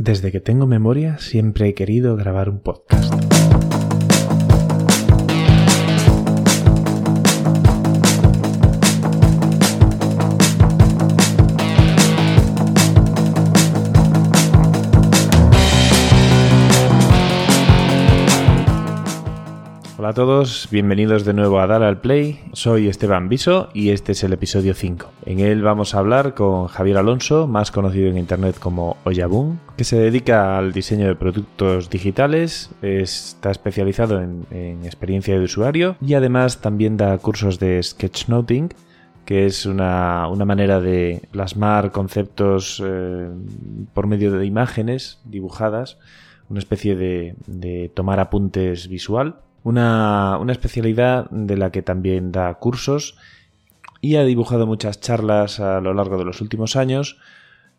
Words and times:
Desde 0.00 0.32
que 0.32 0.40
tengo 0.40 0.66
memoria 0.66 1.18
siempre 1.18 1.68
he 1.68 1.74
querido 1.74 2.16
grabar 2.16 2.48
un 2.48 2.60
podcast. 2.60 3.39
Hola 20.10 20.22
a 20.24 20.26
todos, 20.26 20.66
bienvenidos 20.72 21.24
de 21.24 21.34
nuevo 21.34 21.60
a 21.60 21.68
Dar 21.68 21.84
al 21.84 22.00
Play. 22.00 22.40
Soy 22.52 22.88
Esteban 22.88 23.28
Viso 23.28 23.68
y 23.72 23.90
este 23.90 24.10
es 24.10 24.24
el 24.24 24.32
episodio 24.32 24.74
5. 24.74 25.08
En 25.24 25.38
él 25.38 25.62
vamos 25.62 25.94
a 25.94 26.00
hablar 26.00 26.34
con 26.34 26.66
Javier 26.66 26.96
Alonso, 26.96 27.46
más 27.46 27.70
conocido 27.70 28.08
en 28.08 28.18
internet 28.18 28.58
como 28.58 28.96
Oyabun, 29.04 29.60
que 29.76 29.84
se 29.84 30.00
dedica 30.00 30.58
al 30.58 30.72
diseño 30.72 31.06
de 31.06 31.14
productos 31.14 31.90
digitales, 31.90 32.70
está 32.82 33.52
especializado 33.52 34.20
en, 34.20 34.84
experiencia 34.84 35.38
de 35.38 35.44
usuario 35.44 35.94
y 36.04 36.14
además 36.14 36.60
también 36.60 36.96
da 36.96 37.16
cursos 37.18 37.60
de 37.60 37.80
sketchnoting 37.80 38.70
que 39.24 39.46
es 39.46 39.64
una, 39.64 40.26
manera 40.44 40.80
de 40.80 41.22
plasmar 41.30 41.92
conceptos 41.92 42.82
eh, 42.84 43.28
por 43.94 44.08
medio 44.08 44.32
de 44.32 44.44
imágenes 44.44 45.20
dibujadas, 45.24 45.98
una 46.48 46.58
especie 46.58 46.96
de 46.96 47.92
tomar 47.94 48.18
apuntes 48.18 48.88
visual 48.88 49.36
una, 49.62 50.38
especialidad 50.48 51.28
de 51.30 51.56
la 51.56 51.70
que 51.70 51.82
también 51.82 52.32
da 52.32 52.54
cursos 52.54 53.16
y 54.00 54.16
ha 54.16 54.24
dibujado 54.24 54.66
muchas 54.66 55.00
charlas 55.00 55.60
a 55.60 55.80
lo 55.80 55.94
largo 55.94 56.18
de 56.18 56.24
los 56.24 56.40
últimos 56.40 56.76
años. 56.76 57.18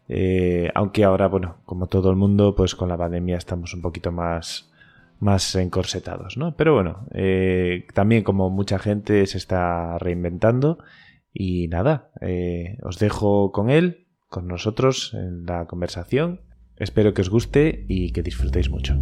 Eh, 0.08 0.70
aunque 0.76 1.04
ahora, 1.04 1.28
bueno, 1.28 1.58
como 1.66 1.88
todo 1.88 2.10
el 2.10 2.18
mundo, 2.18 2.56
pues 2.56 2.76
con 2.76 2.90
la 2.90 2.98
pandemia 2.98 3.38
estamos 3.38 3.74
un 3.74 3.82
poquito 3.82 4.12
más, 4.12 4.70
más 5.20 5.56
encorsetados, 5.56 6.38
¿no? 6.38 6.56
Pero 6.56 6.74
bueno, 6.74 7.06
eh, 7.14 7.88
también 7.94 8.24
como 8.24 8.50
mucha 8.50 8.78
gente 8.78 9.26
se 9.26 9.38
está 9.38 9.98
reinventando 10.00 10.80
y 11.34 11.68
nada, 11.70 12.10
eh, 12.20 12.78
os 12.84 13.00
dejo 13.00 13.52
con 13.52 13.70
él, 13.70 14.08
con 14.28 14.48
nosotros 14.48 15.14
en 15.14 15.46
la 15.46 15.66
conversación. 15.66 16.42
Espero 16.76 17.14
que 17.14 17.22
os 17.22 17.30
guste 17.30 17.86
y 17.88 18.12
que 18.12 18.24
disfrutéis 18.24 18.70
mucho. 18.70 18.98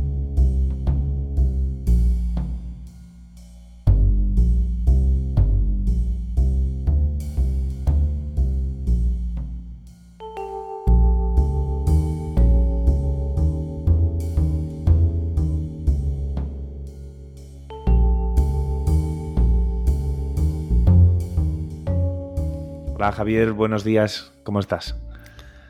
Hola 23.00 23.14
Javier, 23.14 23.54
buenos 23.54 23.86
días, 23.86 24.34
¿cómo 24.44 24.60
estás? 24.60 25.00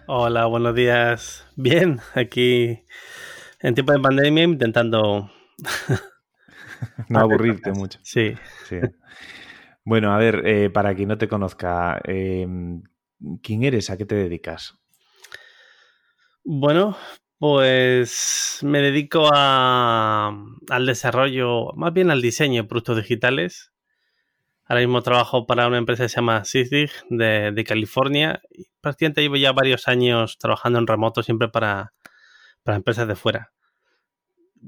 Hola, 0.08 0.48
buenos 0.48 0.74
días. 0.74 1.46
Bien, 1.56 2.00
aquí 2.16 2.84
en 3.60 3.76
tiempo 3.76 3.92
de 3.92 4.00
pandemia 4.00 4.46
intentando... 4.46 5.30
no 7.08 7.20
aburrirte 7.20 7.72
mucho. 7.76 8.00
Sí. 8.02 8.34
Bueno, 9.86 10.12
a 10.12 10.18
ver, 10.18 10.42
eh, 10.44 10.72
para 10.72 10.96
quien 10.96 11.10
no 11.10 11.20
te 11.20 11.28
conozca, 11.28 12.02
em, 12.04 12.82
¿quién 13.44 13.64
eres? 13.64 13.92
¿A 13.92 13.98
qué 13.98 14.08
te 14.08 14.16
dedicas? 14.16 14.80
Bueno, 16.44 16.98
pues 17.38 18.58
me 18.64 18.82
dedico 18.82 19.30
a, 19.32 20.36
al 20.68 20.86
desarrollo, 20.88 21.74
más 21.76 21.94
bien 21.94 22.10
al 22.10 22.24
diseño 22.24 22.64
de 22.64 22.68
productos 22.68 22.98
digitales 22.98 23.72
Ahora 24.70 24.82
mismo 24.82 25.02
trabajo 25.02 25.48
para 25.48 25.68
una 25.68 25.80
empresa 25.80 26.04
que 26.04 26.10
se 26.10 26.18
llama 26.18 26.46
Sysdig 26.46 26.92
de, 27.10 27.64
California 27.68 28.40
y 28.52 28.68
prácticamente 28.80 29.22
llevo 29.22 29.36
ya 29.36 29.52
varios 29.52 29.88
años 29.88 30.38
trabajando 30.38 30.78
en 30.78 30.86
remoto 30.86 31.24
siempre 31.24 31.50
para, 31.50 31.92
empresas 32.68 33.08
de 33.08 33.16
fuera. 33.16 33.52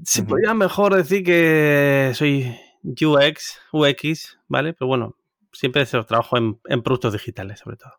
Se 0.02 0.24
podría 0.24 0.54
mejor 0.54 0.96
decir 0.96 1.22
que 1.22 2.10
soy 2.14 2.52
UX, 2.82 3.60
UX, 3.70 4.40
¿vale? 4.48 4.72
Pero 4.72 4.88
bueno, 4.88 5.16
siempre 5.52 5.86
trabajo 5.86 6.36
en, 6.36 6.82
productos 6.82 7.12
digitales 7.12 7.60
sobre 7.60 7.76
todo. 7.76 7.92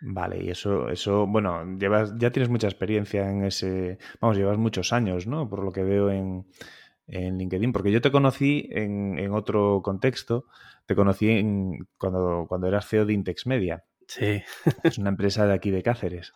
Vale, 0.00 0.42
y 0.42 0.48
eso, 0.48 0.88
eso, 0.88 1.26
bueno, 1.26 1.76
llevas, 1.76 2.14
ya 2.16 2.30
tienes 2.30 2.48
mucha 2.48 2.66
experiencia 2.66 3.28
en 3.28 3.44
ese, 3.44 3.98
vamos, 4.22 4.38
llevas 4.38 4.56
muchos 4.56 4.94
años, 4.94 5.26
¿no? 5.26 5.50
Por 5.50 5.62
lo 5.62 5.70
que 5.70 5.82
veo 5.82 6.10
en, 6.10 6.46
LinkedIn, 7.08 7.72
porque 7.72 7.90
yo 7.90 8.00
te 8.00 8.10
conocí 8.10 8.68
en, 8.70 9.18
en 9.18 9.32
otro 9.32 9.80
contexto, 9.82 10.44
te 10.88 10.94
conocí 10.94 11.28
cuando, 11.98 12.46
cuando 12.48 12.66
eras 12.66 12.88
CEO 12.88 13.04
de 13.04 13.12
Intex 13.12 13.46
Media. 13.46 13.84
Sí. 14.06 14.42
es 14.82 14.96
una 14.96 15.10
empresa 15.10 15.46
de 15.46 15.52
aquí 15.52 15.70
de 15.70 15.82
Cáceres. 15.82 16.32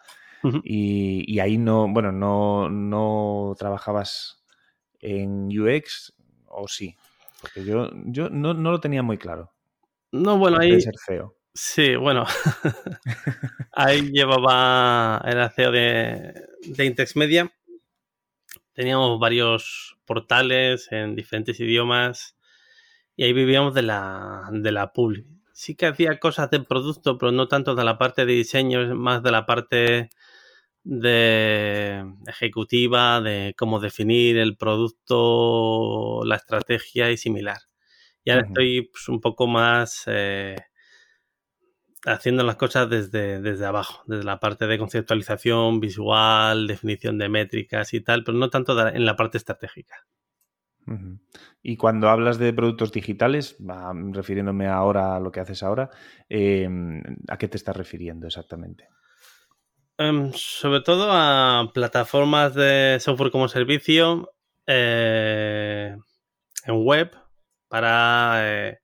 y, 0.63 1.39
ahí 1.39 1.57
no, 1.57 1.89
bueno, 1.89 2.13
no, 2.13 2.69
no 2.69 3.55
trabajabas 3.59 4.45
en 5.01 5.49
UX 5.59 6.13
o 6.49 6.69
sí. 6.69 6.95
Porque 7.41 7.65
yo, 7.65 7.89
yo 8.05 8.29
no, 8.29 8.53
lo 8.53 8.79
tenía 8.79 9.03
muy 9.03 9.17
claro. 9.17 9.55
No, 10.11 10.37
bueno, 10.37 10.59
ahí. 10.61 10.79
ser 10.83 10.97
CEO. 10.99 11.35
Sí, 11.55 11.97
bueno. 11.97 12.27
ahí 13.73 14.11
llevaba. 14.13 15.23
Era 15.25 15.49
CEO 15.49 15.73
de, 15.73 16.35
de 16.67 16.85
Intex 16.85 17.17
Media. 17.17 17.51
Teníamos 18.75 19.19
varios 19.19 19.97
portales 20.05 20.93
en 20.93 21.17
diferentes 21.17 21.59
idiomas 21.59 22.37
y 23.23 23.25
ahí 23.25 23.33
vivíamos 23.35 23.73
de 23.73 23.83
la, 23.83 24.49
de 24.51 24.73
la. 24.73 24.93
Sí 25.53 25.77
que 25.77 25.87
hacía 25.87 26.19
cosas 26.19 26.51
de 26.51 26.59
producto, 26.59 27.19
pero 27.19 27.31
no 27.31 27.47
tanto 27.47 27.77
de 27.77 27.85
la 27.85 27.97
parte 27.97 28.27
de 28.27 28.33
diseño, 28.33 28.97
más 28.97 29.23
de 29.23 29.31
la 29.31 29.47
parte 29.47 30.11
de 30.83 32.05
ejecutiva, 32.27 33.21
de 33.21 33.55
cómo 33.57 33.79
definir 33.79 34.39
el 34.39 34.57
producto, 34.57 36.25
la 36.25 36.35
estrategia 36.35 37.13
y 37.13 37.17
similar. 37.17 37.59
Y 38.25 38.33
ahora 38.33 38.47
estoy 38.49 38.89
pues, 38.91 39.09
un 39.09 39.21
poco 39.21 39.47
más 39.47 40.03
eh, 40.07 40.57
haciendo 42.05 42.43
las 42.43 42.57
cosas 42.57 42.91
desde, 42.91 43.41
desde 43.41 43.65
abajo, 43.65 44.03
desde 44.09 44.25
la 44.25 44.41
parte 44.41 44.67
de 44.67 44.79
conceptualización 44.79 45.79
visual, 45.79 46.67
definición 46.67 47.19
de 47.19 47.29
métricas 47.29 47.95
y 47.95 48.01
tal, 48.01 48.25
pero 48.25 48.37
no 48.37 48.51
tanto 48.51 48.89
en 48.89 49.05
la 49.05 49.15
parte 49.15 49.39
estratégica. 49.39 50.09
Y 51.63 51.77
cuando 51.77 52.09
hablas 52.09 52.39
de 52.39 52.53
productos 52.53 52.93
digitales, 52.93 53.57
refiriéndome 54.13 54.67
ahora 54.67 55.17
a 55.17 55.21
lo 55.21 55.31
que 55.31 55.41
haces 55.41 55.63
ahora, 55.63 55.91
em, 56.29 57.03
¿a 57.29 57.39
qué 57.39 57.49
te 57.49 57.57
estás 57.57 57.77
refiriendo 57.77 58.27
exactamente? 58.27 58.89
Em, 59.99 60.33
sobre 60.35 60.81
todo 60.81 61.09
a 61.11 61.71
plataformas 61.73 62.55
de 62.55 62.99
software 63.01 63.31
como 63.31 63.49
servicio 63.49 64.33
eh, 64.67 65.95
en 66.67 66.85
web 66.85 67.11
para, 67.69 68.41
eh, 68.43 68.79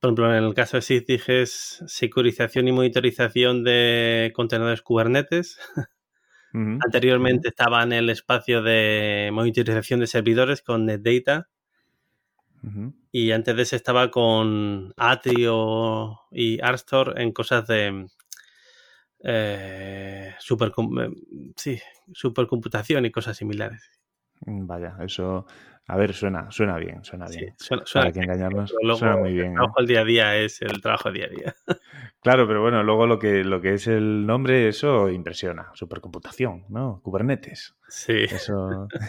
por 0.00 0.08
ejemplo, 0.08 0.34
en 0.34 0.44
el 0.44 0.54
caso 0.54 0.76
de 0.76 0.82
SysDig 0.82 1.22
es 1.28 1.82
securización 1.86 2.68
y 2.68 2.72
monitorización 2.72 3.64
de 3.64 4.32
contenedores 4.34 4.82
Kubernetes. 4.82 5.58
Anteriormente 6.52 7.48
estaba 7.48 7.82
en 7.82 7.92
el 7.92 8.10
espacio 8.10 8.62
de 8.62 9.30
monitorización 9.32 10.00
de 10.00 10.06
servidores 10.06 10.62
con 10.62 10.86
NetData. 10.86 11.48
Y 13.12 13.30
antes 13.30 13.56
de 13.56 13.62
eso 13.62 13.76
estaba 13.76 14.10
con 14.10 14.92
Atrio 14.96 16.20
y 16.30 16.60
Arstore 16.60 17.22
en 17.22 17.32
cosas 17.32 17.66
de 17.66 18.06
eh, 19.20 20.34
super, 20.38 20.72
eh, 21.00 21.10
sí, 21.56 21.80
supercomputación 22.12 23.04
y 23.06 23.10
cosas 23.10 23.36
similares. 23.36 23.90
Vaya, 24.46 24.96
eso 25.00 25.46
a 25.90 25.96
ver, 25.96 26.12
suena, 26.12 26.50
suena 26.50 26.76
bien, 26.76 27.02
suena 27.02 27.26
bien. 27.28 27.54
suena, 27.56 27.82
Para 27.94 28.12
que 28.12 28.20
engañarnos, 28.20 28.74
suena 28.98 29.16
muy 29.16 29.32
bien. 29.32 29.52
El 29.52 29.54
trabajo 29.54 29.80
¿eh? 29.80 29.86
día 29.86 30.00
a 30.00 30.04
día 30.04 30.36
es 30.36 30.60
el 30.60 30.82
trabajo 30.82 31.10
día 31.10 31.24
a 31.24 31.28
día. 31.28 31.54
Claro, 32.20 32.48
pero 32.48 32.60
bueno, 32.60 32.82
luego 32.82 33.06
lo 33.06 33.18
que, 33.18 33.44
lo 33.44 33.60
que 33.60 33.74
es 33.74 33.86
el 33.86 34.26
nombre, 34.26 34.68
eso 34.68 35.08
impresiona. 35.08 35.70
Supercomputación, 35.72 36.64
¿no? 36.68 37.00
Kubernetes. 37.02 37.76
Sí. 37.88 38.24
Eso. 38.24 38.88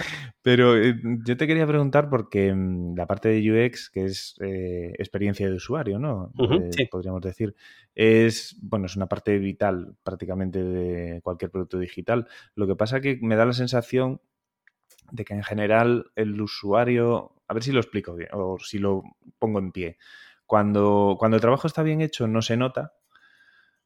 pero 0.42 0.76
eh, 0.76 0.94
yo 1.24 1.36
te 1.36 1.46
quería 1.46 1.66
preguntar 1.66 2.08
porque 2.08 2.54
mm, 2.54 2.94
la 2.94 3.06
parte 3.06 3.30
de 3.30 3.66
UX, 3.66 3.90
que 3.90 4.04
es 4.04 4.36
eh, 4.40 4.92
experiencia 4.98 5.48
de 5.48 5.56
usuario, 5.56 5.98
¿no? 5.98 6.30
sí. 6.70 6.84
Podríamos 6.86 7.22
decir, 7.22 7.56
es, 7.96 8.56
bueno, 8.62 8.86
es 8.86 8.94
una 8.94 9.08
parte 9.08 9.38
vital 9.38 9.96
prácticamente 10.04 10.62
de 10.62 11.20
cualquier 11.22 11.50
producto 11.50 11.78
digital. 11.80 12.28
Lo 12.54 12.68
que 12.68 12.76
pasa 12.76 13.00
que 13.00 13.18
me 13.20 13.34
da 13.34 13.46
la 13.46 13.54
sensación 13.54 14.20
de 15.10 15.24
que 15.24 15.34
en 15.34 15.42
general 15.42 16.10
el 16.14 16.40
usuario, 16.40 17.32
a 17.46 17.54
ver 17.54 17.62
si 17.62 17.72
lo 17.72 17.80
explico 17.80 18.14
bien 18.14 18.30
o 18.32 18.58
si 18.58 18.78
lo 18.78 19.02
pongo 19.38 19.58
en 19.58 19.72
pie, 19.72 19.98
cuando, 20.46 21.16
cuando 21.18 21.36
el 21.36 21.40
trabajo 21.40 21.66
está 21.66 21.82
bien 21.82 22.00
hecho 22.00 22.26
no 22.26 22.42
se 22.42 22.56
nota, 22.56 22.94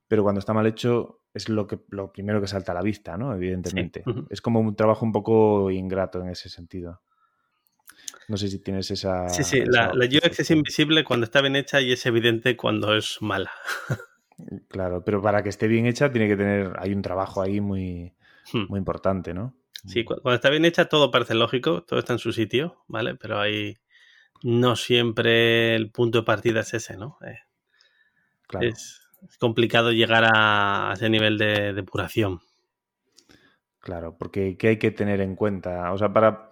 pero 0.07 0.23
cuando 0.23 0.39
está 0.39 0.53
mal 0.53 0.67
hecho 0.67 1.23
es 1.35 1.49
lo, 1.49 1.67
que, 1.67 1.81
lo 1.89 2.13
primero 2.13 2.41
que 2.41 2.47
salta 2.47 2.73
a 2.73 2.75
la 2.75 2.83
vista, 2.83 3.17
¿no? 3.17 3.35
Evidentemente. 3.35 4.05
Es 4.29 4.43
como 4.43 4.61
un 4.61 4.77
trabajo 4.77 5.05
un 5.05 5.13
poco 5.13 5.71
ingrato 5.71 6.21
en 6.21 6.29
ese 6.29 6.51
sentido. 6.51 7.01
No 8.29 8.37
sé 8.37 8.49
si 8.49 8.63
tienes 8.63 8.91
esa... 8.91 9.29
Sí, 9.29 9.43
sí, 9.43 9.63
la, 9.65 9.93
la 9.95 10.05
UX 10.05 10.41
es 10.41 10.51
invisible 10.51 11.05
cuando 11.05 11.25
está 11.25 11.41
bien 11.41 11.57
hecha 11.57 11.81
y 11.81 11.93
es 11.93 12.05
evidente 12.07 12.57
cuando 12.57 12.95
es 12.95 13.19
mala. 13.21 13.51
Claro, 14.69 15.05
pero 15.05 15.23
para 15.23 15.43
que 15.43 15.49
esté 15.49 15.69
bien 15.69 15.87
hecha 15.87 16.11
tiene 16.11 16.29
que 16.29 16.37
tener, 16.37 16.73
hay 16.79 16.93
un 16.93 17.03
trabajo 17.03 17.43
ahí 17.43 17.61
muy, 17.61 18.13
hmm. 18.53 18.67
muy 18.69 18.79
importante, 18.79 19.35
¿no? 19.35 19.55
Sí, 19.85 20.05
cuando 20.05 20.35
está 20.35 20.49
bien 20.49 20.65
hecha 20.65 20.85
todo 20.85 21.11
parece 21.11 21.35
lógico, 21.35 21.83
todo 21.83 21.99
está 21.99 22.13
en 22.13 22.21
su 22.21 22.33
sitio, 22.33 22.85
¿vale? 22.87 23.17
Pero 23.17 23.41
ahí 23.41 23.77
no 24.43 24.77
siempre 24.77 25.75
el 25.75 25.91
punto 25.91 26.19
de 26.19 26.25
partida 26.25 26.61
es 26.61 26.75
ese, 26.75 26.97
¿no? 26.97 27.19
Eh, 27.27 27.39
claro. 28.47 28.69
es, 28.69 29.01
complicado 29.39 29.93
llegar 29.93 30.25
a, 30.33 30.93
ese 30.95 31.09
nivel 31.09 31.39
de 31.39 31.73
depuración. 31.73 32.41
Claro, 33.81 34.17
porque 34.17 34.57
¿qué 34.57 34.69
hay 34.69 34.79
que 34.79 34.93
tener 34.93 35.21
en 35.21 35.35
cuenta? 35.35 35.93
O 35.93 35.99
sea, 35.99 36.13
para... 36.13 36.51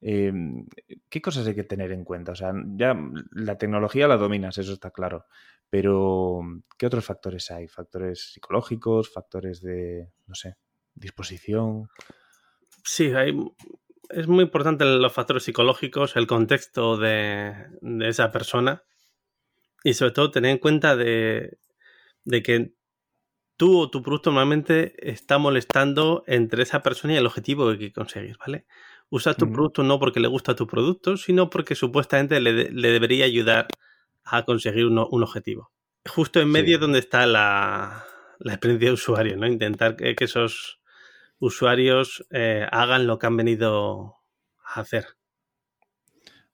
Em, 0.00 0.66
¿Qué 1.08 1.22
cosas 1.22 1.46
hay 1.46 1.54
que 1.54 1.64
tener 1.64 1.92
en 1.92 2.04
cuenta? 2.04 2.32
O 2.32 2.34
sea, 2.34 2.52
ya 2.76 2.94
la 3.32 3.56
tecnología 3.56 4.08
la 4.08 4.16
dominas, 4.16 4.58
eso 4.58 4.74
está 4.74 4.90
claro. 4.90 5.26
Pero, 5.70 6.40
¿qué 6.78 6.86
otros 6.86 7.04
factores 7.04 7.50
hay? 7.50 7.68
¿Factores 7.68 8.32
psicológicos? 8.32 9.12
¿Factores 9.12 9.62
de, 9.62 10.10
no 10.26 10.34
sé, 10.34 10.56
disposición? 10.94 11.88
Sí, 12.84 13.12
hay, 13.14 13.36
es 14.10 14.28
muy 14.28 14.44
importante 14.44 14.84
los 14.84 15.12
factores 15.12 15.42
psicológicos, 15.42 16.16
el 16.16 16.26
contexto 16.26 16.96
de, 16.96 17.54
esa 18.00 18.30
persona 18.30 18.84
y 19.82 19.94
sobre 19.94 20.12
todo 20.12 20.30
tener 20.30 20.52
en 20.52 20.58
cuenta 20.58 20.96
de, 20.96 21.58
que 22.44 22.74
tú 23.56 23.80
o 23.80 23.90
tu 23.90 24.02
producto 24.02 24.30
normalmente 24.30 24.94
está 25.10 25.38
molestando 25.38 26.24
entre 26.26 26.62
esa 26.62 26.82
persona 26.82 27.14
y 27.14 27.16
el 27.16 27.26
objetivo 27.26 27.76
que 27.76 27.92
conseguir, 27.92 28.36
¿vale? 28.38 28.66
Usa 29.10 29.34
tu 29.34 29.50
producto 29.50 29.82
no 29.82 29.98
porque 29.98 30.20
le 30.20 30.28
gusta 30.28 30.56
tu 30.56 30.66
producto, 30.66 31.16
sino 31.16 31.50
porque 31.50 31.74
supuestamente 31.74 32.40
le, 32.40 32.70
le 32.70 32.88
debería 32.88 33.26
ayudar 33.26 33.68
a 34.24 34.44
conseguir 34.44 34.86
un, 34.86 34.98
objetivo. 34.98 35.70
Justo 36.06 36.40
en 36.40 36.50
medio 36.50 36.76
es 36.76 36.80
donde 36.80 36.98
está 36.98 37.26
la, 37.26 38.04
experiencia 38.44 38.88
de 38.88 38.94
usuario, 38.94 39.36
¿no? 39.36 39.46
Intentar 39.46 39.96
que, 39.96 40.16
esos 40.18 40.80
usuarios 41.38 42.26
eh, 42.30 42.66
hagan 42.70 43.06
lo 43.06 43.18
que 43.18 43.26
han 43.26 43.36
venido 43.36 44.16
a 44.64 44.80
hacer. 44.80 45.06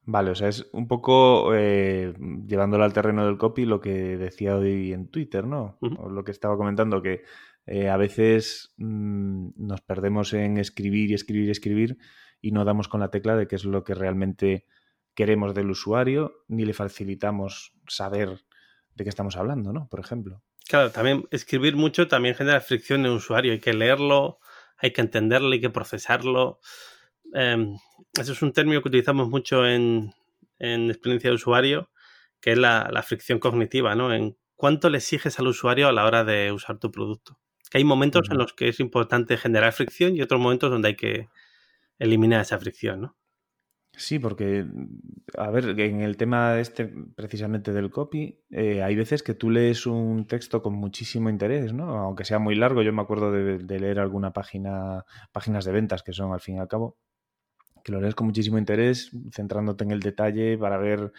Vale, 0.02 0.30
o 0.30 0.34
sea, 0.34 0.48
es 0.48 0.66
un 0.72 0.88
poco 0.88 1.54
eh, 1.54 2.14
llevándolo 2.46 2.84
al 2.84 2.92
terreno 2.92 3.26
del 3.26 3.38
copy 3.38 3.64
lo 3.64 3.80
que 3.80 4.16
decía 4.16 4.56
hoy 4.56 4.92
en 4.92 5.08
Twitter, 5.08 5.46
¿no? 5.46 5.78
o 5.80 6.08
lo 6.08 6.24
que 6.24 6.32
estaba 6.32 6.56
comentando, 6.56 7.02
que 7.02 7.22
eh, 7.66 7.88
a 7.88 7.96
veces 7.96 8.74
mm, 8.78 9.50
nos 9.56 9.82
perdemos 9.82 10.32
en 10.32 10.58
escribir 10.58 11.10
y 11.10 11.14
escribir 11.14 11.48
y 11.48 11.52
escribir 11.52 11.98
y 12.40 12.50
no 12.52 12.64
damos 12.64 12.88
con 12.88 13.00
la 13.00 13.10
tecla 13.10 13.36
de 13.36 13.46
qué 13.46 13.56
es 13.56 13.64
lo 13.64 13.84
que 13.84 13.94
realmente 13.94 14.66
queremos 15.14 15.54
del 15.54 15.70
usuario, 15.70 16.44
ni 16.48 16.64
le 16.64 16.72
facilitamos 16.72 17.74
saber 17.86 18.44
de 18.94 19.04
qué 19.04 19.10
estamos 19.10 19.36
hablando, 19.36 19.72
¿no? 19.72 19.88
Por 19.88 20.00
ejemplo. 20.00 20.42
Claro, 20.68 20.90
también 20.90 21.26
escribir 21.30 21.76
mucho 21.76 22.08
también 22.08 22.34
genera 22.34 22.60
fricción 22.60 23.00
en 23.00 23.06
el 23.06 23.12
usuario. 23.12 23.52
Hay 23.52 23.60
que 23.60 23.74
leerlo, 23.74 24.38
hay 24.80 24.92
que 24.92 25.00
entenderlo, 25.00 25.52
hay 25.52 25.60
que 25.60 25.70
procesarlo. 25.70 26.60
Em, 27.32 27.76
eso 28.18 28.32
es 28.32 28.42
un 28.42 28.52
término 28.52 28.82
que 28.82 28.88
utilizamos 28.88 29.28
mucho 29.28 29.66
en, 29.66 30.12
experiencia 30.58 31.30
de 31.30 31.36
usuario, 31.36 31.90
que 32.40 32.52
es 32.52 32.58
la, 32.58 33.02
fricción 33.06 33.38
cognitiva, 33.38 33.94
¿no? 33.94 34.12
En 34.12 34.36
cuánto 34.56 34.90
le 34.90 34.98
exiges 34.98 35.38
al 35.38 35.46
usuario 35.46 35.88
a 35.88 35.92
la 35.92 36.04
hora 36.04 36.24
de 36.24 36.52
usar 36.52 36.78
tu 36.78 36.90
producto. 36.90 37.38
Que 37.70 37.78
hay 37.78 37.84
momentos 37.84 38.28
en 38.30 38.38
los 38.38 38.52
que 38.52 38.68
es 38.68 38.80
importante 38.80 39.36
generar 39.36 39.72
fricción 39.72 40.16
y 40.16 40.22
otros 40.22 40.40
momentos 40.40 40.70
donde 40.70 40.88
hay 40.88 40.96
que 40.96 41.28
eliminar 41.98 42.42
esa 42.42 42.58
fricción, 42.58 43.00
¿no? 43.00 43.16
Sí, 44.00 44.18
porque, 44.18 44.66
a 45.36 45.50
ver, 45.50 45.78
en 45.78 46.00
el 46.00 46.16
tema 46.16 46.58
este 46.58 46.86
precisamente 47.14 47.70
del 47.74 47.90
copy, 47.90 48.40
eh, 48.48 48.82
hay 48.82 48.96
veces 48.96 49.22
que 49.22 49.34
tú 49.34 49.50
lees 49.50 49.84
un 49.84 50.26
texto 50.26 50.62
con 50.62 50.72
muchísimo 50.72 51.28
interés, 51.28 51.74
¿no? 51.74 51.98
Aunque 51.98 52.24
sea 52.24 52.38
muy 52.38 52.54
largo, 52.54 52.80
yo 52.80 52.94
me 52.94 53.02
acuerdo 53.02 53.30
de, 53.30 53.78
leer 53.78 53.98
alguna 54.00 54.32
página, 54.32 55.04
páginas 55.32 55.66
de 55.66 55.72
ventas 55.72 56.02
que 56.02 56.14
son 56.14 56.32
al 56.32 56.40
fin 56.40 56.56
y 56.56 56.60
al 56.60 56.68
cabo, 56.68 56.96
que 57.84 57.92
lo 57.92 58.00
lees 58.00 58.14
con 58.14 58.26
muchísimo 58.26 58.56
interés, 58.56 59.10
centrándote 59.34 59.84
en 59.84 59.90
el 59.90 60.00
detalle 60.00 60.56
para 60.56 60.78
ver 60.78 61.12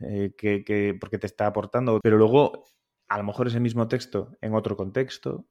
eh, 0.00 0.32
qué, 0.38 0.96
por 0.98 1.10
qué 1.10 1.18
te 1.18 1.26
está 1.26 1.46
aportando, 1.46 2.00
pero 2.02 2.16
luego, 2.16 2.64
a 3.08 3.18
lo 3.18 3.24
mejor 3.24 3.48
ese 3.48 3.60
mismo 3.60 3.88
texto 3.88 4.30
en 4.40 4.54
otro 4.54 4.74
contexto 4.74 5.46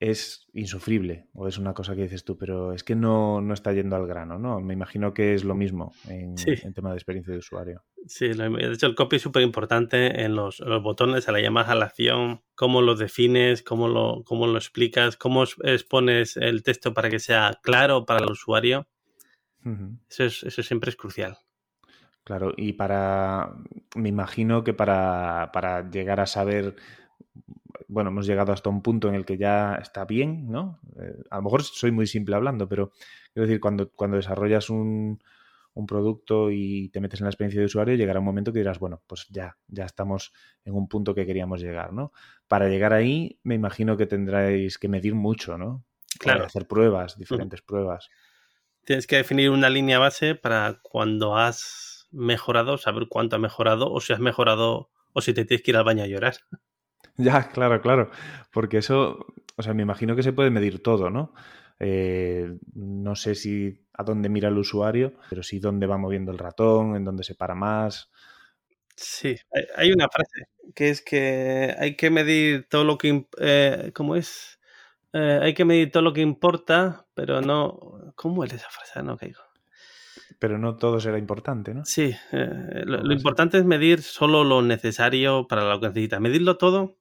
es 0.00 0.46
insufrible 0.52 1.26
o 1.34 1.48
es 1.48 1.58
una 1.58 1.74
cosa 1.74 1.96
que 1.96 2.02
dices 2.02 2.24
tú, 2.24 2.38
pero 2.38 2.72
es 2.72 2.84
que 2.84 2.94
no, 2.94 3.40
no 3.40 3.52
está 3.52 3.72
yendo 3.72 3.96
al 3.96 4.06
grano, 4.06 4.38
¿no? 4.38 4.60
Me 4.60 4.74
imagino 4.74 5.12
que 5.12 5.34
es 5.34 5.44
lo 5.44 5.54
mismo 5.54 5.92
en, 6.08 6.36
tema 6.72 6.90
de 6.90 6.96
experiencia 6.96 7.32
de 7.32 7.40
usuario. 7.40 7.82
Sí, 8.06 8.28
de 8.28 8.72
hecho 8.72 8.86
el 8.86 8.94
copy 8.94 9.16
es 9.16 9.22
súper 9.22 9.42
importante 9.42 10.22
en 10.22 10.36
los, 10.36 10.60
botones, 10.82 11.28
a 11.28 11.32
la 11.32 11.40
llamada 11.40 11.72
a 11.72 11.74
la 11.74 11.86
acción, 11.86 12.42
cómo 12.54 12.80
lo 12.80 12.94
defines, 12.94 13.62
cómo 13.62 13.88
lo, 13.88 14.22
cómo 14.24 14.46
lo 14.46 14.56
explicas, 14.56 15.16
cómo 15.16 15.44
expones 15.64 16.36
el 16.36 16.62
texto 16.62 16.94
para 16.94 17.10
que 17.10 17.18
sea 17.18 17.58
claro 17.62 18.06
para 18.06 18.20
el 18.20 18.30
usuario. 18.30 18.86
eso, 20.08 20.24
es, 20.24 20.44
eso 20.44 20.62
siempre 20.62 20.90
es 20.90 20.96
crucial. 20.96 21.38
Claro, 22.22 22.52
y 22.56 22.74
para, 22.74 23.54
me 23.96 24.10
imagino 24.10 24.62
que 24.62 24.74
para, 24.74 25.50
para 25.52 25.90
llegar 25.90 26.20
a 26.20 26.26
saber 26.26 26.76
bueno, 27.88 28.10
hemos 28.10 28.26
llegado 28.26 28.52
hasta 28.52 28.68
un 28.68 28.82
punto 28.82 29.08
en 29.08 29.14
el 29.14 29.24
que 29.24 29.38
ya 29.38 29.76
está 29.76 30.04
bien, 30.04 30.50
¿no? 30.50 30.78
Eh, 31.00 31.16
a 31.30 31.36
lo 31.36 31.42
mejor 31.42 31.62
soy 31.64 31.90
muy 31.90 32.06
simple 32.06 32.36
hablando, 32.36 32.68
pero 32.68 32.92
quiero 33.32 33.46
decir, 33.46 33.60
cuando, 33.60 33.90
cuando 33.90 34.18
desarrollas 34.18 34.70
un, 34.70 35.20
producto 35.86 36.50
y 36.50 36.88
te 36.88 37.00
metes 37.00 37.20
en 37.20 37.26
la 37.26 37.30
experiencia 37.30 37.60
de 37.60 37.66
usuario, 37.66 37.94
llegará 37.94 38.18
un 38.18 38.24
momento 38.24 38.52
que 38.52 38.58
dirás, 38.58 38.80
bueno, 38.80 39.00
pues 39.06 39.28
ya, 39.30 39.56
ya 39.68 39.84
estamos 39.84 40.32
en 40.64 40.74
un 40.74 40.88
punto 40.88 41.14
que 41.14 41.24
queríamos 41.24 41.60
llegar, 41.60 41.92
¿no? 41.92 42.12
Para 42.48 42.68
llegar 42.68 42.92
ahí, 42.92 43.38
me 43.44 43.54
imagino 43.54 43.96
que 43.96 44.06
tendréis 44.06 44.76
que 44.76 44.88
medir 44.88 45.14
mucho, 45.14 45.56
¿no? 45.56 45.84
Claro. 46.18 46.46
hacer 46.46 46.66
pruebas, 46.66 47.16
diferentes 47.16 47.62
pruebas. 47.62 48.10
Tienes 48.84 49.06
que 49.06 49.16
definir 49.16 49.50
una 49.50 49.70
línea 49.70 50.00
base 50.00 50.34
para 50.34 50.80
cuando 50.82 51.36
has 51.36 52.08
mejorado, 52.10 52.76
saber 52.76 53.06
cuánto 53.08 53.36
ha 53.36 53.38
mejorado 53.38 53.92
o 53.92 54.00
si 54.00 54.12
has 54.12 54.18
mejorado 54.18 54.90
o 55.12 55.20
si 55.20 55.32
te 55.32 55.44
tienes 55.44 55.62
que 55.62 55.70
ir 55.70 55.76
al 55.76 55.84
baño 55.84 56.02
a 56.02 56.08
llorar. 56.08 56.34
Ya, 57.18 57.48
claro, 57.48 57.80
claro. 57.82 58.10
Porque 58.52 58.78
eso, 58.78 59.26
o 59.56 59.62
sea, 59.62 59.74
me 59.74 59.82
imagino 59.82 60.16
que 60.16 60.22
se 60.22 60.32
puede 60.32 60.50
medir 60.50 60.82
todo, 60.82 61.10
¿no? 61.10 61.34
Eh, 61.80 62.56
no 62.74 63.14
sé 63.16 63.34
si 63.34 63.84
a 63.92 64.04
dónde 64.04 64.28
mira 64.28 64.48
el 64.48 64.58
usuario, 64.58 65.14
pero 65.28 65.42
sí 65.42 65.58
dónde 65.58 65.86
va 65.86 65.98
moviendo 65.98 66.32
el 66.32 66.38
ratón, 66.38 66.96
en 66.96 67.04
dónde 67.04 67.24
se 67.24 67.34
para 67.34 67.54
más. 67.54 68.10
Sí, 68.94 69.36
hay 69.76 69.92
una 69.92 70.08
frase 70.08 70.48
que 70.74 70.90
es 70.90 71.02
que 71.02 71.74
hay 71.78 71.96
que 71.96 72.10
medir 72.10 72.68
todo 72.68 72.84
lo 72.84 72.98
que... 72.98 73.26
Eh, 73.38 73.90
¿Cómo 73.94 74.14
es? 74.14 74.60
Eh, 75.12 75.40
hay 75.42 75.54
que 75.54 75.64
medir 75.64 75.90
todo 75.90 76.02
lo 76.02 76.12
que 76.12 76.20
importa, 76.20 77.06
pero 77.14 77.40
no... 77.40 78.12
¿Cómo 78.14 78.44
es 78.44 78.52
esa 78.52 78.68
frase? 78.70 79.02
No 79.02 79.16
caigo. 79.16 79.42
Pero 80.38 80.58
no 80.58 80.76
todo 80.76 81.00
será 81.00 81.18
importante, 81.18 81.74
¿no? 81.74 81.84
Sí, 81.84 82.14
lo, 82.30 83.02
lo 83.02 83.12
importante 83.12 83.58
es 83.58 83.64
medir 83.64 84.02
solo 84.02 84.44
lo 84.44 84.62
necesario 84.62 85.48
para 85.48 85.68
lo 85.68 85.80
que 85.80 85.88
necesitas. 85.88 86.20
Medirlo 86.20 86.58
todo 86.58 86.98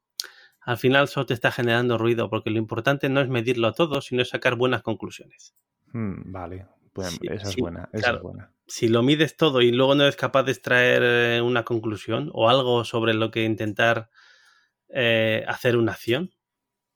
al 0.68 0.78
final 0.78 1.08
solo 1.08 1.26
te 1.26 1.34
está 1.34 1.50
generando 1.50 1.98
ruido, 1.98 2.30
porque 2.30 2.50
lo 2.50 2.58
importante 2.58 3.08
no 3.08 3.22
es 3.22 3.30
medirlo 3.30 3.72
todo, 3.72 4.02
sino 4.02 4.26
sacar 4.26 4.56
buenas 4.56 4.84
conclusiones. 4.84 5.56
Hmm, 5.94 6.30
vale, 6.30 6.68
pues 6.92 7.18
esa, 7.22 7.48
es 7.48 7.56
buena, 7.56 7.88
esa 7.94 8.16
es 8.16 8.22
buena. 8.22 8.52
Si 8.68 8.90
lo 8.90 9.02
mides 9.02 9.38
todo 9.38 9.62
y 9.62 9.72
luego 9.72 9.96
no 9.96 10.04
eres 10.04 10.18
capaz 10.18 10.44
de 10.44 10.52
extraer 10.52 11.04
eh, 11.06 11.42
una 11.42 11.64
conclusión 11.64 12.32
o 12.34 12.50
algo 12.50 12.84
sobre 12.84 13.14
lo 13.14 13.32
que 13.32 13.46
intentar 13.46 14.10
eh, 14.90 15.46
hacer 15.48 15.78
una 15.78 15.94
acción, 15.94 16.32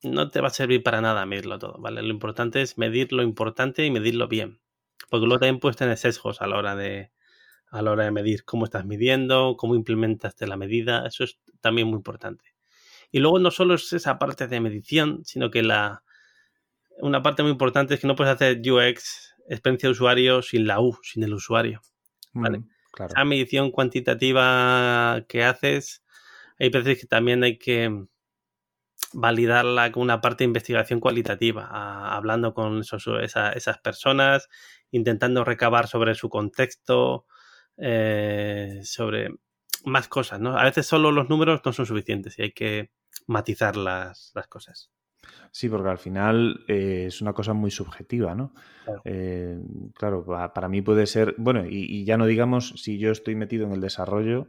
no 0.02 0.28
te 0.28 0.42
va 0.42 0.48
a 0.48 0.50
servir 0.50 0.82
para 0.82 1.00
nada 1.00 1.24
medirlo 1.24 1.58
todo, 1.58 1.78
¿vale? 1.78 2.02
Lo 2.02 2.10
importante 2.10 2.60
es 2.60 2.76
medir 2.76 3.10
lo 3.14 3.22
importante 3.22 3.86
y 3.86 3.90
medirlo 3.90 4.28
bien. 4.28 4.60
Porque 5.08 5.24
luego 5.24 5.40
también 5.40 5.60
puedes 5.60 5.78
tener 5.78 5.96
sesgos 5.96 6.42
a 6.42 6.46
la 6.46 6.58
hora 6.58 6.76
de, 6.76 7.10
a 7.70 7.80
la 7.80 7.90
hora 7.90 8.04
de 8.04 8.10
medir 8.10 8.44
cómo 8.44 8.66
estás 8.66 8.84
midiendo, 8.84 9.56
cómo 9.56 9.74
implementaste 9.74 10.46
la 10.46 10.58
medida, 10.58 11.06
eso 11.06 11.24
es 11.24 11.40
también 11.62 11.88
muy 11.88 11.96
importante. 11.96 12.51
Y 13.12 13.20
luego 13.20 13.38
no 13.38 13.50
solo 13.50 13.74
es 13.74 13.92
esa 13.92 14.18
parte 14.18 14.48
de 14.48 14.60
medición, 14.60 15.24
sino 15.24 15.50
que 15.50 15.62
la 15.62 16.02
una 16.98 17.22
parte 17.22 17.42
muy 17.42 17.52
importante 17.52 17.94
es 17.94 18.00
que 18.00 18.06
no 18.06 18.16
puedes 18.16 18.34
hacer 18.34 18.58
UX, 18.58 19.34
experiencia 19.48 19.88
de 19.88 19.92
usuario, 19.92 20.42
sin 20.42 20.66
la 20.66 20.80
U, 20.80 20.98
sin 21.02 21.22
el 21.22 21.34
usuario. 21.34 21.80
¿vale? 22.32 22.58
Mm, 22.58 22.68
esa 23.06 23.24
medición 23.24 23.70
cuantitativa 23.70 25.24
que 25.28 25.44
haces, 25.44 26.02
hay 26.58 26.70
veces 26.70 27.00
que 27.00 27.06
también 27.06 27.42
hay 27.42 27.58
que 27.58 28.06
validarla 29.12 29.92
con 29.92 30.02
una 30.02 30.20
parte 30.20 30.44
de 30.44 30.48
investigación 30.48 31.00
cualitativa, 31.00 31.68
hablando 32.14 32.54
con 32.54 32.80
esas 32.80 33.78
personas, 33.78 34.48
intentando 34.90 35.44
recabar 35.44 35.86
sobre 35.88 36.14
su 36.14 36.28
contexto, 36.28 37.26
eh, 37.76 38.80
sobre 38.84 39.30
más 39.84 40.08
cosas, 40.08 40.40
¿no? 40.40 40.58
A 40.58 40.64
veces 40.64 40.86
solo 40.86 41.10
los 41.10 41.28
números 41.28 41.60
no 41.64 41.72
son 41.72 41.86
suficientes 41.86 42.38
y 42.38 42.42
hay 42.42 42.52
que 42.52 42.90
matizar 43.26 43.76
las, 43.76 44.32
cosas. 44.48 44.90
Sí, 45.50 45.68
porque 45.68 45.90
al 45.90 45.98
final 45.98 46.64
eh, 46.68 47.04
es 47.06 47.20
una 47.20 47.32
cosa 47.32 47.52
muy 47.52 47.70
subjetiva, 47.70 48.34
¿no? 48.34 48.52
Claro, 48.84 49.02
eh, 49.04 50.48
para 50.54 50.68
mí 50.68 50.82
puede 50.82 51.06
ser, 51.06 51.34
bueno, 51.38 51.64
y, 51.68 52.04
ya 52.04 52.16
no 52.16 52.26
digamos 52.26 52.74
si 52.76 52.98
yo 52.98 53.12
estoy 53.12 53.34
metido 53.36 53.66
en 53.66 53.72
el 53.72 53.80
desarrollo, 53.80 54.48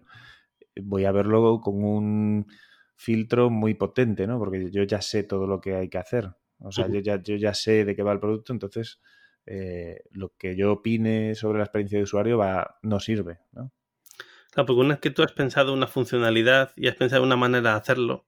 voy 0.81 1.05
a 1.05 1.11
verlo 1.11 1.61
con 1.61 1.83
un 1.83 2.47
filtro 2.95 3.49
muy 3.49 3.73
potente, 3.75 4.25
¿no? 4.27 4.39
Porque 4.39 4.71
yo 4.71 4.83
ya 4.83 5.01
sé 5.01 5.23
todo 5.23 5.45
lo 5.45 5.61
que 5.61 5.75
hay 5.75 5.89
que 5.89 5.97
hacer. 5.97 6.31
O 6.59 6.71
sea, 6.71 6.87
yo, 6.87 6.99
ya, 6.99 7.21
yo 7.21 7.35
ya 7.35 7.53
sé 7.53 7.83
de 7.83 7.95
qué 7.95 8.03
va 8.03 8.13
el 8.13 8.19
producto, 8.19 8.53
entonces 8.53 8.99
eh, 9.45 10.01
lo 10.11 10.33
que 10.37 10.55
yo 10.55 10.71
opine 10.71 11.35
sobre 11.35 11.57
la 11.57 11.65
experiencia 11.65 11.97
de 11.97 12.03
usuario 12.03 12.37
va, 12.37 12.77
no 12.81 12.99
sirve, 12.99 13.39
¿no? 13.51 13.71
Claro, 14.53 14.67
porque 14.67 14.81
una 14.81 14.89
vez 14.89 14.99
que 14.99 15.09
tú 15.09 15.23
has 15.23 15.31
pensado 15.31 15.73
una 15.73 15.87
funcionalidad 15.87 16.73
y 16.75 16.87
has 16.87 16.95
pensado 16.95 17.23
una 17.23 17.35
manera 17.35 17.71
de 17.71 17.77
hacerlo, 17.77 18.27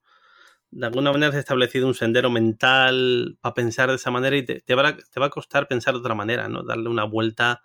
de 0.72 0.88
alguna 0.88 1.12
manera 1.12 1.30
has 1.30 1.38
establecido 1.38 1.88
un 1.88 1.94
sendero 1.94 2.32
mental 2.32 3.38
para 3.42 3.54
pensar 3.54 3.90
de 3.90 3.96
esa 3.96 4.10
manera 4.10 4.36
y 4.36 4.44
te, 4.44 4.76
va, 4.76 4.88
a, 4.88 4.98
te 4.98 5.20
va 5.20 5.28
a 5.28 5.30
costar 5.30 5.68
pensar 5.68 5.94
de 5.94 6.00
otra 6.00 6.16
manera, 6.16 6.50
¿no? 6.50 6.64
Darle 6.64 6.90
una 6.90 7.04
vuelta 7.04 7.62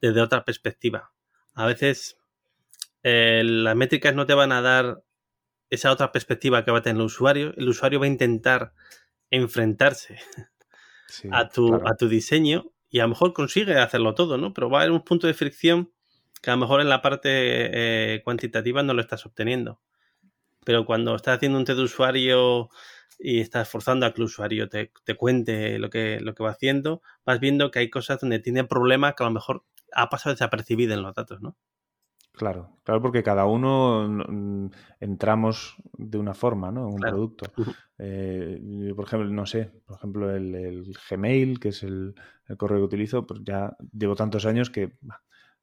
desde 0.00 0.20
otra 0.20 0.44
perspectiva. 0.44 1.12
A 1.54 1.66
veces 1.66 2.18
eh, 3.04 3.42
las 3.44 3.76
métricas 3.76 4.12
no 4.14 4.26
te 4.26 4.34
van 4.34 4.50
a 4.50 4.60
dar 4.60 5.04
esa 5.70 5.92
otra 5.92 6.10
perspectiva 6.10 6.64
que 6.64 6.72
va 6.72 6.78
a 6.78 6.82
tener 6.82 7.00
el 7.00 7.06
usuario. 7.06 7.54
El 7.56 7.68
usuario 7.68 8.00
va 8.00 8.06
a 8.06 8.08
intentar 8.08 8.72
enfrentarse 9.30 10.18
a, 11.30 11.48
tu, 11.48 11.76
a 11.76 11.94
tu 11.96 12.08
diseño 12.08 12.72
y 12.88 12.98
a 12.98 13.04
lo 13.04 13.10
mejor 13.10 13.32
consigue 13.32 13.78
hacerlo 13.78 14.14
todo, 14.14 14.36
¿no? 14.36 14.52
Pero 14.52 14.68
va 14.68 14.80
a 14.80 14.82
haber 14.82 14.92
un 14.92 15.04
punto 15.04 15.28
de 15.28 15.34
fricción 15.34 15.92
que 16.40 16.50
a 16.50 16.54
lo 16.54 16.60
mejor 16.60 16.80
en 16.80 16.88
la 16.88 17.02
parte 17.02 17.28
eh, 18.14 18.22
cuantitativa 18.22 18.82
no 18.82 18.94
lo 18.94 19.00
estás 19.00 19.26
obteniendo. 19.26 19.80
Pero 20.64 20.84
cuando 20.84 21.14
estás 21.14 21.36
haciendo 21.36 21.58
un 21.58 21.64
test 21.64 21.78
de 21.78 21.84
usuario 21.84 22.68
y 23.18 23.40
estás 23.40 23.68
forzando 23.68 24.06
a 24.06 24.12
que 24.12 24.20
el 24.20 24.26
usuario 24.26 24.68
te, 24.68 24.90
cuente 25.16 25.78
lo 25.78 25.90
que, 25.90 26.20
lo 26.20 26.34
que 26.34 26.42
va 26.42 26.50
haciendo, 26.50 27.02
vas 27.24 27.40
viendo 27.40 27.70
que 27.70 27.80
hay 27.80 27.90
cosas 27.90 28.20
donde 28.20 28.38
tiene 28.38 28.64
problemas 28.64 29.14
que 29.14 29.22
a 29.22 29.26
lo 29.26 29.32
mejor 29.32 29.64
ha 29.92 30.08
pasado 30.08 30.34
desapercibido 30.34 30.94
en 30.94 31.02
los 31.02 31.14
datos, 31.14 31.40
¿no? 31.40 31.56
Claro, 32.32 32.78
claro, 32.84 33.02
porque 33.02 33.22
cada 33.22 33.44
uno 33.44 34.08
mm, 34.08 34.70
entramos 35.00 35.76
de 35.92 36.16
una 36.16 36.32
forma, 36.32 36.70
¿no? 36.70 36.88
En 36.88 36.94
un 36.94 37.00
producto. 37.00 37.52
Eh, 37.98 38.92
por 38.96 39.04
ejemplo, 39.04 39.28
no 39.28 39.44
sé, 39.44 39.70
por 39.84 39.96
ejemplo, 39.96 40.34
el, 40.34 40.94
Gmail, 41.10 41.60
que 41.60 41.68
es 41.68 41.82
el, 41.82 42.14
correo 42.56 42.78
que 42.78 42.84
utilizo, 42.84 43.26
pues 43.26 43.40
ya 43.44 43.76
llevo 43.92 44.14
tantos 44.14 44.46
años 44.46 44.70
que 44.70 44.96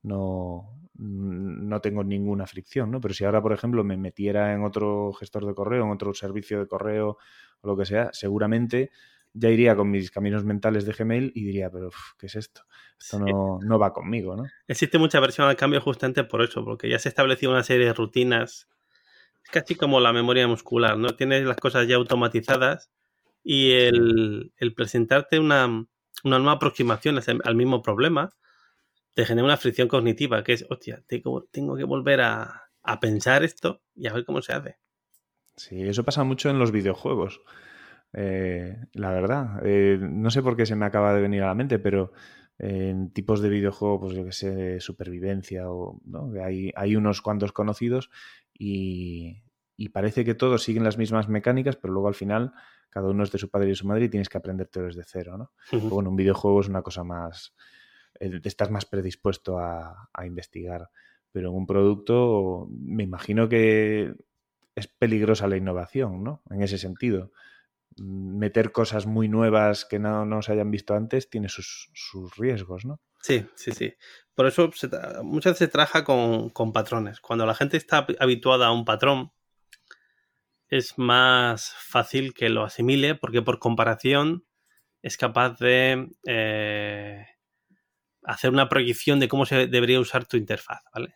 no, 0.03 0.77
no 0.97 1.81
tengo 1.81 2.03
ninguna 2.03 2.47
fricción, 2.47 2.91
¿no? 2.91 2.99
Pero 2.99 3.13
si 3.13 3.23
ahora, 3.23 3.41
por 3.41 3.53
ejemplo, 3.53 3.83
me 3.83 3.97
metiera 3.97 4.53
en 4.53 4.63
otro 4.63 5.13
gestor 5.13 5.45
de 5.45 5.53
correo, 5.53 5.83
en 5.83 5.91
otro 5.91 6.13
servicio 6.13 6.59
de 6.59 6.67
correo 6.67 7.17
o 7.61 7.67
lo 7.67 7.77
que 7.77 7.85
sea, 7.85 8.09
seguramente 8.13 8.91
ya 9.33 9.49
iría 9.49 9.75
con 9.75 9.91
mis 9.91 10.09
caminos 10.09 10.43
mentales 10.43 10.85
de 10.85 10.93
Gmail 10.93 11.31
y 11.35 11.43
diría, 11.43 11.69
pero 11.69 11.89
¿qué 12.17 12.25
es 12.25 12.35
esto? 12.35 12.61
Esto 12.99 13.19
no, 13.19 13.79
va 13.79 13.93
conmigo, 13.93 14.35
¿no? 14.35 14.45
Existe 14.67 14.97
mucha 14.97 15.19
versión 15.19 15.47
al 15.47 15.55
cambio 15.55 15.79
justamente 15.81 16.23
por 16.23 16.41
eso, 16.41 16.65
porque 16.65 16.89
ya 16.89 16.97
se 16.97 17.09
ha 17.09 17.11
establecido 17.11 17.51
una 17.51 17.63
serie 17.63 17.85
de 17.85 17.93
rutinas, 17.93 18.67
es 19.43 19.49
casi 19.51 19.75
como 19.75 19.99
la 19.99 20.13
memoria 20.13 20.47
muscular, 20.47 20.97
¿no? 20.97 21.15
Tienes 21.15 21.43
las 21.43 21.57
cosas 21.57 21.87
ya 21.87 21.97
automatizadas 21.97 22.89
y 23.43 23.71
el, 23.71 24.51
presentarte 24.75 25.39
una, 25.39 25.85
nueva 26.23 26.51
aproximación 26.53 27.19
al 27.43 27.55
mismo 27.55 27.83
problema 27.83 28.31
te 29.17 29.25
genera 29.25 29.45
una 29.45 29.57
fricción 29.57 29.87
cognitiva, 29.87 30.43
que 30.43 30.53
es, 30.53 30.67
hostia, 30.69 31.03
tengo, 31.07 31.45
tengo 31.45 31.75
que 31.75 31.85
volver 31.85 32.21
a, 32.21 32.69
pensar 33.01 33.43
esto 33.43 33.81
y 33.95 34.05
a 34.05 34.13
ver 34.13 34.23
cómo 34.23 34.43
se 34.43 34.53
hace. 34.53 34.77
Sí, 35.55 35.81
eso 35.81 36.05
pasa 36.05 36.23
mucho 36.23 36.51
en 36.51 36.59
los 36.59 36.71
videojuegos. 36.71 37.41
Eh, 38.13 38.77
la 38.93 39.09
verdad, 39.09 39.59
eh, 39.63 39.97
no 39.99 40.29
sé 40.29 40.43
por 40.43 40.55
qué 40.55 40.67
se 40.67 40.75
me 40.75 40.85
acaba 40.85 41.15
de 41.15 41.21
venir 41.21 41.41
a 41.41 41.47
la 41.47 41.55
mente, 41.55 41.79
pero 41.79 42.13
en 42.59 43.11
tipos 43.11 43.41
de 43.41 43.49
videojuegos, 43.49 44.01
pues 44.01 44.15
yo 44.15 44.23
que 44.23 44.31
sé, 44.33 44.51
de 44.51 44.79
supervivencia 44.79 45.67
o 45.67 45.99
¿no? 46.05 46.31
hay, 46.39 46.71
hay 46.75 46.95
unos 46.95 47.23
cuantos 47.23 47.51
conocidos 47.51 48.11
y, 48.53 49.41
parece 49.93 50.25
que 50.25 50.35
todos 50.35 50.61
siguen 50.61 50.83
las 50.83 50.99
mismas 50.99 51.27
mecánicas, 51.27 51.75
pero 51.75 51.91
luego 51.91 52.07
al 52.07 52.15
final 52.15 52.53
cada 52.91 53.09
uno 53.09 53.23
es 53.23 53.31
de 53.31 53.39
su 53.39 53.49
padre 53.49 53.65
y 53.65 53.69
de 53.69 53.75
su 53.75 53.87
madre 53.87 54.05
y 54.05 54.09
tienes 54.09 54.29
que 54.29 54.37
aprenderte 54.37 54.79
desde 54.79 55.03
cero, 55.03 55.39
¿no? 55.39 55.51
Bueno, 55.89 56.11
un 56.11 56.15
videojuego 56.15 56.61
es 56.61 56.67
una 56.67 56.83
cosa 56.83 57.03
más, 57.03 57.55
estás 58.19 58.71
más 58.71 58.85
predispuesto 58.85 59.59
a, 59.59 60.09
investigar, 60.25 60.89
pero 61.31 61.49
en 61.49 61.55
un 61.55 61.65
producto 61.65 62.67
me 62.69 63.03
imagino 63.03 63.47
que 63.49 64.13
es 64.75 64.87
peligrosa 64.87 65.47
la 65.47 65.57
innovación, 65.57 66.23
¿no? 66.23 66.41
En 66.49 66.61
ese 66.61 66.77
sentido 66.77 67.31
meter 67.99 68.71
cosas 68.71 69.05
muy 69.05 69.27
nuevas 69.27 69.85
que 69.85 69.99
no, 69.99 70.41
se 70.41 70.51
hayan 70.51 70.71
visto 70.71 70.93
antes 70.93 71.29
tiene 71.29 71.49
sus, 71.49 71.89
riesgos, 72.37 72.85
¿no? 72.85 72.99
Sí, 73.21 73.45
sí, 73.55 73.71
sí. 73.71 73.93
Por 74.35 74.47
eso 74.47 74.69
muchas 75.23 75.53
veces 75.53 75.57
se 75.57 75.67
trabaja 75.67 76.03
con, 76.03 76.73
patrones. 76.73 77.19
Cuando 77.19 77.45
la 77.45 77.55
gente 77.55 77.77
está 77.77 78.05
habituada 78.19 78.67
a 78.67 78.71
un 78.71 78.85
patrón, 78.85 79.31
es 80.69 80.97
más 80.97 81.73
fácil 81.73 82.33
que 82.33 82.49
lo 82.49 82.63
asimile 82.63 83.15
porque 83.15 83.41
por 83.41 83.59
comparación 83.59 84.45
es 85.01 85.17
capaz 85.17 85.57
de 85.59 86.09
eh, 86.25 87.25
hacer 88.27 88.51
una 88.51 88.69
proyección 88.69 89.19
de 89.19 89.27
cómo 89.27 89.45
se 89.45 89.67
debería 89.67 89.99
usar 89.99 90.25
tu 90.25 90.37
interfaz, 90.37 90.81
¿vale? 90.93 91.15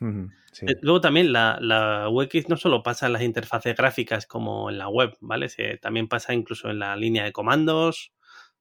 Eh, 0.00 0.76
luego 0.80 1.00
también 1.00 1.32
la, 1.32 1.58
la, 1.60 2.08
UX 2.08 2.48
no 2.48 2.56
solo 2.56 2.82
pasa 2.82 3.06
en 3.06 3.12
las 3.12 3.22
interfaces 3.22 3.76
gráficas 3.76 4.26
como 4.26 4.70
en 4.70 4.78
la 4.78 4.88
web, 4.88 5.16
¿vale? 5.20 5.48
también 5.80 6.08
pasa 6.08 6.32
incluso 6.32 6.70
en 6.70 6.78
la 6.78 6.96
línea 6.96 7.24
de 7.24 7.32
comandos 7.32 8.12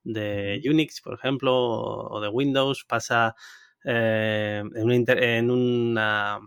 de 0.03 0.61
Unix, 0.65 1.01
por 1.01 1.13
ejemplo, 1.13 1.55
o 1.55 2.21
de 2.21 2.29
Windows, 2.29 2.85
pasa 2.85 3.35
eh, 3.83 4.63
en, 4.75 4.83
una 4.83 4.95
en, 4.95 5.51
una, 5.51 6.39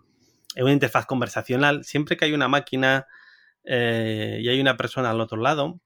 en, 0.54 0.64
una 0.64 0.72
interfaz 0.72 1.06
conversacional. 1.06 1.84
Siempre 1.84 2.16
que 2.16 2.26
hay 2.26 2.32
una 2.32 2.48
máquina 2.48 3.06
eh, 3.64 4.38
y 4.40 4.48
hay 4.48 4.60
una 4.60 4.76
persona 4.76 5.10
al 5.10 5.20
otro 5.20 5.38
lado, 5.40 5.80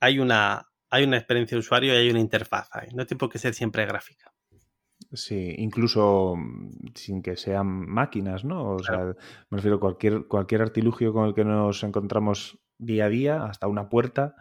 hay 0.00 0.18
una, 0.18 0.68
hay 0.90 1.04
una 1.04 1.16
experiencia 1.16 1.56
de 1.56 1.60
usuario 1.60 1.94
y 1.94 1.96
hay 1.96 2.10
una 2.10 2.20
interfaz. 2.20 2.68
No 2.92 3.06
tiene 3.06 3.18
por 3.18 3.30
qué 3.30 3.38
ser 3.38 3.54
siempre 3.54 3.86
gráfica. 3.86 4.33
Sí, 5.14 5.54
incluso 5.58 6.34
mm, 6.36 6.88
sin 6.94 7.22
que 7.22 7.36
sean 7.36 7.66
máquinas, 7.66 8.44
¿no? 8.44 8.72
O 8.72 8.82
sea, 8.82 9.14
me 9.50 9.56
refiero 9.56 9.76
a 9.76 9.80
cualquier, 9.80 10.26
cualquier 10.26 10.62
artilugio 10.62 11.12
con 11.12 11.26
el 11.26 11.34
que 11.34 11.44
nos 11.44 11.82
encontramos 11.84 12.58
día 12.78 13.06
a 13.06 13.08
día, 13.08 13.44
hasta 13.44 13.68
una 13.68 13.88
puerta, 13.88 14.34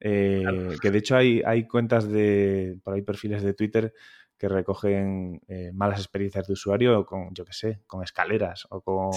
eh, 0.00 0.42
que 0.80 0.90
de 0.90 0.98
hecho 0.98 1.16
hay, 1.16 1.42
hay 1.44 1.66
cuentas 1.66 2.08
de, 2.08 2.78
por 2.82 2.94
ahí 2.94 3.02
perfiles 3.02 3.42
de 3.42 3.54
Twitter 3.54 3.92
que 4.38 4.48
recogen 4.48 5.40
eh, 5.48 5.70
malas 5.72 6.00
experiencias 6.00 6.46
de 6.46 6.52
usuario 6.54 7.04
con, 7.04 7.34
yo 7.34 7.44
qué 7.44 7.52
sé, 7.52 7.82
con 7.86 8.02
escaleras 8.02 8.66
o 8.70 8.80
con... 8.82 9.10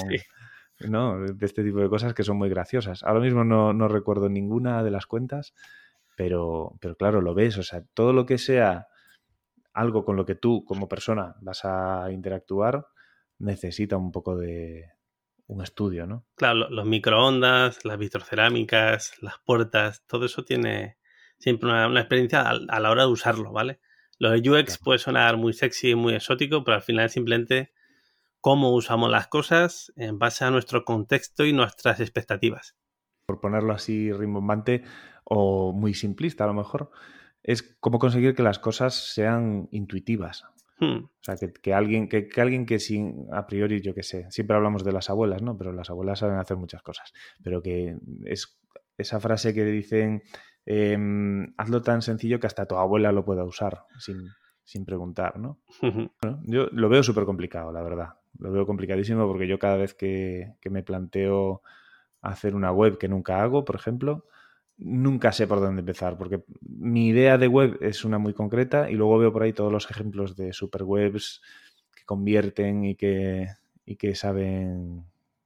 ¿no? 0.88 1.20
De 1.20 1.46
este 1.46 1.64
tipo 1.64 1.80
de 1.80 1.90
cosas 1.90 2.14
que 2.14 2.24
son 2.24 2.38
muy 2.38 2.50
graciosas. 2.50 3.04
Ahora 3.04 3.20
mismo 3.20 3.44
no, 3.44 3.74
no 3.74 3.90
recuerdo 3.90 4.30
ninguna 4.30 4.82
de 4.82 4.92
las 4.92 5.08
cuentas, 5.08 5.54
pero, 6.16 6.74
pero 6.80 6.96
claro, 6.96 7.22
lo 7.22 7.34
ves, 7.34 7.58
o 7.58 7.64
sea, 7.64 7.84
todo 7.94 8.14
lo 8.14 8.26
que 8.26 8.38
sea 8.38 8.88
algo 9.80 10.04
con 10.04 10.18
lo 10.18 10.26
que 10.26 10.36
tú 10.36 10.66
como 10.66 10.90
persona 10.90 11.36
vas 11.42 11.64
a 11.64 12.12
interactuar 12.12 12.88
necesita 13.38 13.96
un 13.96 14.12
poco 14.12 14.36
de 14.36 14.92
un 15.48 15.64
estudio, 15.64 16.06
¿no? 16.06 16.26
Claro, 16.36 16.70
los 16.70 16.86
microondas, 16.86 17.86
las 17.86 17.98
vitrocerámicas, 17.98 19.14
las 19.22 19.40
puertas, 19.40 20.04
todo 20.06 20.26
eso 20.26 20.44
tiene 20.44 20.98
siempre 21.38 21.70
una, 21.70 22.00
experiencia 22.00 22.42
a, 22.50 22.80
la 22.80 22.92
hora 22.92 23.04
de 23.04 23.10
usarlo, 23.10 23.52
¿vale? 23.54 23.80
Lo 24.18 24.32
de 24.32 24.48
UX 24.48 24.78
puede 24.78 25.00
sonar 25.00 25.38
muy 25.38 25.54
sexy 25.54 25.92
y 25.92 25.96
muy 25.96 26.14
exótico, 26.14 26.64
pero 26.64 26.76
al 26.76 26.84
final 26.84 27.06
es 27.06 27.14
simplemente 27.14 27.72
cómo 28.42 28.74
usamos 28.74 29.10
las 29.10 29.28
cosas 29.28 29.94
en 29.96 30.20
base 30.20 30.44
a 30.44 30.52
nuestro 30.52 30.84
contexto 30.84 31.46
y 31.46 31.54
nuestras 31.54 32.02
expectativas. 32.02 32.76
Por 33.26 33.40
ponerlo 33.40 33.74
así 33.74 34.12
rimbombante 34.12 34.84
o 35.24 35.72
muy 35.72 35.94
simplista 35.94 36.44
a 36.44 36.48
lo 36.48 36.54
mejor, 36.54 36.92
es 37.44 37.78
cómo 37.80 38.00
conseguir 38.00 38.36
que 38.36 38.44
las 38.44 38.60
cosas 38.60 38.94
sean 38.94 39.68
intuitivas. 39.72 40.46
Hmm. 40.80 41.06
O 41.06 41.10
sea, 41.22 41.36
que, 41.36 41.74
alguien, 41.74 42.08
que, 42.08 42.30
alguien 42.38 42.66
que 42.66 42.80
sin, 42.80 43.28
a 43.32 43.46
priori, 43.48 43.82
yo 43.82 43.94
qué 43.94 44.04
sé, 44.04 44.28
siempre 44.32 44.56
hablamos 44.56 44.84
de 44.84 44.94
las 44.94 45.10
abuelas, 45.10 45.42
¿no? 45.42 45.58
Pero 45.58 45.74
las 45.74 45.90
abuelas 45.90 46.20
saben 46.20 46.38
hacer 46.38 46.58
muchas 46.58 46.82
cosas. 46.82 47.14
Pero 47.44 47.62
que 47.62 47.98
es 48.26 48.60
esa 48.98 49.20
frase 49.20 49.54
que 49.54 49.66
dicen, 49.66 50.24
em, 50.66 51.54
hazlo 51.58 51.82
tan 51.82 52.02
sencillo 52.02 52.40
que 52.40 52.48
hasta 52.48 52.66
tu 52.66 52.76
abuela 52.76 53.12
lo 53.12 53.26
pueda 53.26 53.44
usar 53.44 53.84
sin, 53.98 54.86
preguntar, 54.86 55.40
¿no? 55.40 55.60
yo 56.46 56.68
lo 56.72 56.90
veo 56.90 57.04
súper 57.04 57.26
complicado, 57.26 57.72
la 57.72 57.82
verdad. 57.82 58.10
Lo 58.38 58.52
veo 58.52 58.66
complicadísimo 58.66 59.28
porque 59.28 59.48
yo 59.48 59.60
cada 59.60 59.76
vez 59.78 59.94
que, 59.96 60.54
que 60.62 60.70
me 60.70 60.84
planteo 60.84 61.62
hacer 62.22 62.56
una 62.56 62.72
web 62.72 62.98
que 62.98 63.08
nunca 63.08 63.42
hago, 63.42 63.66
por 63.66 63.76
ejemplo, 63.76 64.26
nunca 64.80 65.32
sé 65.32 65.46
por 65.46 65.60
dónde 65.60 65.82
empezar, 65.82 66.18
porque 66.18 66.44
mi 66.62 67.08
idea 67.10 67.38
de 67.38 67.48
web 67.48 67.78
es 67.82 68.06
una 68.06 68.18
muy 68.18 68.34
concreta 68.34 68.90
y 68.90 68.96
luego 68.96 69.18
veo 69.18 69.34
por 69.34 69.44
ahí 69.44 69.54
todos 69.54 69.72
los 69.72 69.90
ejemplos 69.92 70.36
de 70.36 70.54
superwebs 70.54 71.42
que 71.96 72.06
convierten 72.06 72.86
y 72.86 72.96
que, 72.96 73.48
y 73.86 73.98
que 73.98 74.16
saben 74.16 75.06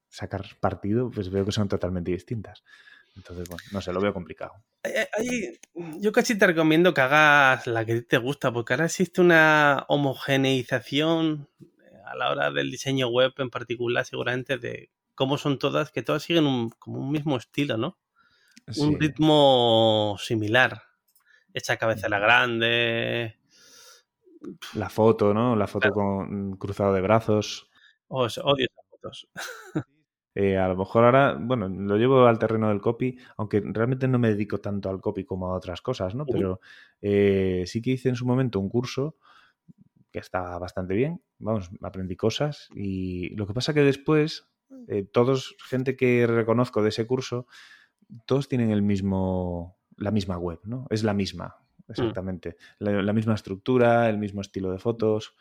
sacar 0.10 0.46
partido, 0.60 1.10
pues 1.10 1.32
veo 1.32 1.46
que 1.46 1.52
son 1.52 1.68
totalmente 1.68 2.12
distintas. 2.12 2.64
Entonces, 3.16 3.48
bueno, 3.50 3.64
no 3.72 3.82
sé, 3.82 3.92
lo 3.92 4.02
veo 4.02 4.14
complicado. 4.14 4.54
yo 6.00 6.12
casi 6.12 6.38
te 6.38 6.48
recomiendo 6.48 6.94
que 6.94 7.02
hagas 7.02 7.68
la 7.68 7.86
que 7.86 8.02
te 8.02 8.18
gusta, 8.18 8.52
porque 8.52 8.74
ahora 8.74 8.86
existe 8.86 9.22
una 9.22 9.86
homogeneización 9.88 11.50
a 12.06 12.16
la 12.16 12.32
hora 12.32 12.52
del 12.52 12.70
diseño 12.70 13.08
web 13.08 13.34
en 13.38 13.50
particular, 13.50 14.06
seguramente, 14.06 14.58
de 14.58 14.90
cómo 15.16 15.38
son 15.38 15.60
todas, 15.60 15.92
que 15.92 16.04
todas 16.04 16.24
siguen 16.24 16.46
un, 16.46 16.70
como 16.72 17.00
un 17.00 17.12
mismo 17.12 17.38
estilo, 17.38 17.78
¿no? 17.78 17.98
Un 18.78 19.00
ritmo 19.00 20.16
similar. 20.20 20.82
Esa 21.54 21.78
cabecera 21.78 22.20
grande. 22.20 23.38
La 24.76 24.90
foto, 24.90 25.34
¿no? 25.34 25.56
La 25.56 25.68
foto 25.68 25.92
con 25.92 26.58
cruzado 26.58 26.94
de 26.94 27.02
brazos. 27.02 27.70
Oh, 28.08 28.28
odio 28.44 28.66
esas 28.66 28.86
fotos. 28.90 29.28
Eh, 30.36 30.58
a 30.58 30.68
lo 30.68 30.76
mejor 30.76 31.04
ahora, 31.06 31.38
bueno, 31.40 31.70
lo 31.70 31.96
llevo 31.96 32.26
al 32.26 32.40
terreno 32.40 32.70
del 32.70 32.82
copy, 32.82 33.20
aunque 33.38 33.62
realmente 33.64 34.08
no 34.08 34.18
me 34.18 34.30
dedico 34.30 34.60
tanto 34.60 34.90
al 34.90 35.00
copy 35.00 35.26
como 35.26 35.50
a 35.50 35.56
otras 35.56 35.82
cosas, 35.82 36.16
¿no? 36.16 36.26
Pero 36.26 36.60
eh, 37.04 37.66
sí 37.68 37.84
que 37.84 37.92
hice 37.92 38.10
en 38.10 38.16
su 38.16 38.26
momento 38.26 38.60
un 38.60 38.68
curso 38.68 39.16
que 40.12 40.18
está 40.20 40.58
bastante 40.58 40.96
bien, 40.96 41.22
vamos, 41.40 41.70
aprendí 41.82 42.16
cosas 42.16 42.70
y 42.74 43.36
lo 43.36 43.46
que 43.46 43.54
pasa 43.54 43.74
que 43.74 43.82
después, 43.82 44.48
eh, 44.88 45.04
todos, 45.04 45.56
gente 45.68 45.96
que 45.96 46.26
reconozco 46.26 46.82
de 46.82 46.90
ese 46.90 47.06
curso, 47.06 47.46
todos 48.26 48.48
tienen 48.48 48.72
el 48.72 48.82
mismo, 48.82 49.78
la 49.98 50.12
misma 50.12 50.38
web, 50.38 50.60
¿no? 50.64 50.88
Es 50.90 51.04
la 51.04 51.14
misma, 51.14 51.58
mm. 51.88 51.92
exactamente. 51.92 52.58
la 52.80 53.14
misma 53.14 53.36
estructura, 53.36 54.10
el 54.10 54.18
mismo 54.18 54.42
estilo 54.42 54.72
de 54.72 54.80
fotos. 54.80 55.36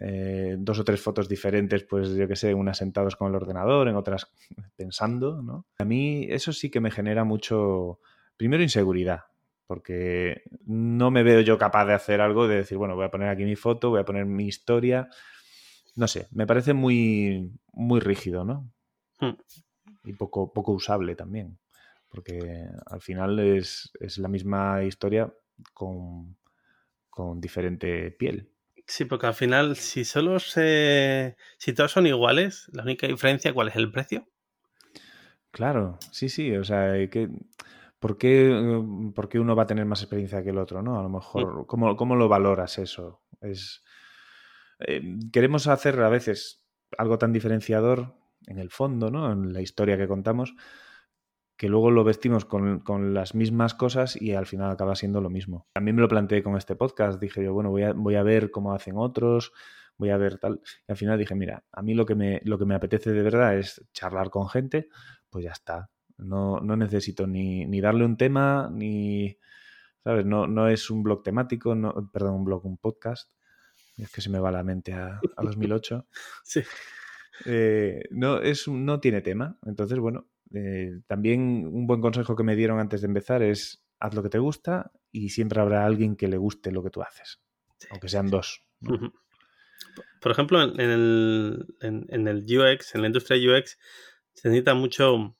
Eh, 0.00 0.56
dos 0.58 0.78
o 0.78 0.84
tres 0.84 1.02
fotos 1.02 1.28
diferentes, 1.28 1.84
pues 1.84 2.14
yo 2.14 2.26
que 2.26 2.36
sé, 2.36 2.54
unas 2.54 2.78
sentados 2.78 3.14
con 3.14 3.28
el 3.28 3.34
ordenador, 3.34 3.88
en 3.88 3.96
otras 3.96 4.32
pensando, 4.76 5.42
¿no? 5.42 5.66
A 5.78 5.84
mí 5.84 6.26
eso 6.30 6.52
sí 6.52 6.70
que 6.70 6.80
me 6.80 6.90
genera 6.90 7.24
mucho, 7.24 8.00
primero 8.36 8.62
inseguridad, 8.62 9.24
porque 9.66 10.44
no 10.64 11.10
me 11.10 11.22
veo 11.22 11.40
yo 11.40 11.58
capaz 11.58 11.84
de 11.84 11.94
hacer 11.94 12.22
algo, 12.22 12.48
de 12.48 12.56
decir, 12.56 12.78
bueno, 12.78 12.96
voy 12.96 13.04
a 13.04 13.10
poner 13.10 13.28
aquí 13.28 13.44
mi 13.44 13.56
foto, 13.56 13.90
voy 13.90 14.00
a 14.00 14.04
poner 14.04 14.24
mi 14.24 14.46
historia, 14.46 15.08
no 15.94 16.08
sé, 16.08 16.26
me 16.30 16.46
parece 16.46 16.72
muy, 16.72 17.52
muy 17.72 18.00
rígido, 18.00 18.44
¿no? 18.44 18.70
Hmm. 19.20 19.36
Y 20.04 20.14
poco, 20.14 20.54
poco 20.54 20.72
usable 20.72 21.14
también, 21.14 21.58
porque 22.12 22.66
al 22.86 23.00
final 23.00 23.38
es, 23.38 23.90
es 23.98 24.18
la 24.18 24.28
misma 24.28 24.84
historia 24.84 25.32
con, 25.72 26.36
con 27.08 27.40
diferente 27.40 28.10
piel. 28.10 28.50
Sí, 28.86 29.06
porque 29.06 29.26
al 29.26 29.34
final, 29.34 29.76
si 29.76 30.04
solo 30.04 30.38
se. 30.38 31.36
Si 31.56 31.72
todos 31.72 31.92
son 31.92 32.06
iguales, 32.06 32.68
la 32.72 32.82
única 32.82 33.06
diferencia, 33.06 33.54
¿cuál 33.54 33.68
es 33.68 33.76
el 33.76 33.90
precio? 33.90 34.28
Claro, 35.50 35.98
sí, 36.10 36.28
sí. 36.28 36.54
O 36.56 36.64
sea, 36.64 36.92
que. 37.08 37.30
¿Por 37.98 38.18
qué, 38.18 38.50
uno 38.50 39.54
va 39.54 39.62
a 39.62 39.66
tener 39.66 39.86
más 39.86 40.02
experiencia 40.02 40.42
que 40.42 40.50
el 40.50 40.58
otro, 40.58 40.82
no? 40.82 40.98
A 40.98 41.02
lo 41.04 41.08
mejor, 41.08 41.66
¿cómo, 41.66 41.96
cómo 41.96 42.16
lo 42.16 42.28
valoras 42.28 42.78
eso? 42.78 43.22
Es. 43.40 43.82
Eh, 44.80 45.00
queremos 45.32 45.68
hacer 45.68 46.00
a 46.00 46.08
veces 46.08 46.66
algo 46.98 47.16
tan 47.16 47.32
diferenciador 47.32 48.16
en 48.46 48.58
el 48.58 48.70
fondo, 48.70 49.10
¿no? 49.10 49.30
En 49.32 49.52
la 49.52 49.62
historia 49.62 49.96
que 49.96 50.08
contamos, 50.08 50.54
que 51.62 51.68
luego 51.68 51.92
lo 51.92 52.02
vestimos 52.02 52.44
con, 52.44 53.14
las 53.14 53.36
mismas 53.36 53.72
cosas 53.72 54.20
y 54.20 54.32
al 54.32 54.46
final 54.46 54.72
acaba 54.72 54.96
siendo 54.96 55.20
lo 55.20 55.30
mismo. 55.30 55.68
También 55.74 55.94
me 55.94 56.02
lo 56.02 56.08
planteé 56.08 56.42
con 56.42 56.56
este 56.56 56.74
podcast, 56.74 57.20
dije 57.20 57.44
yo, 57.44 57.54
bueno, 57.54 57.70
voy 57.70 57.84
a, 57.84 57.92
voy 57.92 58.16
a 58.16 58.24
ver 58.24 58.50
cómo 58.50 58.74
hacen 58.74 58.96
otros, 58.96 59.52
voy 59.96 60.10
a 60.10 60.16
ver 60.16 60.38
tal. 60.38 60.60
Y 60.88 60.90
al 60.90 60.96
final 60.96 61.20
dije, 61.20 61.36
mira, 61.36 61.62
a 61.70 61.82
mí 61.82 61.94
lo 61.94 62.04
que 62.04 62.16
me, 62.16 62.40
lo 62.42 62.58
que 62.58 62.64
me 62.64 62.74
apetece 62.74 63.12
de 63.12 63.22
verdad 63.22 63.56
es 63.56 63.80
charlar 63.92 64.28
con 64.30 64.48
gente, 64.48 64.88
pues 65.30 65.44
ya 65.44 65.52
está. 65.52 65.88
No, 66.18 66.58
no 66.58 66.74
necesito 66.74 67.28
ni, 67.28 67.64
ni 67.64 67.80
darle 67.80 68.06
un 68.06 68.16
tema, 68.16 68.68
ni, 68.72 69.38
¿sabes? 70.02 70.26
No, 70.26 70.48
no 70.48 70.66
es 70.66 70.90
un 70.90 71.04
blog 71.04 71.22
temático, 71.22 71.76
no, 71.76 72.10
perdón, 72.12 72.34
un 72.34 72.44
blog, 72.44 72.66
un 72.66 72.76
podcast. 72.76 73.30
Es 73.96 74.10
que 74.10 74.20
se 74.20 74.30
me 74.30 74.40
va 74.40 74.50
la 74.50 74.64
mente 74.64 74.94
a, 74.94 75.20
a 75.36 75.42
2008. 75.44 76.08
sí. 76.42 76.62
Eh, 77.44 78.02
no, 78.10 78.38
es, 78.38 78.66
no 78.66 78.98
tiene 78.98 79.20
tema. 79.20 79.58
Entonces, 79.64 80.00
bueno, 80.00 80.26
eh, 80.54 81.00
también 81.06 81.66
un 81.66 81.86
buen 81.86 82.00
consejo 82.00 82.36
que 82.36 82.42
me 82.42 82.56
dieron 82.56 82.78
antes 82.78 83.00
de 83.00 83.06
empezar 83.06 83.42
es 83.42 83.82
haz 83.98 84.14
lo 84.14 84.22
que 84.22 84.28
te 84.28 84.38
gusta 84.38 84.90
y 85.10 85.30
siempre 85.30 85.60
habrá 85.60 85.86
alguien 85.86 86.16
que 86.16 86.28
le 86.28 86.36
guste 86.36 86.72
lo 86.72 86.82
que 86.82 86.90
tú 86.90 87.02
haces, 87.02 87.40
aunque 87.90 88.08
sean 88.08 88.28
dos. 88.28 88.64
Por 90.20 90.32
ejemplo, 90.32 90.62
en 90.62 90.80
el, 90.80 91.66
en, 91.80 92.28
el, 92.28 92.44
UX, 92.44 92.94
en 92.94 93.02
la 93.02 93.06
industria 93.08 93.38
UX, 93.38 93.78
se 94.34 94.48
necesita 94.48 94.74
mucho 94.74 95.36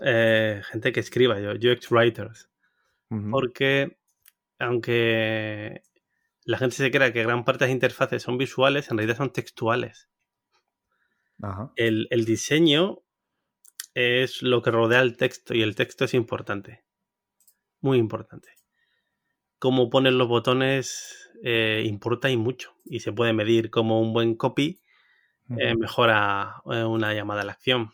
eh, 0.00 0.62
gente 0.64 0.92
que 0.92 1.00
escriba, 1.00 1.36
UX 1.36 1.90
writers, 1.90 2.48
porque 3.30 3.98
aunque 4.58 5.82
la 6.44 6.58
gente 6.58 6.76
se 6.76 6.90
crea 6.90 7.12
que 7.12 7.22
gran 7.22 7.44
parte 7.44 7.64
de 7.64 7.68
las 7.68 7.74
interfaces 7.74 8.22
son 8.22 8.38
visuales, 8.38 8.90
en 8.90 8.98
realidad 8.98 9.16
son 9.16 9.32
textuales. 9.32 10.08
El, 11.76 12.06
el, 12.10 12.26
diseño 12.26 13.02
es 13.94 14.42
lo 14.42 14.62
que 14.62 14.70
rodea 14.70 15.00
el 15.00 15.16
texto 15.16 15.54
y 15.54 15.62
el 15.62 15.74
texto 15.74 16.04
es 16.04 16.14
importante. 16.14 16.84
Muy 17.80 17.98
importante. 17.98 18.48
Cómo 19.58 19.90
ponen 19.90 20.18
los 20.18 20.28
botones 20.28 21.30
eh, 21.42 21.84
importa 21.86 22.28
y 22.30 22.36
mucho 22.36 22.74
y 22.84 23.00
se 23.00 23.12
puede 23.12 23.32
medir 23.32 23.70
como 23.70 24.00
un 24.00 24.12
buen 24.12 24.34
copy 24.34 24.80
eh, 25.56 25.74
mejora 25.74 26.62
eh, 26.70 26.84
una 26.84 27.14
llamada 27.14 27.42
a 27.42 27.44
la 27.44 27.52
acción, 27.52 27.92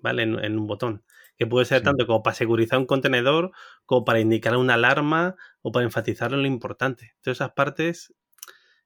¿vale? 0.00 0.22
En, 0.22 0.58
un 0.58 0.66
botón. 0.66 1.04
Que 1.36 1.46
puede 1.46 1.66
ser 1.66 1.82
tanto 1.82 2.06
como 2.06 2.22
para 2.22 2.34
segurizar 2.34 2.78
un 2.78 2.86
contenedor, 2.86 3.50
como 3.84 4.04
para 4.04 4.20
indicar 4.20 4.56
una 4.56 4.74
alarma 4.74 5.34
o 5.60 5.72
para 5.72 5.84
enfatizar 5.84 6.32
lo 6.32 6.46
importante. 6.46 7.14
Todas 7.20 7.38
esas 7.38 7.52
partes 7.52 8.14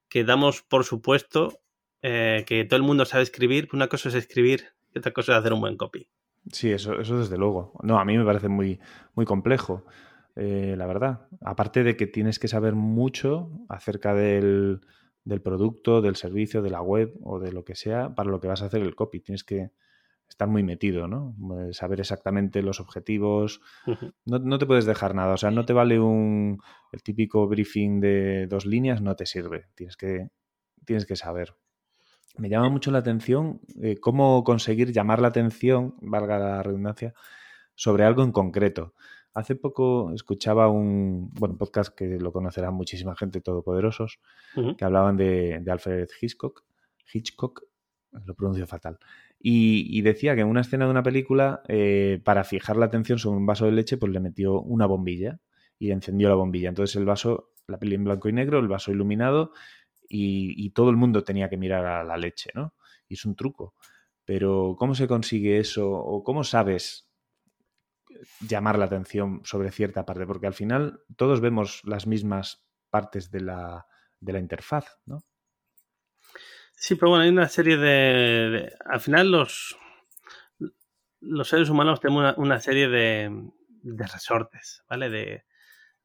que 0.09 0.23
damos 0.23 0.63
por 0.63 0.83
supuesto 0.83 1.61
que 2.01 2.65
todo 2.67 2.77
el 2.77 2.83
mundo 2.83 3.05
sabe 3.05 3.23
escribir, 3.23 3.69
una 3.73 3.87
cosa 3.87 4.09
es 4.09 4.15
escribir 4.15 4.69
y 4.93 4.99
otra 4.99 5.13
cosa 5.13 5.33
es 5.33 5.39
hacer 5.39 5.53
un 5.53 5.61
buen 5.61 5.77
copy. 5.77 6.09
Sí, 6.51 6.71
eso, 6.71 6.99
eso 6.99 7.19
desde 7.19 7.37
luego. 7.37 7.73
No, 7.83 7.99
a 7.99 8.05
mí 8.05 8.17
me 8.17 8.25
parece 8.25 8.47
muy, 8.47 8.79
muy 9.15 9.25
complejo, 9.25 9.85
eh, 10.35 10.75
la 10.77 10.87
verdad. 10.87 11.27
Aparte 11.41 11.83
de 11.83 11.95
que 11.95 12.07
tienes 12.07 12.39
que 12.39 12.47
saber 12.47 12.75
mucho 12.75 13.51
acerca 13.69 14.13
del, 14.13 14.81
del, 15.23 15.41
producto, 15.41 16.01
del 16.01 16.15
servicio, 16.15 16.61
de 16.61 16.69
la 16.71 16.81
web 16.81 17.13
o 17.23 17.39
de 17.39 17.51
lo 17.51 17.63
que 17.63 17.75
sea 17.75 18.15
para 18.15 18.29
lo 18.29 18.39
que 18.39 18.47
vas 18.47 18.61
a 18.61 18.65
hacer 18.65 18.81
el 18.81 18.95
copy. 18.95 19.19
Tienes 19.19 19.43
que 19.43 19.71
estar 20.29 20.47
muy 20.47 20.63
metido, 20.63 21.07
¿no? 21.07 21.35
Eh, 21.59 21.73
saber 21.73 21.99
exactamente 21.99 22.61
los 22.61 22.79
objetivos. 22.79 23.61
No, 24.25 24.39
no 24.39 24.57
te 24.59 24.65
puedes 24.65 24.85
dejar 24.85 25.15
nada. 25.15 25.33
O 25.33 25.37
sea, 25.37 25.51
no 25.51 25.65
te 25.65 25.73
vale 25.73 25.99
un 25.99 26.59
el 26.91 27.03
típico 27.03 27.47
briefing 27.47 27.99
de 27.99 28.47
dos 28.47 28.65
líneas, 28.65 29.01
no 29.01 29.15
te 29.15 29.25
sirve. 29.25 29.67
Tienes 29.75 29.97
que, 29.97 30.29
tienes 30.85 31.05
que 31.05 31.15
saber 31.15 31.55
me 32.39 32.49
llama 32.49 32.69
mucho 32.69 32.91
la 32.91 32.99
atención 32.99 33.61
eh, 33.81 33.97
cómo 33.99 34.43
conseguir 34.43 34.91
llamar 34.91 35.21
la 35.21 35.27
atención, 35.27 35.95
valga 36.01 36.39
la 36.39 36.63
redundancia, 36.63 37.13
sobre 37.75 38.03
algo 38.03 38.23
en 38.23 38.31
concreto. 38.31 38.93
Hace 39.33 39.55
poco 39.55 40.11
escuchaba 40.13 40.69
un 40.69 41.29
bueno, 41.33 41.57
podcast 41.57 41.95
que 41.95 42.17
lo 42.19 42.31
conocerá 42.31 42.71
muchísima 42.71 43.15
gente, 43.15 43.41
todopoderosos, 43.41 44.19
que 44.77 44.83
hablaban 44.83 45.17
de, 45.17 45.63
Alfred 45.67 46.07
Hitchcock. 46.19 46.63
Hitchcock, 47.13 47.63
lo 48.25 48.33
pronuncio 48.33 48.65
fatal. 48.65 48.97
Y, 49.39 50.01
decía 50.01 50.35
que 50.35 50.41
en 50.41 50.47
una 50.47 50.61
escena 50.61 50.85
de 50.85 50.91
una 50.91 51.03
película, 51.03 51.61
eh, 51.67 52.19
para 52.25 52.43
fijar 52.43 52.75
la 52.75 52.87
atención 52.87 53.19
sobre 53.19 53.37
un 53.37 53.45
vaso 53.45 53.65
de 53.65 53.71
leche, 53.71 53.97
pues 53.97 54.11
le 54.11 54.19
metió 54.19 54.59
una 54.61 54.87
bombilla 54.87 55.39
y 55.77 55.91
encendió 55.91 56.27
la 56.27 56.35
bombilla. 56.35 56.69
Entonces 56.69 56.95
el 56.97 57.05
vaso, 57.05 57.51
la 57.67 57.77
peli 57.79 57.95
en 57.95 58.03
blanco 58.03 58.27
y 58.27 58.33
negro, 58.33 58.59
el 58.59 58.67
vaso 58.67 58.91
iluminado 58.91 59.53
y, 60.09 60.69
todo 60.71 60.89
el 60.89 60.97
mundo 60.97 61.23
tenía 61.23 61.49
que 61.49 61.57
mirar 61.57 61.85
a 61.85 62.03
la 62.03 62.17
leche, 62.17 62.49
¿no? 62.55 62.73
Y 63.07 63.13
es 63.13 63.25
un 63.25 63.35
truco. 63.35 63.75
Pero 64.25 64.75
¿cómo 64.77 64.95
se 64.95 65.07
consigue 65.07 65.59
eso? 65.59 65.89
¿O 65.89 66.23
cómo 66.23 66.43
sabes 66.43 67.07
llamar 68.41 68.77
la 68.77 68.85
atención 68.85 69.41
sobre 69.43 69.71
cierta 69.71 70.05
parte? 70.05 70.25
Porque 70.25 70.47
al 70.47 70.53
final 70.53 71.01
todos 71.15 71.41
vemos 71.41 71.81
las 71.85 72.07
mismas 72.07 72.63
partes 72.89 73.29
de 73.31 73.41
la, 73.41 73.85
de 74.19 74.33
la 74.33 74.39
interfaz, 74.39 74.99
¿no? 75.05 75.23
Sí, 76.73 76.95
pero 76.95 77.09
bueno, 77.09 77.23
hay 77.23 77.29
una 77.29 77.49
serie 77.49 77.77
de... 77.77 78.73
al 78.85 79.01
final 79.01 79.31
los, 79.31 79.77
los 81.19 81.47
seres 81.47 81.69
humanos 81.69 81.99
tenemos 81.99 82.33
una, 82.37 82.59
serie 82.59 82.87
de, 82.87 83.51
resortes, 83.83 84.83
¿vale? 84.89 85.09
De, 85.09 85.45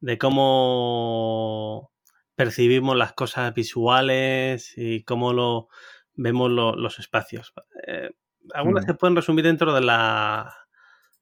de 0.00 0.18
cómo 0.18 1.93
percibimos 2.35 2.97
las 2.97 3.12
cosas 3.12 3.55
visuales 3.55 4.75
y 4.77 5.05
cómo 5.05 5.33
lo 5.33 5.68
vemos 6.14 6.51
los 6.51 6.99
espacios. 6.99 7.53
Eh, 7.87 8.11
algunas 8.53 8.85
se 8.85 8.94
pueden 8.94 9.16
resumir 9.16 9.44
dentro 9.44 9.73
de 9.73 9.81
la 9.81 10.55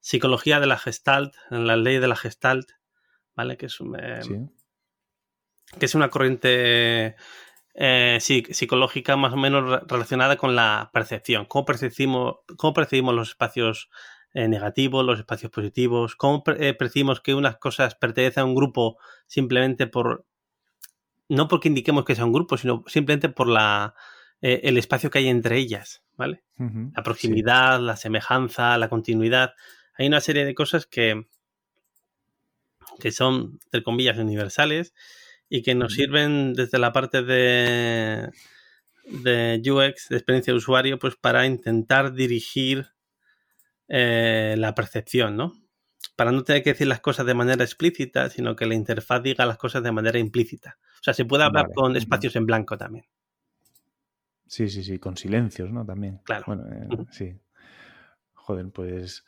psicología 0.01 0.59
de 0.61 0.67
la 0.67 0.79
Gestalt, 0.79 1.35
en 1.51 1.67
la 1.67 1.77
ley 1.77 1.99
de 1.99 2.09
la 2.09 2.17
Gestalt, 2.17 2.69
¿vale? 3.35 3.57
Que 3.57 3.67
es, 3.67 3.79
eh, 3.81 4.21
que 5.79 5.87
es 5.87 5.95
una 5.95 6.11
corriente 6.11 7.15
eh, 7.75 8.19
psicológica 8.21 9.17
más 9.17 9.33
o 9.33 9.37
menos 9.37 9.83
relacionada 9.87 10.37
con 10.37 10.57
la 10.57 10.91
percepción. 10.93 11.47
¿Cómo 11.47 11.65
percibimos, 11.65 12.37
cómo 12.57 12.75
percibimos 12.75 13.15
los 13.15 13.29
espacios 13.31 13.89
eh, 14.35 14.49
negativos, 14.49 15.05
los 15.05 15.19
espacios 15.21 15.53
positivos? 15.53 16.17
¿Cómo 16.17 16.43
percibimos 16.43 17.21
que 17.21 17.35
unas 17.35 17.57
cosas 17.59 17.95
pertenecen 17.95 18.43
a 18.43 18.47
un 18.47 18.55
grupo 18.55 18.99
simplemente 19.27 19.87
por... 19.87 20.27
No 21.33 21.49
porque 21.49 21.69
indiquemos 21.69 22.05
que 22.05 22.15
sea 22.15 22.25
un 22.25 22.33
grupo, 22.33 22.57
sino 22.57 22.85
simplemente 22.87 23.29
por 23.29 23.49
la, 23.49 23.95
el 24.43 24.77
espacio 24.77 25.09
que 25.11 25.19
hay 25.19 25.29
entre 25.29 25.57
ellas, 25.57 26.03
¿vale? 26.17 26.43
La 26.95 27.03
proximidad, 27.03 27.81
la 27.81 27.97
semejanza, 27.97 28.77
la 28.77 28.89
continuidad. 28.89 29.55
Hay 29.95 30.07
una 30.07 30.21
serie 30.21 30.45
de 30.45 30.55
cosas 30.55 30.87
que, 30.87 31.27
que 33.01 33.13
son, 33.13 33.59
entre 33.65 33.83
comillas, 33.83 34.19
universales 34.19 34.95
y 35.49 35.63
que 35.63 35.75
nos 35.75 35.95
sirven 35.95 36.55
desde 36.55 36.79
la 36.79 36.93
parte 36.93 37.23
de, 37.23 38.31
de 39.05 39.63
UX, 39.65 40.09
de 40.09 40.17
experiencia 40.17 40.53
de 40.53 40.59
usuario, 40.59 40.99
pues 40.99 41.17
para 41.17 41.47
intentar 41.47 42.13
dirigir 42.13 42.89
eh, 43.89 44.55
la 44.59 44.75
percepción, 44.75 45.37
¿no? 45.37 45.53
Para 46.17 46.33
no 46.33 46.45
tener 46.45 46.63
que 46.63 46.73
decir 46.73 46.87
las 46.87 47.01
cosas 47.01 47.27
de 47.27 47.35
manera 47.35 47.65
explícita, 47.65 48.29
sino 48.31 48.57
que 48.57 48.67
la 48.67 48.75
interfaz 48.75 49.23
diga 49.23 49.47
las 49.47 49.59
cosas 49.59 49.83
de 49.83 49.93
manera 49.93 50.19
implícita. 50.19 50.79
O 51.03 51.05
sea, 51.05 51.13
se 51.15 51.25
puede 51.25 51.43
hablar 51.43 51.73
con 51.75 51.97
espacios 51.97 52.37
en 52.37 52.47
blanco 52.47 52.79
también. 52.79 53.05
Sí, 54.47 54.69
sí, 54.69 54.85
sí, 54.85 55.01
con 55.01 55.17
silencios, 55.17 55.73
¿no? 55.73 55.85
También. 55.85 56.21
Claro. 56.23 56.45
Bueno, 56.47 56.65
eh, 56.71 57.07
sí. 57.11 57.37
Joder, 58.35 58.71
pues 58.71 59.25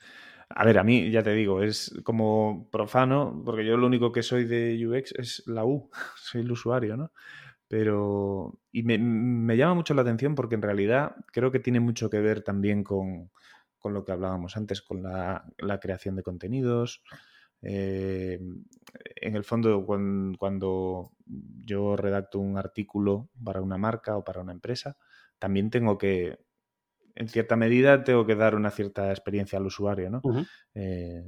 a 0.49 0.65
ver, 0.65 0.79
a 0.79 0.85
mí 0.85 1.11
ya 1.11 1.23
te 1.25 1.33
digo, 1.33 1.63
es 1.63 1.93
como 2.05 2.69
profano, 2.71 3.43
porque 3.45 3.65
yo 3.67 3.77
lo 3.77 3.89
único 3.89 4.13
que 4.13 4.23
soy 4.23 4.45
de 4.45 4.87
UX 4.87 5.13
es 5.19 5.43
la 5.47 5.65
U, 5.65 5.91
soy 6.17 6.43
el 6.43 6.53
usuario, 6.53 6.97
¿no? 6.97 7.13
Pero. 7.67 8.61
Y 8.71 8.85
me, 8.85 9.57
llama 9.57 9.75
mucho 9.75 9.95
la 9.95 10.03
atención 10.03 10.35
porque 10.37 10.55
en 10.55 10.63
realidad 10.63 11.17
creo 11.33 11.51
que 11.51 11.59
tiene 11.59 11.81
mucho 11.81 12.09
que 12.09 12.21
ver 12.21 12.43
también 12.43 12.85
con, 12.85 13.31
lo 13.85 14.05
que 14.05 14.13
hablábamos 14.13 14.57
antes, 14.57 14.81
con 14.81 15.03
la, 15.03 15.45
creación 15.81 16.15
de 16.15 16.23
contenidos. 16.23 17.03
Eh, 17.65 18.39
en 19.17 19.37
el 19.37 19.45
fondo, 19.45 19.85
cuando, 19.85 21.13
yo 21.65 21.97
redacto 21.97 22.39
un 22.39 22.59
artículo 22.59 23.31
para 23.43 23.61
una 23.61 23.79
marca 23.79 24.17
o 24.17 24.25
para 24.25 24.41
una 24.41 24.53
empresa, 24.53 24.97
también 25.39 25.71
tengo 25.71 25.99
que 25.99 26.39
en 27.17 27.29
cierta 27.29 27.57
medida 27.57 28.03
tengo 28.03 28.27
que 28.27 28.35
dar 28.35 28.55
una 28.55 28.71
cierta 28.71 29.11
experiencia 29.11 29.59
al 29.59 29.67
usuario, 29.67 30.11
¿no? 30.11 30.23
Eh, 30.75 31.25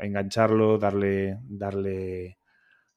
engancharlo, 0.00 0.78
darle, 0.78 1.38
darle, 1.44 2.38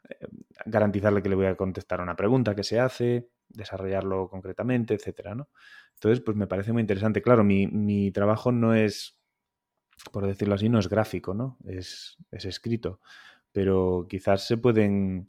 eh, 0.09 0.27
garantizarle 0.65 1.21
que 1.21 1.29
le 1.29 1.35
voy 1.35 1.45
a 1.45 1.55
contestar 1.55 2.01
una 2.01 2.15
pregunta 2.15 2.55
que 2.55 2.63
se 2.63 2.79
hace, 2.79 3.29
desarrollarlo 3.47 4.27
concretamente, 4.27 4.95
etcétera, 4.95 5.35
¿no? 5.35 5.49
Entonces, 5.93 6.21
pues 6.21 6.35
me 6.35 6.47
parece 6.47 6.73
muy 6.73 6.81
interesante. 6.81 7.21
Claro, 7.21 7.43
mi, 7.43 8.11
trabajo 8.11 8.51
no 8.51 8.73
es, 8.73 9.14
por 10.11 10.25
decirlo 10.25 10.55
así, 10.55 10.69
no 10.69 10.79
es 10.79 10.89
gráfico, 10.89 11.33
¿no? 11.33 11.57
Es, 11.65 12.17
escrito. 12.31 12.99
Pero 13.51 14.05
quizás 14.09 14.45
se 14.45 14.57
pueden 14.57 15.27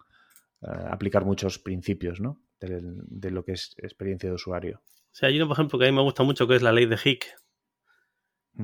eh, 0.63 0.67
aplicar 0.91 1.25
muchos 1.25 1.59
principios, 1.59 2.21
¿no? 2.21 2.43
de 2.59 3.31
lo 3.31 3.45
que 3.45 3.53
es 3.53 3.77
experiencia 3.79 4.31
de 4.31 4.35
usuario. 4.35 4.81
O 5.17 5.19
sea, 5.19 5.29
hay 5.29 5.37
uno, 5.37 5.47
por 5.47 5.57
ejemplo, 5.57 5.79
que 5.79 5.87
a 5.87 5.91
mí 5.91 5.97
me 5.97 6.03
gusta 6.03 6.23
mucho, 6.23 6.49
que 6.49 6.57
es 6.57 6.63
la 6.63 6.73
ley 6.73 6.87
de 6.87 6.99
Hick, 7.03 7.27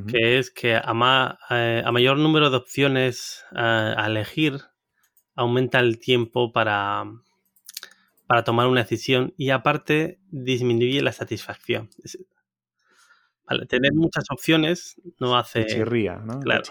que 0.08 0.38
es 0.38 0.50
que 0.50 0.74
a, 0.74 1.38
eh, 1.50 1.82
a, 1.84 1.92
mayor 1.92 2.16
número 2.16 2.48
de 2.48 2.56
opciones 2.56 3.44
eh, 3.52 3.94
a 3.96 4.06
elegir, 4.06 4.60
aumenta 5.34 5.80
el 5.80 5.98
tiempo 5.98 6.52
para, 6.52 7.04
para 8.26 8.44
tomar 8.44 8.68
una 8.68 8.82
decisión 8.82 9.34
y 9.36 9.50
aparte 9.50 10.18
disminuye 10.30 11.02
la 11.02 11.12
satisfacción. 11.12 11.90
Vale, 13.46 13.66
tener 13.66 13.92
muchas 13.92 14.24
opciones 14.30 15.00
no 15.18 15.36
hace... 15.36 15.66
Chirría, 15.66 16.16
¿no? 16.16 16.40
Claro, 16.40 16.62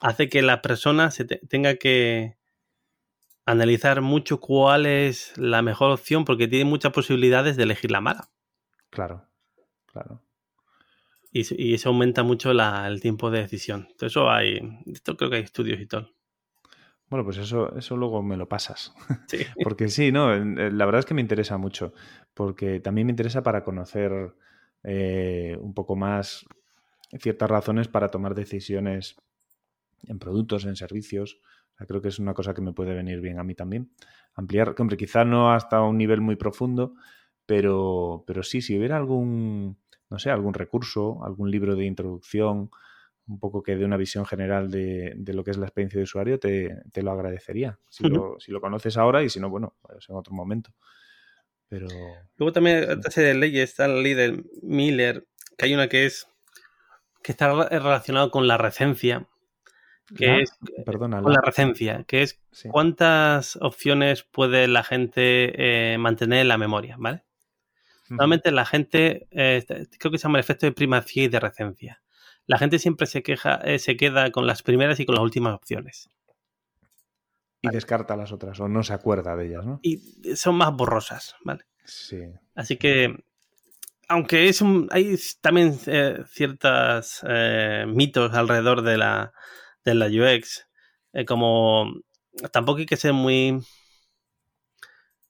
Hace 0.00 0.28
que 0.28 0.42
la 0.42 0.62
persona 0.62 1.10
se 1.10 1.24
tenga 1.24 1.74
que 1.74 2.36
analizar 3.44 4.02
mucho 4.02 4.40
cuál 4.40 4.86
es 4.86 5.36
la 5.38 5.62
mejor 5.62 5.90
opción 5.90 6.24
porque 6.24 6.46
tiene 6.46 6.66
muchas 6.66 6.92
posibilidades 6.92 7.56
de 7.56 7.62
elegir 7.62 7.90
la 7.90 8.00
mala. 8.00 8.30
Claro, 8.90 9.26
claro. 9.86 10.22
Y, 11.32 11.74
eso 11.74 11.88
aumenta 11.88 12.22
mucho 12.22 12.50
el 12.50 13.00
tiempo 13.00 13.30
de 13.30 13.40
decisión. 13.40 13.86
Entonces, 13.90 14.12
eso 14.12 14.30
hay, 14.30 14.60
esto 14.86 15.16
creo 15.16 15.30
que 15.30 15.36
hay 15.36 15.42
estudios 15.42 15.80
y 15.80 15.86
todo. 15.86 16.10
Bueno, 17.08 17.24
pues 17.24 17.38
eso, 17.38 17.74
eso 17.76 17.96
luego 17.96 18.22
me 18.22 18.36
lo 18.36 18.48
pasas. 18.48 18.92
Sí. 19.28 19.38
porque 19.64 19.88
sí, 19.88 20.12
no, 20.12 20.34
la 20.34 20.84
verdad 20.84 21.00
es 21.00 21.06
que 21.06 21.14
me 21.14 21.22
interesa 21.22 21.56
mucho, 21.56 21.92
porque 22.34 22.80
también 22.80 23.06
me 23.06 23.12
interesa 23.12 23.42
para 23.42 23.64
conocer 23.64 24.34
eh, 24.82 25.56
un 25.60 25.74
poco 25.74 25.96
más 25.96 26.46
ciertas 27.18 27.50
razones 27.50 27.88
para 27.88 28.08
tomar 28.08 28.34
decisiones 28.34 29.16
en 30.06 30.18
productos, 30.18 30.64
en 30.64 30.76
servicios. 30.76 31.40
creo 31.76 32.02
que 32.02 32.08
es 32.08 32.18
una 32.18 32.34
cosa 32.34 32.54
que 32.54 32.60
me 32.60 32.72
puede 32.72 32.94
venir 32.94 33.20
bien 33.20 33.38
a 33.38 33.44
mí 33.44 33.54
también. 33.54 33.90
Ampliar, 34.34 34.74
hombre, 34.78 34.96
quizá 34.96 35.24
no 35.24 35.52
hasta 35.52 35.82
un 35.82 35.96
nivel 35.96 36.20
muy 36.20 36.36
profundo, 36.36 36.94
pero, 37.46 38.24
pero 38.26 38.42
sí, 38.42 38.60
si 38.60 38.78
hubiera 38.78 38.96
algún, 38.96 39.78
no 40.10 40.18
sé, 40.18 40.30
algún 40.30 40.54
recurso, 40.54 41.24
algún 41.24 41.50
libro 41.50 41.76
de 41.76 41.86
introducción, 41.86 42.70
un 43.26 43.38
poco 43.38 43.62
que 43.62 43.76
dé 43.76 43.84
una 43.84 43.96
visión 43.96 44.24
general 44.24 44.70
de, 44.70 45.14
lo 45.26 45.44
que 45.44 45.50
es 45.50 45.58
la 45.58 45.66
experiencia 45.66 45.98
de 45.98 46.04
usuario, 46.04 46.38
te, 46.38 47.02
lo 47.02 47.10
agradecería. 47.10 47.78
Si, 47.88 48.08
lo, 48.08 48.36
si, 48.38 48.50
lo, 48.52 48.60
conoces 48.60 48.96
ahora 48.96 49.22
y 49.22 49.28
si 49.28 49.38
no, 49.38 49.50
bueno, 49.50 49.76
pues 49.82 50.08
en 50.08 50.16
otro 50.16 50.34
momento. 50.34 50.72
Pero. 51.68 51.86
Luego 52.36 52.52
también 52.52 52.90
otra 52.90 53.10
serie 53.10 53.34
de 53.34 53.38
leyes, 53.38 53.70
está 53.70 53.88
la 53.88 54.00
ley 54.00 54.14
de 54.14 54.42
Miller, 54.62 55.26
que 55.56 55.66
hay 55.66 55.74
una 55.74 55.88
que 55.88 56.06
es 56.06 56.26
que 57.22 57.32
está 57.32 57.52
relacionado 57.68 58.30
con 58.30 58.46
la 58.48 58.56
recencia, 58.56 59.28
que 60.16 60.40
es 60.40 60.52
perdona, 60.86 61.20
con 61.20 61.32
la... 61.32 61.40
recencia, 61.42 62.04
que 62.06 62.22
es 62.22 62.40
cuántas 62.70 63.56
opciones 63.56 64.22
puede 64.22 64.68
la 64.68 64.82
gente 64.82 65.92
eh, 65.92 65.98
mantener 65.98 66.40
en 66.40 66.48
la 66.48 66.58
memoria, 66.58 66.96
¿vale? 66.98 67.24
Normalmente 68.08 68.50
la 68.52 68.64
gente, 68.64 69.28
eh, 69.30 69.62
creo 69.98 70.10
que 70.10 70.16
se 70.16 70.22
llama 70.22 70.38
el 70.38 70.44
efecto 70.44 70.64
de 70.64 70.72
primacía 70.72 71.24
y 71.24 71.28
de 71.28 71.40
recencia. 71.40 72.02
La 72.46 72.56
gente 72.56 72.78
siempre 72.78 73.06
se 73.06 73.22
queja, 73.22 73.56
eh, 73.56 73.78
se 73.78 73.98
queda 73.98 74.30
con 74.30 74.46
las 74.46 74.62
primeras 74.62 74.98
y 75.00 75.04
con 75.04 75.14
las 75.14 75.22
últimas 75.22 75.52
opciones. 75.52 76.08
Y 77.62 77.68
descarta 77.70 78.16
las 78.16 78.32
otras, 78.32 78.60
o 78.60 78.68
no 78.68 78.82
se 78.82 78.92
acuerda 78.92 79.36
de 79.36 79.46
ellas, 79.46 79.66
¿no? 79.66 79.80
Y 79.82 79.98
son 80.36 80.54
más 80.56 80.72
borrosas, 80.72 81.34
¿vale? 81.44 81.64
Sí. 81.84 82.22
Así 82.54 82.76
que, 82.76 83.24
aunque 84.08 84.48
es 84.48 84.60
un, 84.60 84.88
hay 84.90 85.18
también 85.40 85.78
eh, 85.86 86.22
ciertos 86.26 87.22
mitos 87.86 88.34
alrededor 88.34 88.82
de 88.82 88.98
la, 88.98 89.32
de 89.84 89.94
la 89.94 90.06
UX, 90.06 90.68
como 91.26 91.92
tampoco 92.52 92.78
hay 92.78 92.86
que 92.86 92.96
ser 92.96 93.12
muy 93.12 93.60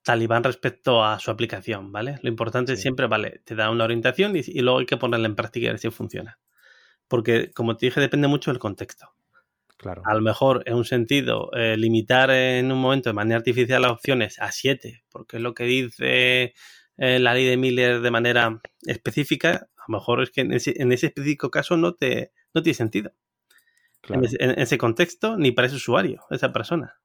talibán 0.08 0.42
respecto 0.42 1.04
a 1.04 1.18
su 1.18 1.30
aplicación, 1.30 1.92
¿vale? 1.92 2.18
Lo 2.22 2.30
importante 2.30 2.72
es 2.72 2.80
siempre, 2.80 3.06
vale, 3.08 3.42
te 3.44 3.54
da 3.54 3.68
una 3.68 3.84
orientación 3.84 4.34
y, 4.36 4.42
luego 4.62 4.78
hay 4.78 4.86
que 4.86 4.96
ponerla 4.96 5.26
en 5.26 5.36
práctica 5.36 5.66
y 5.66 5.68
ver 5.68 5.78
si 5.78 5.90
funciona. 5.90 6.38
Porque, 7.08 7.52
como 7.52 7.76
te 7.76 7.84
dije, 7.84 8.00
depende 8.00 8.26
mucho 8.26 8.50
del 8.50 8.58
contexto. 8.58 9.12
Claro. 9.78 10.02
A 10.04 10.14
lo 10.14 10.20
mejor, 10.20 10.62
en 10.66 10.74
un 10.74 10.84
sentido, 10.84 11.50
eh, 11.54 11.76
limitar 11.76 12.30
en 12.30 12.70
un 12.70 12.80
momento 12.80 13.08
de 13.10 13.14
manera 13.14 13.38
artificial 13.38 13.82
las 13.82 13.92
opciones 13.92 14.38
a 14.40 14.52
7, 14.52 15.04
porque 15.08 15.36
es 15.36 15.42
lo 15.42 15.54
que 15.54 15.64
dice 15.64 16.54
eh, 16.96 17.18
la 17.18 17.32
ley 17.32 17.46
de 17.46 17.56
Miller 17.56 18.00
de 18.00 18.10
manera 18.10 18.60
específica, 18.82 19.68
a 19.76 19.84
lo 19.88 19.98
mejor 19.98 20.22
es 20.22 20.30
que 20.30 20.40
en 20.42 20.52
ese, 20.52 20.74
específico 20.76 21.50
caso 21.50 21.76
no, 21.76 21.94
te, 21.94 22.32
no 22.52 22.62
tiene 22.62 22.74
sentido. 22.74 23.12
En, 24.08 24.24
en, 24.24 24.58
ese 24.58 24.78
contexto, 24.78 25.36
ni 25.36 25.52
para 25.52 25.66
ese 25.66 25.76
usuario, 25.76 26.24
esa 26.30 26.52
persona. 26.52 26.98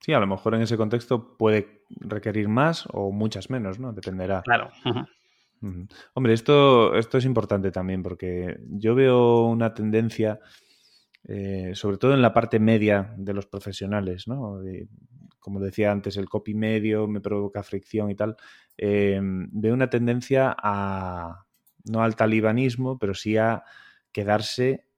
Sí, 0.00 0.12
a 0.12 0.20
lo 0.20 0.26
mejor 0.26 0.54
en 0.54 0.62
ese 0.62 0.76
contexto 0.76 1.36
puede 1.36 1.82
requerir 1.88 2.48
más 2.48 2.86
o 2.92 3.12
muchas 3.12 3.50
menos, 3.50 3.78
¿no? 3.78 3.92
Dependerá. 3.92 4.42
Claro. 4.42 4.70
Hombre, 6.14 6.32
esto, 6.32 6.94
esto 6.94 7.18
es 7.18 7.24
importante 7.24 7.70
también 7.72 8.02
porque 8.02 8.58
yo 8.68 8.94
veo 8.94 9.46
una 9.46 9.74
tendencia, 9.74 10.38
eh, 11.26 11.72
sobre 11.74 11.98
todo 11.98 12.14
en 12.14 12.22
la 12.22 12.32
parte 12.32 12.58
media 12.58 13.14
de 13.16 13.34
los 13.34 13.46
profesionales, 13.46 14.26
¿no? 14.28 14.60
como 15.38 15.60
decía 15.60 15.92
antes, 15.92 16.16
el 16.16 16.28
copy 16.28 16.54
medio 16.54 17.06
me 17.06 17.20
provoca 17.20 17.62
fricción 17.62 18.10
y 18.10 18.16
tal. 18.16 18.36
Eh, 18.76 19.20
veo 19.22 19.74
una 19.74 19.88
tendencia 19.88 20.54
a, 20.58 21.46
no 21.84 22.02
al 22.02 22.16
talibanismo, 22.16 22.98
pero 22.98 23.14
sí 23.14 23.36
a 23.36 23.62
quedarse 24.10 24.88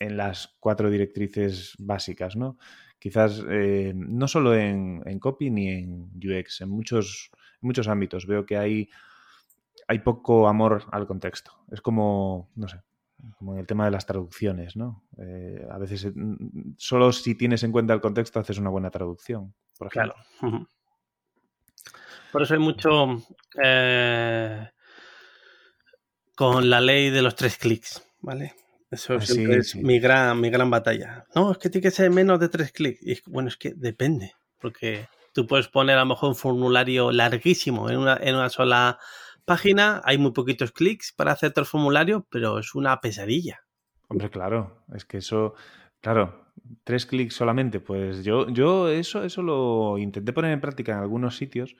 en 0.00 0.16
las 0.16 0.56
cuatro 0.58 0.90
directrices 0.90 1.74
básicas, 1.78 2.34
¿no? 2.34 2.58
quizás 3.04 3.44
eh, 3.50 3.92
no 3.94 4.26
solo 4.26 4.54
en, 4.54 5.02
copy 5.20 5.50
ni 5.50 5.68
en 5.68 6.10
UX, 6.16 6.62
en 6.62 6.70
muchos, 6.70 7.30
muchos 7.60 7.86
ámbitos. 7.86 8.26
Veo 8.26 8.46
que 8.46 8.56
hay, 8.56 8.88
hay 9.86 9.98
poco 9.98 10.48
amor 10.48 10.84
al 10.90 11.06
contexto. 11.06 11.52
Es 11.70 11.82
como, 11.82 12.50
no 12.54 12.66
sé, 12.66 12.80
como 13.38 13.54
en 13.54 13.60
el 13.60 13.66
tema 13.66 13.84
de 13.84 13.90
las 13.90 14.06
traducciones, 14.06 14.76
¿no? 14.76 15.04
Eh, 15.18 15.66
a 15.70 15.78
veces 15.78 16.04
eh, 16.04 16.12
solo 16.76 17.12
si 17.12 17.34
tienes 17.34 17.62
en 17.62 17.72
cuenta 17.72 17.94
el 17.94 18.00
contexto 18.00 18.40
haces 18.40 18.58
una 18.58 18.70
buena 18.70 18.90
traducción, 18.90 19.54
por 19.78 19.88
ejemplo. 19.88 20.14
Claro. 20.40 20.68
Por 22.32 22.42
eso 22.42 22.54
hay 22.54 22.60
mucho 22.60 23.22
eh, 23.62 24.68
con 26.34 26.68
la 26.68 26.80
ley 26.80 27.10
de 27.10 27.22
los 27.22 27.34
tres 27.36 27.56
clics, 27.56 28.02
¿vale? 28.20 28.54
Eso 28.90 29.14
ah, 29.14 29.20
siempre 29.20 29.58
es 29.58 29.74
Mi, 29.76 29.98
gran, 29.98 30.40
mi 30.40 30.50
gran 30.50 30.70
batalla. 30.70 31.24
No, 31.34 31.52
es 31.52 31.58
que 31.58 31.70
tiene 31.70 31.82
que 31.82 31.90
ser 31.90 32.10
menos 32.10 32.38
de 32.40 32.48
tres 32.48 32.72
clics. 32.72 33.00
Y 33.02 33.20
bueno, 33.26 33.48
es 33.48 33.56
que 33.56 33.72
depende, 33.74 34.32
porque 34.60 35.08
tú 35.32 35.46
puedes 35.46 35.68
poner 35.68 35.96
a 35.96 36.00
lo 36.00 36.06
mejor 36.06 36.30
un 36.30 36.36
formulario 36.36 37.10
larguísimo 37.12 37.90
en 37.90 37.98
una, 37.98 38.18
en 38.20 38.36
una 38.36 38.48
sola 38.48 38.98
página, 39.44 40.00
hay 40.04 40.18
muy 40.18 40.32
poquitos 40.32 40.72
clics 40.72 41.12
para 41.12 41.32
hacer 41.32 41.52
todo 41.52 41.62
el 41.62 41.66
formulario, 41.66 42.26
pero 42.30 42.58
es 42.58 42.74
una 42.74 43.00
pesadilla. 43.00 43.64
Hombre, 44.08 44.30
claro, 44.30 44.84
es 44.94 45.04
que 45.04 45.18
eso, 45.18 45.54
claro, 46.00 46.46
tres 46.84 47.06
clics 47.06 47.34
solamente, 47.34 47.80
pues 47.80 48.24
yo, 48.24 48.48
yo 48.48 48.88
eso, 48.88 49.24
eso 49.24 49.42
lo 49.42 49.98
intenté 49.98 50.32
poner 50.32 50.52
en 50.52 50.60
práctica 50.60 50.92
en 50.92 50.98
algunos 50.98 51.36
sitios 51.36 51.76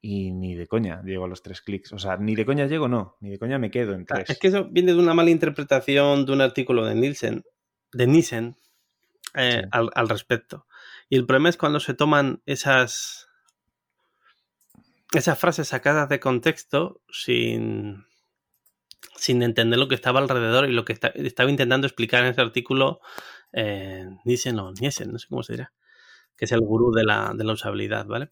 y 0.00 0.32
ni 0.32 0.54
de 0.54 0.66
coña 0.66 1.02
llego 1.04 1.24
a 1.24 1.28
los 1.28 1.42
tres 1.42 1.62
clics. 1.62 1.92
O 1.92 1.98
sea, 1.98 2.16
ni 2.16 2.34
de 2.34 2.44
coña 2.44 2.66
llego, 2.66 2.88
no, 2.88 3.16
ni 3.20 3.30
de 3.30 3.38
coña 3.38 3.58
me 3.58 3.70
quedo 3.70 3.94
en 3.94 4.04
tres. 4.04 4.28
Es 4.28 4.38
que 4.38 4.48
eso 4.48 4.64
viene 4.64 4.92
de 4.92 4.98
una 4.98 5.14
mala 5.14 5.30
interpretación 5.30 6.26
de 6.26 6.32
un 6.32 6.40
artículo 6.40 6.84
de 6.84 6.94
Nielsen, 6.96 7.44
de 7.92 8.06
Nielsen 8.06 8.56
eh, 9.34 9.62
al, 9.70 9.90
al, 9.94 10.08
respecto. 10.08 10.66
Y 11.08 11.16
el 11.16 11.26
problema 11.26 11.48
es 11.48 11.56
cuando 11.56 11.78
se 11.78 11.94
toman 11.94 12.42
esas, 12.46 13.28
esas 15.12 15.38
frases 15.38 15.68
sacadas 15.68 16.08
de 16.08 16.20
contexto 16.20 17.00
sin, 17.10 18.04
sin 19.16 19.42
entender 19.42 19.78
lo 19.78 19.88
que 19.88 19.94
estaba 19.94 20.20
alrededor 20.20 20.68
y 20.68 20.72
lo 20.72 20.84
que 20.84 20.92
estaba 20.92 21.50
intentando 21.50 21.86
explicar 21.86 22.24
en 22.24 22.30
ese 22.30 22.40
artículo 22.40 23.00
eh, 23.52 24.08
Nielsen 24.24 24.58
o 24.58 24.72
Nielsen, 24.72 25.12
no 25.12 25.18
sé 25.18 25.26
cómo 25.28 25.42
se 25.42 25.54
dirá, 25.54 25.72
que 26.36 26.46
es 26.46 26.52
el 26.52 26.60
gurú 26.60 26.92
de 26.92 27.04
la, 27.04 27.32
de 27.34 27.44
la 27.44 27.52
usabilidad, 27.52 28.06
¿vale? 28.06 28.30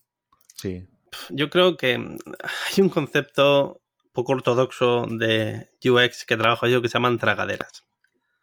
Sí, 0.54 0.86
yo 1.30 1.50
creo 1.50 1.76
que 1.76 1.94
hay 1.94 2.82
un 2.82 2.88
concepto 2.88 3.82
poco 4.12 4.32
ortodoxo 4.32 5.06
de 5.06 5.68
UX 5.84 6.24
que 6.24 6.36
trabajo 6.36 6.66
yo 6.66 6.82
que 6.82 6.88
se 6.88 6.94
llaman 6.94 7.18
tragaderas. 7.18 7.86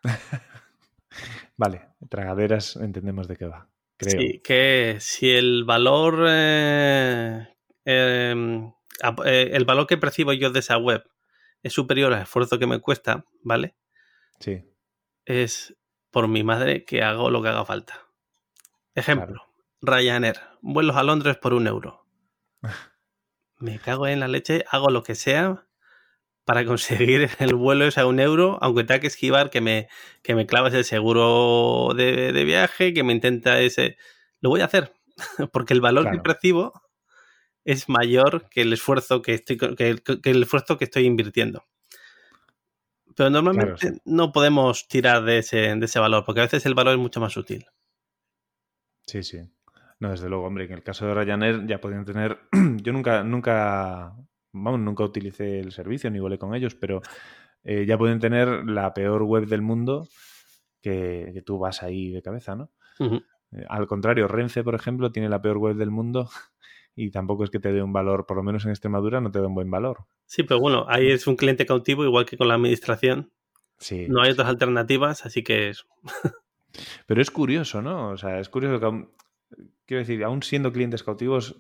vale, 1.57 1.87
tragaderas 2.09 2.75
entendemos 2.77 3.27
de 3.27 3.35
qué 3.35 3.45
va. 3.45 3.69
Creo. 3.97 4.19
Sí, 4.19 4.41
que 4.43 4.97
si 4.99 5.31
el 5.31 5.63
valor 5.63 6.25
eh, 6.27 7.47
eh, 7.87 9.49
el 9.53 9.65
valor 9.65 9.87
que 9.87 9.97
percibo 9.97 10.33
yo 10.33 10.51
de 10.51 10.59
esa 10.59 10.77
web 10.77 11.09
es 11.63 11.73
superior 11.73 12.13
al 12.13 12.23
esfuerzo 12.23 12.59
que 12.59 12.67
me 12.67 12.81
cuesta, 12.81 13.25
¿vale? 13.43 13.75
Sí. 14.39 14.63
Es 15.25 15.75
por 16.11 16.27
mi 16.27 16.43
madre 16.43 16.83
que 16.83 17.01
hago 17.03 17.29
lo 17.29 17.41
que 17.41 17.49
haga 17.49 17.65
falta. 17.65 18.07
Ejemplo, 18.93 19.43
Ryanair, 19.81 20.39
vuelos 20.61 20.95
a 20.95 21.03
Londres 21.03 21.37
por 21.37 21.53
un 21.53 21.67
euro 21.67 22.05
me 23.59 23.79
cago 23.79 24.07
en 24.07 24.19
la 24.19 24.27
leche, 24.27 24.65
hago 24.69 24.89
lo 24.89 25.03
que 25.03 25.15
sea 25.15 25.65
para 26.45 26.65
conseguir 26.65 27.29
el 27.39 27.55
vuelo 27.55 27.85
ese 27.85 28.01
a 28.01 28.05
un 28.05 28.19
euro, 28.19 28.57
aunque 28.61 28.83
tenga 28.83 28.99
que 28.99 29.07
esquivar 29.07 29.49
que 29.49 29.61
me, 29.61 29.87
que 30.23 30.35
me 30.35 30.45
clavas 30.45 30.73
el 30.73 30.85
seguro 30.85 31.93
de, 31.95 32.43
viaje, 32.43 32.93
que 32.93 33.03
me 33.03 33.13
intenta 33.13 33.59
ese... 33.59 33.97
Lo 34.39 34.49
voy 34.49 34.61
a 34.61 34.65
hacer, 34.65 34.93
porque 35.51 35.73
el 35.73 35.81
valor 35.81 36.11
que 36.11 36.19
percibo 36.19 36.73
es 37.67 37.89
mayor 37.89 38.47
que 38.49 38.61
el 38.61 38.71
esfuerzo 38.71 39.21
que 39.21 39.33
estoy, 39.33 39.57
que, 39.57 40.01
el 40.23 40.43
esfuerzo 40.43 40.77
que 40.77 40.85
estoy 40.85 41.03
invirtiendo. 41.03 41.65
Pero 43.13 43.29
normalmente 43.29 43.99
no 44.05 44.31
podemos 44.31 44.87
tirar 44.87 45.23
de 45.25 45.39
ese, 45.39 45.75
de 45.75 45.85
ese 45.85 45.99
valor, 45.99 46.23
porque 46.25 46.39
a 46.39 46.43
veces 46.45 46.65
el 46.65 46.75
valor 46.75 46.93
es 46.93 46.99
mucho 46.99 47.19
más 47.19 47.33
sutil. 47.33 47.65
Sí, 49.05 49.21
sí. 49.21 49.39
No, 49.99 50.11
desde 50.11 50.29
luego, 50.29 50.45
hombre, 50.45 50.63
en 50.63 50.71
el 50.71 50.83
caso 50.83 51.07
de 51.07 51.13
Ryanair 51.13 51.67
ya 51.67 51.81
podían 51.81 52.05
tener. 52.05 52.39
Yo 52.83 52.93
nunca, 52.93 53.23
nunca, 53.25 54.15
vamos, 54.53 54.79
nunca 54.79 55.03
utilicé 55.03 55.59
el 55.59 55.73
servicio 55.73 56.09
ni 56.09 56.19
volé 56.19 56.37
con 56.37 56.55
ellos, 56.55 56.73
pero 56.73 57.01
eh, 57.65 57.85
ya 57.85 57.97
pueden 57.97 58.19
tener 58.19 58.47
la 58.65 58.93
peor 58.93 59.23
web 59.23 59.45
del 59.45 59.61
mundo 59.61 60.07
que, 60.81 61.43
tú 61.45 61.59
vas 61.59 61.83
ahí 61.83 62.11
de 62.11 62.21
cabeza, 62.21 62.55
¿no? 62.55 62.71
Eh, 63.51 63.65
al 63.67 63.87
contrario, 63.87 64.29
Renfe, 64.29 64.63
por 64.63 64.75
ejemplo, 64.75 65.11
tiene 65.11 65.27
la 65.27 65.41
peor 65.41 65.57
web 65.57 65.75
del 65.75 65.91
mundo 65.91 66.29
y 66.97 67.11
tampoco 67.11 67.43
es 67.43 67.51
que 67.51 67.59
te 67.59 67.71
dé 67.71 67.83
un 67.83 67.93
valor, 67.93 68.25
por 68.25 68.37
lo 68.37 68.43
menos 68.43 68.65
en 68.65 68.71
Extremadura, 68.71 69.21
no 69.21 69.29
te 69.29 69.39
da 69.39 69.45
un 69.45 69.53
buen 69.53 69.69
valor. 69.69 70.07
Sí, 70.25 70.41
pero 70.41 70.59
bueno, 70.59 70.87
ahí 70.89 71.11
es 71.11 71.27
un 71.27 71.35
cliente 71.35 71.67
cautivo, 71.67 72.03
igual 72.03 72.25
que 72.25 72.37
con 72.37 72.47
la 72.47 72.55
administración. 72.55 73.31
Sí. 73.77 74.07
No 74.09 74.23
hay 74.23 74.31
otras 74.31 74.47
alternativas, 74.47 75.23
así 75.23 75.43
que 75.43 75.69
es. 75.69 75.85
Pero 77.05 77.21
es 77.21 77.29
curioso, 77.29 77.83
¿no? 77.83 78.09
O 78.09 78.17
sea, 78.17 78.39
es 78.39 78.49
curioso 78.49 78.79
que 78.79 79.07
quiero 79.85 79.99
decir, 79.99 80.23
aún 80.23 80.41
siendo 80.41 80.71
clientes 80.71 81.03
cautivos, 81.03 81.55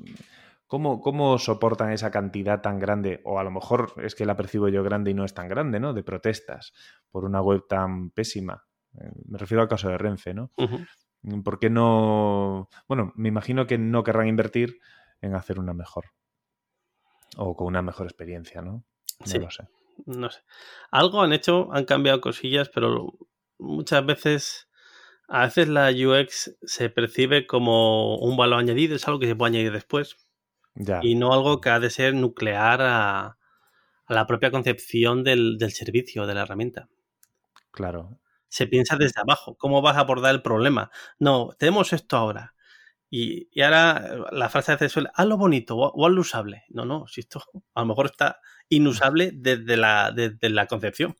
¿cómo, 0.65 1.01
¿cómo 1.01 1.37
soportan 1.37 1.91
esa 1.91 2.09
cantidad 2.09 2.61
tan 2.61 2.79
grande? 2.79 3.21
O 3.23 3.37
a 3.39 3.43
lo 3.43 3.51
mejor 3.51 3.93
es 4.03 4.15
que 4.15 4.25
la 4.25 4.35
percibo 4.35 4.69
yo 4.69 4.81
grande 4.81 5.11
y 5.11 5.13
no 5.13 5.23
es 5.23 5.35
tan 5.35 5.47
grande, 5.47 5.79
¿no? 5.79 5.93
De 5.93 6.01
protestas 6.01 6.73
por 7.11 7.25
una 7.25 7.41
web 7.43 7.67
tan 7.69 8.09
pésima. 8.09 8.65
Eh, 8.99 9.11
me 9.27 9.37
refiero 9.37 9.61
al 9.61 9.69
caso 9.69 9.87
de 9.87 9.99
Renfe, 9.99 10.33
¿no? 10.33 10.51
¿Por 11.43 11.59
qué 11.59 11.69
no...? 11.69 12.69
Bueno, 12.87 13.13
me 13.15 13.29
imagino 13.29 13.67
que 13.67 13.77
no 13.77 14.03
querrán 14.03 14.27
invertir 14.27 14.79
en 15.21 15.35
hacer 15.35 15.59
una 15.59 15.73
mejor. 15.73 16.05
O 17.37 17.55
con 17.55 17.67
una 17.67 17.81
mejor 17.81 18.07
experiencia, 18.07 18.61
¿no? 18.61 18.83
No 19.25 19.39
lo 19.39 19.51
sé. 19.51 19.67
No 20.05 20.29
sé. 20.29 20.41
Algo 20.91 21.21
han 21.21 21.33
hecho, 21.33 21.69
han 21.73 21.85
cambiado 21.85 22.21
cosillas, 22.21 22.69
pero 22.69 23.13
muchas 23.57 24.05
veces 24.05 24.67
a 25.27 25.45
veces 25.45 25.67
la 25.67 25.91
UX 25.91 26.55
se 26.63 26.89
percibe 26.89 27.45
como 27.45 28.17
un 28.17 28.37
valor 28.37 28.59
añadido, 28.59 28.95
es 28.95 29.07
algo 29.07 29.19
que 29.19 29.27
se 29.27 29.35
puede 29.35 29.51
añadir 29.51 29.73
después. 29.73 30.15
Y 31.01 31.15
no 31.15 31.33
algo 31.33 31.59
que 31.59 31.69
ha 31.69 31.79
de 31.79 31.89
ser 31.89 32.13
nuclear 32.13 32.81
a, 32.81 33.37
la 34.07 34.27
propia 34.27 34.51
concepción 34.51 35.23
del, 35.23 35.57
servicio, 35.71 36.25
de 36.27 36.35
la 36.35 36.43
herramienta. 36.43 36.87
Claro. 37.71 38.19
Se 38.47 38.67
piensa 38.67 38.95
desde 38.95 39.19
abajo, 39.19 39.57
¿cómo 39.57 39.81
vas 39.81 39.97
a 39.97 40.01
abordar 40.01 40.33
el 40.33 40.41
problema? 40.41 40.91
No, 41.19 41.49
tenemos 41.57 41.91
esto 41.91 42.15
ahora. 42.15 42.53
Y, 43.09 43.61
ahora 43.61 44.27
la 44.31 44.49
frase 44.49 44.73
hace 44.73 44.89
suele, 44.89 45.09
lo 45.25 45.37
bonito 45.37 45.77
o, 45.77 46.05
haz 46.05 46.11
lo 46.11 46.21
usable. 46.21 46.63
No, 46.69 46.85
no, 46.85 47.07
si 47.07 47.21
esto 47.21 47.41
a 47.73 47.81
lo 47.81 47.87
mejor 47.87 48.07
está 48.07 48.39
inusable 48.69 49.31
desde 49.33 49.77
la, 49.77 50.11
desde 50.11 50.49
la 50.49 50.67
concepción. 50.67 51.15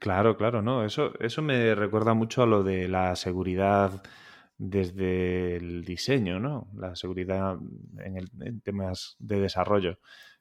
Claro, 0.00 0.36
claro, 0.36 0.60
no. 0.60 0.84
Eso, 0.84 1.12
eso 1.20 1.40
me 1.40 1.74
recuerda 1.74 2.12
mucho 2.12 2.42
a 2.42 2.46
lo 2.46 2.62
de 2.62 2.88
la 2.88 3.16
seguridad 3.16 4.02
desde 4.58 5.56
el 5.56 5.84
diseño, 5.84 6.40
¿no? 6.40 6.68
La 6.74 6.96
seguridad 6.96 7.56
en, 7.98 8.16
el, 8.16 8.62
temas 8.62 9.16
de 9.18 9.40
desarrollo. 9.40 9.98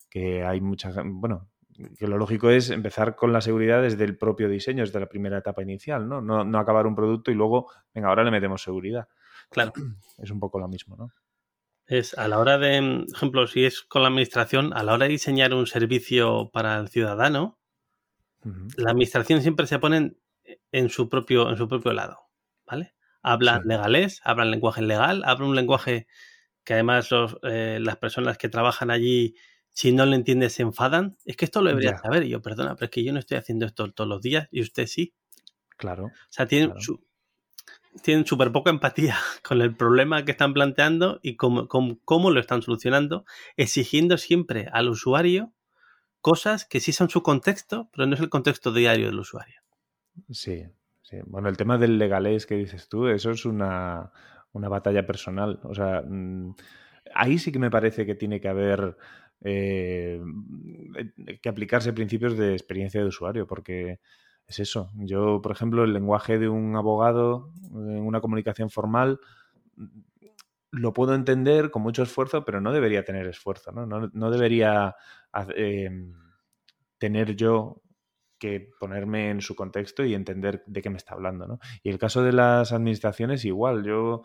Que 0.09 0.43
hay 0.43 0.59
muchas. 0.59 0.95
Bueno, 1.05 1.49
que 1.97 2.07
lo 2.07 2.17
lógico 2.17 2.49
es 2.49 2.71
empezar 2.71 3.15
con 3.15 3.31
la 3.31 3.41
seguridad 3.41 3.83
desde 3.83 4.03
el 4.03 4.17
propio 4.17 4.49
diseño, 4.49 4.83
desde 4.83 4.99
la 4.99 5.07
primera 5.07 5.37
etapa 5.37 5.61
inicial, 5.61 6.09
¿no? 6.09 6.19
No, 6.21 6.43
no 6.43 6.59
acabar 6.59 6.87
un 6.87 6.95
producto 6.95 7.29
y 7.31 7.35
luego, 7.35 7.69
venga, 7.93 8.09
ahora 8.09 8.23
le 8.23 8.31
metemos 8.31 8.63
seguridad. 8.63 9.07
Claro. 9.49 9.73
Es 10.17 10.31
un 10.31 10.39
poco 10.39 10.59
lo 10.59 10.67
mismo, 10.67 10.95
¿no? 10.95 11.11
Es 11.85 12.17
a 12.17 12.27
la 12.27 12.39
hora 12.39 12.57
de, 12.57 13.05
ejemplo, 13.13 13.45
si 13.45 13.65
es 13.65 13.81
con 13.81 14.01
la 14.01 14.07
administración, 14.07 14.73
a 14.73 14.83
la 14.83 14.93
hora 14.93 15.05
de 15.05 15.11
diseñar 15.11 15.53
un 15.53 15.67
servicio 15.67 16.49
para 16.51 16.79
el 16.79 16.89
ciudadano, 16.89 17.59
la 18.77 18.91
administración 18.91 19.41
siempre 19.41 19.67
se 19.67 19.77
pone 19.79 20.17
en 20.71 20.89
su 20.89 21.09
propio, 21.09 21.49
en 21.49 21.57
su 21.57 21.67
propio 21.67 21.93
lado, 21.93 22.19
¿vale? 22.65 22.93
Hablan 23.21 23.63
legales, 23.65 24.21
hablan 24.23 24.51
lenguaje 24.51 24.81
legal, 24.81 25.23
hablan 25.25 25.49
un 25.49 25.55
lenguaje 25.55 26.07
que 26.63 26.73
además 26.73 27.09
eh, 27.43 27.79
las 27.81 27.97
personas 27.97 28.37
que 28.37 28.49
trabajan 28.49 28.91
allí, 28.91 29.35
si 29.71 29.91
no 29.91 30.05
lo 30.05 30.15
entiendes, 30.15 30.53
se 30.53 30.63
enfadan. 30.63 31.17
Es 31.25 31.37
que 31.37 31.45
esto 31.45 31.61
lo 31.61 31.69
debería 31.69 31.97
saber. 31.97 32.23
Y 32.23 32.29
yo, 32.29 32.41
perdona, 32.41 32.75
pero 32.75 32.85
es 32.85 32.91
que 32.91 33.03
yo 33.03 33.13
no 33.13 33.19
estoy 33.19 33.37
haciendo 33.37 33.65
esto 33.65 33.91
todos 33.93 34.09
los 34.09 34.21
días 34.21 34.47
y 34.51 34.61
usted 34.61 34.87
sí. 34.87 35.13
Claro. 35.77 36.05
O 36.05 36.11
sea, 36.29 36.47
tienen, 36.47 36.73
tienen 38.01 38.25
súper 38.25 38.51
poca 38.51 38.69
empatía 38.69 39.17
con 39.43 39.61
el 39.61 39.75
problema 39.75 40.25
que 40.25 40.31
están 40.31 40.53
planteando 40.53 41.19
y 41.21 41.35
cómo, 41.35 41.67
cómo, 41.67 42.31
lo 42.31 42.39
están 42.39 42.61
solucionando, 42.61 43.25
exigiendo 43.55 44.17
siempre 44.17 44.67
al 44.71 44.89
usuario 44.89 45.53
cosas 46.21 46.65
que 46.65 46.79
sí 46.79 46.91
son 46.91 47.09
su 47.09 47.23
contexto, 47.23 47.89
pero 47.93 48.05
no 48.05 48.15
es 48.15 48.19
el 48.19 48.29
contexto 48.29 48.73
diario 48.73 49.05
del 49.05 49.19
usuario. 49.19 49.61
Sí, 50.29 50.65
sí. 51.01 51.17
Bueno, 51.25 51.47
el 51.47 51.57
tema 51.57 51.77
del 51.77 51.97
legalés 51.97 52.45
que 52.45 52.55
dices 52.55 52.89
tú, 52.89 53.07
eso 53.07 53.31
es 53.31 53.45
una, 53.45 54.11
batalla 54.53 55.05
personal. 55.05 55.59
O 55.63 55.73
sea, 55.73 56.01
mm, 56.01 56.55
ahí 57.13 57.37
sí 57.37 57.51
que 57.51 57.59
me 57.59 57.69
parece 57.69 58.05
que 58.05 58.15
tiene 58.15 58.41
que 58.41 58.49
haber 58.49 58.97
eh, 59.41 60.19
que 61.41 61.49
aplicarse 61.49 61.93
principios 61.93 62.37
de 62.37 62.53
experiencia 62.53 62.99
de 62.99 63.07
usuario, 63.07 63.47
porque 63.47 63.99
es 64.47 64.59
eso. 64.59 64.89
Yo, 64.95 65.41
por 65.41 65.51
ejemplo, 65.51 65.83
el 65.83 65.93
lenguaje 65.93 66.39
de 66.39 66.49
un 66.49 66.75
abogado 66.75 67.51
en 67.71 68.05
una 68.05 68.21
comunicación 68.21 68.69
formal 68.69 69.19
lo 70.71 70.93
puedo 70.93 71.13
entender 71.15 71.71
con 71.71 71.81
mucho 71.81 72.03
esfuerzo, 72.03 72.45
pero 72.45 72.61
no 72.61 72.71
debería 72.71 73.03
tener 73.03 73.27
esfuerzo, 73.27 73.71
¿no? 73.71 73.85
No, 73.85 74.31
debería 74.31 74.95
em, 75.55 76.13
tener 76.97 77.35
yo 77.35 77.81
que 78.37 78.69
ponerme 78.79 79.31
en 79.31 79.41
su 79.41 79.55
contexto 79.55 80.03
y 80.05 80.13
entender 80.13 80.63
de 80.67 80.81
qué 80.81 80.89
me 80.89 80.97
está 80.97 81.15
hablando, 81.15 81.47
¿no? 81.47 81.59
Y 81.83 81.89
el 81.89 81.97
caso 81.97 82.23
de 82.23 82.33
las 82.33 82.71
administraciones 82.71 83.45
igual, 83.45 83.83
yo 83.83 84.21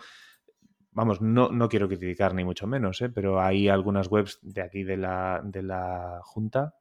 vamos, 0.92 1.20
no, 1.20 1.48
no 1.50 1.68
quiero 1.68 1.88
criticar 1.88 2.35
ni 2.35 2.44
mucho 2.44 2.66
menos, 2.66 3.00
¿eh? 3.00 3.08
pero 3.08 3.40
hay 3.40 3.68
algunas 3.68 4.08
webs 4.08 4.38
de 4.42 4.62
aquí 4.62 4.82
de 4.85 4.98
la, 4.98 5.40
de 5.42 5.62
la 5.62 6.20
Junta 6.22 6.74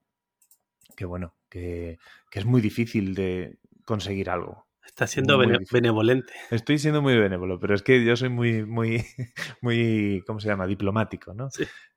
que, 0.95 1.05
bueno, 1.05 1.33
que, 1.51 1.99
que 2.31 2.39
es 2.39 2.45
muy 2.45 2.61
difícil 2.61 3.13
de 3.13 3.59
conseguir 3.85 4.31
algo. 4.31 4.65
Está 4.83 5.05
siendo 5.05 5.37
benevolente. 5.37 6.33
Estoy 6.49 6.79
siendo 6.79 7.01
muy 7.01 7.15
benévolo, 7.15 7.59
pero 7.59 7.75
es 7.75 7.83
que 7.83 8.03
yo 8.03 8.15
soy 8.15 8.29
muy, 8.29 8.65
muy, 8.65 9.05
muy, 9.61 10.23
¿cómo 10.25 10.39
se 10.39 10.47
llama? 10.47 10.65
Diplomático, 10.65 11.33
¿no? 11.33 11.49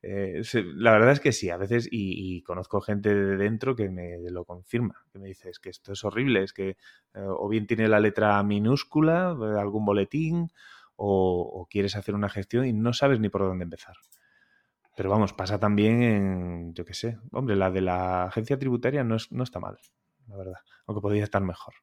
Eh, 0.02 0.42
la 0.76 0.92
verdad 0.92 1.12
es 1.12 1.20
que 1.20 1.32
sí, 1.32 1.50
a 1.50 1.56
veces, 1.56 1.88
y, 1.90 2.42
conozco 2.42 2.80
gente 2.80 3.14
de 3.14 3.36
dentro 3.36 3.74
que 3.74 3.88
me 3.88 4.18
lo 4.30 4.44
confirma, 4.44 5.06
que 5.12 5.18
me 5.18 5.28
dice, 5.28 5.48
es 5.48 5.58
que 5.58 5.70
esto 5.70 5.92
es 5.92 6.04
horrible, 6.04 6.42
es 6.42 6.52
que 6.52 6.68
eh, 6.68 6.76
o 7.14 7.48
bien 7.48 7.66
tiene 7.66 7.88
la 7.88 8.00
letra 8.00 8.42
minúscula, 8.42 9.34
de 9.34 9.58
algún 9.58 9.84
boletín, 9.84 10.50
o, 10.96 11.66
quieres 11.70 11.96
hacer 11.96 12.14
una 12.14 12.28
gestión 12.28 12.66
y 12.66 12.72
no 12.72 12.92
sabes 12.92 13.18
ni 13.18 13.28
por 13.28 13.42
dónde 13.42 13.64
empezar. 13.64 13.96
Pero 14.96 15.10
vamos, 15.10 15.32
pasa 15.32 15.58
también 15.58 16.02
en, 16.02 16.74
yo 16.74 16.84
qué 16.84 16.94
sé, 16.94 17.18
hombre, 17.32 17.56
la 17.56 17.70
de 17.70 17.80
la 17.80 18.24
agencia 18.24 18.58
tributaria 18.58 19.02
no, 19.02 19.16
no 19.30 19.42
está 19.42 19.60
mal, 19.60 19.78
la 20.28 20.36
verdad, 20.36 20.58
aunque 20.86 21.02
podría 21.02 21.24
estar 21.24 21.42
mejor. 21.42 21.74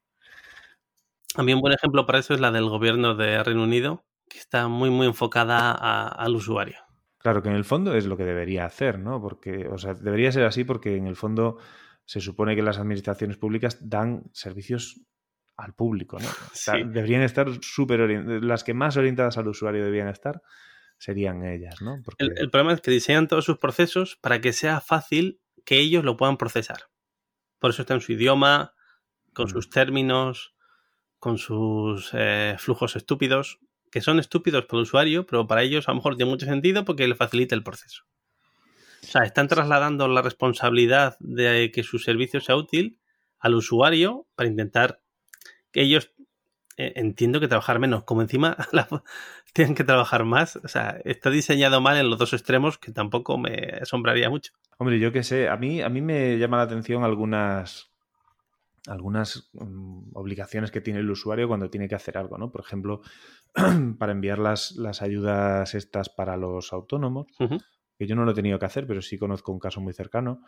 A 1.34 1.42
mí 1.42 1.54
un 1.54 1.60
buen 1.60 1.74
ejemplo 1.74 2.06
para 2.06 2.18
eso 2.18 2.34
es 2.34 2.40
la 2.40 2.50
del 2.50 2.68
gobierno 2.68 3.14
de 3.14 3.42
Reino 3.42 3.62
Unido, 3.62 4.04
que 4.28 4.38
está 4.38 4.68
muy, 4.68 4.90
muy 4.90 5.06
enfocada 5.06 5.72
al 6.08 6.36
usuario. 6.36 6.76
Claro 7.18 7.42
que 7.42 7.48
en 7.48 7.54
el 7.54 7.64
fondo 7.64 7.94
es 7.94 8.06
lo 8.06 8.16
que 8.16 8.24
debería 8.24 8.64
hacer, 8.64 8.98
¿no? 8.98 9.20
Porque, 9.20 9.68
o 9.68 9.78
sea, 9.78 9.94
debería 9.94 10.32
ser 10.32 10.44
así 10.44 10.64
porque 10.64 10.96
en 10.96 11.06
el 11.06 11.16
fondo 11.16 11.58
se 12.04 12.20
supone 12.20 12.56
que 12.56 12.62
las 12.62 12.78
administraciones 12.78 13.36
públicas 13.36 13.78
dan 13.88 14.24
servicios 14.32 15.00
al 15.56 15.74
público, 15.74 16.18
¿no? 16.18 16.28
Deberían 16.92 17.22
estar 17.22 17.48
súper 17.60 18.00
orientadas, 18.00 18.42
las 18.42 18.64
que 18.64 18.74
más 18.74 18.96
orientadas 18.96 19.38
al 19.38 19.48
usuario 19.48 19.84
deberían 19.84 20.08
estar 20.08 20.42
serían 21.02 21.44
ellas, 21.44 21.82
¿no? 21.82 22.00
El, 22.18 22.32
el, 22.38 22.48
problema 22.48 22.72
es 22.72 22.80
que 22.80 22.92
diseñan 22.92 23.26
todos 23.26 23.44
sus 23.44 23.58
procesos 23.58 24.16
para 24.20 24.40
que 24.40 24.52
sea 24.52 24.80
fácil 24.80 25.40
que 25.64 25.80
ellos 25.80 26.04
lo 26.04 26.16
puedan 26.16 26.36
procesar. 26.36 26.90
Por 27.58 27.70
eso 27.70 27.82
está 27.82 27.94
en 27.94 28.00
su 28.00 28.12
idioma, 28.12 28.72
con 29.32 29.48
sus 29.48 29.68
términos, 29.68 30.54
con 31.18 31.38
sus 31.38 32.10
eh, 32.12 32.54
flujos 32.58 32.94
estúpidos, 32.94 33.58
que 33.90 34.00
son 34.00 34.20
estúpidos 34.20 34.66
para 34.66 34.78
el 34.78 34.82
usuario, 34.82 35.26
pero 35.26 35.48
para 35.48 35.64
ellos 35.64 35.88
a 35.88 35.90
lo 35.90 35.96
mejor 35.96 36.16
tiene 36.16 36.30
mucho 36.30 36.46
sentido 36.46 36.84
porque 36.84 37.08
le 37.08 37.16
facilita 37.16 37.56
el 37.56 37.64
proceso. 37.64 38.04
O 39.02 39.06
sea, 39.06 39.22
están 39.22 39.48
trasladando 39.48 40.06
la 40.06 40.22
responsabilidad 40.22 41.16
de 41.18 41.72
que 41.74 41.82
su 41.82 41.98
servicio 41.98 42.40
sea 42.40 42.54
útil 42.54 43.00
al 43.40 43.56
usuario 43.56 44.28
para 44.36 44.48
intentar 44.48 45.02
que 45.72 45.82
ellos 45.82 46.12
eh, 46.76 46.92
entiendo 46.96 47.40
que 47.40 47.48
trabajar 47.48 47.78
menos, 47.78 48.04
como 48.04 48.22
encima 48.22 48.56
tienen 49.52 49.74
que 49.74 49.84
trabajar 49.84 50.24
más. 50.24 50.56
O 50.56 50.68
sea, 50.68 51.00
está 51.04 51.30
diseñado 51.30 51.80
mal 51.80 51.96
en 51.96 52.08
los 52.10 52.18
dos 52.18 52.32
extremos 52.32 52.78
que 52.78 52.92
tampoco 52.92 53.38
me 53.38 53.78
asombraría 53.80 54.30
mucho. 54.30 54.52
Hombre, 54.78 54.98
yo 54.98 55.12
qué 55.12 55.22
sé, 55.22 55.48
a 55.48 55.56
mí, 55.56 55.82
a 55.82 55.88
mí 55.88 56.00
me 56.00 56.38
llama 56.38 56.56
la 56.56 56.64
atención 56.64 57.04
algunas, 57.04 57.90
algunas 58.86 59.50
mm, 59.52 60.10
obligaciones 60.14 60.70
que 60.70 60.80
tiene 60.80 61.00
el 61.00 61.10
usuario 61.10 61.48
cuando 61.48 61.70
tiene 61.70 61.88
que 61.88 61.94
hacer 61.94 62.18
algo, 62.18 62.38
¿no? 62.38 62.50
Por 62.50 62.62
ejemplo, 62.62 63.02
para 63.98 64.12
enviar 64.12 64.38
las, 64.38 64.72
las, 64.72 65.02
ayudas 65.02 65.74
estas 65.74 66.08
para 66.08 66.36
los 66.36 66.72
autónomos, 66.72 67.26
que 68.02 68.08
yo 68.08 68.16
no 68.16 68.24
lo 68.24 68.32
he 68.32 68.34
tenido 68.34 68.58
que 68.58 68.66
hacer, 68.66 68.86
pero 68.86 69.02
sí 69.02 69.18
conozco 69.18 69.52
un 69.52 69.58
caso 69.58 69.80
muy 69.80 69.92
cercano. 69.92 70.42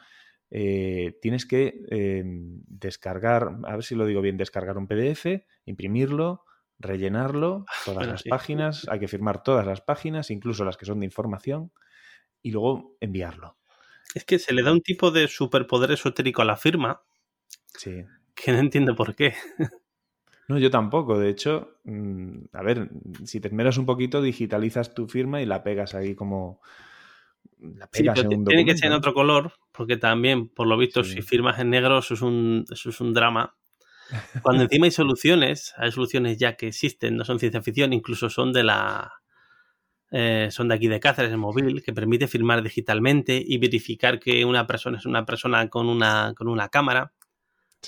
Eh, 0.51 1.19
tienes 1.23 1.47
que 1.47 1.83
em, 1.89 2.61
descargar, 2.67 3.57
a 3.65 3.77
ver 3.77 3.85
si 3.85 3.95
lo 3.95 4.07
digo 4.07 4.21
bien, 4.21 4.37
descargar 4.37 4.77
un 4.77 4.87
PDF, 4.87 5.47
imprimirlo, 5.65 6.45
rellenarlo, 6.79 7.65
todas 7.85 8.07
las 8.07 8.23
páginas, 8.25 8.87
hay 8.89 9.01
que 9.01 9.09
firmar 9.09 9.43
todas 9.43 9.67
las 9.67 9.81
páginas, 9.81 10.31
incluso 10.31 10.65
las 10.65 10.77
que 10.77 10.87
son 10.87 11.01
de 11.01 11.07
información, 11.07 11.73
y 12.43 12.51
luego 12.51 12.97
enviarlo. 13.01 13.57
Es 14.15 14.25
que 14.25 14.39
se 14.39 14.53
le 14.53 14.63
da 14.63 14.73
un 14.73 14.83
tipo 14.83 15.11
de 15.11 15.29
superpoder 15.29 15.91
esotérico 15.93 16.43
a 16.43 16.45
la 16.45 16.57
firma. 16.57 17.03
Sí 17.77 18.05
que 18.35 18.53
no 18.53 18.59
entiendo 18.59 18.95
por 18.95 19.15
qué. 19.15 19.35
No, 20.47 20.59
yo 20.59 20.71
tampoco. 20.71 21.19
De 21.19 21.31
hecho, 21.31 21.79
mm, 21.85 22.49
a 22.53 22.63
ver, 22.63 22.91
si 23.25 23.41
te 23.41 23.49
esmeras 23.49 23.79
un 23.79 23.87
poquito, 23.87 24.21
digitalizas 24.21 24.93
tu 24.93 25.09
firma 25.09 25.41
y 25.41 25.47
la 25.47 25.63
pegas 25.63 25.95
ahí 25.95 26.15
como. 26.15 26.61
La 27.59 27.87
pegas 27.87 28.27
tiene 28.29 28.65
que 28.65 28.77
ser 28.77 28.87
en 28.87 28.93
otro 28.93 29.15
color, 29.15 29.53
porque 29.73 29.97
también, 29.97 30.49
por 30.49 30.67
lo 30.67 30.77
visto, 30.77 31.03
si 31.03 31.23
firmas 31.23 31.59
en 31.59 31.71
negro, 31.71 31.99
eso 31.99 32.15
es 32.15 32.23
un, 32.23 32.65
eso 32.71 32.91
es 32.91 33.01
un 33.01 33.15
drama. 33.15 33.57
Cuando 34.43 34.63
encima 34.65 34.87
hay 34.87 34.91
soluciones, 34.91 35.73
hay 35.77 35.91
soluciones 35.91 36.39
ya 36.39 36.57
que 36.57 36.69
existen, 36.69 37.17
no 37.17 37.25
son 37.25 37.39
ciencia 37.39 37.63
ficción, 37.63 37.93
incluso 37.93 38.29
son 38.29 38.53
de 38.53 38.65
la. 38.65 39.13
Eh, 40.11 40.49
son 40.51 40.69
de 40.69 40.75
aquí 40.75 40.87
de 40.87 41.01
Cáceres, 41.01 41.33
el 41.33 41.39
móvil, 41.39 41.83
que 41.83 41.93
permite 41.93 42.29
firmar 42.29 42.63
digitalmente 42.63 43.43
y 43.45 43.59
verificar 43.59 44.21
que 44.21 44.45
una 44.45 44.67
persona 44.67 44.99
es 44.99 45.07
una 45.07 45.25
persona 45.25 45.69
con 45.69 45.89
una, 45.89 46.35
con 46.37 46.49
una 46.49 46.69
cámara. 46.69 47.13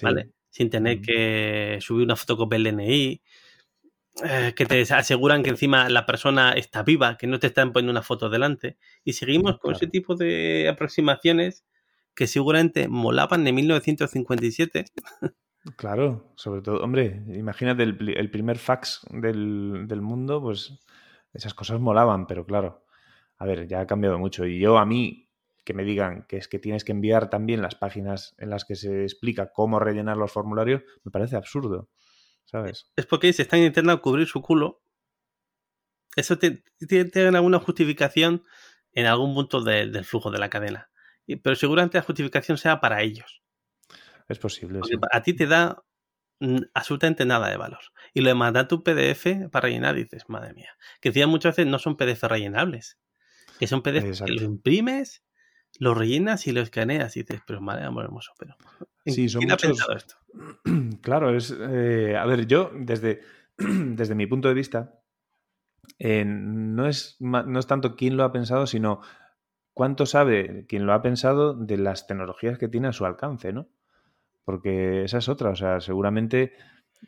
¿Vale? 0.03 0.31
sin 0.57 0.71
tener 0.71 1.03
que 1.03 1.77
subir 1.83 2.05
una 2.05 2.17
fotocopia 2.17 2.59
del 2.59 2.75
DNI, 2.75 3.21
eh, 4.25 4.55
que 4.57 4.65
te 4.65 4.81
aseguran 4.81 5.43
que 5.43 5.51
encima 5.51 5.91
la 5.91 6.07
persona 6.07 6.53
está 6.53 6.83
viva, 6.83 7.19
que 7.19 7.27
no 7.27 7.39
te 7.39 7.49
están 7.49 7.73
poniendo 7.73 7.91
una 7.91 8.03
foto 8.03 8.31
delante. 8.31 8.79
Y 9.05 9.13
seguimos 9.13 9.59
con 9.59 9.75
ese 9.75 9.87
tipo 9.87 10.15
de 10.15 10.69
aproximaciones 10.71 11.67
que 12.15 12.27
seguramente 12.27 12.89
molaban 12.89 13.47
en 13.47 13.55
1957. 13.55 14.87
Claro, 15.77 16.33
sobre 16.37 16.63
todo, 16.63 16.83
hombre, 16.83 17.25
imagínate 17.35 17.83
el, 17.83 18.31
primer 18.31 18.57
fax 18.57 19.01
del, 19.11 19.87
del, 19.89 20.01
mundo, 20.01 20.41
pues 20.41 20.79
esas 21.35 21.55
cosas 21.55 21.81
molaban, 21.81 22.27
pero 22.27 22.47
claro, 22.47 22.85
a 23.37 23.45
ver, 23.45 23.67
ya 23.67 23.81
ha 23.81 23.87
cambiado 23.87 24.19
mucho. 24.19 24.47
Y 24.47 24.61
yo 24.61 24.79
a 24.79 24.87
mí, 24.87 25.29
que 25.65 25.75
me 25.75 25.85
digan 25.85 26.25
que 26.29 26.37
es 26.37 26.49
que 26.49 26.59
tienes 26.59 26.85
que 26.85 26.93
enviar 26.93 27.29
también 27.29 27.63
las 27.63 27.75
páginas 27.75 28.35
en 28.39 28.51
las 28.51 28.65
que 28.65 28.77
se 28.77 29.03
explica 29.03 29.53
cómo 29.53 29.81
rellenar 29.81 30.17
los 30.17 30.33
formularios, 30.33 30.83
me 31.03 31.11
parece 31.11 31.37
absurdo, 31.37 31.89
¿sabes? 32.47 32.91
Es 32.97 33.07
porque 33.07 33.33
se 33.33 33.43
están 33.43 33.61
intentando 33.61 34.01
cubrir 34.01 34.27
su 34.27 34.41
culo. 34.41 34.83
Eso 36.17 36.39
tiene 36.39 37.37
alguna 37.37 37.59
justificación 37.59 38.43
en 38.93 39.05
algún 39.05 39.35
punto 39.35 39.61
del 39.63 40.05
flujo 40.05 40.31
de 40.31 40.39
la 40.39 40.49
cadena. 40.49 40.91
Pero 41.27 41.55
seguramente 41.57 41.99
la 41.99 42.05
justificación 42.05 42.57
sea 42.57 42.81
para 42.81 43.03
ellos. 43.03 43.43
Es 44.29 44.39
posible. 44.39 44.81
A 45.13 45.23
ti 45.23 45.35
te 45.35 45.47
da 45.47 45.85
absolutamente 46.73 47.27
nada 47.27 47.51
de 47.51 47.57
valor. 47.57 47.81
Y 48.15 48.21
lo 48.23 48.29
de 48.29 48.35
mandar 48.35 48.69
tu 48.69 48.83
PDF 48.83 49.51
para 49.51 49.65
rellenar, 49.65 49.95
dices, 49.95 50.25
madre 50.29 50.55
mía. 50.55 50.77
Que 51.01 51.11
decía 51.11 51.27
muchas 51.27 51.57
veces 51.57 51.71
no 51.71 51.79
son 51.79 51.97
PDF 51.97 52.23
rellenables. 52.23 52.99
Que 53.59 53.67
son 53.67 53.83
PDF 53.83 54.25
que 54.25 54.33
los 54.33 54.43
imprimes 54.43 55.23
lo 55.79 55.95
rellenas 55.95 56.47
y 56.47 56.53
lo 56.53 56.61
escaneas 56.61 57.17
y 57.17 57.21
dices, 57.23 57.43
pero 57.47 57.61
madre 57.61 57.85
amor 57.85 58.05
hermoso, 58.05 58.33
pero. 58.39 58.57
Sí, 59.05 59.29
son 59.29 59.43
muchos... 59.43 59.65
ha 59.65 59.67
pensado 59.69 59.93
esto? 59.95 60.17
Claro, 61.03 61.37
es. 61.37 61.57
Eh, 61.59 62.17
a 62.17 62.27
ver, 62.27 62.47
yo, 62.47 62.71
desde, 62.75 63.21
desde 63.57 64.15
mi 64.15 64.27
punto 64.27 64.49
de 64.49 64.55
vista, 64.55 65.01
eh, 65.99 66.25
no, 66.27 66.89
es, 66.89 67.17
no 67.21 67.59
es 67.59 67.67
tanto 67.67 67.97
quién 67.97 68.17
lo 68.17 68.25
ha 68.25 68.33
pensado, 68.33 68.67
sino 68.67 69.01
cuánto 69.77 70.07
sabe 70.07 70.65
quien 70.67 70.87
lo 70.87 70.95
ha 70.95 71.03
pensado 71.03 71.55
de 71.55 71.77
las 71.77 72.07
tecnologías 72.07 72.59
que 72.59 72.69
tiene 72.69 72.89
a 72.89 72.93
su 72.93 73.05
alcance, 73.05 73.53
¿no? 73.53 73.69
Porque 74.45 75.05
esa 75.05 75.19
es 75.19 75.29
otra, 75.29 75.51
o 75.51 75.57
sea, 75.57 75.81
seguramente 75.81 76.55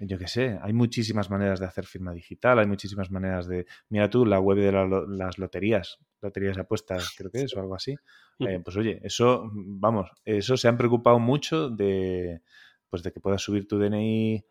yo 0.00 0.18
qué 0.18 0.28
sé, 0.28 0.58
hay 0.62 0.72
muchísimas 0.72 1.30
maneras 1.30 1.58
de 1.58 1.66
hacer 1.66 1.84
firma 1.86 2.12
digital, 2.12 2.58
hay 2.58 2.66
muchísimas 2.66 3.10
maneras 3.10 3.48
de... 3.48 3.66
Mira 3.88 4.08
tú, 4.08 4.24
la 4.24 4.38
web 4.38 4.58
de 4.58 4.72
las 5.08 5.38
loterías, 5.38 5.98
loterías 6.20 6.56
apuestas, 6.58 7.14
creo 7.16 7.30
que 7.30 7.42
es, 7.42 7.56
o 7.56 7.60
algo 7.60 7.74
así. 7.74 7.96
Eh, 8.38 8.60
pues 8.64 8.76
oye, 8.76 9.00
eso, 9.02 9.50
vamos, 9.52 10.10
eso 10.24 10.56
se 10.56 10.68
han 10.68 10.78
preocupado 10.78 11.18
mucho 11.18 11.68
de, 11.68 12.42
pues 12.88 13.02
de 13.02 13.12
que 13.12 13.20
puedas 13.20 13.42
subir 13.42 13.66
tu 13.66 13.78
DNI. 13.78 14.44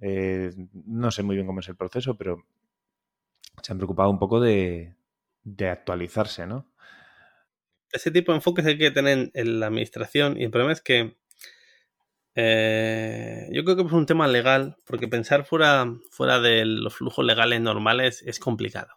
Eh, 0.00 0.50
no 0.72 1.10
sé 1.10 1.22
muy 1.22 1.36
bien 1.36 1.46
cómo 1.46 1.60
es 1.60 1.68
el 1.68 1.76
proceso, 1.76 2.16
pero 2.16 2.44
se 3.62 3.72
han 3.72 3.78
preocupado 3.78 4.10
un 4.10 4.18
poco 4.18 4.40
de, 4.40 4.94
de 5.42 5.68
actualizarse, 5.68 6.46
¿no? 6.46 6.72
Ese 7.92 8.10
tipo 8.10 8.32
de 8.32 8.36
enfoques 8.36 8.66
hay 8.66 8.78
que 8.78 8.90
tener 8.90 9.30
en 9.32 9.60
la 9.60 9.66
administración 9.66 10.40
y 10.40 10.44
el 10.44 10.50
problema 10.50 10.72
es 10.72 10.80
que 10.80 11.16
eh, 12.38 13.48
yo 13.50 13.64
creo 13.64 13.76
que 13.76 13.82
es 13.82 13.92
un 13.92 14.04
tema 14.04 14.28
legal, 14.28 14.76
porque 14.86 15.08
pensar 15.08 15.46
fuera, 15.46 15.86
fuera 16.10 16.38
de 16.38 16.66
los 16.66 16.94
flujos 16.94 17.24
legales 17.24 17.62
normales 17.62 18.22
es 18.26 18.38
complicado. 18.38 18.92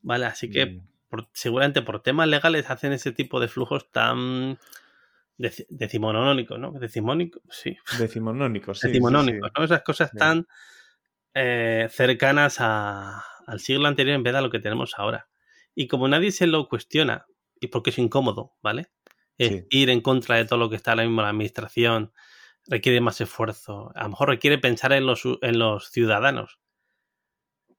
¿Vale? 0.00 0.24
Así 0.24 0.50
que 0.50 0.66
mm. 0.66 1.18
seguramente 1.34 1.82
por 1.82 2.02
temas 2.02 2.26
legales 2.28 2.70
hacen 2.70 2.92
ese 2.92 3.12
tipo 3.12 3.38
de 3.38 3.48
flujos 3.48 3.90
tan 3.92 4.58
decimonónicos, 5.36 6.58
¿no? 6.58 6.72
Decimónico, 6.72 7.40
sí. 7.50 7.76
Decimonónicos, 7.98 8.80
sí. 8.80 8.88
Decimonónicos, 8.88 9.50
¿no? 9.56 9.64
Esas 9.64 9.82
cosas 9.82 10.10
tan 10.12 10.46
eh, 11.34 11.88
cercanas 11.90 12.60
al 12.60 13.60
siglo 13.60 13.88
anterior 13.88 14.16
en 14.16 14.22
vez 14.22 14.32
de 14.32 14.38
a 14.38 14.42
lo 14.42 14.50
que 14.50 14.60
tenemos 14.60 14.94
ahora. 14.96 15.28
Y 15.74 15.86
como 15.86 16.08
nadie 16.08 16.32
se 16.32 16.46
lo 16.46 16.66
cuestiona, 16.68 17.26
y 17.60 17.66
porque 17.66 17.90
es 17.90 17.98
incómodo, 17.98 18.54
¿vale? 18.62 18.88
Ir 19.38 19.90
en 19.90 20.00
contra 20.00 20.36
de 20.36 20.44
todo 20.44 20.58
lo 20.58 20.70
que 20.70 20.76
está 20.76 20.92
ahora 20.92 21.04
mismo 21.04 21.20
en 21.20 21.24
la 21.24 21.30
administración 21.30 22.12
requiere 22.66 23.00
más 23.00 23.20
esfuerzo. 23.20 23.92
A 23.94 24.04
lo 24.04 24.10
mejor 24.10 24.28
requiere 24.28 24.58
pensar 24.58 24.92
en 24.92 25.06
los, 25.06 25.22
en 25.40 25.58
los 25.58 25.90
ciudadanos. 25.90 26.60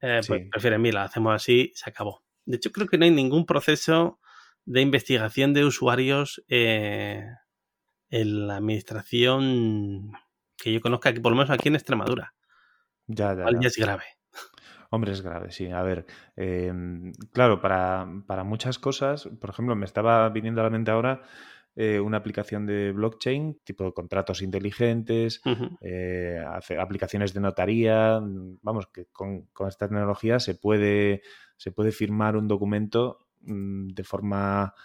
eh, 0.02 0.22
pues 0.28 0.42
prefieren, 0.52 0.82
mira, 0.82 1.04
hacemos 1.04 1.34
así, 1.34 1.72
se 1.76 1.90
acabó. 1.90 2.24
De 2.46 2.58
hecho, 2.58 2.72
creo 2.72 2.88
que 2.88 2.98
no 2.98 3.06
hay 3.06 3.12
ningún 3.12 3.46
proceso 3.46 4.20
de 4.66 4.82
investigación 4.82 5.54
de 5.54 5.66
usuarios 5.66 6.44
eh, 6.50 7.26
en 8.10 8.48
la 8.48 8.58
administración 8.58 10.12
que 10.58 10.74
yo 10.74 10.82
conozca, 10.82 11.14
que 11.14 11.22
por 11.22 11.32
lo 11.32 11.38
menos 11.38 11.52
aquí 11.52 11.70
en 11.70 11.76
Extremadura. 11.76 12.34
Ya, 13.08 13.34
ya. 13.36 13.46
ya 13.60 13.68
es 13.68 13.78
grave. 13.78 14.04
Hombre, 14.94 15.12
es 15.12 15.24
grave, 15.24 15.52
sí. 15.52 15.72
A 15.72 15.82
ver, 15.82 16.06
em, 16.36 17.14
claro, 17.32 17.60
para, 17.60 18.08
para, 18.28 18.44
muchas 18.44 18.78
cosas, 18.78 19.28
por 19.42 19.50
ejemplo, 19.50 19.76
me 19.76 19.86
estaba 19.86 20.30
viniendo 20.30 20.62
a 20.62 20.66
la 20.66 20.70
mente 20.70 20.92
ahora 20.92 21.24
eh, 21.76 22.00
una 22.00 22.18
aplicación 22.18 22.68
de 22.68 22.92
blockchain, 22.92 23.60
tipo 23.64 23.86
de 23.86 23.94
contratos 23.94 24.44
inteligentes, 24.44 25.42
eh, 25.82 26.46
aplicaciones 26.80 27.34
de 27.34 27.40
notaría. 27.40 28.20
Vamos, 28.62 28.86
que 28.94 29.08
con, 29.08 29.48
con, 29.48 29.68
esta 29.68 29.88
tecnología 29.88 30.40
se 30.40 30.54
puede, 30.54 31.24
se 31.58 31.72
puede 31.72 31.92
firmar 31.92 32.36
un 32.36 32.48
documento 32.48 33.30
mm, 33.42 33.88
de 33.88 34.04
forma 34.04 34.76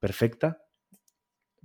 perfecta. 0.00 0.62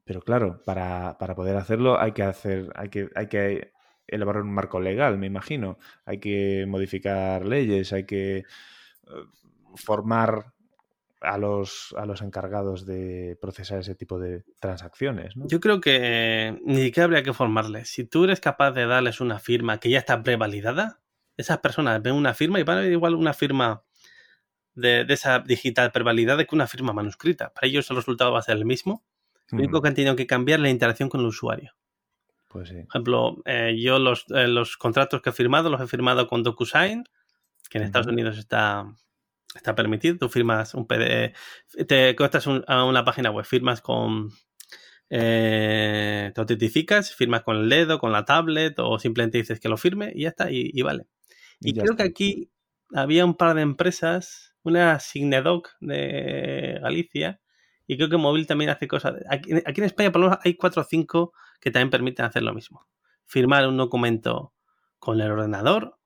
Pero 0.04 0.20
claro, 0.22 0.62
para, 0.66 1.18
para, 1.18 1.34
poder 1.34 1.56
hacerlo 1.56 1.98
hay 1.98 2.12
que 2.12 2.24
hacer, 2.24 2.74
hay 2.76 2.90
que, 2.90 3.10
hay 3.16 3.28
que 3.28 3.72
elaborar 4.12 4.44
un 4.44 4.54
marco 4.54 4.80
legal, 4.80 5.18
me 5.18 5.28
imagino. 5.28 5.78
Hay 6.06 6.20
que 6.20 6.66
modificar 6.68 7.46
leyes, 7.46 7.94
hay 7.94 8.06
que 8.06 8.38
eh, 8.38 8.44
formar 9.76 10.54
a 11.22 11.38
los, 11.38 11.94
a 11.98 12.06
los 12.06 12.22
encargados 12.22 12.86
de 12.86 13.38
procesar 13.42 13.80
ese 13.80 13.96
tipo 13.96 14.20
de 14.20 14.44
transacciones. 14.60 15.34
Yo 15.36 15.60
creo 15.60 15.82
que 15.82 16.58
ni 16.64 16.82
siquiera 16.82 17.06
habría 17.06 17.24
que 17.24 17.34
formarles. 17.34 17.90
Si 17.90 18.06
tú 18.06 18.24
eres 18.24 18.40
capaz 18.40 18.72
de 18.72 18.86
darles 18.86 19.20
una 19.20 19.40
firma 19.40 19.80
que 19.80 19.90
ya 19.90 20.00
está 20.00 20.22
prevalidada, 20.24 21.02
esas 21.38 21.60
personas 21.60 22.02
ven 22.02 22.16
una 22.16 22.34
firma 22.34 22.60
y 22.60 22.64
van 22.64 22.78
a 22.78 22.82
ver 22.82 22.92
igual 22.92 23.16
una 23.16 23.34
firma 23.34 23.84
de, 24.76 25.06
esa 25.10 25.40
digital 25.40 25.92
prevalidada 25.92 26.46
que 26.46 26.56
una 26.56 26.68
firma 26.68 26.94
manuscrita. 26.94 27.54
Para 27.54 27.68
ellos 27.68 27.90
el 27.90 27.98
resultado 27.98 28.32
va 28.32 28.40
a 28.40 28.44
ser 28.44 28.58
el 28.58 28.66
mismo. 28.66 29.04
Lo 29.50 29.60
único 29.60 29.82
que 29.82 29.88
han 29.88 29.96
tenido 29.96 30.16
que 30.16 30.28
cambiar 30.28 30.60
es 30.60 30.64
la 30.64 30.70
interacción 30.70 31.10
con 31.10 31.22
el 31.22 31.28
usuario. 31.28 31.74
Pues 32.50 32.70
sí. 32.70 32.76
Por 32.76 32.88
ejemplo, 32.90 33.42
eh, 33.46 33.78
yo 33.80 34.00
los, 34.00 34.26
eh, 34.30 34.48
los, 34.48 34.76
contratos 34.76 35.22
que 35.22 35.30
he 35.30 35.34
firmado 35.34 35.70
los 35.70 35.80
he 35.80 35.88
firmado 35.88 36.28
con 36.28 36.42
DocuSign, 36.42 37.04
que 37.70 37.78
en 37.78 37.84
Estados 37.84 38.08
Unidos 38.08 38.40
está, 38.40 38.92
está 39.56 39.76
permitido. 39.76 40.18
Tú 40.18 40.30
firmas 40.30 40.74
un 40.74 40.88
PDF, 40.88 41.36
te 41.88 42.16
conectas 42.16 42.48
a 42.68 42.84
una 42.84 43.06
página 43.06 43.30
web, 43.30 43.46
firmas 43.46 43.82
con. 43.82 44.32
Eh, 45.12 46.32
te 46.34 46.42
autentificas, 46.42 47.14
firmas 47.14 47.44
con 47.44 47.58
el 47.58 47.70
dedo, 47.70 48.00
con 48.00 48.12
la 48.12 48.26
tablet, 48.26 48.78
o 48.80 48.98
simplemente 48.98 49.38
dices 49.38 49.60
que 49.60 49.70
lo 49.70 49.78
firme 49.78 50.12
y 50.16 50.24
ya 50.24 50.30
está, 50.30 50.52
y, 50.52 50.82
vale. 50.82 51.06
Y, 51.62 51.74
creo 51.74 51.96
que 51.96 52.04
aquí 52.04 52.52
había 52.94 53.26
un 53.26 53.36
par 53.36 53.56
de 53.56 53.62
empresas, 53.62 54.56
una 54.64 55.00
Signedoc 55.00 55.70
de 55.82 56.80
Galicia, 56.82 57.40
y 57.90 57.98
creo 57.98 58.08
que 58.08 58.18
Móvil 58.18 58.46
también 58.46 58.70
hace 58.70 58.88
cosas. 58.88 59.16
Aquí, 59.32 59.50
en 59.52 59.84
España, 59.84 60.12
por 60.12 60.22
lo 60.22 60.28
menos, 60.28 60.40
hay 60.46 60.54
cuatro 60.54 60.84
o 60.84 60.86
cinco 60.86 61.34
que 61.60 61.72
también 61.72 61.90
permiten 61.90 62.24
hacer 62.24 62.44
lo 62.44 62.54
mismo. 62.54 62.86
Firmar 63.26 63.68
un 63.68 63.78
documento 63.78 64.54
con 65.00 65.20
el 65.20 65.32
ordenador, 65.32 65.98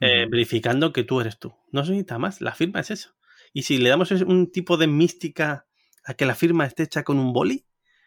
eh, 0.00 0.26
verificando 0.30 0.94
que 0.94 1.04
tú 1.04 1.20
eres 1.20 1.38
tú. 1.38 1.54
No 1.72 1.84
se 1.84 1.90
necesita 1.90 2.18
más, 2.18 2.40
la 2.40 2.54
firma 2.54 2.80
es 2.80 2.90
eso. 2.90 3.10
Y 3.52 3.64
si 3.64 3.76
le 3.76 3.90
damos 3.90 4.10
un 4.12 4.50
tipo 4.50 4.78
de 4.78 4.86
mística 4.86 5.66
a 6.06 6.14
que 6.14 6.24
la 6.24 6.34
firma 6.34 6.64
esté 6.64 6.84
hecha 6.84 7.02
con 7.02 7.18
un 7.18 7.34
boli, 7.34 7.66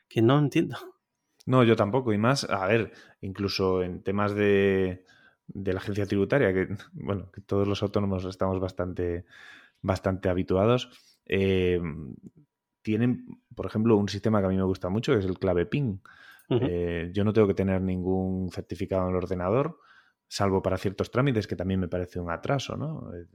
que 0.10 0.24
no 0.24 0.39
entiendo. 0.39 0.80
No, 1.45 1.64
yo 1.64 1.76
tampoco. 1.76 2.14
Y 2.14 2.18
más, 2.18 2.50
a 2.50 2.66
ver, 2.66 2.93
incluso 3.22 3.84
en 3.84 4.02
temas 4.02 4.34
de, 4.34 5.06
de 5.45 5.74
la 5.74 5.80
agencia 5.80 6.08
tributaria, 6.08 6.52
que 6.52 6.70
bueno, 6.93 7.30
que 7.32 7.41
todos 7.41 7.68
los 7.68 7.84
autónomos 7.84 8.26
estamos 8.26 8.60
bastante, 8.60 9.26
bastante 9.84 10.30
habituados. 10.30 10.89
Eh, 11.28 11.80
tienen, 12.88 13.25
por 13.53 13.65
ejemplo, 13.65 13.97
un 13.97 14.07
sistema 14.07 14.39
que 14.39 14.45
a 14.45 14.49
mí 14.49 14.55
me 14.55 14.63
gusta 14.63 14.88
mucho, 14.88 15.11
que 15.11 15.19
es 15.19 15.25
el 15.25 15.38
clave 15.38 15.65
PIN. 15.65 16.01
Eh, 16.49 17.11
yo 17.13 17.25
no 17.25 17.33
tengo 17.33 17.45
que 17.45 17.53
tener 17.53 17.81
ningún 17.81 18.49
certificado 18.49 19.03
en 19.03 19.09
el 19.09 19.17
ordenador, 19.17 19.77
salvo 20.25 20.61
para 20.61 20.77
ciertos 20.77 21.11
trámites, 21.11 21.47
que 21.47 21.57
también 21.57 21.81
me 21.81 21.89
parece 21.89 22.21
un 22.21 22.31
atraso, 22.31 22.77
¿no? 22.77 23.13
Eh, 23.13 23.25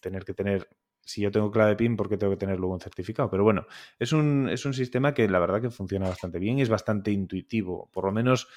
tener 0.00 0.24
que 0.24 0.34
tener, 0.34 0.68
si 1.02 1.20
yo 1.22 1.30
tengo 1.30 1.52
clave 1.52 1.76
PIN, 1.76 1.96
¿por 1.96 2.08
qué 2.08 2.16
tengo 2.16 2.32
que 2.32 2.36
tener 2.36 2.58
luego 2.58 2.74
un 2.74 2.80
certificado? 2.80 3.30
Pero 3.30 3.44
bueno, 3.44 3.66
es 4.00 4.12
un, 4.12 4.48
es 4.48 4.66
un 4.66 4.74
sistema 4.74 5.14
que 5.14 5.28
la 5.28 5.38
verdad 5.38 5.62
que 5.62 5.70
funciona 5.70 6.08
bastante 6.08 6.40
bien 6.40 6.58
y 6.58 6.62
es 6.62 6.68
bastante 6.68 7.12
intuitivo, 7.12 7.88
por 7.92 8.06
lo 8.06 8.10
menos 8.10 8.48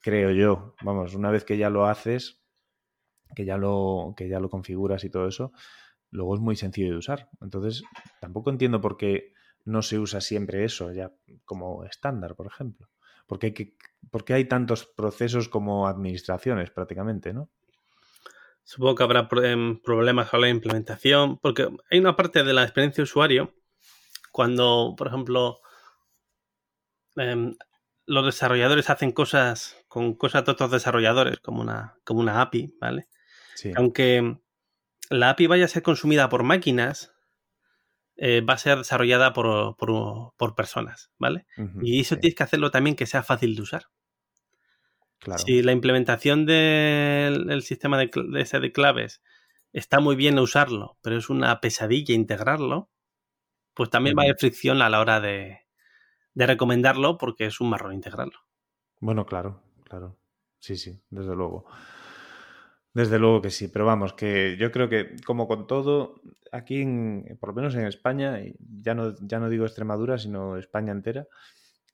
creo 0.00 0.32
yo. 0.32 0.74
Vamos, 0.82 1.14
una 1.14 1.30
vez 1.30 1.44
que 1.44 1.56
ya 1.56 1.70
lo 1.70 1.86
haces, 1.86 2.42
que 3.36 3.44
ya 3.44 3.56
lo, 3.56 4.14
que 4.16 4.28
ya 4.28 4.40
lo 4.40 4.50
configuras 4.50 5.04
y 5.04 5.10
todo 5.10 5.28
eso, 5.28 5.52
luego 6.10 6.34
es 6.34 6.40
muy 6.40 6.56
sencillo 6.56 6.90
de 6.90 6.96
usar. 6.96 7.28
Entonces, 7.40 7.84
tampoco 8.20 8.50
entiendo 8.50 8.80
por 8.80 8.96
qué 8.96 9.33
no 9.64 9.82
se 9.82 9.98
usa 9.98 10.20
siempre 10.20 10.64
eso 10.64 10.92
ya 10.92 11.12
como 11.44 11.84
estándar, 11.84 12.34
por 12.34 12.46
ejemplo. 12.46 12.88
Porque 13.26 13.46
hay, 13.46 13.54
que, 13.54 13.76
porque 14.10 14.34
hay 14.34 14.44
tantos 14.44 14.84
procesos 14.84 15.48
como 15.48 15.88
administraciones 15.88 16.70
prácticamente, 16.70 17.32
¿no? 17.32 17.50
Supongo 18.64 18.94
que 18.94 19.02
habrá 19.02 19.28
em, 19.42 19.80
problemas 19.80 20.30
con 20.30 20.40
la 20.40 20.48
implementación, 20.48 21.38
porque 21.38 21.68
hay 21.90 21.98
una 21.98 22.16
parte 22.16 22.44
de 22.44 22.52
la 22.52 22.62
experiencia 22.62 23.02
de 23.02 23.04
usuario 23.04 23.54
cuando, 24.32 24.94
por 24.96 25.08
ejemplo, 25.08 25.60
em, 27.16 27.56
los 28.06 28.24
desarrolladores 28.26 28.90
hacen 28.90 29.12
cosas 29.12 29.76
con 29.88 30.14
cosas 30.14 30.44
de 30.44 30.52
otros 30.52 30.70
desarrolladores, 30.70 31.40
como 31.40 31.60
una, 31.60 31.98
como 32.04 32.20
una 32.20 32.40
API, 32.40 32.74
¿vale? 32.80 33.08
Aunque 33.76 34.38
la 35.08 35.30
API 35.30 35.46
vaya 35.46 35.66
a 35.66 35.68
ser 35.68 35.82
consumida 35.82 36.28
por 36.28 36.42
máquinas, 36.42 37.13
eh, 38.16 38.40
va 38.40 38.54
a 38.54 38.58
ser 38.58 38.78
desarrollada 38.78 39.32
por, 39.32 39.76
por, 39.76 40.54
personas, 40.54 41.10
¿vale? 41.18 41.46
y 41.82 42.00
eso 42.00 42.16
tienes 42.16 42.36
que 42.36 42.42
hacerlo 42.42 42.70
también 42.70 42.96
que 42.96 43.06
sea 43.06 43.22
fácil 43.22 43.56
de 43.56 43.62
usar. 43.62 43.86
Si 45.38 45.62
la 45.62 45.72
implementación 45.72 46.44
del 46.44 47.62
sistema 47.62 47.98
de, 47.98 48.10
ese 48.36 48.60
de 48.60 48.72
claves 48.72 49.22
está 49.72 50.00
muy 50.00 50.16
bien 50.16 50.38
usarlo, 50.38 50.98
pero 51.02 51.16
es 51.16 51.30
una 51.30 51.60
pesadilla 51.60 52.14
integrarlo, 52.14 52.90
pues 53.72 53.90
también 53.90 54.16
va 54.16 54.22
a 54.22 54.24
haber 54.26 54.36
fricción 54.38 54.82
a 54.82 54.90
la 54.90 55.00
hora 55.00 55.20
de, 55.20 55.60
de 56.34 56.46
recomendarlo 56.46 57.16
porque 57.18 57.46
es 57.46 57.60
un 57.60 57.70
marrón 57.70 57.94
integrarlo. 57.94 58.38
Bueno, 59.00 59.24
claro, 59.26 59.62
claro. 59.84 60.16
Sí, 60.58 60.76
sí, 60.76 61.00
desde 61.10 61.34
luego. 61.34 61.66
Desde 62.94 63.18
luego 63.18 63.42
que 63.42 63.50
sí, 63.50 63.66
pero 63.66 63.84
vamos, 63.84 64.12
que 64.12 64.56
yo 64.56 64.70
creo 64.70 64.88
que 64.88 65.16
como 65.26 65.48
con 65.48 65.66
todo, 65.66 66.20
aquí, 66.52 66.80
en, 66.80 67.36
por 67.40 67.48
lo 67.48 67.54
menos 67.56 67.74
en 67.74 67.86
España, 67.86 68.40
ya 68.80 68.94
no, 68.94 69.14
ya 69.20 69.40
no 69.40 69.48
digo 69.48 69.64
Extremadura, 69.64 70.16
sino 70.16 70.56
España 70.56 70.92
entera, 70.92 71.26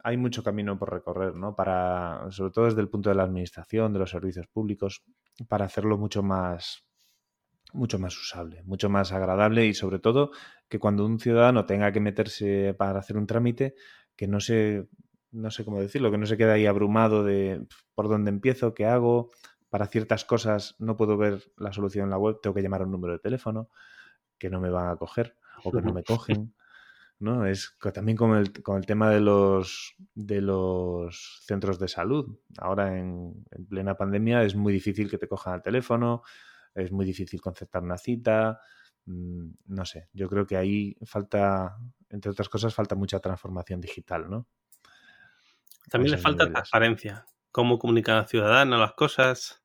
hay 0.04 0.18
mucho 0.18 0.42
camino 0.42 0.78
por 0.78 0.92
recorrer, 0.92 1.34
¿no? 1.34 1.56
Para, 1.56 2.26
sobre 2.30 2.52
todo 2.52 2.66
desde 2.66 2.82
el 2.82 2.90
punto 2.90 3.08
de 3.08 3.16
la 3.16 3.22
administración, 3.22 3.94
de 3.94 3.98
los 3.98 4.10
servicios 4.10 4.46
públicos, 4.48 5.02
para 5.48 5.64
hacerlo 5.64 5.96
mucho 5.96 6.22
más, 6.22 6.84
mucho 7.72 7.98
más 7.98 8.14
usable, 8.18 8.62
mucho 8.64 8.90
más 8.90 9.12
agradable 9.12 9.66
y 9.66 9.72
sobre 9.72 10.00
todo 10.00 10.32
que 10.68 10.78
cuando 10.78 11.06
un 11.06 11.18
ciudadano 11.18 11.64
tenga 11.64 11.92
que 11.92 12.00
meterse 12.00 12.74
para 12.74 12.98
hacer 12.98 13.16
un 13.16 13.26
trámite, 13.26 13.74
que 14.16 14.26
no 14.26 14.40
se, 14.40 14.86
no 15.30 15.50
sé 15.50 15.64
cómo 15.64 15.80
decirlo, 15.80 16.10
que 16.10 16.18
no 16.18 16.26
se 16.26 16.36
quede 16.36 16.52
ahí 16.52 16.66
abrumado 16.66 17.24
de 17.24 17.66
por 17.94 18.08
dónde 18.08 18.30
empiezo, 18.30 18.74
qué 18.74 18.84
hago, 18.84 19.30
para 19.70 19.86
ciertas 19.86 20.24
cosas 20.24 20.74
no 20.78 20.96
puedo 20.96 21.16
ver 21.16 21.52
la 21.56 21.72
solución 21.72 22.04
en 22.04 22.10
la 22.10 22.18
web, 22.18 22.40
tengo 22.42 22.54
que 22.54 22.62
llamar 22.62 22.82
a 22.82 22.84
un 22.84 22.90
número 22.90 23.14
de 23.14 23.20
teléfono 23.20 23.70
que 24.36 24.50
no 24.50 24.60
me 24.60 24.68
van 24.68 24.88
a 24.88 24.96
coger 24.96 25.36
o 25.64 25.70
que 25.70 25.80
no 25.80 25.92
me 25.92 26.02
cogen. 26.02 26.54
¿no? 27.20 27.46
Es 27.46 27.76
también 27.94 28.16
con 28.16 28.36
el, 28.36 28.62
con 28.62 28.78
el 28.78 28.86
tema 28.86 29.10
de 29.10 29.20
los, 29.20 29.94
de 30.14 30.40
los 30.40 31.42
centros 31.44 31.78
de 31.78 31.86
salud. 31.86 32.38
Ahora 32.58 32.98
en, 32.98 33.44
plena 33.68 33.96
pandemia 33.96 34.42
es 34.42 34.56
muy 34.56 34.72
difícil 34.72 35.08
que 35.08 35.18
te 35.18 35.28
cojan 35.28 35.54
al 35.54 35.62
teléfono, 35.62 36.22
es 36.74 36.90
muy 36.90 37.04
difícil 37.04 37.40
concertar 37.40 37.82
una 37.82 37.98
cita. 37.98 38.60
Mm, 39.04 39.50
no 39.66 39.84
sé, 39.84 40.08
yo 40.14 40.28
creo 40.28 40.46
que 40.46 40.56
ahí 40.56 40.96
falta, 41.04 41.76
entre 42.08 42.30
otras 42.30 42.48
cosas, 42.48 42.74
falta 42.74 42.94
mucha 42.94 43.20
transformación 43.20 43.80
digital, 43.80 44.28
¿no? 44.28 44.48
También 45.90 46.12
le 46.12 46.18
falta 46.18 46.50
transparencia. 46.50 47.26
Cómo 47.52 47.78
comunicar 47.78 48.16
al 48.16 48.28
ciudadano 48.28 48.78
las 48.78 48.92
cosas 48.94 49.59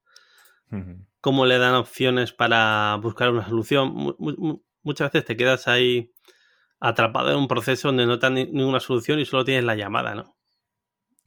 cómo 1.21 1.45
le 1.45 1.57
dan 1.57 1.75
opciones 1.75 2.33
para 2.33 2.97
buscar 3.01 3.31
una 3.31 3.47
solución. 3.47 4.15
muchas 4.83 5.11
veces 5.11 5.25
te 5.25 5.37
quedas 5.37 5.67
ahí 5.67 6.13
atrapado 6.79 7.31
en 7.31 7.37
un 7.37 7.47
proceso 7.47 7.87
donde 7.87 8.05
no 8.05 8.19
te 8.19 8.27
dan 8.27 8.35
ninguna 8.35 8.79
solución 8.79 9.19
y 9.19 9.25
solo 9.25 9.45
tienes 9.45 9.63
la 9.63 9.75
llamada, 9.75 10.15
¿no? 10.15 10.35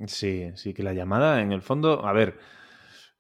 Sí, 0.07 0.51
sí, 0.55 0.75
que 0.75 0.83
la 0.83 0.93
llamada, 0.93 1.41
en 1.41 1.51
el 1.51 1.63
fondo, 1.63 2.07
a 2.07 2.13
ver, 2.13 2.39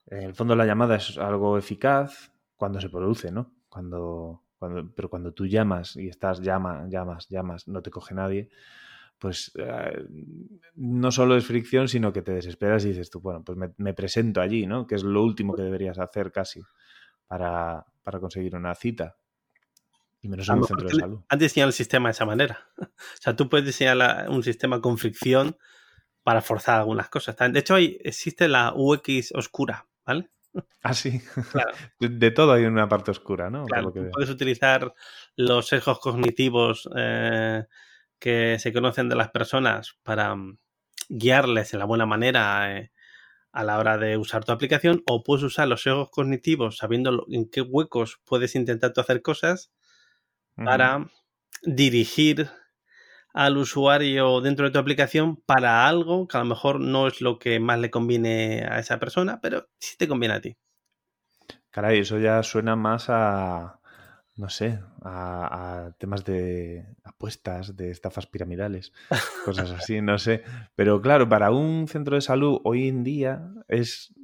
en 0.07 0.23
el 0.23 0.35
fondo 0.35 0.55
la 0.55 0.64
llamada 0.64 0.97
es 0.97 1.19
algo 1.19 1.59
eficaz 1.59 2.33
cuando 2.57 2.81
se 2.81 2.89
produce, 2.89 3.33
¿no? 3.33 3.53
Cuando, 3.69 4.45
cuando, 4.59 4.93
pero 4.95 5.11
cuando 5.11 5.33
tú 5.33 5.47
llamas 5.47 5.97
y 5.97 6.09
estás, 6.09 6.41
llama, 6.41 6.87
llamas, 6.89 7.29
llamas, 7.29 7.66
no 7.66 7.83
te 7.83 7.91
coge 7.91 8.14
nadie, 8.14 8.49
pues 9.19 9.53
eh, 9.57 10.05
no 10.75 11.11
solo 11.11 11.37
es 11.37 11.47
fricción, 11.47 11.89
sino 11.89 12.12
que 12.12 12.23
te 12.23 12.33
desesperas 12.33 12.85
y 12.85 12.89
dices 12.89 13.11
tú, 13.11 13.21
bueno, 13.21 13.43
pues 13.45 13.59
me, 13.77 13.95
presento 13.95 14.41
allí, 14.41 14.66
¿no? 14.66 14.87
Que 14.87 14.95
es 14.95 15.03
lo 15.03 15.23
último 15.23 15.55
que 15.55 15.62
deberías 15.62 15.99
hacer 15.99 16.33
casi. 16.33 16.62
para, 17.27 17.85
para 18.03 18.21
conseguir 18.21 18.57
una 18.57 18.75
cita. 18.75 19.16
Y 20.21 20.29
menos 20.29 20.49
en 20.49 20.59
un 20.59 20.64
centro 20.64 20.89
de 20.89 20.95
salud. 20.95 21.21
Han 21.29 21.39
diseñado 21.39 21.69
el 21.69 21.75
sistema 21.75 22.09
de 22.09 22.12
esa 22.12 22.25
manera. 22.25 22.69
O 22.81 23.21
sea, 23.21 23.37
tú 23.37 23.49
puedes 23.49 23.66
diseñar 23.66 24.29
un 24.31 24.43
sistema 24.43 24.81
con 24.81 24.99
fricción 24.99 25.57
para 26.23 26.41
forzar 26.41 26.79
algunas 26.79 27.09
cosas. 27.09 27.37
De 27.37 27.59
hecho, 27.59 27.75
hay, 27.75 27.99
existe 28.03 28.49
la 28.49 28.73
UX 28.75 29.33
oscura, 29.35 29.89
¿vale? 30.05 30.31
Ah, 30.83 30.95
sí. 30.95 31.21
Claro. 31.53 31.71
De 32.01 32.31
todo 32.31 32.53
hay 32.53 32.64
una 32.64 32.89
parte 32.89 33.11
oscura, 33.11 33.51
¿no? 33.51 33.64
Claro, 33.66 33.93
puedes 33.93 34.31
utilizar 34.31 34.93
los 35.37 35.66
sesgos 35.69 36.01
cognitivos 36.01 36.89
eh, 36.97 37.64
que 38.19 38.59
se 38.59 38.73
conocen 38.73 39.09
de 39.09 39.16
las 39.16 39.31
personas 39.31 39.99
para 40.03 40.35
mm, 40.35 40.59
guiarles 41.09 41.73
en 41.73 41.81
la 41.81 41.85
buena 41.85 42.07
manera 42.07 42.77
eh, 42.77 42.91
a 43.53 43.64
la 43.64 43.79
hora 43.79 43.99
de 43.99 44.16
usar 44.16 44.45
tu 44.45 44.53
aplicación 44.53 45.03
o 45.07 45.23
puedes 45.23 45.43
usar 45.43 45.69
los 45.69 45.83
sesgos 45.83 46.11
cognitivos 46.11 46.77
sabiendo 46.77 47.27
en 47.31 47.49
qué 47.49 47.61
huecos 47.61 48.21
puedes 48.25 48.55
intentar 48.55 48.93
tú 48.93 49.01
hacer 49.01 49.23
cosas 49.23 49.73
para 50.55 51.07
dirigir 51.62 52.51
al 53.33 53.57
usuario 53.57 54.41
dentro 54.41 54.66
de 54.66 54.73
tu 54.73 54.79
aplicación 54.79 55.37
para 55.37 55.87
algo 55.87 56.27
que 56.27 56.37
a 56.37 56.41
lo 56.41 56.47
mejor 56.47 56.81
no 56.81 57.07
es 57.07 57.21
lo 57.21 57.39
que 57.39 57.61
más 57.61 57.79
le 57.79 57.91
conviene 57.91 58.66
a 58.69 58.79
esa 58.79 58.99
persona, 58.99 59.41
pero 59.41 59.69
sí 59.79 59.97
te 59.97 60.09
conviene 60.09 60.35
a 60.35 60.41
ti. 60.41 60.57
Caray, 61.71 62.01
eso 62.01 62.19
ya 62.19 62.43
suena 62.43 62.77
más 62.77 63.07
a, 63.09 63.78
no 64.39 64.49
sé, 64.49 64.80
a, 65.03 65.91
temas 65.99 66.24
de 66.24 66.86
apuestas, 67.03 67.76
de 67.76 67.91
estafas 67.91 68.28
piramidales, 68.28 68.93
cosas 69.45 69.72
así, 69.72 70.01
no 70.01 70.16
sé. 70.16 70.45
Pero 70.76 71.03
claro, 71.03 71.28
para 71.28 71.51
un 71.51 71.89
centro 71.89 72.14
de 72.14 72.20
salud 72.20 72.61
hoy 72.62 72.86
en 72.86 73.03
día 73.03 73.51
es, 73.66 74.14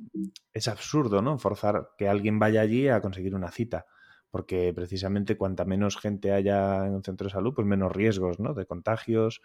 es 0.52 0.68
absurdo, 0.68 1.20
¿no? 1.20 1.38
Forzar 1.38 1.90
que 1.98 2.08
alguien 2.08 2.38
vaya 2.38 2.60
allí 2.60 2.88
a 2.88 3.00
conseguir 3.00 3.34
una 3.34 3.50
cita 3.50 3.86
porque 4.30 4.72
precisamente 4.74 5.36
cuanta 5.36 5.64
menos 5.64 5.96
gente 5.96 6.32
haya 6.32 6.86
en 6.86 6.94
un 6.94 7.04
centro 7.04 7.26
de 7.26 7.32
salud, 7.32 7.54
pues 7.54 7.68
menos 7.68 7.92
riesgos, 7.92 8.40
¿no? 8.40 8.52
De 8.52 8.66
contagios, 8.66 9.42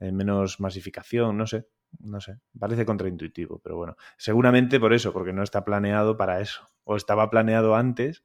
eh, 0.00 0.10
menos 0.10 0.58
masificación, 0.58 1.36
no 1.36 1.46
sé, 1.46 1.68
no 2.00 2.20
sé, 2.20 2.38
parece 2.58 2.86
contraintuitivo, 2.86 3.60
pero 3.60 3.76
bueno, 3.76 3.96
seguramente 4.16 4.80
por 4.80 4.94
eso, 4.94 5.12
porque 5.12 5.32
no 5.34 5.42
está 5.42 5.64
planeado 5.64 6.16
para 6.16 6.40
eso, 6.40 6.66
o 6.84 6.96
estaba 6.96 7.28
planeado 7.28 7.76
antes 7.76 8.24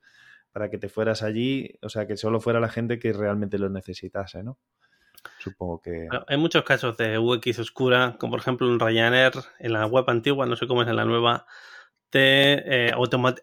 para 0.58 0.72
que 0.72 0.80
te 0.80 0.90
fueras 0.90 1.22
allí, 1.22 1.78
o 1.84 1.90
sea, 1.90 2.08
que 2.08 2.18
solo 2.18 2.40
fuera 2.40 2.60
la 2.60 2.68
gente 2.68 2.98
que 2.98 3.14
realmente 3.14 3.60
lo 3.60 3.70
necesitase, 3.70 4.42
¿no? 4.42 4.58
Supongo 5.38 5.82
que... 5.82 6.08
hay 6.26 6.38
muchos 6.38 6.64
casos 6.64 6.98
de 6.98 7.20
UX 7.20 7.60
oscura, 7.60 8.16
como 8.20 8.32
por 8.32 8.40
ejemplo 8.40 8.68
en 8.68 8.80
Ryanair, 8.80 9.34
en 9.60 9.74
la 9.74 9.86
web 9.86 10.06
antigua, 10.08 10.48
no 10.48 10.56
sé 10.56 10.66
cómo 10.66 10.82
es 10.82 10.88
en 10.88 10.96
la 10.96 11.06
nueva, 11.06 11.46
te 12.10 12.88
eh, 12.88 12.92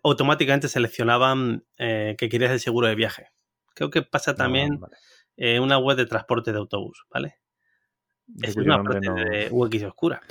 automáticamente 0.03 0.67
seleccionaban 0.67 1.65
eh, 1.79 2.17
que 2.19 2.29
querías 2.29 2.51
el 2.51 2.59
seguro 2.59 2.89
de 2.89 2.97
viaje. 2.97 3.29
Creo 3.77 3.91
que 3.91 4.03
pasa 4.03 4.33
ah, 4.33 4.35
también 4.35 4.81
en 5.37 5.63
una 5.63 5.79
web 5.79 5.97
de 5.97 6.07
transporte 6.07 6.51
de 6.51 6.59
autobús, 6.59 7.05
¿vale? 7.11 7.37
Es 8.43 8.57
una 8.57 8.83
parte 8.83 9.11
de 9.11 9.49
UX 9.51 9.83
oscura. 9.85 10.23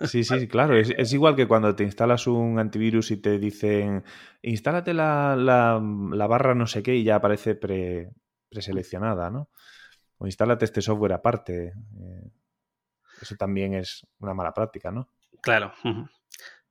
Sí, 0.00 0.24
sí, 0.24 0.48
claro. 0.48 0.76
Es, 0.76 1.12
igual 1.12 1.36
que 1.36 1.46
cuando 1.46 1.76
te 1.76 1.84
instalas 1.84 2.26
un 2.26 2.58
antivirus 2.58 3.10
y 3.10 3.18
te 3.18 3.38
dicen 3.38 4.02
instálate 4.42 4.94
la, 4.94 5.36
la, 5.36 6.26
barra 6.26 6.54
no 6.54 6.66
sé 6.66 6.82
qué 6.82 6.96
y 6.96 7.04
ya 7.04 7.16
aparece 7.16 7.54
pre, 7.54 8.10
preseleccionada, 8.48 9.30
¿no? 9.30 9.48
O 10.18 10.26
instálate 10.26 10.64
este 10.64 10.82
software 10.82 11.12
aparte. 11.12 11.74
Eh, 12.00 12.30
eso 13.20 13.36
también 13.36 13.74
es 13.74 14.04
una 14.18 14.34
mala 14.34 14.52
práctica, 14.52 14.90
¿no? 14.90 15.08
Claro 15.40 15.72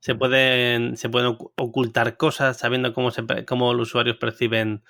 se 0.02 0.16
pueden, 0.16 0.98
se 0.98 1.10
pueden 1.10 1.38
ocultar 1.56 2.18
cosas 2.18 2.58
sabiendo 2.58 2.92
cómo, 2.92 3.12
se, 3.12 3.24
cómo 3.46 3.74
los 3.74 3.90
usuarios 3.90 4.18
perciben 4.18 4.84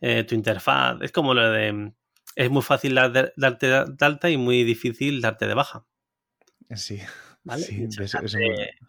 eh, 0.00 0.24
tu 0.24 0.34
interfaz. 0.34 1.00
Es 1.00 1.12
como 1.12 1.34
lo 1.34 1.50
de... 1.50 1.92
Es 2.36 2.50
muy 2.50 2.62
fácil 2.62 2.94
darte 2.94 3.66
de 3.66 3.96
alta 4.00 4.30
y 4.30 4.36
muy 4.36 4.62
difícil 4.62 5.20
darte 5.20 5.48
de 5.48 5.54
baja. 5.54 5.84
Sí. 6.74 7.00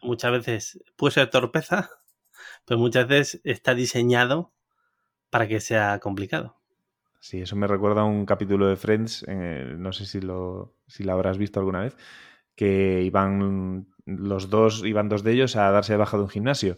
Muchas 0.01 0.31
veces 0.31 0.83
puede 0.95 1.13
ser 1.13 1.29
torpeza, 1.29 1.89
pero 2.65 2.79
muchas 2.79 3.07
veces 3.07 3.41
está 3.43 3.73
diseñado 3.73 4.53
para 5.29 5.47
que 5.47 5.59
sea 5.59 5.99
complicado. 5.99 6.57
Sí, 7.19 7.41
eso 7.41 7.55
me 7.55 7.67
recuerda 7.67 8.01
a 8.01 8.05
un 8.05 8.25
capítulo 8.25 8.67
de 8.67 8.75
Friends, 8.75 9.25
eh, 9.27 9.75
no 9.77 9.91
sé 9.91 10.05
si 10.05 10.21
lo, 10.21 10.75
si 10.87 11.03
lo 11.03 11.13
habrás 11.13 11.37
visto 11.37 11.59
alguna 11.59 11.81
vez, 11.81 11.97
que 12.55 13.01
iban 13.03 13.87
los 14.05 14.49
dos, 14.49 14.83
iban 14.85 15.09
dos 15.09 15.23
de 15.23 15.33
ellos 15.33 15.55
a 15.55 15.69
darse 15.71 15.93
de 15.93 15.97
baja 15.97 16.17
de 16.17 16.23
un 16.23 16.29
gimnasio. 16.29 16.77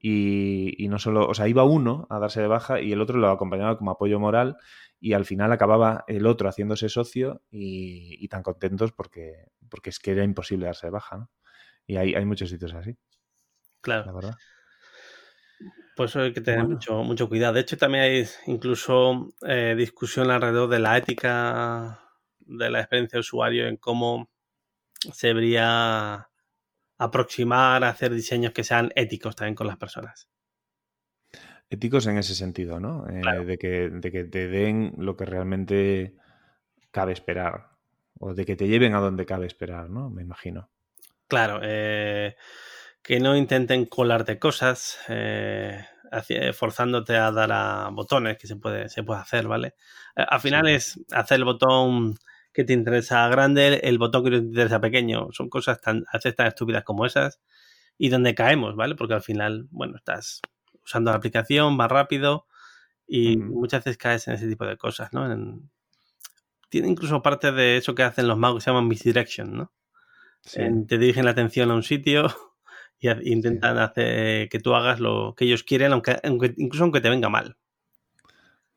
y, 0.00 0.86
no 0.88 0.98
solo, 0.98 1.26
o 1.26 1.34
sea, 1.34 1.48
iba 1.48 1.64
uno 1.64 2.06
a 2.10 2.18
darse 2.18 2.40
de 2.40 2.46
baja 2.46 2.80
y 2.80 2.92
el 2.92 3.00
otro 3.00 3.18
lo 3.18 3.30
acompañaba 3.30 3.78
como 3.78 3.90
apoyo 3.90 4.20
moral 4.20 4.56
y 4.98 5.12
al 5.12 5.24
final 5.24 5.52
acababa 5.52 6.04
el 6.08 6.26
otro 6.26 6.48
haciéndose 6.48 6.88
socio 6.88 7.42
y, 7.50 8.26
tan 8.28 8.42
contentos 8.42 8.92
porque, 8.92 9.48
porque 9.68 9.90
es 9.90 9.98
que 9.98 10.12
era 10.12 10.24
imposible 10.24 10.66
darse 10.66 10.86
de 10.86 10.90
baja, 10.92 11.18
¿no? 11.18 11.30
Y 11.86 11.96
hay, 11.96 12.14
hay 12.14 12.24
muchos 12.24 12.50
sitios 12.50 12.74
así. 12.74 12.96
Claro. 13.80 14.06
La 14.06 14.12
verdad. 14.12 14.36
Pues 15.94 16.10
eso 16.10 16.20
hay 16.20 16.32
que 16.32 16.40
tener 16.40 16.66
mucho, 16.66 17.02
mucho 17.04 17.28
cuidado. 17.28 17.54
De 17.54 17.60
hecho, 17.60 17.78
también 17.78 18.04
hay 18.04 18.26
incluso 18.46 19.28
eh, 19.46 19.74
discusión 19.78 20.30
alrededor 20.30 20.68
de 20.68 20.78
la 20.78 20.98
ética 20.98 22.00
de 22.40 22.70
la 22.70 22.80
experiencia 22.80 23.16
de 23.16 23.20
usuario 23.20 23.66
en 23.66 23.76
cómo 23.76 24.30
se 25.12 25.28
debería 25.28 26.28
aproximar 26.98 27.84
a 27.84 27.90
hacer 27.90 28.12
diseños 28.12 28.52
que 28.52 28.64
sean 28.64 28.92
éticos 28.94 29.36
también 29.36 29.54
con 29.54 29.66
las 29.66 29.76
personas. 29.76 30.28
Éticos 31.68 32.06
en 32.06 32.18
ese 32.18 32.34
sentido, 32.34 32.78
¿no? 32.78 33.06
Eh, 33.08 33.44
de, 33.44 33.58
que, 33.58 33.90
de 33.90 34.12
que 34.12 34.24
te 34.24 34.48
den 34.48 34.94
lo 34.98 35.16
que 35.16 35.24
realmente 35.24 36.14
cabe 36.90 37.12
esperar. 37.12 37.70
O 38.18 38.34
de 38.34 38.46
que 38.46 38.56
te 38.56 38.68
lleven 38.68 38.94
a 38.94 39.00
donde 39.00 39.26
cabe 39.26 39.46
esperar, 39.46 39.90
¿no? 39.90 40.08
Me 40.08 40.22
imagino. 40.22 40.70
Claro, 41.28 41.60
eh, 41.62 42.36
que 43.02 43.20
no 43.20 43.36
intenten 43.36 43.86
colarte 43.86 44.38
cosas, 44.38 44.98
eh, 45.08 45.84
forzándote 46.54 47.16
a 47.16 47.32
dar 47.32 47.50
a 47.52 47.90
botones, 47.92 48.38
que 48.38 48.46
se 48.46 48.56
puede, 48.56 48.88
se 48.88 49.02
puede 49.02 49.20
hacer, 49.20 49.48
¿vale? 49.48 49.74
al 50.14 50.40
final 50.40 50.66
es 50.66 50.98
hacer 51.12 51.36
el 51.36 51.44
botón 51.44 52.14
que 52.56 52.64
te 52.64 52.72
interesa 52.72 53.28
grande, 53.28 53.80
el 53.84 53.98
botón 53.98 54.24
que 54.24 54.30
te 54.30 54.36
interesa 54.38 54.80
pequeño. 54.80 55.28
Son 55.32 55.50
cosas 55.50 55.78
tan, 55.78 56.04
tan 56.34 56.46
estúpidas 56.46 56.84
como 56.84 57.04
esas 57.04 57.38
y 57.98 58.08
donde 58.08 58.34
caemos, 58.34 58.76
¿vale? 58.76 58.94
Porque 58.94 59.12
al 59.12 59.20
final, 59.20 59.66
bueno, 59.70 59.96
estás 59.96 60.40
usando 60.86 61.10
la 61.10 61.18
aplicación, 61.18 61.78
va 61.78 61.88
rápido 61.88 62.46
y 63.06 63.36
muchas 63.36 63.84
veces 63.84 63.98
caes 63.98 64.26
en 64.28 64.34
ese 64.34 64.48
tipo 64.48 64.64
de 64.64 64.76
cosas, 64.76 65.12
¿no? 65.12 65.28
tiene 66.68 66.88
incluso 66.88 67.22
parte 67.22 67.52
de 67.52 67.76
eso 67.76 67.94
que 67.94 68.02
hacen 68.02 68.26
los 68.26 68.38
magos 68.38 68.58
que 68.58 68.64
se 68.64 68.70
llaman 68.70 68.88
misdirection, 68.88 69.56
¿no? 69.56 69.72
te 70.42 70.98
dirigen 70.98 71.24
la 71.24 71.32
atención 71.32 71.70
a 71.70 71.74
un 71.74 71.82
sitio 71.82 72.26
y 73.00 73.10
intentan 73.32 73.78
hacer 73.78 74.48
que 74.48 74.60
tú 74.60 74.74
hagas 74.74 75.00
lo 75.00 75.34
que 75.36 75.44
ellos 75.44 75.64
quieren, 75.64 75.92
aunque, 75.92 76.20
incluso 76.56 76.84
aunque 76.84 77.00
te 77.00 77.10
venga 77.10 77.28
mal. 77.28 77.56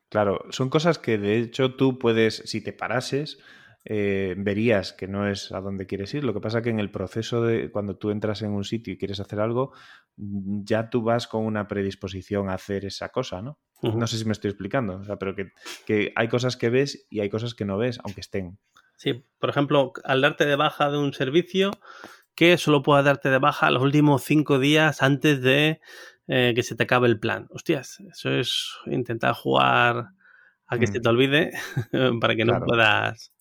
Claro, 0.08 0.44
son 0.50 0.70
cosas 0.70 0.98
que 0.98 1.18
de 1.18 1.38
hecho 1.38 1.76
tú 1.76 1.98
puedes, 1.98 2.42
si 2.46 2.60
te 2.60 2.72
parases, 2.72 3.38
eh, 3.84 4.34
verías 4.36 4.92
que 4.92 5.08
no 5.08 5.26
es 5.28 5.52
a 5.52 5.60
donde 5.60 5.86
quieres 5.86 6.12
ir. 6.14 6.24
Lo 6.24 6.34
que 6.34 6.40
pasa 6.40 6.62
que 6.62 6.70
en 6.70 6.80
el 6.80 6.90
proceso 6.90 7.42
de 7.42 7.70
cuando 7.70 7.96
tú 7.96 8.10
entras 8.10 8.42
en 8.42 8.50
un 8.50 8.64
sitio 8.64 8.92
y 8.92 8.98
quieres 8.98 9.20
hacer 9.20 9.40
algo, 9.40 9.72
mm, 10.16 10.62
ya 10.64 10.90
tú 10.90 11.02
vas 11.02 11.26
con 11.26 11.44
una 11.44 11.66
predisposición 11.66 12.50
a 12.50 12.54
hacer 12.54 12.84
esa 12.84 13.08
cosa, 13.08 13.42
¿no? 13.42 13.58
No 13.82 14.06
sé 14.06 14.18
si 14.18 14.26
me 14.26 14.32
estoy 14.32 14.50
explicando, 14.50 14.96
o 14.96 15.04
sea, 15.04 15.16
pero 15.16 15.34
que, 15.34 15.52
que, 15.86 16.12
hay 16.14 16.28
cosas 16.28 16.58
que 16.58 16.68
ves 16.68 17.06
y 17.08 17.20
hay 17.20 17.30
cosas 17.30 17.54
que 17.54 17.64
no 17.64 17.78
ves, 17.78 17.98
aunque 18.04 18.20
estén. 18.20 18.58
Sí, 18.96 19.24
por 19.38 19.48
ejemplo, 19.48 19.94
al 20.04 20.20
darte 20.20 20.44
de 20.44 20.54
baja 20.54 20.90
de 20.90 20.98
un 20.98 21.14
servicio, 21.14 21.70
que 22.34 22.58
solo 22.58 22.82
puedas 22.82 23.06
darte 23.06 23.30
de 23.30 23.38
baja 23.38 23.70
los 23.70 23.82
últimos 23.82 24.22
cinco 24.22 24.58
días 24.58 25.02
antes 25.02 25.40
de 25.40 25.80
eh, 26.28 26.52
que 26.54 26.62
se 26.62 26.74
te 26.74 26.82
acabe 26.82 27.08
el 27.08 27.18
plan. 27.18 27.46
Hostias, 27.48 28.00
eso 28.00 28.30
es 28.30 28.70
intentar 28.84 29.32
jugar 29.32 30.08
a 30.66 30.78
que 30.78 30.86
se 30.86 30.98
mm. 30.98 31.02
te 31.02 31.08
olvide 31.08 31.52
para 32.20 32.36
que 32.36 32.44
no 32.44 32.60
puedas 32.60 33.32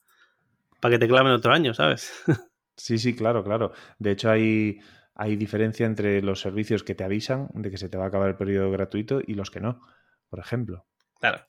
para 0.80 0.96
que 0.96 1.00
te 1.00 1.08
claven 1.08 1.32
otro 1.32 1.54
año, 1.54 1.74
¿sabes? 1.74 2.12
sí, 2.78 2.98
sí, 2.98 3.16
claro, 3.16 3.44
claro. 3.44 3.72
De 3.98 4.12
hecho, 4.12 4.30
hay, 4.30 4.80
hay 5.16 5.36
diferencia 5.36 5.86
entre 5.86 6.22
los 6.22 6.42
servicios 6.42 6.84
que 6.84 6.96
te 6.96 7.04
avisan 7.04 7.50
de 7.54 7.72
que 7.72 7.78
se 7.78 7.90
te 7.90 7.98
va 7.98 8.06
a 8.06 8.08
acabar 8.08 8.30
el 8.30 8.36
periodo 8.36 8.72
gratuito 8.72 9.22
y 9.26 9.34
los 9.34 9.52
que 9.52 9.60
no, 9.60 9.82
por 10.30 10.40
ejemplo. 10.40 10.86
Claro. 11.20 11.46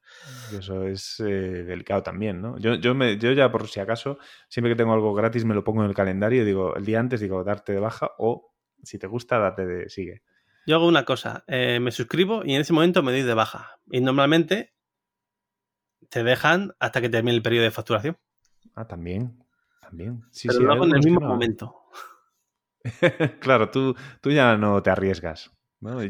eso 0.59 0.85
es 0.85 1.21
eh, 1.21 1.63
delicado 1.63 2.03
también, 2.03 2.43
¿no? 2.43 2.59
Yo, 2.59 2.75
yo, 2.75 2.93
me, 2.93 3.19
yo 3.19 3.31
ya, 3.31 3.53
por 3.53 3.69
si 3.69 3.79
acaso, 3.79 4.19
siempre 4.49 4.73
que 4.73 4.77
tengo 4.77 4.93
algo 4.93 5.15
gratis 5.15 5.45
me 5.45 5.55
lo 5.55 5.63
pongo 5.63 5.85
en 5.85 5.89
el 5.89 5.95
calendario 5.95 6.43
y 6.43 6.45
digo, 6.45 6.75
el 6.75 6.85
día 6.85 6.99
antes 6.99 7.21
digo, 7.21 7.45
darte 7.45 7.73
de 7.73 7.79
baja 7.79 8.11
o, 8.19 8.53
si 8.83 8.99
te 8.99 9.07
gusta, 9.07 9.39
date 9.39 9.67
de 9.67 9.89
sigue. 9.89 10.23
Yo 10.67 10.77
hago 10.77 10.89
una 10.89 11.05
cosa, 11.05 11.45
eh, 11.47 11.79
me 11.81 11.93
suscribo 11.93 12.43
y 12.45 12.55
en 12.55 12.63
ese 12.63 12.73
momento 12.73 13.03
me 13.05 13.13
doy 13.13 13.23
de 13.23 13.35
baja. 13.35 13.79
Y 13.93 14.01
normalmente 14.01 14.75
te 16.09 16.25
dejan 16.25 16.75
hasta 16.81 17.01
que 17.01 17.09
termine 17.09 17.37
el 17.37 17.43
periodo 17.43 17.65
de 17.65 17.71
facturación. 17.71 18.19
Ah, 18.75 18.87
también. 18.87 19.45
También. 19.81 20.23
Pero 20.43 20.61
lo 20.61 20.73
hago 20.73 20.85
en 20.85 20.97
el 20.97 21.03
mismo 21.03 21.21
momento. 21.21 21.75
claro, 23.41 23.71
tú, 23.71 23.95
tú 24.21 24.31
ya 24.31 24.57
no 24.57 24.83
te 24.83 24.91
arriesgas. 24.91 25.51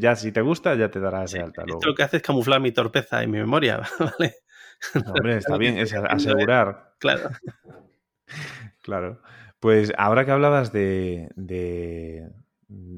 Ya 0.00 0.16
si 0.16 0.32
te 0.32 0.40
gusta, 0.40 0.74
ya 0.74 0.90
te 0.90 0.98
darás 0.98 1.30
de 1.30 1.40
alta. 1.40 1.62
Esto 1.64 1.86
lo 1.86 1.94
que 1.94 2.02
hace 2.02 2.16
es 2.16 2.22
camuflar 2.22 2.60
mi 2.60 2.72
torpeza 2.72 3.22
y 3.22 3.28
mi 3.28 3.38
memoria, 3.38 3.80
¿vale? 4.00 4.34
hombre, 5.06 5.36
está 5.36 5.56
bien, 5.56 5.78
es 5.78 5.94
asegurar. 5.94 6.94
Claro. 6.98 7.30
claro. 8.82 9.22
Pues 9.60 9.92
ahora 9.96 10.24
que 10.24 10.32
hablabas 10.32 10.72
de, 10.72 11.30
de, 11.36 12.32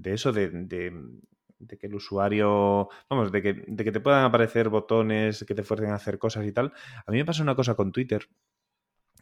eso, 0.04 0.32
de, 0.32 0.48
de, 0.48 1.78
que 1.78 1.86
el 1.88 1.94
usuario, 1.94 2.88
vamos, 3.10 3.32
de 3.32 3.42
que, 3.42 3.64
de 3.66 3.84
que 3.84 3.92
te 3.92 4.00
puedan 4.00 4.24
aparecer 4.24 4.70
botones 4.70 5.44
que 5.46 5.54
te 5.54 5.64
fuercen 5.64 5.90
a 5.90 5.96
hacer 5.96 6.18
cosas 6.18 6.46
y 6.46 6.52
tal, 6.52 6.72
a 7.04 7.10
mí 7.10 7.18
me 7.18 7.24
pasa 7.24 7.42
una 7.42 7.56
cosa 7.56 7.74
con 7.74 7.92
Twitter 7.92 8.28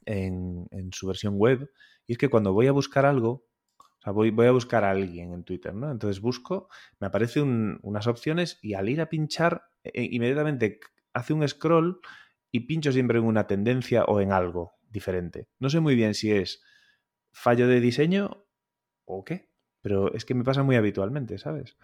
en, 0.05 0.67
en 0.71 0.93
su 0.93 1.07
versión 1.07 1.37
web, 1.37 1.71
y 2.07 2.13
es 2.13 2.19
que 2.19 2.29
cuando 2.29 2.53
voy 2.53 2.67
a 2.67 2.73
buscar 2.73 3.07
algo, 3.07 3.47
o 3.79 4.03
sea, 4.03 4.13
voy, 4.13 4.31
voy, 4.31 4.47
a 4.47 4.53
buscar 4.53 4.83
a 4.85 4.91
alguien 4.91 5.33
en 5.33 5.45
Twitter, 5.45 5.75
¿no? 5.75 5.91
Entonces 5.91 6.23
busco, 6.23 6.69
me 6.99 7.07
aparecen 7.07 7.79
unas 7.83 8.07
opciones 8.07 8.59
y 8.63 8.75
al 8.75 8.89
ir 8.89 9.01
a 9.01 9.11
pinchar, 9.11 9.65
e, 9.85 10.05
inmediatamente 10.11 10.81
hace 11.13 11.35
un 11.35 11.47
scroll 11.47 12.01
y 12.51 12.61
pincho 12.61 12.93
siempre 12.93 13.19
en 13.19 13.25
una 13.25 13.47
tendencia 13.47 14.05
o 14.05 14.21
en 14.21 14.33
algo 14.33 14.73
diferente. 14.89 15.49
No 15.59 15.69
sé 15.69 15.81
muy 15.81 15.95
bien 15.95 16.15
si 16.15 16.33
es 16.33 16.63
fallo 17.33 17.69
de 17.69 17.81
diseño 17.81 18.47
o 19.05 19.25
qué, 19.25 19.51
pero 19.83 20.13
es 20.15 20.25
que 20.25 20.35
me 20.35 20.45
pasa 20.45 20.63
muy 20.63 20.77
habitualmente, 20.77 21.39
¿sabes? 21.39 21.77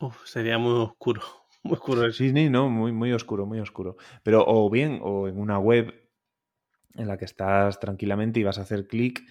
Uf, 0.00 0.26
sería 0.26 0.58
muy 0.58 0.72
oscuro. 0.72 1.22
Muy 1.64 1.74
oscuro. 1.74 2.12
Sí, 2.12 2.30
sí, 2.30 2.50
no, 2.50 2.68
muy, 2.68 2.92
muy 2.92 3.10
oscuro, 3.14 3.46
muy 3.46 3.58
oscuro. 3.58 3.96
Pero 4.22 4.44
o 4.46 4.68
bien, 4.68 5.00
o 5.02 5.28
en 5.28 5.38
una 5.40 5.58
web 5.58 5.94
en 6.94 7.08
la 7.08 7.16
que 7.16 7.24
estás 7.24 7.80
tranquilamente 7.80 8.40
y 8.40 8.44
vas 8.44 8.58
a 8.58 8.62
hacer 8.62 8.86
clic 8.86 9.22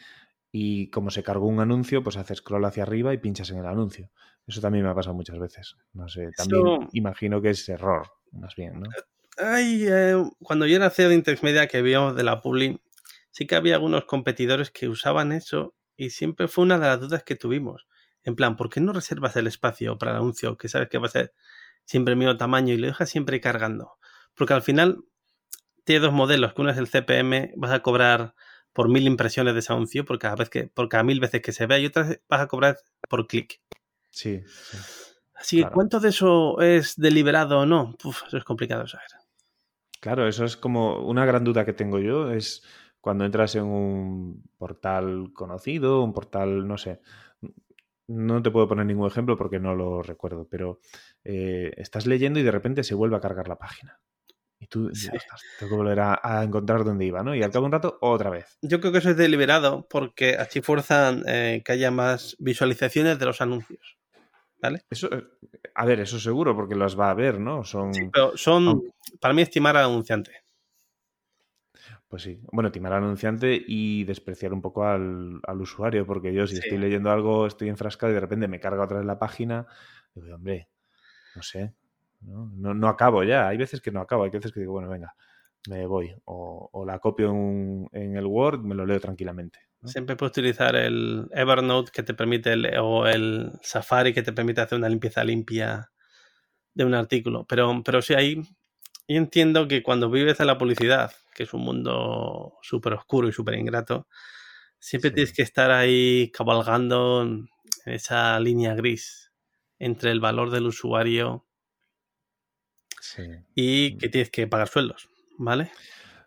y 0.51 0.89
como 0.91 1.09
se 1.09 1.23
cargó 1.23 1.47
un 1.47 1.59
anuncio, 1.59 2.03
pues 2.03 2.15
haces 2.15 2.37
scroll 2.37 2.65
hacia 2.65 2.83
arriba 2.83 3.13
y 3.13 3.17
pinchas 3.17 3.49
en 3.49 3.57
el 3.57 3.65
anuncio. 3.65 4.11
Eso 4.45 4.61
también 4.61 4.85
me 4.85 4.91
ha 4.91 4.95
pasado 4.95 5.15
muchas 5.15 5.39
veces. 5.39 5.75
No 5.93 6.07
sé, 6.07 6.29
también 6.37 6.87
imagino 6.93 7.41
que 7.41 7.49
es 7.49 7.67
error, 7.69 8.07
más 8.31 8.55
bien, 8.55 8.81
¿no? 8.81 8.89
Ay, 9.37 9.85
eh, 9.87 10.15
cuando 10.43 10.67
yo 10.67 10.75
era 10.75 10.91
CEO 10.91 11.09
de 11.09 11.15
Intex 11.15 11.41
Media 11.41 11.67
que 11.67 11.81
vimos 11.81 12.15
de 12.15 12.23
la 12.23 12.41
Publi, 12.41 12.79
sí 13.31 13.47
que 13.47 13.55
había 13.55 13.75
algunos 13.75 14.05
competidores 14.05 14.69
que 14.69 14.87
usaban 14.87 15.31
eso 15.31 15.73
y 15.97 16.11
siempre 16.11 16.47
fue 16.47 16.65
una 16.65 16.77
de 16.77 16.85
las 16.85 16.99
dudas 16.99 17.23
que 17.23 17.35
tuvimos. 17.35 17.87
En 18.23 18.35
plan, 18.35 18.55
¿por 18.55 18.69
qué 18.69 18.79
no 18.79 18.93
reservas 18.93 19.35
el 19.35 19.47
espacio 19.47 19.97
para 19.97 20.11
el 20.11 20.17
anuncio 20.17 20.55
que 20.57 20.69
sabes 20.69 20.87
que 20.89 20.99
va 20.99 21.07
a 21.07 21.11
ser 21.11 21.33
siempre 21.83 22.13
el 22.13 22.19
mismo 22.19 22.37
tamaño 22.37 22.73
y 22.73 22.77
lo 22.77 22.87
dejas 22.87 23.09
siempre 23.09 23.41
cargando? 23.41 23.93
Porque 24.35 24.53
al 24.53 24.61
final 24.61 25.03
tiene 25.83 26.01
dos 26.01 26.13
modelos, 26.13 26.53
que 26.53 26.61
uno 26.61 26.71
es 26.71 26.77
el 26.77 26.87
CPM, 26.87 27.53
vas 27.55 27.71
a 27.71 27.81
cobrar 27.81 28.35
por 28.73 28.89
mil 28.89 29.05
impresiones 29.05 29.53
de 29.53 29.59
ese 29.59 29.71
anuncio 29.71 30.05
por 30.05 30.19
cada 30.19 30.35
vez 30.35 30.49
que, 30.49 30.67
por 30.67 30.89
cada 30.89 31.03
mil 31.03 31.19
veces 31.19 31.41
que 31.41 31.51
se 31.51 31.67
vea 31.67 31.79
y 31.79 31.85
otras 31.85 32.19
vas 32.27 32.41
a 32.41 32.47
cobrar 32.47 32.77
por 33.09 33.27
clic. 33.27 33.61
Sí. 34.09 34.41
Así 35.33 35.63
que, 35.63 35.69
¿cuánto 35.69 35.99
de 35.99 36.09
eso 36.09 36.59
es 36.61 36.95
deliberado 36.95 37.59
o 37.59 37.65
no? 37.65 37.95
eso 38.27 38.37
es 38.37 38.43
complicado 38.43 38.87
saber. 38.87 39.07
Claro, 39.99 40.27
eso 40.27 40.45
es 40.45 40.57
como 40.57 40.99
una 40.99 41.25
gran 41.25 41.43
duda 41.43 41.65
que 41.65 41.73
tengo 41.73 41.99
yo, 41.99 42.31
es 42.31 42.63
cuando 42.99 43.25
entras 43.25 43.55
en 43.55 43.63
un 43.63 44.43
portal 44.57 45.31
conocido, 45.33 46.03
un 46.03 46.13
portal, 46.13 46.67
no 46.67 46.77
sé, 46.77 47.01
no 48.07 48.41
te 48.41 48.51
puedo 48.51 48.67
poner 48.67 48.85
ningún 48.85 49.07
ejemplo 49.07 49.37
porque 49.37 49.59
no 49.59 49.75
lo 49.75 50.01
recuerdo, 50.01 50.47
pero 50.49 50.79
eh, 51.23 51.71
estás 51.77 52.05
leyendo 52.05 52.39
y 52.39 52.43
de 52.43 52.51
repente 52.51 52.83
se 52.83 52.95
vuelve 52.95 53.15
a 53.15 53.21
cargar 53.21 53.47
la 53.47 53.57
página. 53.57 53.99
Y 54.63 54.67
tú 54.67 54.89
tengo 55.59 55.69
que 55.69 55.75
volver 55.75 55.99
a, 55.99 56.43
encontrar 56.43 56.85
dónde 56.85 57.05
iba, 57.05 57.21
¿no? 57.21 57.35
Y 57.35 57.43
al 57.43 57.51
cabo 57.51 57.63
de 57.63 57.65
un 57.67 57.71
rato, 57.73 57.97
otra 57.99 58.29
vez. 58.29 58.57
Yo 58.61 58.79
creo 58.79 58.93
que 58.93 58.99
eso 58.99 59.09
es 59.09 59.17
deliberado 59.17 59.85
porque 59.89 60.35
así 60.35 60.61
fuerzan 60.61 61.23
eh, 61.27 61.61
que 61.65 61.73
haya 61.73 61.91
más 61.91 62.37
visualizaciones 62.39 63.19
de 63.19 63.25
los 63.25 63.41
anuncios. 63.41 63.97
¿Vale? 64.61 64.85
Eso, 64.89 65.13
eh, 65.13 65.23
a 65.75 65.85
ver, 65.85 65.99
eso 65.99 66.17
seguro, 66.17 66.55
porque 66.55 66.75
las 66.75 66.97
va 66.97 67.09
a 67.09 67.13
ver, 67.13 67.39
¿no? 67.39 67.65
Son, 67.65 67.93
sí, 67.93 68.09
pero 68.11 68.37
son, 68.37 68.83
para 69.19 69.33
mí, 69.33 69.41
estimar 69.41 69.75
al 69.75 69.85
anunciante. 69.85 70.31
Pues 72.07 72.23
sí. 72.23 72.39
Bueno, 72.51 72.67
estimar 72.67 72.93
al 72.93 73.03
anunciante 73.03 73.61
y 73.67 74.05
despreciar 74.05 74.53
un 74.53 74.61
poco 74.61 74.85
al, 74.85 75.41
usuario, 75.59 76.05
porque 76.05 76.33
yo 76.33 76.47
si 76.47 76.55
estoy 76.55 76.77
leyendo 76.77 77.11
algo, 77.11 77.47
estoy 77.47 77.67
enfrascado 77.67 78.11
y 78.11 78.13
de 78.15 78.21
repente 78.21 78.47
me 78.47 78.61
carga 78.61 78.85
otra 78.85 78.99
vez 78.99 79.05
la 79.05 79.19
página, 79.19 79.67
digo, 80.13 80.35
hombre, 80.35 80.69
no 81.35 81.41
sé, 81.41 81.73
¿no? 82.25 82.73
No, 82.73 82.87
acabo 82.87 83.23
ya. 83.23 83.47
Hay 83.47 83.57
veces 83.57 83.81
que 83.81 83.91
no 83.91 84.01
acabo, 84.01 84.23
hay 84.23 84.29
veces 84.29 84.51
que 84.51 84.59
digo, 84.59 84.73
bueno, 84.73 84.89
venga, 84.89 85.15
me 85.69 85.85
voy. 85.85 86.13
O, 86.25 86.83
la 86.85 86.99
copio 86.99 87.29
en, 87.29 87.89
el 87.93 88.25
Word, 88.25 88.61
me 88.61 88.75
lo 88.75 88.85
leo 88.85 88.99
tranquilamente. 88.99 89.59
Siempre 89.83 90.15
puedes 90.15 90.31
utilizar 90.31 90.75
el 90.75 91.27
Evernote 91.31 91.91
que 91.91 92.03
te 92.03 92.13
permite, 92.13 92.53
o 92.79 93.05
el 93.05 93.51
Safari 93.61 94.13
que 94.13 94.23
te 94.23 94.31
permite 94.31 94.61
hacer 94.61 94.77
una 94.77 94.87
limpieza 94.87 95.23
limpia 95.23 95.91
de 96.73 96.85
un 96.85 96.93
artículo. 96.93 97.45
Pero, 97.47 97.81
pero 97.83 98.01
sí, 98.01 98.13
ahí 98.13 98.41
yo 99.07 99.17
entiendo 99.17 99.67
que 99.67 99.83
cuando 99.83 100.09
vives 100.09 100.39
en 100.39 100.47
la 100.47 100.57
publicidad, 100.57 101.11
que 101.35 101.43
es 101.43 101.53
un 101.53 101.61
mundo 101.61 102.53
súper 102.61 102.93
oscuro 102.93 103.27
y 103.27 103.33
súper 103.33 103.55
ingrato, 103.55 104.07
siempre 104.79 105.11
tienes 105.11 105.33
que 105.33 105.41
estar 105.41 105.71
ahí 105.71 106.31
cabalgando 106.33 107.23
en 107.23 107.49
esa 107.85 108.39
línea 108.39 108.75
gris 108.75 109.31
entre 109.79 110.11
el 110.11 110.21
valor 110.21 110.51
del 110.51 110.67
usuario 110.67 111.45
y 113.55 113.93
mm. 113.93 113.97
que 113.97 114.09
tienes 114.09 114.29
que 114.29 114.47
pagar 114.47 114.67
sueldos, 114.67 115.09
¿vale? 115.37 115.71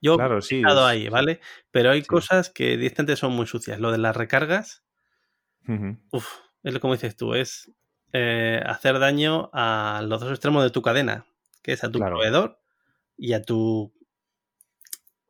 Yo 0.02 0.16
he 0.20 0.38
estado 0.38 0.86
ahí, 0.86 1.08
¿vale? 1.08 1.40
Pero 1.70 1.90
hay 1.90 2.02
cosas 2.02 2.50
que 2.50 2.76
directamente 2.76 3.16
son 3.16 3.32
muy 3.32 3.46
sucias. 3.46 3.80
Lo 3.80 3.90
de 3.90 3.98
las 3.98 4.16
recargas, 4.16 4.84
es 5.66 6.74
lo 6.74 6.80
como 6.80 6.94
dices 6.94 7.16
tú, 7.16 7.34
es 7.34 7.72
eh, 8.12 8.60
hacer 8.64 8.98
daño 8.98 9.50
a 9.52 10.02
los 10.06 10.20
dos 10.20 10.30
extremos 10.30 10.62
de 10.62 10.70
tu 10.70 10.82
cadena, 10.82 11.26
que 11.62 11.72
es 11.72 11.82
a 11.82 11.90
tu 11.90 11.98
proveedor 11.98 12.60
y 13.16 13.32
a 13.32 13.42
tu 13.42 13.92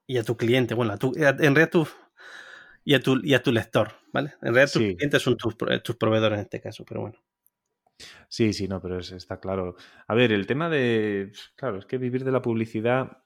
y 0.07 0.19
a 0.19 0.25
tu 0.25 0.37
cliente. 0.37 0.75
Bueno, 0.75 0.93
a 0.93 0.99
tu, 0.99 1.13
en 1.17 1.37
realidad 1.37 1.71
tu 1.71 1.89
y 2.85 2.95
a 2.95 3.01
tu, 3.01 3.21
y 3.23 3.35
a 3.35 3.43
tu 3.43 3.51
lector, 3.51 3.95
¿vale? 4.13 4.35
En 4.43 4.55
realidad 4.55 4.73
tus 4.73 4.83
clientes 4.83 5.23
son 5.23 5.37
tus, 5.37 5.57
tus 5.83 5.97
proveedores 5.97 6.39
en 6.39 6.45
este 6.45 6.61
caso, 6.61 6.85
pero 6.85 7.01
bueno. 7.01 7.19
Sí, 8.29 8.53
sí, 8.53 8.69
no, 8.69 8.81
pero 8.81 8.99
está 8.99 9.41
claro. 9.41 9.77
A 10.07 10.15
ver, 10.15 10.33
el 10.33 10.47
tema 10.47 10.69
de. 10.69 11.33
Claro, 11.57 11.79
es 11.79 11.87
que 11.87 11.99
vivir 11.99 12.25
de 12.25 12.33
la 12.33 12.43
publicidad, 12.43 13.19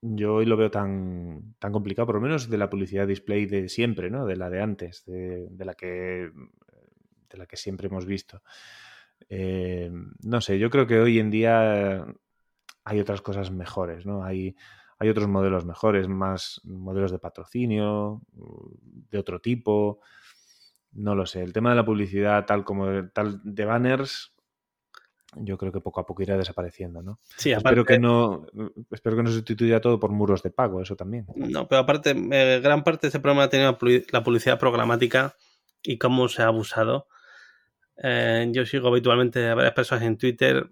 yo 0.00 0.34
hoy 0.36 0.46
lo 0.46 0.56
veo 0.56 0.70
tan, 0.70 1.54
tan 1.58 1.72
complicado, 1.72 2.06
por 2.06 2.16
lo 2.16 2.20
menos 2.20 2.48
de 2.50 2.58
la 2.58 2.70
publicidad 2.70 3.06
display 3.06 3.46
de 3.46 3.68
siempre, 3.68 4.10
¿no? 4.10 4.26
De 4.26 4.36
la 4.36 4.50
de 4.50 4.60
antes, 4.62 5.04
de, 5.06 5.48
la 5.64 5.74
que. 5.74 6.30
de 7.30 7.38
la 7.38 7.46
que 7.46 7.56
siempre 7.56 7.88
hemos 7.88 8.06
visto. 8.06 8.42
Eh, 9.28 9.90
no 10.24 10.40
sé, 10.40 10.58
yo 10.58 10.70
creo 10.70 10.86
que 10.86 10.98
hoy 11.00 11.18
en 11.18 11.30
día 11.30 12.06
hay 12.84 13.00
otras 13.00 13.22
cosas 13.22 13.50
mejores, 13.50 14.06
¿no? 14.06 14.24
Hay, 14.24 14.56
hay 14.98 15.08
otros 15.08 15.28
modelos 15.28 15.64
mejores, 15.64 16.08
más 16.08 16.60
modelos 16.64 17.12
de 17.12 17.18
patrocinio, 17.18 18.22
de 18.32 19.18
otro 19.18 19.40
tipo. 19.40 20.00
No 20.96 21.14
lo 21.14 21.26
sé. 21.26 21.42
El 21.42 21.52
tema 21.52 21.70
de 21.70 21.76
la 21.76 21.84
publicidad, 21.84 22.46
tal 22.46 22.64
como 22.64 23.08
tal 23.10 23.40
de 23.44 23.64
banners, 23.64 24.32
yo 25.34 25.58
creo 25.58 25.72
que 25.72 25.80
poco 25.80 26.00
a 26.00 26.06
poco 26.06 26.22
irá 26.22 26.36
desapareciendo, 26.36 27.02
¿no? 27.02 27.20
Sí, 27.36 27.52
espero 27.52 27.84
que 27.84 27.98
no 27.98 28.46
espero 28.90 29.16
que 29.16 29.22
no 29.22 29.30
sustituya 29.30 29.80
todo 29.80 30.00
por 30.00 30.10
muros 30.10 30.42
de 30.42 30.50
pago, 30.50 30.80
eso 30.80 30.96
también. 30.96 31.26
No, 31.34 31.68
pero 31.68 31.82
aparte, 31.82 32.14
eh, 32.32 32.60
gran 32.62 32.82
parte 32.82 33.06
de 33.06 33.08
ese 33.08 33.20
problema 33.20 33.44
ha 33.44 33.50
tenido 33.50 33.76
la 34.10 34.24
publicidad 34.24 34.58
programática 34.58 35.36
y 35.82 35.98
cómo 35.98 36.28
se 36.28 36.42
ha 36.42 36.46
abusado. 36.46 37.08
Eh, 38.02 38.48
yo 38.52 38.64
sigo 38.64 38.88
habitualmente 38.88 39.46
a 39.48 39.54
varias 39.54 39.74
personas 39.74 40.04
en 40.04 40.16
Twitter 40.16 40.70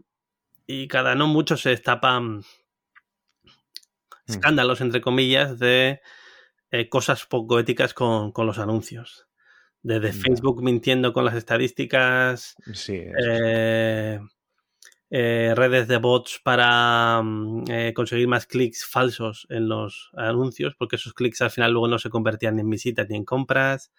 y 0.66 0.88
cada 0.88 1.14
no 1.14 1.26
mucho 1.26 1.56
se 1.56 1.70
destapan 1.70 2.38
mm. 2.38 2.42
escándalos, 4.26 4.80
entre 4.80 5.02
comillas, 5.02 5.58
de 5.58 6.00
eh, 6.70 6.88
cosas 6.88 7.26
poco 7.26 7.58
éticas 7.58 7.92
con, 7.92 8.32
con 8.32 8.46
los 8.46 8.58
anuncios. 8.58 9.26
Desde 9.84 10.14
Facebook 10.14 10.62
mintiendo 10.62 11.12
con 11.12 11.26
las 11.26 11.34
estadísticas. 11.34 12.56
Eh, 12.88 14.18
eh, 15.10 15.52
redes 15.54 15.88
de 15.88 15.98
bots 15.98 16.40
para 16.42 17.20
mm, 17.22 17.64
eh, 17.68 17.92
conseguir 17.94 18.26
más 18.26 18.46
clics 18.46 18.86
falsos 18.86 19.46
en 19.50 19.68
los 19.68 20.10
anuncios, 20.14 20.74
porque 20.74 20.96
esos 20.96 21.12
clics 21.12 21.42
al 21.42 21.50
final 21.50 21.72
luego 21.72 21.88
no 21.88 21.98
se 21.98 22.08
convertían 22.08 22.58
en 22.58 22.70
visitas 22.70 23.06
ni 23.10 23.16
en 23.16 23.26
compras. 23.26 23.92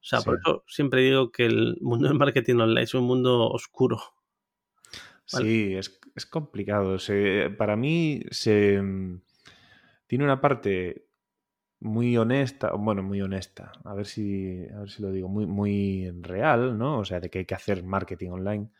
O 0.00 0.04
sea, 0.04 0.22
por 0.22 0.40
eso 0.40 0.64
siempre 0.66 1.02
digo 1.02 1.30
que 1.30 1.46
el 1.46 1.78
mundo 1.82 2.08
del 2.08 2.18
marketing 2.18 2.56
online 2.56 2.82
es 2.82 2.94
un 2.94 3.04
mundo 3.04 3.48
oscuro. 3.48 4.02
Sí, 5.24 5.76
es, 5.76 6.00
es 6.16 6.26
complicado. 6.26 6.96
para 7.56 7.76
mí 7.76 8.22
se, 8.32 8.82
mm, 8.82 9.20
tiene 10.08 10.24
una 10.24 10.40
parte 10.40 11.07
muy 11.80 12.16
honesta, 12.16 12.72
bueno, 12.72 13.02
muy 13.02 13.20
honesta, 13.22 13.72
a 13.84 13.94
ver 13.94 14.06
si, 14.06 14.66
a 14.74 14.80
ver 14.80 14.90
si 14.90 15.02
lo 15.02 15.12
digo, 15.12 15.28
muy, 15.28 15.46
muy 15.46 16.10
real, 16.20 16.76
¿no? 16.76 16.98
O 16.98 17.04
sea, 17.04 17.20
de 17.20 17.30
que 17.30 17.40
hay 17.40 17.44
que 17.44 17.54
hacer 17.54 17.84
marketing 17.84 18.30
online 18.30 18.70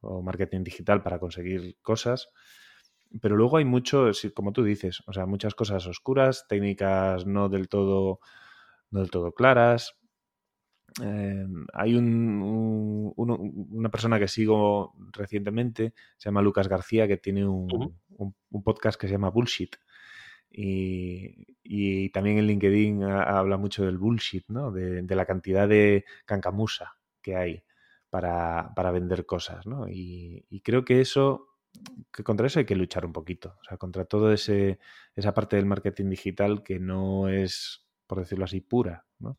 o 0.00 0.22
marketing 0.22 0.62
digital 0.62 1.02
para 1.02 1.18
conseguir 1.18 1.76
cosas. 1.82 2.28
Pero 3.20 3.36
luego 3.36 3.58
hay 3.58 3.64
mucho, 3.64 4.10
como 4.34 4.52
tú 4.52 4.64
dices, 4.64 5.02
o 5.06 5.12
sea, 5.12 5.26
muchas 5.26 5.54
cosas 5.54 5.86
oscuras, 5.86 6.46
técnicas 6.48 7.26
no 7.26 7.48
del 7.48 7.68
todo, 7.68 8.20
no 8.90 9.00
del 9.00 9.10
todo 9.10 9.32
claras. 9.32 9.96
eh, 11.02 11.46
hay 11.72 11.94
un, 11.94 13.12
una 13.16 13.88
persona 13.90 14.18
que 14.18 14.28
sigo 14.28 14.94
recientemente, 15.12 15.94
se 16.16 16.28
llama 16.28 16.42
Lucas 16.42 16.68
García, 16.68 17.08
que 17.08 17.16
tiene 17.16 17.46
un, 17.46 17.96
podcast 18.64 19.00
que 19.00 19.06
se 19.08 19.14
llama 19.14 19.30
Bullshit. 19.30 19.76
Y, 20.56 22.10
también 22.10 22.38
en 22.38 22.46
LinkedIn 22.46 23.02
habla 23.02 23.56
mucho 23.56 23.84
del 23.84 23.98
bullshit, 23.98 24.44
¿no? 24.48 24.70
De, 24.70 25.02
la 25.14 25.26
cantidad 25.26 25.68
de 25.68 26.04
cancamusa 26.26 26.96
que 27.20 27.36
hay 27.36 27.64
para, 28.10 28.72
vender 28.92 29.26
cosas, 29.26 29.66
¿no? 29.66 29.86
Y, 29.88 30.60
creo 30.62 30.84
que 30.84 31.00
eso, 31.00 31.48
que 32.12 32.22
contra 32.22 32.46
eso 32.46 32.60
hay 32.60 32.66
que 32.66 32.76
luchar 32.76 33.04
un 33.04 33.12
poquito. 33.12 33.56
O 33.60 33.64
sea, 33.64 33.76
contra 33.76 34.06
ese 34.32 34.78
esa 35.16 35.34
parte 35.34 35.56
del 35.56 35.66
marketing 35.66 36.10
digital 36.10 36.62
que 36.62 36.78
no 36.78 37.28
es, 37.28 37.86
por 38.06 38.18
decirlo 38.18 38.44
así, 38.44 38.60
pura, 38.60 39.06
¿no? 39.18 39.38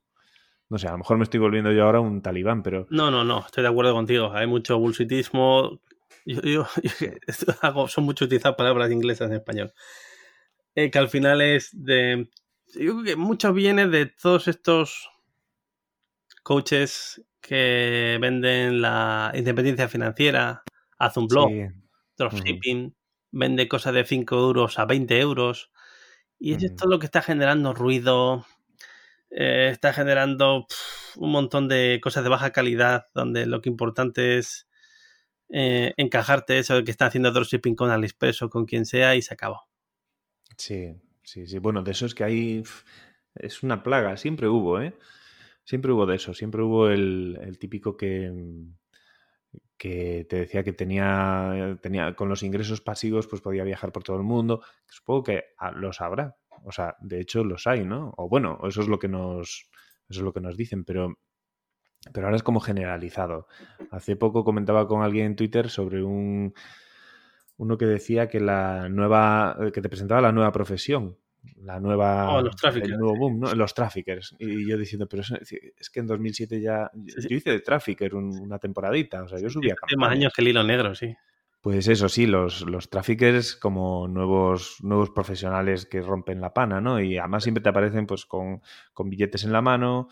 No 0.67 0.77
sé, 0.79 0.87
a 0.87 0.91
lo 0.91 0.97
mejor 0.97 1.17
me 1.17 1.23
estoy 1.23 1.39
volviendo 1.39 1.71
yo 1.71 1.85
ahora 1.85 1.99
un 1.99 2.21
talibán, 2.21 2.63
pero... 2.63 2.87
No, 2.89 3.11
no, 3.11 3.23
no, 3.23 3.45
estoy 3.45 3.61
de 3.61 3.69
acuerdo 3.69 3.93
contigo. 3.93 4.33
Hay 4.33 4.47
mucho 4.47 4.79
bullshitismo. 4.79 5.79
Yo, 6.25 6.65
son 7.87 8.03
mucho 8.03 8.25
utilizar 8.25 8.55
palabras 8.55 8.91
inglesas 8.91 9.29
en 9.29 9.37
español. 9.37 9.73
Eh, 10.75 10.91
que 10.91 10.99
al 10.99 11.09
final 11.09 11.41
es 11.41 11.69
de... 11.71 12.29
Yo 12.73 12.93
creo 12.93 13.03
que 13.03 13.15
mucho 13.15 13.53
viene 13.53 13.87
de 13.87 14.07
todos 14.07 14.47
estos 14.47 15.09
coaches 16.43 17.23
que 17.41 18.17
venden 18.19 18.81
la 18.81 19.31
independencia 19.33 19.87
financiera, 19.87 20.63
haz 20.97 21.15
un 21.15 21.27
blog, 21.27 21.51
dropshipping, 22.17 22.95
vende 23.31 23.67
cosas 23.67 23.93
de 23.93 24.03
5 24.03 24.35
euros 24.35 24.77
a 24.79 24.85
20 24.85 25.19
euros. 25.19 25.71
Y 26.37 26.53
es 26.53 26.63
esto 26.63 26.87
lo 26.87 26.99
que 26.99 27.05
está 27.05 27.21
generando 27.21 27.73
ruido, 27.73 28.45
eh, 29.29 29.69
está 29.71 29.93
generando 29.93 30.67
un 31.15 31.31
montón 31.31 31.67
de 31.67 31.99
cosas 32.03 32.23
de 32.23 32.29
baja 32.29 32.51
calidad, 32.51 33.05
donde 33.13 33.45
lo 33.45 33.61
que 33.61 33.69
importante 33.69 34.37
es 34.37 34.67
eh, 35.49 35.93
encajarte 35.97 36.57
eso 36.59 36.75
de 36.75 36.83
que 36.83 36.91
está 36.91 37.05
haciendo 37.05 37.31
dropshipping 37.31 37.75
con 37.75 37.91
AliExpress 37.91 38.41
o 38.41 38.49
con 38.49 38.65
quien 38.65 38.85
sea 38.85 39.15
y 39.15 39.21
se 39.21 39.33
acabó. 39.33 39.67
Sí, 40.57 40.95
sí, 41.23 41.47
sí. 41.47 41.59
Bueno, 41.59 41.83
de 41.83 41.91
eso 41.91 42.05
es 42.05 42.15
que 42.15 42.23
hay. 42.23 42.63
Es 43.35 43.63
una 43.63 43.83
plaga, 43.83 44.17
siempre 44.17 44.47
hubo, 44.47 44.81
¿eh? 44.81 44.97
Siempre 45.63 45.91
hubo 45.91 46.05
de 46.05 46.15
eso, 46.15 46.33
siempre 46.33 46.61
hubo 46.61 46.89
el, 46.89 47.57
típico 47.59 47.97
que, 47.97 48.31
que 49.77 50.25
te 50.29 50.37
decía 50.37 50.63
que 50.63 50.73
tenía, 50.73 51.77
tenía 51.81 52.15
con 52.15 52.29
los 52.29 52.43
ingresos 52.43 52.81
pasivos 52.81 53.27
pues 53.27 53.41
podía 53.41 53.63
viajar 53.63 53.91
por 53.91 54.03
todo 54.03 54.17
el 54.17 54.23
mundo. 54.23 54.61
Supongo 54.87 55.23
que 55.23 55.43
ah, 55.57 55.71
lo 55.71 55.91
sabrá, 55.91 56.37
o 56.63 56.71
sea, 56.71 56.95
de 57.01 57.19
hecho 57.19 57.43
los 57.43 57.67
hay, 57.67 57.83
¿no? 57.83 58.13
O 58.17 58.29
bueno, 58.29 58.59
eso 58.67 58.81
es 58.81 58.87
lo 58.87 58.99
que 58.99 59.07
nos, 59.07 59.69
eso 60.09 60.19
es 60.19 60.23
lo 60.23 60.33
que 60.33 60.41
nos 60.41 60.55
dicen, 60.55 60.85
pero, 60.85 61.17
pero 62.13 62.27
ahora 62.27 62.37
es 62.37 62.43
como 62.43 62.59
generalizado. 62.59 63.47
Hace 63.91 64.15
poco 64.15 64.43
comentaba 64.43 64.87
con 64.87 65.01
alguien 65.01 65.25
en 65.27 65.35
Twitter 65.35 65.69
sobre 65.69 66.03
un 66.03 66.53
uno 67.57 67.77
que 67.77 67.85
decía 67.85 68.27
que 68.27 68.39
la 68.39 68.89
nueva, 68.89 69.57
que 69.73 69.81
te 69.81 69.89
presentaba 69.89 70.21
la 70.21 70.31
nueva 70.31 70.51
profesión, 70.51 71.17
la 71.57 71.79
nueva, 71.79 72.37
oh, 72.37 72.41
los 72.41 72.55
el 72.75 72.97
nuevo 72.97 73.15
boom, 73.17 73.39
¿no? 73.39 73.55
Los 73.55 73.73
traffickers. 73.73 74.35
Y 74.39 74.67
yo 74.67 74.77
diciendo, 74.77 75.07
pero 75.07 75.21
es, 75.21 75.89
que 75.89 75.99
en 75.99 76.07
2007 76.07 76.61
ya, 76.61 76.89
yo 76.93 77.35
hice 77.35 77.51
de 77.51 77.59
trafficker 77.59 78.15
una 78.15 78.59
temporadita, 78.59 79.23
o 79.23 79.27
sea, 79.27 79.39
yo 79.39 79.49
subía. 79.49 79.75
Hace 79.81 79.97
más 79.97 80.11
años 80.11 80.33
que 80.33 80.41
el 80.41 80.49
hilo 80.49 80.63
negro, 80.63 80.95
sí. 80.95 81.15
Pues 81.65 81.87
eso 81.87 82.09
sí, 82.09 82.27
los, 82.27 82.61
los 82.61 82.91
traffickers 82.91 83.55
como 83.55 84.07
nuevos, 84.07 84.77
nuevos 84.81 85.09
profesionales 85.09 85.87
que 85.87 85.99
rompen 85.99 86.39
la 86.39 86.53
pana, 86.53 86.79
¿no? 86.79 87.01
Y 87.01 87.17
además 87.17 87.41
siempre 87.41 87.63
te 87.63 87.69
aparecen 87.69 88.05
pues 88.05 88.27
con, 88.27 88.61
billetes 89.05 89.45
en 89.45 89.51
la 89.51 89.63
mano 89.63 90.07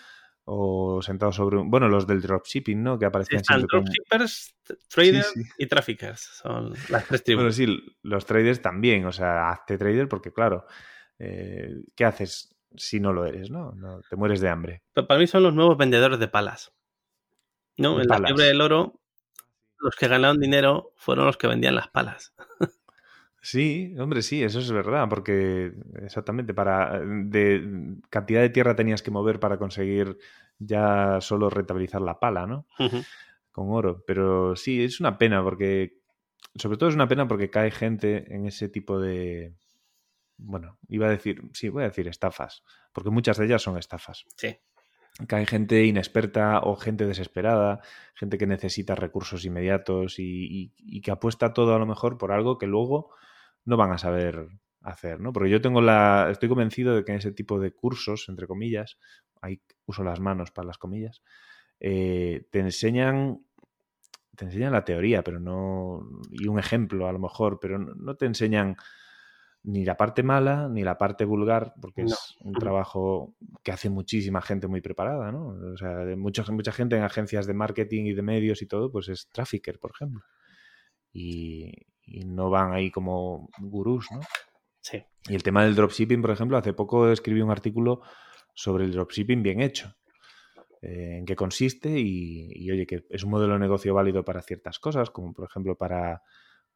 o 0.45 1.01
sentados 1.01 1.35
sobre 1.35 1.57
un... 1.57 1.69
Bueno, 1.69 1.87
los 1.87 2.05
del 2.05 2.21
dropshipping, 2.21 2.83
¿no? 2.83 2.99
Que 2.99 3.05
aparecen 3.05 3.43
siempre 3.43 3.67
dropshippers, 3.71 4.55
traders 4.89 5.33
y 5.57 5.67
traffickers. 5.67 6.21
Son 6.41 6.73
las 6.89 7.07
tres 7.07 7.23
tribus. 7.23 7.43
Bueno, 7.43 7.51
sí, 7.51 7.97
los 8.01 8.25
traders 8.25 8.61
también. 8.61 9.05
O 9.05 9.11
sea, 9.11 9.49
hazte 9.49 9.77
trader 9.77 10.07
porque, 10.07 10.31
claro, 10.31 10.65
eh, 11.19 11.83
¿qué 11.95 12.05
haces 12.05 12.55
si 12.75 12.99
no 12.99 13.13
lo 13.13 13.25
eres, 13.25 13.49
no? 13.49 13.71
no? 13.73 14.01
Te 14.09 14.15
mueres 14.15 14.41
de 14.41 14.49
hambre. 14.49 14.83
para 14.93 15.19
mí 15.19 15.27
son 15.27 15.43
los 15.43 15.53
nuevos 15.53 15.77
vendedores 15.77 16.19
de 16.19 16.27
palas. 16.27 16.73
¿No? 17.75 17.99
en 17.99 18.07
la 18.07 18.19
fiebre 18.19 18.45
del 18.45 18.61
oro 18.61 19.01
los 19.83 19.95
que 19.95 20.07
ganaron 20.07 20.39
dinero 20.39 20.93
fueron 20.95 21.25
los 21.25 21.37
que 21.37 21.47
vendían 21.47 21.75
las 21.75 21.89
palas. 21.89 22.33
Sí, 23.45 23.93
hombre, 23.99 24.21
sí, 24.21 24.41
eso 24.41 24.59
es 24.59 24.71
verdad, 24.71 25.09
porque 25.09 25.73
exactamente 26.01 26.53
para 26.53 27.01
de 27.01 27.97
cantidad 28.09 28.39
de 28.39 28.49
tierra 28.49 28.73
tenías 28.73 29.03
que 29.03 29.11
mover 29.11 29.41
para 29.41 29.57
conseguir 29.57 30.17
ya 30.59 31.19
solo 31.19 31.49
rentabilizar 31.49 32.01
la 32.01 32.19
pala, 32.21 32.47
¿no? 32.47 32.67
Con 33.51 33.69
oro. 33.69 34.01
Pero 34.07 34.55
sí, 34.55 34.81
es 34.81 35.01
una 35.01 35.17
pena 35.17 35.43
porque, 35.43 35.99
sobre 36.55 36.77
todo 36.77 36.87
es 36.87 36.95
una 36.95 37.09
pena 37.09 37.27
porque 37.27 37.49
cae 37.49 37.69
gente 37.69 38.33
en 38.33 38.45
ese 38.45 38.69
tipo 38.69 38.97
de, 38.97 39.53
bueno, 40.37 40.79
iba 40.87 41.07
a 41.07 41.11
decir, 41.11 41.41
sí, 41.51 41.67
voy 41.67 41.83
a 41.83 41.87
decir 41.89 42.07
estafas, 42.07 42.63
porque 42.93 43.09
muchas 43.09 43.37
de 43.37 43.45
ellas 43.45 43.61
son 43.61 43.77
estafas. 43.77 44.23
Sí 44.37 44.57
hay 45.29 45.45
gente 45.45 45.85
inexperta 45.85 46.59
o 46.63 46.75
gente 46.75 47.05
desesperada, 47.05 47.81
gente 48.15 48.37
que 48.37 48.47
necesita 48.47 48.95
recursos 48.95 49.45
inmediatos 49.45 50.15
y, 50.17 50.71
que 51.01 51.11
apuesta 51.11 51.53
todo 51.53 51.75
a 51.75 51.79
lo 51.79 51.85
mejor 51.85 52.17
por 52.17 52.31
algo 52.31 52.57
que 52.57 52.67
luego 52.67 53.11
no 53.65 53.77
van 53.77 53.91
a 53.91 53.97
saber 53.97 54.47
hacer, 54.81 55.19
¿no? 55.19 55.31
Porque 55.31 55.49
yo 55.49 55.61
tengo 55.61 55.81
la, 55.81 56.29
estoy 56.31 56.49
convencido 56.49 56.95
de 56.95 57.03
que 57.03 57.11
en 57.11 57.17
ese 57.17 57.31
tipo 57.31 57.59
de 57.59 57.71
cursos, 57.71 58.27
entre 58.29 58.47
comillas, 58.47 58.97
ahí 59.41 59.61
uso 59.85 60.03
las 60.03 60.19
manos 60.19 60.51
para 60.51 60.67
las 60.67 60.77
comillas, 60.77 61.21
eh, 61.79 62.47
te 62.51 62.59
enseñan, 62.59 63.45
te 64.35 64.45
enseñan 64.45 64.73
la 64.73 64.83
teoría, 64.83 65.23
pero 65.23 65.39
no, 65.39 66.01
y 66.31 66.47
un 66.47 66.59
ejemplo 66.59 67.07
a 67.07 67.13
lo 67.13 67.19
mejor, 67.19 67.59
pero 67.61 67.79
no 67.79 68.15
te 68.15 68.25
enseñan 68.25 68.75
ni 69.63 69.85
la 69.85 69.95
parte 69.95 70.23
mala 70.23 70.67
ni 70.67 70.83
la 70.83 70.97
parte 70.97 71.23
vulgar, 71.23 71.73
porque 71.81 72.01
es 72.03 72.35
un 72.41 72.53
trabajo 72.53 73.33
que 73.63 73.71
hace 73.71 73.89
muchísima 73.89 74.41
gente 74.41 74.67
muy 74.67 74.81
preparada, 74.81 75.31
¿no? 75.31 75.55
O 75.73 75.77
sea, 75.77 76.03
mucha, 76.17 76.43
mucha 76.51 76.73
gente 76.73 76.97
en 76.97 77.03
agencias 77.03 77.47
de 77.47 77.53
marketing 77.53 78.05
y 78.05 78.13
de 78.13 78.21
medios 78.21 78.61
y 78.61 78.67
todo, 78.67 78.91
pues 78.91 79.07
es 79.07 79.29
trafficker, 79.29 79.79
por 79.79 79.91
ejemplo. 79.91 80.21
Y, 81.13 81.71
no 82.07 82.49
van 82.49 82.73
ahí 82.73 82.91
como 82.91 83.49
gurús, 83.59 84.07
¿no? 84.11 84.19
Sí. 84.81 85.03
Y 85.27 85.35
el 85.35 85.43
tema 85.43 85.63
del 85.63 85.75
dropshipping, 85.75 86.21
por 86.21 86.31
ejemplo, 86.31 86.57
hace 86.57 86.73
poco 86.73 87.09
escribí 87.09 87.41
un 87.41 87.51
artículo 87.51 88.01
sobre 88.53 88.85
el 88.85 88.91
dropshipping 88.91 89.41
bien 89.41 89.61
hecho. 89.61 89.95
Eh, 90.81 91.19
en 91.19 91.25
qué 91.25 91.35
consiste 91.35 91.89
y, 91.89 92.49
y, 92.51 92.69
oye, 92.69 92.85
que 92.85 93.05
es 93.09 93.23
un 93.23 93.31
modelo 93.31 93.53
de 93.53 93.59
negocio 93.59 93.93
válido 93.93 94.25
para 94.25 94.41
ciertas 94.41 94.79
cosas, 94.79 95.09
como 95.09 95.33
por 95.33 95.45
ejemplo 95.45 95.77
para 95.77 96.21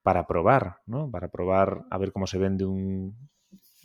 para 0.08 0.26
probar, 0.26 0.78
¿no? 0.86 1.12
Para 1.12 1.30
probar 1.30 1.84
a 1.90 1.98
ver 1.98 2.14
cómo 2.14 2.28
se 2.28 2.38
vende 2.38 2.64
un 2.64 3.30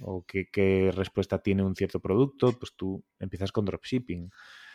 o 0.01 0.25
qué, 0.25 0.93
respuesta 0.95 1.43
tiene 1.43 1.65
un 1.65 1.75
cierto 1.75 1.99
producto, 1.99 2.57
pues 2.57 2.75
tú 2.77 3.05
empiezas 3.19 3.51
con 3.51 3.65
dropshipping. 3.65 4.31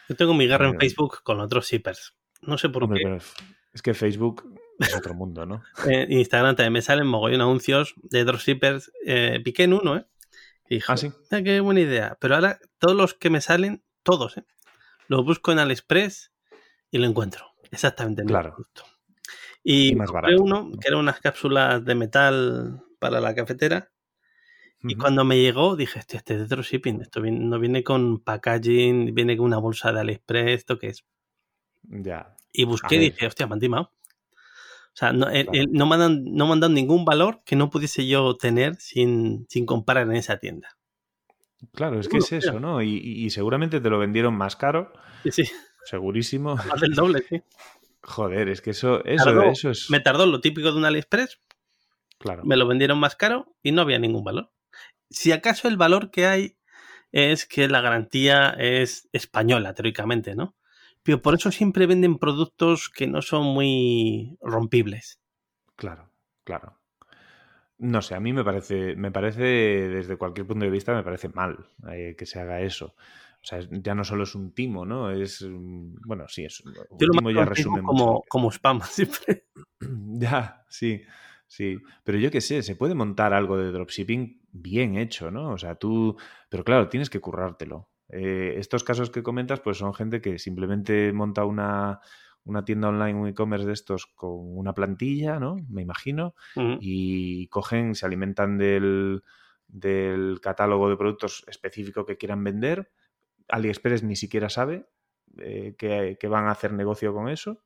Yo 0.10 0.16
tengo 0.18 0.34
mi 0.34 0.46
guerra 0.46 0.68
en 0.68 0.76
eh, 0.76 0.78
Facebook 0.78 1.24
con 1.24 1.38
los 1.38 1.50
dropshippers. 1.50 2.18
No 2.42 2.58
sé 2.58 2.68
por 2.68 2.94
qué. 2.94 3.18
Es 3.72 3.82
que 3.82 3.94
Facebook 3.94 4.44
es 4.80 4.96
otro 4.96 5.14
mundo, 5.14 5.46
¿no? 5.46 5.64
En 5.86 6.12
Instagram 6.12 6.56
también 6.56 6.74
me 6.74 6.82
salen 6.82 7.08
mogollón 7.08 7.42
anuncios 7.42 7.96
de 8.04 8.24
dropshippers. 8.24 8.92
Eh, 9.06 9.40
piqué 9.44 9.64
en 9.64 9.74
uno, 9.74 9.98
¿eh? 9.98 10.06
Y 10.70 10.82
ah, 10.88 10.98
sí. 10.98 11.12
qué 11.30 11.60
buena 11.62 11.80
idea. 11.80 12.18
Pero 12.20 12.36
ahora 12.36 12.60
todos 12.78 12.96
los 12.96 13.14
que 13.14 13.30
me 13.30 13.42
salen, 13.42 13.84
todos, 14.04 14.38
¿eh? 14.38 14.46
Los 15.08 15.24
busco 15.24 15.52
en 15.52 15.60
AliExpress 15.60 16.32
y 16.92 16.98
lo 16.98 17.08
encuentro. 17.08 17.54
Exactamente. 17.72 18.22
En 18.22 18.28
claro. 18.28 18.56
Y, 19.64 19.96
más 19.96 20.12
compré 20.12 20.38
uno 20.38 20.72
que 20.80 20.88
era 20.88 20.98
unas 20.98 21.20
cápsulas 21.20 21.84
de 21.84 21.96
metal 21.96 22.84
para 23.00 23.20
la 23.20 23.34
cafetera. 23.36 23.92
Y 24.84 24.96
cuando 24.96 25.26
me 25.26 25.42
llegó 25.42 25.76
dije, 25.76 26.00
este, 26.00 26.18
este 26.18 26.36
es 26.36 26.42
de 26.42 26.46
dropshipping, 26.46 27.02
esto 27.02 27.20
no 27.20 27.60
viene 27.60 27.84
con 27.84 28.20
packaging, 28.20 29.14
viene 29.14 29.36
con 29.36 29.48
una 29.48 29.58
bolsa 29.58 29.92
de 29.92 30.02
AliExpress, 30.02 30.52
¿esto 30.52 30.78
qué 30.78 30.90
es? 30.90 31.06
Ya. 31.82 32.36
Y 32.54 32.66
busqué 32.66 32.96
y 32.96 33.00
dije, 33.00 33.28
hostia, 33.28 33.48
me 33.48 33.54
han 33.54 33.60
timado. 33.60 33.92
O 34.98 35.00
sea, 35.00 35.14
no, 35.14 35.28
no, 35.28 35.86
me 35.86 35.98
no 35.98 36.56
dado 36.56 36.70
ningún 36.70 37.06
valor 37.06 37.44
que 37.46 37.56
no 37.56 37.70
pudiese 37.70 38.08
yo 38.08 38.36
tener 38.36 38.78
sin, 38.78 39.46
sin 39.48 39.68
comprar 39.68 40.08
en 40.08 40.14
esa 40.14 40.40
tienda. 40.40 40.76
Claro, 41.72 42.00
es 42.00 42.08
que 42.08 42.18
es 42.18 42.32
eso, 42.32 42.60
¿no? 42.60 42.82
Y, 42.82 42.96
y, 42.98 43.30
seguramente 43.30 43.80
te 43.80 43.92
lo 43.92 44.00
vendieron 44.00 44.36
más 44.36 44.56
caro. 44.56 44.92
Sí, 45.22 45.32
sí. 45.32 45.44
Segurísimo. 45.86 46.56
Más 46.68 46.82
del 46.82 46.96
doble, 46.96 47.24
sí. 47.30 47.44
Joder, 48.02 48.50
es 48.50 48.60
que 48.60 48.72
eso, 48.72 49.06
eso, 49.06 49.44
eso 49.44 49.70
es. 49.70 49.88
Me 49.92 50.00
tardó 50.00 50.26
lo 50.26 50.42
típico 50.42 50.72
de 50.72 50.78
un 50.80 50.86
AliExpress. 50.86 51.42
Claro. 52.18 52.44
Me 52.44 52.58
lo 52.58 52.66
vendieron 52.66 53.00
más 53.00 53.16
caro 53.16 53.54
y 53.62 53.74
no 53.74 53.84
había 53.84 54.00
ningún 54.00 54.24
valor. 54.24 54.52
Si 55.12 55.32
acaso 55.32 55.68
el 55.68 55.78
valor 55.78 56.10
que 56.10 56.26
hay 56.26 56.58
es 57.12 57.46
que 57.46 57.68
la 57.68 57.82
garantía 57.82 58.50
es 58.58 59.10
española, 59.14 59.76
teóricamente, 59.76 60.34
¿no? 60.34 60.56
Pero 61.08 61.22
por 61.22 61.36
eso 61.36 61.54
siempre 61.54 61.88
venden 61.88 62.18
productos 62.18 62.90
que 62.90 63.08
no 63.08 63.22
son 63.22 63.46
muy 63.46 64.38
rompibles. 64.42 65.22
Claro, 65.78 66.12
claro. 66.44 66.82
No 67.78 68.02
sé, 68.02 68.14
a 68.16 68.20
mí 68.20 68.34
me 68.34 68.44
parece, 68.44 68.94
me 68.98 69.10
parece, 69.10 69.42
desde 69.42 70.18
cualquier 70.18 70.46
punto 70.46 70.66
de 70.66 70.70
vista, 70.70 70.94
me 70.94 71.04
parece 71.04 71.30
mal 71.30 71.70
eh, 71.90 72.16
que 72.18 72.26
se 72.26 72.42
haga 72.42 72.60
eso. 72.60 72.88
O 72.88 73.42
sea, 73.42 73.62
ya 73.72 73.96
no 73.96 74.04
solo 74.04 74.24
es 74.24 74.36
un 74.36 74.52
timo, 74.54 74.86
¿no? 74.86 75.10
Es, 75.10 75.42
mm, 75.50 75.96
bueno, 76.06 76.28
sí, 76.28 76.44
es 76.44 76.60
un 76.60 76.74
Yo 76.74 77.08
lo 77.08 77.12
timo 77.14 77.32
ya 77.32 77.46
resume 77.46 77.82
como, 77.84 78.06
mucho. 78.06 78.26
como 78.28 78.52
spam 78.52 78.82
siempre. 78.92 79.46
Ya, 80.20 80.66
sí, 80.68 81.04
sí. 81.48 81.78
Pero 82.04 82.18
yo 82.18 82.32
qué 82.32 82.42
sé, 82.42 82.64
se 82.64 82.76
puede 82.76 82.96
montar 82.96 83.34
algo 83.34 83.58
de 83.58 83.72
dropshipping 83.72 84.42
bien 84.52 84.98
hecho, 84.98 85.32
¿no? 85.32 85.52
O 85.52 85.58
sea, 85.58 85.76
tú, 85.76 86.18
pero 86.50 86.66
claro, 86.66 86.90
tienes 86.90 87.10
que 87.10 87.22
currártelo. 87.22 87.88
Eh, 88.10 88.56
estos 88.58 88.84
casos 88.84 89.10
que 89.10 89.24
comentas, 89.24 89.60
pues 89.62 89.78
son 89.78 89.94
gente 89.94 90.22
que 90.22 90.40
simplemente 90.40 91.12
monta 91.14 91.46
una, 91.46 92.00
una 92.44 92.64
tienda 92.66 92.90
online, 92.90 93.20
un 93.20 93.28
e-commerce 93.28 93.68
de 93.68 93.74
estos 93.74 94.06
con 94.08 94.32
una 94.58 94.74
plantilla, 94.74 95.40
¿no? 95.40 95.58
Me 95.70 95.82
imagino, 95.82 96.34
y 96.80 97.48
cogen, 97.50 97.96
se 97.96 98.06
alimentan 98.06 98.58
del, 98.58 99.24
del 99.68 100.40
catálogo 100.42 100.90
de 100.90 100.98
productos 100.98 101.44
específico 101.48 102.06
que 102.06 102.18
quieran 102.18 102.44
vender. 102.44 102.92
AliExpress 103.50 104.04
ni 104.04 104.16
siquiera 104.16 104.50
sabe 104.50 104.88
eh, 105.38 105.76
que, 105.78 106.18
que 106.20 106.28
van 106.28 106.48
a 106.48 106.52
hacer 106.52 106.74
negocio 106.74 107.14
con 107.14 107.30
eso 107.30 107.64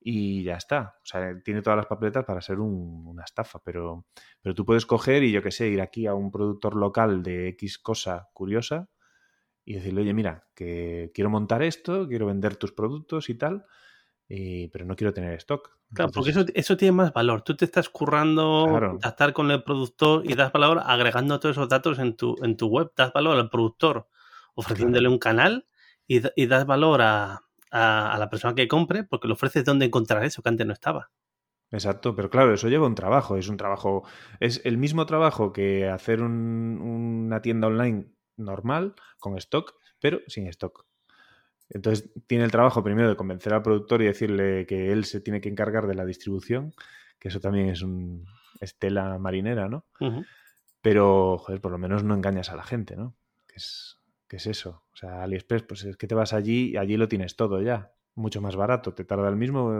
y 0.00 0.44
ya 0.44 0.56
está. 0.56 0.96
O 1.02 1.06
sea, 1.06 1.40
tiene 1.42 1.62
todas 1.62 1.76
las 1.76 1.86
papeletas 1.86 2.24
para 2.24 2.40
ser 2.40 2.60
un- 2.60 3.06
una 3.06 3.24
estafa, 3.24 3.60
pero, 3.64 4.06
pero 4.40 4.54
tú 4.54 4.64
puedes 4.64 4.86
coger 4.86 5.22
y 5.24 5.32
yo 5.32 5.42
qué 5.42 5.50
sé, 5.50 5.68
ir 5.68 5.80
aquí 5.80 6.06
a 6.06 6.14
un 6.14 6.30
productor 6.30 6.76
local 6.76 7.22
de 7.22 7.48
X 7.48 7.78
cosa 7.78 8.28
curiosa 8.32 8.88
y 9.70 9.74
decirle, 9.74 10.00
oye, 10.00 10.14
mira, 10.14 10.46
que 10.54 11.10
quiero 11.14 11.28
montar 11.28 11.62
esto, 11.62 12.08
quiero 12.08 12.24
vender 12.26 12.56
tus 12.56 12.72
productos 12.72 13.28
y 13.28 13.34
tal, 13.34 13.66
eh, 14.30 14.70
pero 14.72 14.86
no 14.86 14.96
quiero 14.96 15.12
tener 15.12 15.34
stock. 15.34 15.76
Claro, 15.92 16.10
porque 16.10 16.30
eso, 16.30 16.44
eso 16.54 16.76
tiene 16.76 16.92
más 16.92 17.12
valor. 17.12 17.42
Tú 17.42 17.54
te 17.54 17.66
estás 17.66 17.88
currando 17.90 18.64
Claro. 18.68 18.90
contactar 18.92 19.32
con 19.34 19.50
el 19.50 19.62
productor 19.62 20.22
y 20.24 20.34
das 20.34 20.52
valor 20.52 20.80
agregando 20.84 21.38
todos 21.38 21.56
esos 21.56 21.68
datos 21.68 21.98
en 21.98 22.16
tu, 22.16 22.36
en 22.42 22.56
tu 22.56 22.68
web. 22.68 22.92
Das 22.96 23.12
valor 23.12 23.36
al 23.36 23.50
productor 23.50 24.08
ofreciéndole 24.54 25.08
un 25.08 25.18
canal 25.18 25.66
y, 26.06 26.20
y 26.34 26.46
das 26.46 26.64
valor 26.64 27.02
a, 27.02 27.42
a- 27.70 28.12
a 28.14 28.18
la 28.18 28.30
persona 28.30 28.54
que 28.54 28.68
compre 28.68 29.04
porque 29.04 29.28
le 29.28 29.34
ofreces 29.34 29.64
dónde 29.64 29.84
encontrar 29.86 30.24
eso 30.24 30.42
que 30.42 30.48
antes 30.48 30.66
no 30.66 30.72
estaba. 30.72 31.10
Exacto, 31.70 32.14
pero 32.16 32.30
claro, 32.30 32.54
eso 32.54 32.68
lleva 32.68 32.86
un 32.86 32.94
trabajo, 32.94 33.36
es 33.36 33.48
un 33.48 33.58
trabajo, 33.58 34.02
es 34.40 34.62
el 34.64 34.78
mismo 34.78 35.04
trabajo 35.04 35.52
que 35.52 35.86
hacer 35.88 36.22
un- 36.22 36.80
una 37.26 37.42
tienda 37.42 37.66
online 37.68 38.06
normal 38.38 38.94
con 39.18 39.36
stock, 39.38 39.74
pero 40.00 40.20
sin 40.26 40.46
stock. 40.48 40.86
Entonces 41.70 42.10
tiene 42.26 42.44
el 42.44 42.50
trabajo 42.50 42.82
primero 42.82 43.08
de 43.10 43.16
convencer 43.16 43.52
al 43.52 43.62
productor 43.62 44.00
y 44.02 44.06
decirle 44.06 44.64
que 44.66 44.90
él 44.92 45.04
se 45.04 45.20
tiene 45.20 45.40
que 45.40 45.50
encargar 45.50 45.86
de 45.86 45.94
la 45.94 46.06
distribución, 46.06 46.72
que 47.18 47.28
eso 47.28 47.40
también 47.40 47.68
es 47.68 47.82
un 47.82 48.24
estela 48.60 49.18
marinera, 49.18 49.68
¿no? 49.68 49.84
Pero, 50.80 51.38
joder, 51.38 51.60
por 51.60 51.72
lo 51.72 51.78
menos 51.78 52.04
no 52.04 52.14
engañas 52.14 52.50
a 52.50 52.56
la 52.56 52.62
gente, 52.62 52.96
¿no? 52.96 53.16
Que 53.46 53.56
es, 53.56 53.98
que 54.28 54.36
es 54.36 54.46
eso. 54.46 54.84
O 54.92 54.96
sea, 54.96 55.22
AliExpress, 55.22 55.62
pues 55.64 55.84
es 55.84 55.96
que 55.96 56.06
te 56.06 56.14
vas 56.14 56.32
allí 56.32 56.70
y 56.72 56.76
allí 56.76 56.96
lo 56.96 57.08
tienes 57.08 57.36
todo 57.36 57.60
ya. 57.60 57.92
Mucho 58.14 58.40
más 58.40 58.56
barato. 58.56 58.94
Te 58.94 59.04
tarda 59.04 59.28
el 59.28 59.36
mismo, 59.36 59.70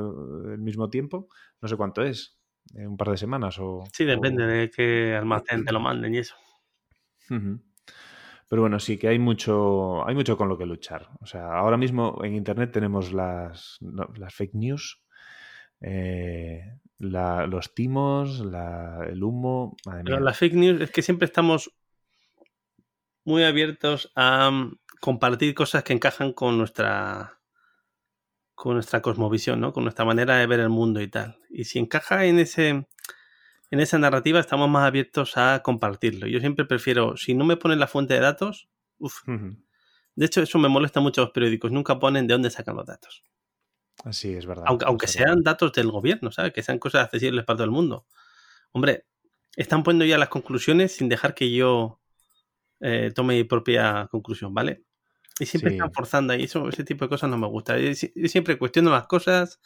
el 0.53 0.59
mismo 0.59 0.91
tiempo. 0.91 1.29
No 1.61 1.69
sé 1.69 1.77
cuánto 1.77 2.03
es. 2.03 2.39
eh, 2.75 2.87
Un 2.87 2.97
par 2.97 3.11
de 3.11 3.17
semanas 3.17 3.59
o... 3.61 3.85
Sí, 3.93 4.05
depende 4.05 4.45
o- 4.45 4.47
de 4.47 4.71
qué 4.71 5.15
almacén 5.17 5.65
te 5.65 5.73
lo 5.73 5.81
manden 5.81 6.15
y 6.15 6.19
eso. 6.19 6.35
Pero 8.49 8.63
bueno, 8.63 8.81
sí 8.81 8.97
que 8.97 9.09
hay 9.09 9.19
mucho, 9.19 10.07
hay 10.09 10.15
mucho 10.15 10.37
con 10.37 10.49
lo 10.49 10.57
que 10.57 10.65
luchar. 10.67 11.09
O 11.21 11.27
sea, 11.27 11.53
ahora 11.53 11.77
mismo 11.77 12.19
en 12.25 12.35
Internet 12.35 12.73
tenemos 12.73 13.13
las, 13.13 13.77
no, 13.81 14.09
las 14.17 14.35
fake 14.35 14.55
news, 14.55 15.01
eh, 15.81 16.63
la- 16.99 17.47
los 17.47 17.75
timos, 17.75 18.41
la- 18.41 19.07
el 19.09 19.23
humo. 19.23 19.77
Pero 20.05 20.21
las 20.21 20.39
fake 20.39 20.55
news 20.55 20.81
es 20.81 20.91
que 20.91 21.03
siempre 21.03 21.27
estamos 21.27 21.71
muy 23.25 23.45
abiertos 23.45 24.11
a 24.15 24.51
mm, 24.51 24.79
compartir 25.01 25.55
cosas 25.55 25.85
que 25.85 25.93
encajan 25.93 26.33
con 26.33 26.57
nuestra 26.59 27.35
con 28.55 28.75
nuestra 28.75 29.01
cosmovisión, 29.01 29.61
¿no? 29.61 29.73
Con 29.73 29.85
nuestra 29.85 30.05
manera 30.05 30.37
de 30.37 30.47
ver 30.49 30.59
el 30.59 30.69
mundo 30.69 31.01
y 31.01 31.07
tal. 31.09 31.37
Y 31.49 31.65
si 31.65 31.79
encaja 31.79 32.25
en 32.25 32.41
ese 32.41 32.89
en 33.71 33.81
esa 33.81 33.99
narrativa, 33.99 34.41
estamos 34.41 34.69
más 34.69 34.87
abiertos 34.87 35.37
a 35.37 35.63
compartirlo. 35.63 36.27
Yo 36.27 36.41
siempre 36.41 36.65
prefiero, 36.65 37.17
si 37.17 37.35
no 37.35 37.45
me 37.45 37.57
ponen 37.57 37.79
la 37.79 37.87
fuente 37.87 38.15
de 38.15 38.21
datos, 38.21 38.69
uf. 38.99 39.27
Ujú. 39.29 39.57
De 40.15 40.27
hecho, 40.27 40.43
eso 40.43 40.59
me 40.59 40.69
molesta 40.69 41.01
mucho 41.01 41.21
a 41.21 41.25
los 41.27 41.33
periódicos. 41.33 41.71
Nunca 41.71 41.99
ponen 41.99 42.27
de 42.27 42.35
dónde 42.35 42.51
sacan 42.51 42.77
los 42.77 42.87
datos. 42.87 43.23
Sí, 44.11 44.33
es 44.33 44.47
verdad. 44.47 44.65
Aunque, 44.67 45.07
sean 45.07 45.43
datos 45.43 45.73
del 45.73 45.91
gobierno, 45.91 46.33
¿sabes? 46.33 46.53
Que 46.53 46.63
sean 46.63 46.79
cosas 46.79 47.05
accesibles 47.05 47.45
para 47.45 47.59
todo 47.59 47.65
el 47.65 47.71
mundo. 47.71 48.07
Hombre, 48.73 49.07
están 49.57 49.83
poniendo 49.83 50.05
ya 50.05 50.19
las 50.19 50.29
conclusiones 50.29 50.95
sin 50.97 51.09
dejar 51.09 51.35
que 51.35 51.53
yo 51.53 52.01
eh, 52.81 53.13
tome 53.15 53.37
mi 53.37 53.45
propia 53.45 54.09
conclusión, 54.11 54.55
¿vale? 54.55 54.85
Y 55.41 55.47
siempre 55.47 55.71
Sí. 55.71 55.77
están 55.77 55.93
forzando 55.93 56.33
ahí, 56.33 56.45
eso, 56.45 56.69
ese 56.69 56.85
tipo 56.85 57.05
de 57.05 57.09
cosas 57.09 57.31
no 57.31 57.39
me 57.39 57.47
gusta. 57.47 57.79
Yo, 57.79 57.91
yo 57.93 58.29
siempre 58.29 58.59
cuestiono 58.59 58.91
las 58.91 59.07
cosas 59.07 59.61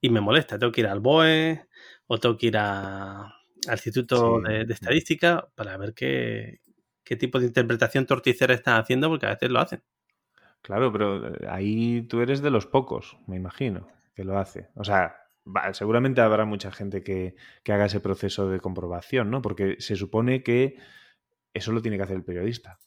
y 0.00 0.10
me 0.10 0.20
molesta. 0.20 0.58
Tengo 0.58 0.72
que 0.72 0.82
ir 0.82 0.86
al 0.86 1.00
BOE 1.00 1.66
o 2.12 2.18
tengo 2.18 2.36
que 2.36 2.46
ir 2.48 2.56
a- 2.58 3.22
al 3.68 3.72
Instituto 3.74 4.40
Sí. 4.44 4.48
de, 4.52 4.64
de 4.64 4.72
Estadística 4.74 5.46
para 5.54 5.76
ver 5.76 5.94
qué, 5.94 6.58
qué 7.04 7.14
tipo 7.14 7.38
de 7.38 7.46
interpretación 7.46 8.04
torticera 8.04 8.52
están 8.54 8.80
haciendo, 8.80 9.08
porque 9.08 9.26
a 9.26 9.30
veces 9.30 9.48
lo 9.50 9.60
hacen. 9.60 9.82
Claro, 10.62 10.90
pero 10.92 11.28
eh, 11.28 11.46
ahí 11.48 12.02
tú 12.02 12.20
eres 12.20 12.42
de 12.42 12.50
los 12.50 12.66
pocos, 12.66 13.16
me 13.28 13.36
imagino, 13.36 13.86
que 14.14 14.24
lo 14.24 14.38
hace. 14.38 14.70
O 14.74 14.82
sea, 14.82 15.14
va, 15.46 15.72
seguramente 15.72 16.20
habrá 16.20 16.44
mucha 16.44 16.72
gente 16.72 17.02
que, 17.04 17.36
que 17.62 17.72
haga 17.72 17.84
ese 17.86 18.00
proceso 18.00 18.48
de 18.50 18.58
comprobación, 18.60 19.30
¿no? 19.30 19.40
Porque 19.40 19.76
se 19.78 19.94
supone 19.94 20.42
que 20.42 20.76
eso 21.54 21.70
lo 21.72 21.80
tiene 21.80 21.96
que 21.96 22.02
hacer 22.02 22.16
el 22.16 22.24
periodista. 22.24 22.78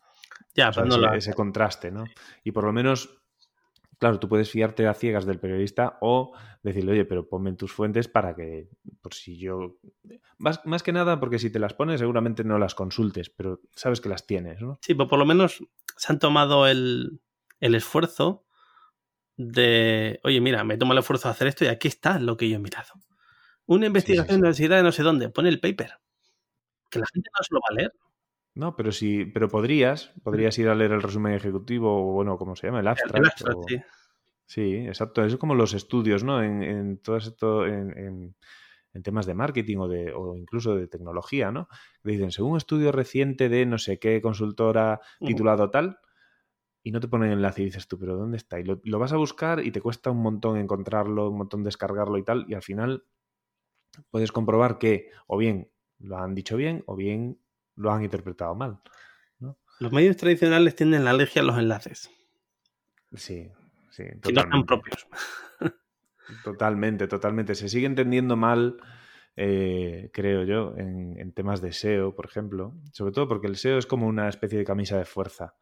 Ya, 0.53 0.69
O 0.69 0.73
sea, 0.73 0.83
pero 0.83 0.89
no 0.89 0.95
ese, 0.95 1.01
lo 1.01 1.07
hacen. 1.07 1.17
ese 1.19 1.33
contraste, 1.33 1.91
¿no? 1.91 2.03
Y 2.43 2.51
por 2.51 2.65
lo 2.65 2.73
menos, 2.73 3.22
claro, 4.03 4.19
tú 4.19 4.27
puedes 4.27 4.51
fiarte 4.51 4.85
a 4.85 4.93
ciegas 4.93 5.25
del 5.25 5.39
periodista 5.39 5.97
o 6.01 6.33
decirle, 6.61 6.91
oye, 6.91 7.05
pero 7.05 7.29
ponme 7.29 7.51
en 7.51 7.55
tus 7.55 7.71
fuentes 7.71 8.09
para 8.09 8.35
que, 8.35 8.67
por 9.01 9.13
si 9.13 9.37
yo... 9.37 9.77
Más, 10.37 10.59
más 10.65 10.83
que 10.83 10.91
nada, 10.91 11.21
porque 11.21 11.39
si 11.39 11.49
te 11.49 11.57
las 11.57 11.73
pones 11.73 12.01
seguramente 12.01 12.43
no 12.43 12.59
las 12.59 12.75
consultes, 12.75 13.29
pero 13.29 13.61
sabes 13.73 14.01
que 14.01 14.09
las 14.09 14.27
tienes, 14.27 14.61
¿no? 14.61 14.77
Sí, 14.81 14.93
pues 14.93 15.07
por 15.07 15.19
lo 15.19 15.25
menos 15.25 15.63
se 15.95 16.11
han 16.11 16.19
tomado 16.19 16.67
el, 16.67 17.21
el 17.61 17.75
esfuerzo 17.75 18.45
de, 19.37 20.19
oye, 20.25 20.41
mira, 20.41 20.65
me 20.65 20.75
tomo 20.75 20.91
el 20.91 20.99
esfuerzo 20.99 21.29
de 21.29 21.31
hacer 21.31 21.47
esto 21.47 21.63
y 21.63 21.69
aquí 21.69 21.87
está 21.87 22.19
lo 22.19 22.35
que 22.35 22.49
yo 22.49 22.57
he 22.57 22.59
mirado. 22.59 22.91
Una 23.65 23.85
investigación 23.85 24.27
sí. 24.27 24.33
de 24.33 24.39
universidad 24.39 24.77
de 24.77 24.83
no 24.83 24.91
sé 24.91 25.03
dónde, 25.03 25.29
pone 25.29 25.47
el 25.47 25.61
paper. 25.61 25.93
Que 26.89 26.99
la 26.99 27.05
gente 27.13 27.29
no 27.39 27.41
se 27.41 27.53
lo 27.53 27.61
va 27.61 27.67
a 27.69 27.73
leer. 27.73 27.93
No, 28.55 28.75
pero 28.75 28.91
sí, 28.91 29.25
pero 29.25 29.47
podrías, 29.49 30.13
podrías 30.23 30.57
ir 30.59 30.67
a 30.69 30.75
leer 30.75 30.91
el 30.91 31.01
resumen 31.01 31.33
ejecutivo 31.33 32.09
o 32.09 32.13
bueno, 32.13 32.37
¿cómo 32.37 32.55
se 32.55 32.67
llama? 32.67 32.81
El 32.81 32.87
abstract. 32.87 33.17
el 33.17 33.25
abstract, 33.25 33.59
o- 33.59 33.67
sí. 33.67 33.77
Sí, 34.47 34.75
exacto. 34.87 35.23
Es 35.25 35.37
como 35.37 35.55
los 35.55 35.73
estudios, 35.73 36.23
¿no? 36.23 36.43
En, 36.43 36.63
en 36.63 36.97
todo 36.99 37.17
esto, 37.17 37.65
en, 37.67 37.97
en- 37.97 38.35
en 38.93 39.03
temas 39.03 39.25
de 39.25 39.35
marketing 39.35 39.77
o, 39.79 39.87
de, 39.87 40.13
o 40.13 40.35
incluso 40.37 40.75
de 40.75 40.87
tecnología, 40.87 41.51
¿no? 41.51 41.67
Dicen, 42.03 42.31
según 42.31 42.53
un 42.53 42.57
estudio 42.57 42.91
reciente 42.91 43.49
de 43.49 43.65
no 43.65 43.77
sé 43.79 43.99
qué 43.99 44.21
consultora 44.21 45.01
titulado 45.23 45.71
tal, 45.71 45.99
y 46.83 46.91
no 46.91 46.99
te 47.01 47.07
ponen 47.09 47.31
enlace 47.31 47.63
y 47.63 47.65
dices 47.65 47.87
tú, 47.87 47.99
pero 47.99 48.17
¿dónde 48.17 48.37
está? 48.37 48.59
Y 48.59 48.65
lo, 48.65 48.81
lo 48.85 48.99
vas 48.99 49.13
a 49.13 49.17
buscar 49.17 49.65
y 49.65 49.71
te 49.71 49.81
cuesta 49.81 50.11
un 50.11 50.21
montón 50.23 50.57
encontrarlo, 50.57 51.29
un 51.29 51.37
montón 51.39 51.63
descargarlo 51.63 52.17
y 52.17 52.23
tal, 52.23 52.45
y 52.49 52.55
al 52.55 52.63
final 52.63 53.05
puedes 54.11 54.31
comprobar 54.31 54.77
que 54.79 55.09
o 55.27 55.37
bien 55.37 55.71
lo 55.99 56.17
han 56.17 56.35
dicho 56.35 56.57
bien 56.57 56.83
o 56.87 56.95
bien 56.95 57.39
lo 57.75 57.91
han 57.91 58.03
interpretado 58.03 58.55
mal. 58.55 58.79
Los 59.79 59.91
medios 59.91 60.15
tradicionales 60.17 60.75
tienen 60.75 61.03
la 61.03 61.09
alergia 61.11 61.41
a 61.41 61.45
los 61.45 61.57
enlaces, 61.57 62.09
Sí, 63.15 63.49
sí, 63.89 64.03
que 64.03 64.15
no 64.15 64.21
totalmente. 64.21 64.41
están 64.41 64.65
propios. 64.65 65.07
Totalmente, 66.43 67.07
totalmente. 67.07 67.53
Se 67.53 67.67
sigue 67.67 67.85
entendiendo 67.85 68.37
mal, 68.37 68.77
eh, 69.35 70.09
creo 70.13 70.43
yo, 70.43 70.73
en, 70.77 71.19
en 71.19 71.33
temas 71.33 71.61
de 71.61 71.73
SEO, 71.73 72.15
por 72.15 72.25
ejemplo. 72.25 72.73
Sobre 72.93 73.11
todo 73.11 73.27
porque 73.27 73.47
el 73.47 73.57
SEO 73.57 73.77
es 73.77 73.85
como 73.85 74.07
una 74.07 74.29
especie 74.29 74.57
de 74.57 74.63
camisa 74.63 74.97
de 74.97 75.05
fuerza, 75.05 75.55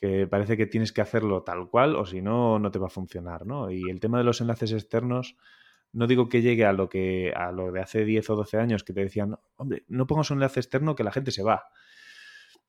que 0.00 0.26
parece 0.26 0.56
que 0.56 0.66
tienes 0.66 0.92
que 0.92 1.02
hacerlo 1.02 1.44
tal 1.44 1.68
cual 1.70 1.94
o 1.94 2.04
si 2.04 2.20
no, 2.20 2.58
no 2.58 2.70
te 2.72 2.78
va 2.80 2.88
a 2.88 2.90
funcionar, 2.90 3.46
¿no? 3.46 3.70
Y 3.70 3.88
el 3.88 4.00
tema 4.00 4.18
de 4.18 4.24
los 4.24 4.40
enlaces 4.40 4.72
externos, 4.72 5.36
no 5.92 6.06
digo 6.06 6.28
que 6.28 6.42
llegue 6.42 6.64
a 6.66 6.72
lo 6.72 6.88
que 6.88 7.32
a 7.34 7.52
lo 7.52 7.72
de 7.72 7.80
hace 7.80 8.04
10 8.04 8.28
o 8.30 8.36
12 8.36 8.58
años 8.58 8.84
que 8.84 8.92
te 8.92 9.00
decían, 9.00 9.36
hombre, 9.56 9.84
no 9.88 10.06
pongas 10.06 10.30
un 10.30 10.38
enlace 10.38 10.60
externo 10.60 10.94
que 10.94 11.04
la 11.04 11.12
gente 11.12 11.30
se 11.30 11.42
va. 11.42 11.64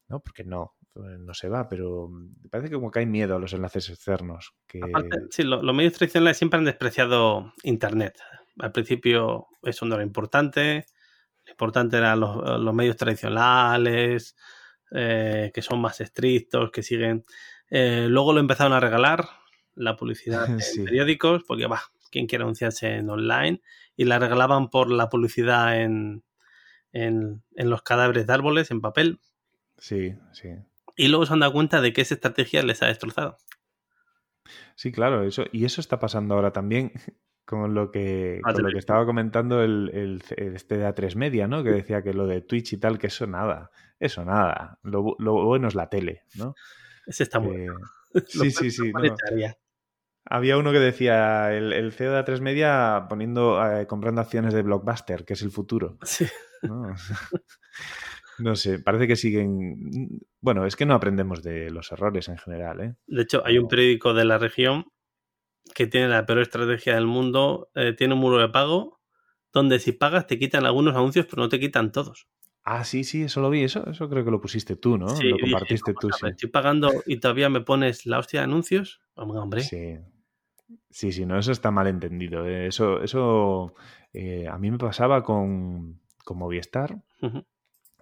¿No? 0.10 0.22
Porque 0.22 0.46
no, 0.46 0.76
no 0.96 1.34
se 1.34 1.50
va, 1.50 1.68
pero 1.68 2.08
me 2.10 2.48
parece 2.50 2.70
que 2.70 2.76
como 2.76 2.92
que 2.92 3.00
hay 3.00 3.06
miedo 3.06 3.36
a 3.36 3.40
los 3.40 3.52
enlaces 3.52 3.90
externos. 3.90 4.54
Que... 4.66 4.80
Aparte, 4.82 5.18
sí, 5.32 5.44
lo- 5.44 5.62
los 5.62 5.76
medios 5.76 5.94
tradicionales 5.94 6.38
siempre 6.38 6.58
han 6.60 6.64
despreciado 6.66 7.54
Internet. 7.64 8.18
Al 8.60 8.72
principio 8.72 9.48
eso 9.64 9.86
no 9.86 9.96
era 9.96 10.04
importante. 10.06 10.86
Lo 11.46 11.52
importante 11.52 11.98
eran 11.98 12.22
los, 12.22 12.38
los 12.62 12.74
medios 12.74 12.96
tradicionales, 12.96 14.38
eh, 14.92 15.52
que 15.54 15.62
son 15.62 15.82
más 15.82 16.00
estrictos, 16.00 16.72
que 16.72 16.84
siguen. 16.84 17.26
Eh, 17.70 18.08
luego 18.10 18.32
lo 18.32 18.40
empezaron 18.40 18.72
a 18.72 18.80
regalar, 18.80 19.28
la 19.76 19.98
publicidad 19.98 20.46
en 20.50 20.62
Sí. 20.62 20.84
periódicos, 20.84 21.44
porque 21.46 21.68
va, 21.68 21.82
quien 22.10 22.28
quiere 22.28 22.44
anunciarse 22.44 22.96
en 22.96 23.10
online, 23.10 23.62
y 23.96 24.06
la 24.06 24.20
regalaban 24.20 24.70
por 24.70 24.92
la 24.92 25.10
publicidad 25.10 25.82
en, 25.82 26.24
en, 26.92 27.44
en 27.56 27.70
los 27.70 27.82
cadáveres 27.82 28.28
de 28.28 28.34
árboles, 28.34 28.72
en 28.72 28.82
papel. 28.82 29.20
Sí, 29.78 30.16
sí. 30.32 30.50
Y 30.96 31.10
luego 31.10 31.26
se 31.26 31.34
han 31.34 31.40
dado 31.40 31.54
cuenta 31.54 31.82
de 31.82 31.94
que 31.94 32.02
esa 32.02 32.16
estrategia 32.16 32.64
les 32.64 32.82
ha 32.82 32.88
destrozado. 32.88 33.38
Sí, 34.76 34.92
claro, 34.92 35.24
eso, 35.24 35.46
y 35.52 35.66
eso 35.66 35.82
está 35.82 36.00
pasando 36.00 36.36
ahora 36.36 36.52
también 36.52 36.92
con 37.46 37.74
lo 37.74 37.92
que, 37.92 38.42
con 38.44 38.64
lo 38.64 38.70
que 38.70 38.80
estaba 38.80 39.06
comentando 39.06 39.64
el, 39.64 39.90
el, 39.94 40.24
este 40.56 40.78
de 40.78 40.88
A3 40.88 41.16
Media, 41.16 41.48
¿no? 41.48 41.64
Que 41.64 41.72
decía 41.72 42.02
que 42.02 42.14
lo 42.14 42.28
de 42.28 42.42
Twitch 42.42 42.74
y 42.74 42.78
tal, 42.78 42.98
que 42.98 43.08
eso 43.08 43.28
nada, 43.28 43.72
eso 44.00 44.26
nada. 44.26 44.80
Lo, 44.84 45.16
lo 45.20 45.46
bueno 45.46 45.68
es 45.68 45.76
la 45.76 45.90
tele, 45.90 46.24
¿no? 46.36 46.56
Ese 47.06 47.24
está 47.24 47.40
muy 47.40 47.58
bueno. 47.68 47.80
Sí, 48.28 48.52
sí, 48.52 48.72
sí. 48.72 48.92
No. 48.92 49.02
Había 50.30 50.58
uno 50.58 50.72
que 50.72 50.80
decía, 50.80 51.54
el, 51.56 51.72
el, 51.74 51.92
CEO 51.94 52.12
de 52.12 52.20
A3 52.20 52.42
Media 52.42 53.06
poniendo, 53.10 53.64
eh, 53.66 53.88
comprando 53.88 54.22
acciones 54.22 54.54
de 54.54 54.62
Blockbuster, 54.62 55.24
que 55.24 55.34
es 55.34 55.42
el 55.42 55.52
futuro. 55.52 55.98
Sí. 56.04 56.26
¿no? 56.64 56.94
no 58.40 58.56
sé, 58.56 58.80
parece 58.80 59.08
que 59.08 59.16
siguen... 59.16 60.20
Bueno, 60.42 60.66
es 60.66 60.76
que 60.76 60.86
no 60.86 60.96
aprendemos 60.96 61.44
de 61.44 61.70
los 61.70 61.92
errores 61.92 62.28
en 62.28 62.38
general. 62.38 62.82
¿eh? 62.82 62.96
De 63.08 63.22
hecho, 63.22 63.42
hay 63.46 63.58
un 63.58 63.68
periódico 63.68 64.14
de 64.14 64.26
la 64.26 64.38
región 64.38 64.86
que 65.74 65.88
tiene 65.88 66.08
la 66.08 66.26
peor 66.26 66.40
estrategia 66.40 66.96
del 66.96 67.08
mundo, 67.08 67.70
eh, 67.76 67.94
tiene 67.94 68.14
un 68.14 68.20
muro 68.20 68.38
de 68.38 68.50
pago, 68.50 69.00
donde 69.54 69.80
si 69.80 69.92
pagas 69.92 70.28
te 70.28 70.38
quitan 70.38 70.66
algunos 70.66 70.96
anuncios, 70.96 71.26
pero 71.26 71.42
no 71.42 71.50
te 71.50 71.60
quitan 71.60 71.92
todos. 71.92 72.28
Ah, 72.64 72.84
sí, 72.84 73.06
sí, 73.06 73.24
eso 73.24 73.40
lo 73.42 73.50
vi, 73.50 73.64
eso, 73.64 73.90
eso 73.90 74.10
creo 74.10 74.26
que 74.26 74.32
lo 74.32 74.42
pusiste 74.42 74.76
tú, 74.76 74.98
¿no? 74.98 75.08
Sí, 75.10 75.24
lo 75.30 75.38
compartiste 75.38 75.92
dije, 75.92 76.00
tú, 76.02 76.10
sí. 76.12 76.28
Estoy 76.28 76.50
pagando 76.50 76.92
y 77.06 77.18
todavía 77.18 77.50
me 77.50 77.62
pones 77.62 78.06
la 78.06 78.20
hostia 78.20 78.42
de 78.42 78.46
anuncios. 78.46 79.00
Hombre. 79.16 79.62
Sí. 79.62 79.98
Sí, 80.90 81.12
sí, 81.12 81.26
no, 81.26 81.38
eso 81.38 81.52
está 81.52 81.72
mal 81.72 81.88
entendido. 81.88 82.46
¿eh? 82.48 82.68
Eso, 82.68 83.02
eso 83.02 83.74
eh, 84.14 84.48
a 84.48 84.58
mí 84.58 84.72
me 84.72 84.78
pasaba 84.78 85.24
con, 85.24 86.02
con 86.24 86.38
Movistar 86.38 86.96
Uh 87.22 87.28
-huh. 87.28 87.46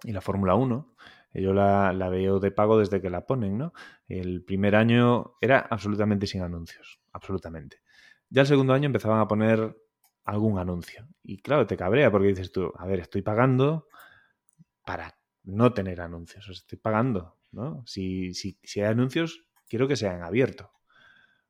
y 0.04 0.12
la 0.12 0.20
Fórmula 0.20 0.54
1. 0.54 0.94
Yo 1.34 1.52
la, 1.52 1.92
la, 1.92 2.08
veo 2.08 2.38
de 2.40 2.50
pago 2.50 2.78
desde 2.78 3.00
que 3.02 3.10
la 3.10 3.26
ponen, 3.26 3.58
¿no? 3.58 3.72
El 4.08 4.42
primer 4.44 4.74
año 4.74 5.34
era 5.40 5.58
absolutamente 5.60 6.26
sin 6.26 6.40
anuncios, 6.42 7.00
absolutamente. 7.12 7.82
Ya 8.30 8.40
el 8.42 8.46
segundo 8.46 8.72
año 8.72 8.86
empezaban 8.86 9.20
a 9.20 9.28
poner 9.28 9.76
algún 10.24 10.58
anuncio. 10.58 11.06
Y 11.22 11.38
claro, 11.42 11.66
te 11.66 11.76
cabrea 11.76 12.10
porque 12.10 12.28
dices 12.28 12.52
tú, 12.52 12.72
a 12.78 12.86
ver, 12.86 13.00
estoy 13.00 13.20
pagando 13.22 13.86
para 14.84 15.18
no 15.44 15.72
tener 15.74 16.00
anuncios. 16.00 16.48
Estoy 16.48 16.78
pagando, 16.78 17.36
¿no? 17.52 17.82
Si, 17.86 18.32
si, 18.34 18.58
si 18.62 18.80
hay 18.80 18.86
anuncios, 18.88 19.44
quiero 19.68 19.86
que 19.88 19.96
sean 19.96 20.22
abiertos. 20.22 20.68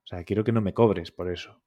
O 0.06 0.08
sea, 0.08 0.22
quiero 0.22 0.44
que 0.44 0.52
no 0.52 0.60
me 0.60 0.72
cobres 0.72 1.10
por 1.10 1.28
eso. 1.28 1.60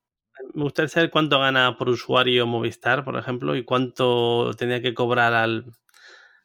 Me 0.54 0.64
gustaría 0.64 0.88
saber 0.88 1.10
cuánto 1.10 1.40
gana 1.40 1.76
por 1.78 1.90
usuario 1.90 2.48
Movistar, 2.48 3.04
por 3.04 3.18
ejemplo, 3.18 3.54
y 3.58 3.66
cuánto 3.66 4.52
tenía 4.58 4.82
que 4.82 4.94
cobrar 4.94 5.34
al, 5.34 5.66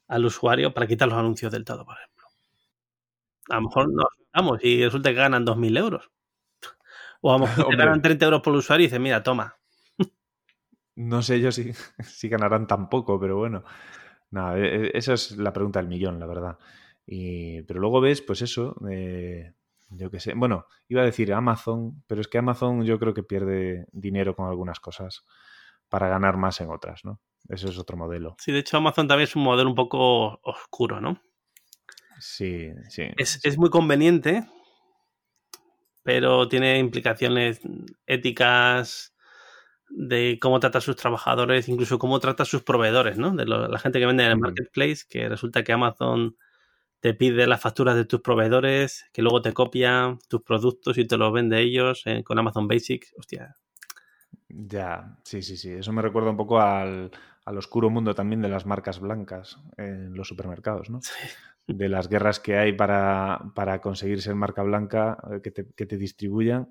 al 0.09 0.25
usuario 0.25 0.75
para 0.75 0.89
quitar 0.89 1.09
los 1.09 1.17
anuncios 1.17 1.53
del 1.53 1.65
todo, 1.65 1.85
por 1.85 1.97
ejemplo. 1.97 2.27
A 3.51 3.55
lo 3.57 3.63
mejor 3.63 3.93
nos 3.93 4.07
vamos 4.33 4.59
y 4.63 4.85
resulta 4.85 5.11
que 5.11 5.17
ganan 5.17 5.47
2.000 5.47 5.79
euros. 5.79 6.11
O 7.21 7.31
a 7.33 7.39
lo 7.39 7.47
mejor 7.47 7.69
te 7.71 7.77
ganan 7.77 8.03
30 8.03 8.25
euros 8.25 8.43
por 8.43 8.55
usuario 8.55 8.85
y 8.85 8.87
dices, 8.89 9.01
mira, 9.01 9.23
toma. 9.23 9.57
No 10.97 11.23
sé 11.23 11.41
yo 11.41 11.53
si, 11.53 11.73
si 12.03 12.29
ganarán 12.29 12.67
tan 12.67 12.89
poco, 12.89 13.21
pero 13.21 13.37
bueno. 13.37 13.63
Nada, 14.31 14.59
esa 14.59 15.13
es 15.13 15.37
la 15.37 15.53
pregunta 15.53 15.79
del 15.79 15.89
millón, 15.89 16.19
la 16.19 16.27
verdad. 16.27 16.59
Y, 17.07 17.63
pero 17.63 17.79
luego 17.79 18.01
ves, 18.01 18.21
pues 18.21 18.43
eso, 18.43 18.75
eh, 18.91 19.53
yo 19.97 20.11
qué 20.11 20.21
sé. 20.21 20.35
Bueno, 20.35 20.67
iba 20.89 21.03
a 21.03 21.05
decir 21.05 21.33
Amazon, 21.33 22.03
pero 22.07 22.21
es 22.21 22.29
que 22.29 22.39
Amazon 22.39 22.85
yo 22.85 22.99
creo 22.99 23.15
que 23.15 23.23
pierde 23.23 23.87
dinero 23.93 24.35
con 24.35 24.49
algunas 24.49 24.81
cosas 24.81 25.25
para 25.89 26.09
ganar 26.09 26.37
más 26.37 26.61
en 26.61 26.71
otras, 26.71 27.05
¿no? 27.05 27.21
Eso 27.49 27.69
es 27.69 27.79
otro 27.79 27.97
modelo. 27.97 28.37
Sí, 28.39 28.53
de 28.53 28.61
hecho 28.61 28.79
Amazon 28.79 29.07
también 29.07 29.29
es 29.29 29.37
un 29.37 29.43
modelo 29.43 29.69
un 29.69 29.75
poco 29.75 30.41
oscuro, 30.43 31.01
¿no? 31.01 31.21
Sí, 32.19 32.71
sí. 32.89 33.03
Es, 33.17 33.31
sí. 33.31 33.41
es 33.49 33.59
muy 33.59 33.71
conveniente, 33.71 34.45
pero 36.03 36.49
tiene 36.49 36.79
implicaciones 36.79 37.61
éticas 38.07 39.15
de 39.89 40.39
cómo 40.41 40.61
trata 40.61 40.79
a 40.79 40.81
sus 40.81 40.97
trabajadores, 40.97 41.69
incluso 41.69 41.99
cómo 41.99 42.19
trata 42.19 42.43
a 42.43 42.47
sus 42.47 42.63
proveedores, 42.63 43.19
¿no? 43.19 43.35
De 43.35 43.45
lo, 43.45 43.69
la 43.69 43.79
gente 43.79 44.01
que 44.01 44.07
vende 44.07 44.25
en 44.25 44.33
el 44.33 44.39
marketplace, 44.39 45.05
que 45.09 45.29
resulta 45.29 45.63
que 45.63 45.73
Amazon 45.73 46.37
te 47.05 47.13
pide 47.13 47.47
las 47.47 47.61
facturas 47.61 47.97
de 47.97 48.07
tus 48.07 48.23
proveedores, 48.23 49.05
que 49.13 49.21
luego 49.21 49.43
te 49.43 49.53
copia 49.53 50.17
tus 50.27 50.41
productos 50.41 50.97
y 50.97 51.07
te 51.07 51.19
los 51.19 51.31
vende 51.35 51.61
ellos 51.61 52.01
eh, 52.07 52.25
con 52.25 52.39
Amazon 52.39 52.67
Basics. 52.67 53.13
Hostia. 53.19 53.59
Ya, 54.49 55.19
sí, 55.23 55.43
sí, 55.43 55.59
sí. 55.59 55.71
Eso 55.71 55.93
me 55.93 56.01
recuerda 56.01 56.31
un 56.31 56.39
poco 56.39 56.63
al, 56.63 57.11
al 57.45 57.59
oscuro 57.59 57.91
mundo 57.91 58.15
también 58.15 58.41
de 58.41 58.49
las 58.49 58.65
marcas 58.65 59.01
blancas 59.01 59.59
en 59.77 60.15
los 60.15 60.29
supermercados, 60.29 60.89
¿no? 60.89 61.03
Sí. 61.03 61.13
De 61.67 61.91
las 61.91 62.09
guerras 62.09 62.41
que 62.41 62.57
hay 62.57 62.73
para, 62.73 63.53
para 63.55 63.83
conseguir 63.83 64.23
ser 64.23 64.35
marca 64.35 64.63
blanca, 64.63 65.19
eh, 65.31 65.43
que 65.43 65.51
te, 65.51 65.69
que 65.77 65.85
te, 65.85 65.99
distribuyan 65.99 66.69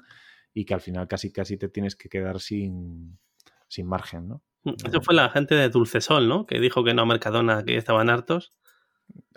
y 0.52 0.66
que 0.66 0.74
al 0.74 0.82
final 0.82 1.08
casi 1.08 1.32
casi 1.32 1.58
te 1.58 1.70
tienes 1.70 1.96
que 1.96 2.10
quedar 2.10 2.40
sin, 2.40 3.20
sin 3.68 3.86
margen, 3.86 4.30
¿no? 4.30 4.42
Eso 4.84 5.00
fue 5.00 5.14
la 5.14 5.30
gente 5.30 5.54
de 5.54 5.70
Dulcesol, 5.70 6.28
¿no? 6.28 6.48
Que 6.48 6.60
dijo 6.60 6.84
que 6.84 6.96
no 6.96 7.04
a 7.04 7.06
Mercadona, 7.06 7.64
que 7.64 7.78
estaban 7.78 8.10
hartos. 8.10 8.52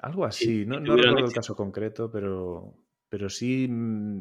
Algo 0.03 0.25
así, 0.25 0.67
no, 0.67 0.79
no 0.81 0.97
recuerdo 0.97 1.27
el 1.27 1.33
caso 1.33 1.57
concreto, 1.57 2.11
pero, 2.11 2.75
pero 3.09 3.29
sí, 3.29 3.69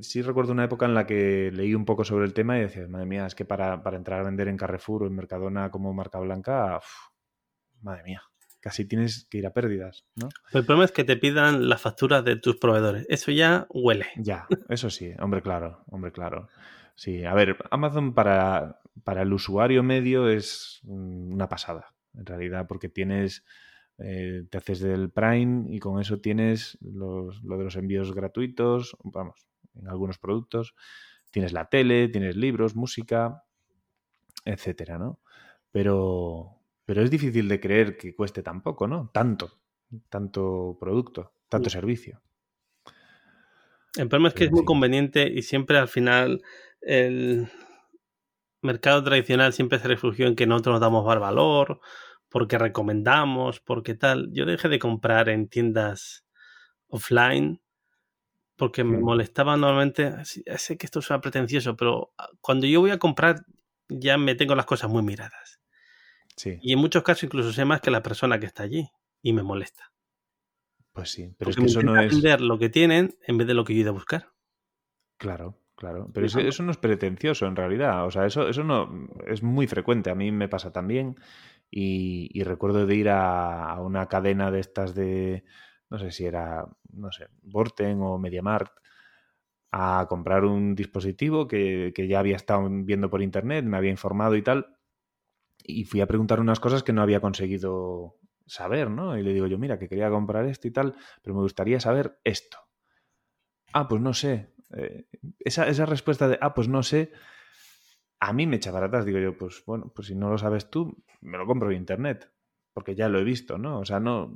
sí 0.02 0.22
recuerdo 0.22 0.54
una 0.54 0.64
época 0.64 0.86
en 0.86 0.94
la 0.94 1.06
que 1.06 1.52
leí 1.54 1.76
un 1.76 1.86
poco 1.86 2.04
sobre 2.04 2.26
el 2.26 2.34
tema 2.34 2.58
y 2.58 2.62
decía, 2.62 2.88
madre 2.88 3.06
mía, 3.06 3.26
es 3.26 3.36
que 3.36 3.46
para, 3.46 3.84
para 3.84 3.98
entrar 3.98 4.22
a 4.22 4.24
vender 4.24 4.48
en 4.48 4.58
Carrefour 4.58 5.04
o 5.04 5.08
en 5.08 5.16
Mercadona 5.16 5.72
como 5.72 5.94
marca 5.94 6.20
blanca, 6.20 6.78
uf, 6.78 6.86
madre 7.82 8.04
mía, 8.04 8.22
casi 8.62 8.88
tienes 8.88 9.28
que 9.30 9.38
ir 9.38 9.48
a 9.48 9.54
pérdidas, 9.54 10.06
¿no? 10.16 10.30
El 10.52 10.66
problema 10.66 10.86
es 10.86 10.92
que 10.92 11.04
te 11.04 11.18
pidan 11.18 11.70
las 11.70 11.82
facturas 11.82 12.24
de 12.26 12.36
tus 12.38 12.58
proveedores. 12.58 13.06
Eso 13.10 13.32
ya 13.32 13.68
huele. 13.70 14.08
Ya, 14.18 14.48
eso 14.70 14.90
sí, 14.90 15.12
hombre, 15.20 15.42
claro, 15.42 15.84
hombre, 15.88 16.12
claro. 16.12 16.48
Sí, 16.96 17.26
a 17.26 17.34
ver, 17.34 17.58
Amazon 17.72 18.14
para, 18.14 18.80
para 19.04 19.22
el 19.22 19.34
usuario 19.34 19.84
medio 19.84 20.30
es 20.30 20.80
una 20.86 21.50
pasada, 21.50 21.94
en 22.16 22.26
realidad, 22.26 22.66
porque 22.68 22.90
tienes 22.90 23.46
eh, 23.98 24.44
te 24.50 24.58
haces 24.58 24.80
del 24.80 25.10
Prime 25.10 25.66
y 25.70 25.80
con 25.80 26.02
eso 26.02 26.20
tienes 26.20 26.78
los, 26.82 27.44
lo 27.44 27.58
de 27.58 27.64
los 27.64 27.76
envíos 27.76 28.14
gratuitos, 28.14 28.98
vamos, 29.04 29.48
en 29.76 29.88
algunos 29.88 30.18
productos. 30.18 30.76
Tienes 31.32 31.54
la 31.54 31.66
tele, 31.70 32.08
tienes 32.10 32.36
libros, 32.36 32.76
música, 32.76 33.44
etcétera, 34.46 34.98
¿no? 34.98 35.20
Pero, 35.72 36.62
pero 36.86 37.02
es 37.02 37.10
difícil 37.10 37.48
de 37.48 37.60
creer 37.60 37.98
que 37.98 38.16
cueste 38.16 38.44
tan 38.44 38.62
poco, 38.62 38.88
¿no? 38.88 39.10
Tanto, 39.14 39.60
tanto 40.10 40.78
producto, 40.80 41.34
tanto 41.50 41.70
servicio. 41.70 42.22
El 43.98 44.10
problema 44.10 44.30
es 44.30 44.34
que 44.34 44.40
pero, 44.40 44.50
es 44.50 44.52
muy 44.52 44.62
sí. 44.62 44.66
conveniente 44.66 45.32
y 45.34 45.42
siempre 45.42 45.78
al 45.78 45.88
final 45.88 46.42
el 46.82 47.48
mercado 48.62 49.04
tradicional 49.04 49.54
siempre 49.54 49.80
se 49.80 49.88
refugió 49.88 50.28
en 50.28 50.36
que 50.36 50.48
nosotros 50.48 50.74
nos 50.74 50.82
damos 50.82 51.06
más 51.06 51.20
valor, 51.20 51.80
porque 52.36 52.58
recomendamos, 52.58 53.62
porque 53.62 53.96
tal. 53.96 54.28
Yo 54.34 54.46
dejé 54.46 54.68
de 54.68 54.78
comprar 54.78 55.30
en 55.30 55.48
tiendas 55.48 56.26
offline 56.90 57.62
porque 58.58 58.84
me 58.84 58.98
molestaba 58.98 59.56
normalmente. 59.56 60.14
Sé 60.26 60.78
que 60.78 60.86
esto 60.86 61.02
suena 61.02 61.22
pretencioso, 61.22 61.78
pero 61.78 62.12
cuando 62.42 62.68
yo 62.68 62.82
voy 62.82 62.92
a 62.92 63.00
comprar 63.00 63.46
ya 63.88 64.18
me 64.18 64.36
tengo 64.36 64.54
las 64.54 64.66
cosas 64.66 64.90
muy 64.90 65.02
miradas. 65.02 65.62
Sí. 66.36 66.60
Y 66.62 66.74
en 66.74 66.80
muchos 66.80 67.04
casos 67.04 67.24
incluso 67.24 67.54
sé 67.54 67.64
más 67.64 67.80
que 67.80 67.90
la 67.90 68.04
persona 68.04 68.38
que 68.38 68.48
está 68.48 68.64
allí 68.64 68.90
y 69.22 69.32
me 69.32 69.42
molesta. 69.42 69.94
Pues 70.92 71.12
sí, 71.12 71.34
pero 71.38 71.52
porque 71.52 71.52
es 71.52 71.74
que 71.74 71.80
eso 71.80 71.84
no 71.84 71.98
es. 71.98 72.12
vender 72.12 72.42
lo 72.42 72.60
que 72.60 72.68
tienen 72.68 73.18
en 73.26 73.38
vez 73.38 73.48
de 73.48 73.54
lo 73.54 73.64
que 73.64 73.76
yo 73.76 73.78
he 73.78 73.82
ido 73.84 73.92
a 73.92 73.94
buscar. 73.94 74.34
Claro, 75.16 75.58
claro. 75.78 76.12
Pero 76.14 76.26
eso, 76.26 76.40
eso, 76.42 76.64
no 76.64 76.72
es 76.72 76.78
pretencioso 76.78 77.46
en 77.46 77.56
realidad. 77.56 78.06
O 78.06 78.12
sea, 78.12 78.26
eso, 78.26 78.50
eso 78.50 78.66
no 78.66 79.08
es 79.26 79.42
muy 79.42 79.68
frecuente. 79.68 80.10
A 80.10 80.16
mí 80.16 80.34
me 80.34 80.50
pasa 80.50 80.74
también. 80.74 81.16
Y, 81.70 82.44
recuerdo 82.44 82.86
de 82.86 82.96
ir 82.96 83.10
a, 83.10 83.80
una 83.82 84.08
cadena 84.08 84.52
de 84.52 84.60
estas 84.60 84.96
de, 84.96 85.44
no 85.90 85.98
sé 86.00 86.12
si 86.12 86.26
era, 86.26 86.66
no 86.92 87.12
sé, 87.12 87.28
Vorten 87.42 88.02
o 88.02 88.18
MediaMarkt, 88.18 88.74
a 89.72 90.06
comprar 90.08 90.46
un 90.46 90.74
dispositivo 90.74 91.48
que, 91.48 91.92
que, 91.94 92.08
ya 92.08 92.20
había 92.20 92.38
estado 92.38 92.68
viendo 92.70 93.10
por 93.10 93.22
internet, 93.22 93.66
me 93.66 93.78
había 93.78 93.92
informado 93.92 94.36
y 94.36 94.42
tal. 94.42 94.78
Y 95.64 95.84
fui 95.84 96.00
a 96.02 96.08
preguntar 96.08 96.40
unas 96.40 96.60
cosas 96.60 96.84
que 96.84 96.94
no 96.94 97.02
había 97.02 97.20
conseguido 97.20 98.20
saber, 98.46 98.90
¿no? 98.90 99.18
Y 99.18 99.24
le 99.24 99.34
digo 99.34 99.48
yo, 99.48 99.58
mira, 99.58 99.80
que 99.80 99.90
quería 99.90 100.10
comprar 100.10 100.46
esto 100.46 100.68
y 100.68 100.72
tal, 100.72 100.96
pero 101.22 101.36
me 101.36 101.42
gustaría 101.42 101.80
saber 101.80 102.20
esto. 102.24 102.58
Ah, 103.74 103.88
pues 103.88 104.02
no 104.02 104.14
sé. 104.14 104.54
Eh, 104.78 105.08
esa, 105.40 105.68
esa 105.68 105.86
respuesta 105.86 106.28
de, 106.28 106.38
ah, 106.42 106.54
pues 106.54 106.68
no 106.68 106.84
sé, 106.84 107.12
a 108.20 108.34
mí 108.34 108.48
me 108.48 108.58
echa 108.58 108.72
baratas. 108.72 109.06
Digo 109.06 109.20
yo, 109.20 109.38
pues 109.38 109.64
bueno, 109.66 109.92
pues 109.94 110.08
si 110.08 110.16
no 110.16 110.30
lo 110.30 110.38
sabes 110.38 110.70
tú, 110.70 111.04
me 111.22 111.38
lo 111.38 111.46
compro 111.46 111.72
en 111.72 111.78
internet, 111.78 112.32
porque 112.74 112.96
ya 112.96 113.10
lo 113.10 113.20
he 113.20 113.24
visto, 113.24 113.58
¿no? 113.58 113.80
O 113.80 113.86
sea, 113.86 114.00
no. 114.00 114.34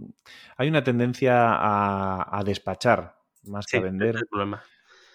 Hay 0.57 0.67
una 0.69 0.84
tendencia 0.84 1.53
a, 1.53 2.38
a 2.38 2.43
despachar 2.43 3.19
más 3.43 3.65
sí, 3.65 3.71
que 3.71 3.77
a 3.77 3.82
vender. 3.82 4.15
Es 4.15 4.21
el 4.21 4.27
problema. 4.27 4.63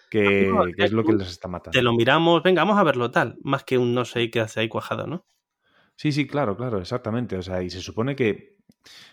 Que, 0.09 0.49
no, 0.51 0.65
que, 0.65 0.83
es 0.83 0.91
lo 0.91 1.03
que 1.03 1.13
les 1.13 1.29
está 1.29 1.47
matando. 1.47 1.77
Te 1.77 1.81
lo 1.81 1.93
miramos, 1.93 2.41
venga, 2.43 2.63
vamos 2.63 2.77
a 2.77 2.83
verlo 2.83 3.11
tal, 3.11 3.37
más 3.43 3.63
que 3.63 3.77
un 3.77 3.93
no 3.93 4.05
sé 4.05 4.29
qué 4.29 4.39
hace 4.39 4.61
ahí 4.61 4.69
cuajado, 4.69 5.07
¿no? 5.07 5.25
Sí, 5.95 6.11
sí, 6.11 6.27
claro, 6.27 6.55
claro, 6.55 6.79
exactamente. 6.79 7.37
O 7.37 7.41
sea, 7.41 7.63
y 7.63 7.69
se 7.69 7.81
supone 7.81 8.15
que, 8.15 8.57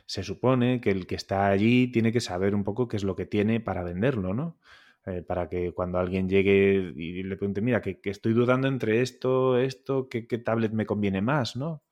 se 0.06 0.22
supone 0.22 0.80
que 0.80 0.90
el 0.90 1.06
que 1.06 1.14
está 1.14 1.48
allí 1.48 1.90
tiene 1.90 2.12
que 2.12 2.20
saber 2.20 2.54
un 2.54 2.64
poco 2.64 2.88
qué 2.88 2.96
es 2.96 3.04
lo 3.04 3.16
que 3.16 3.26
tiene 3.26 3.60
para 3.60 3.82
venderlo, 3.82 4.34
¿no? 4.34 4.58
Eh, 5.04 5.22
para 5.22 5.48
que 5.48 5.72
cuando 5.72 5.98
alguien 5.98 6.28
llegue 6.28 6.92
y 6.94 7.24
le 7.24 7.36
pregunte, 7.36 7.60
mira, 7.60 7.80
que, 7.80 7.98
estoy 8.04 8.34
dudando 8.34 8.68
entre 8.68 9.02
esto, 9.02 9.58
esto, 9.58 10.08
¿qué, 10.08 10.22
tablet 10.38 10.72
me 10.72 10.86
conviene 10.86 11.20
más, 11.20 11.56
¿no? 11.56 11.82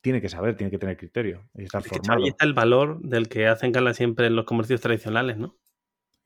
Tiene 0.00 0.22
que 0.22 0.30
saber, 0.30 0.56
tiene 0.56 0.70
que 0.70 0.78
tener 0.78 0.96
criterio 0.96 1.50
y 1.54 1.64
estar 1.64 1.82
formado. 1.82 2.22
Ahí 2.22 2.28
está 2.30 2.46
el 2.46 2.54
valor 2.54 3.00
del 3.02 3.28
que 3.28 3.48
hacen 3.48 3.70
gala 3.70 3.92
siempre 3.92 4.26
en 4.26 4.36
los 4.36 4.46
comercios 4.46 4.80
tradicionales, 4.80 5.36
¿no? 5.36 5.58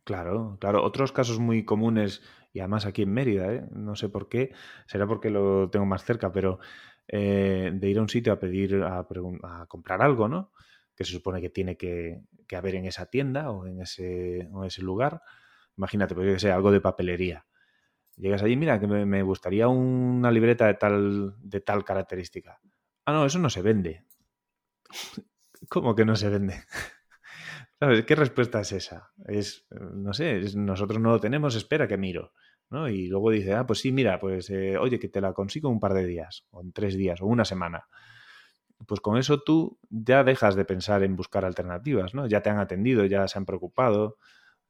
Claro, 0.04 0.56
claro. 0.60 0.84
Otros 0.84 1.10
casos 1.10 1.40
muy 1.40 1.64
comunes, 1.64 2.22
y 2.52 2.60
además 2.60 2.86
aquí 2.86 3.02
en 3.02 3.12
Mérida, 3.12 3.52
¿eh? 3.52 3.66
no 3.72 3.96
sé 3.96 4.08
por 4.08 4.28
qué, 4.28 4.52
será 4.86 5.08
porque 5.08 5.28
lo 5.28 5.70
tengo 5.70 5.86
más 5.86 6.04
cerca, 6.04 6.32
pero 6.32 6.60
eh, 7.08 7.72
de 7.74 7.90
ir 7.90 7.98
a 7.98 8.02
un 8.02 8.08
sitio 8.08 8.32
a 8.32 8.38
pedir, 8.38 8.82
a, 8.84 9.06
comprar 9.66 10.02
algo, 10.02 10.28
¿no? 10.28 10.52
Que 10.94 11.04
se 11.04 11.12
supone 11.12 11.40
que 11.40 11.50
tiene 11.50 11.76
que, 11.76 12.22
haber 12.56 12.76
en 12.76 12.86
esa 12.86 13.06
tienda 13.06 13.50
o 13.50 13.66
en 13.66 13.82
ese, 13.82 14.48
o 14.52 14.64
ese 14.64 14.82
lugar. 14.82 15.20
Imagínate, 15.78 16.14
pues 16.14 16.34
que 16.34 16.40
sé, 16.40 16.50
algo 16.50 16.70
de 16.70 16.80
papelería. 16.80 17.46
Llegas 18.16 18.42
allí, 18.42 18.56
mira, 18.56 18.80
que 18.80 18.86
me, 18.86 19.22
gustaría 19.22 19.68
una 19.68 20.30
libreta 20.30 20.66
de 20.66 20.74
tal, 20.74 21.34
de 21.38 21.60
tal 21.60 21.84
característica. 21.84 22.60
Ah, 23.06 23.12
no, 23.12 23.24
eso 23.24 23.38
no 23.38 23.48
se 23.48 23.62
vende. 23.62 24.04
¿Cómo 25.70 25.94
que 25.94 26.04
no 26.04 26.16
se 26.16 26.28
vende? 26.28 26.62
¿Sabes? 27.78 28.04
¿Qué 28.04 28.16
respuesta 28.16 28.60
es 28.60 28.72
esa? 28.72 29.12
Es, 29.26 29.66
no 29.70 30.12
sé, 30.12 30.42
nosotros 30.56 31.00
no 31.00 31.10
lo 31.10 31.20
tenemos, 31.20 31.54
espera 31.54 31.86
que 31.86 31.96
miro. 31.96 32.32
¿no? 32.70 32.88
Y 32.88 33.06
luego 33.06 33.30
dice, 33.30 33.54
ah, 33.54 33.66
pues 33.66 33.80
sí, 33.80 33.92
mira, 33.92 34.18
pues 34.18 34.50
eh, 34.50 34.76
oye, 34.78 34.98
que 34.98 35.08
te 35.08 35.20
la 35.20 35.32
consigo 35.32 35.68
un 35.70 35.80
par 35.80 35.94
de 35.94 36.06
días, 36.06 36.44
o 36.50 36.60
en 36.60 36.72
tres 36.72 36.96
días, 36.96 37.20
o 37.20 37.26
una 37.26 37.44
semana. 37.44 37.86
Pues 38.86 39.00
con 39.00 39.16
eso 39.16 39.40
tú 39.40 39.78
ya 39.90 40.24
dejas 40.24 40.54
de 40.54 40.64
pensar 40.64 41.02
en 41.02 41.16
buscar 41.16 41.44
alternativas, 41.44 42.14
¿no? 42.14 42.26
Ya 42.26 42.42
te 42.42 42.50
han 42.50 42.58
atendido, 42.58 43.04
ya 43.06 43.26
se 43.28 43.38
han 43.38 43.46
preocupado, 43.46 44.16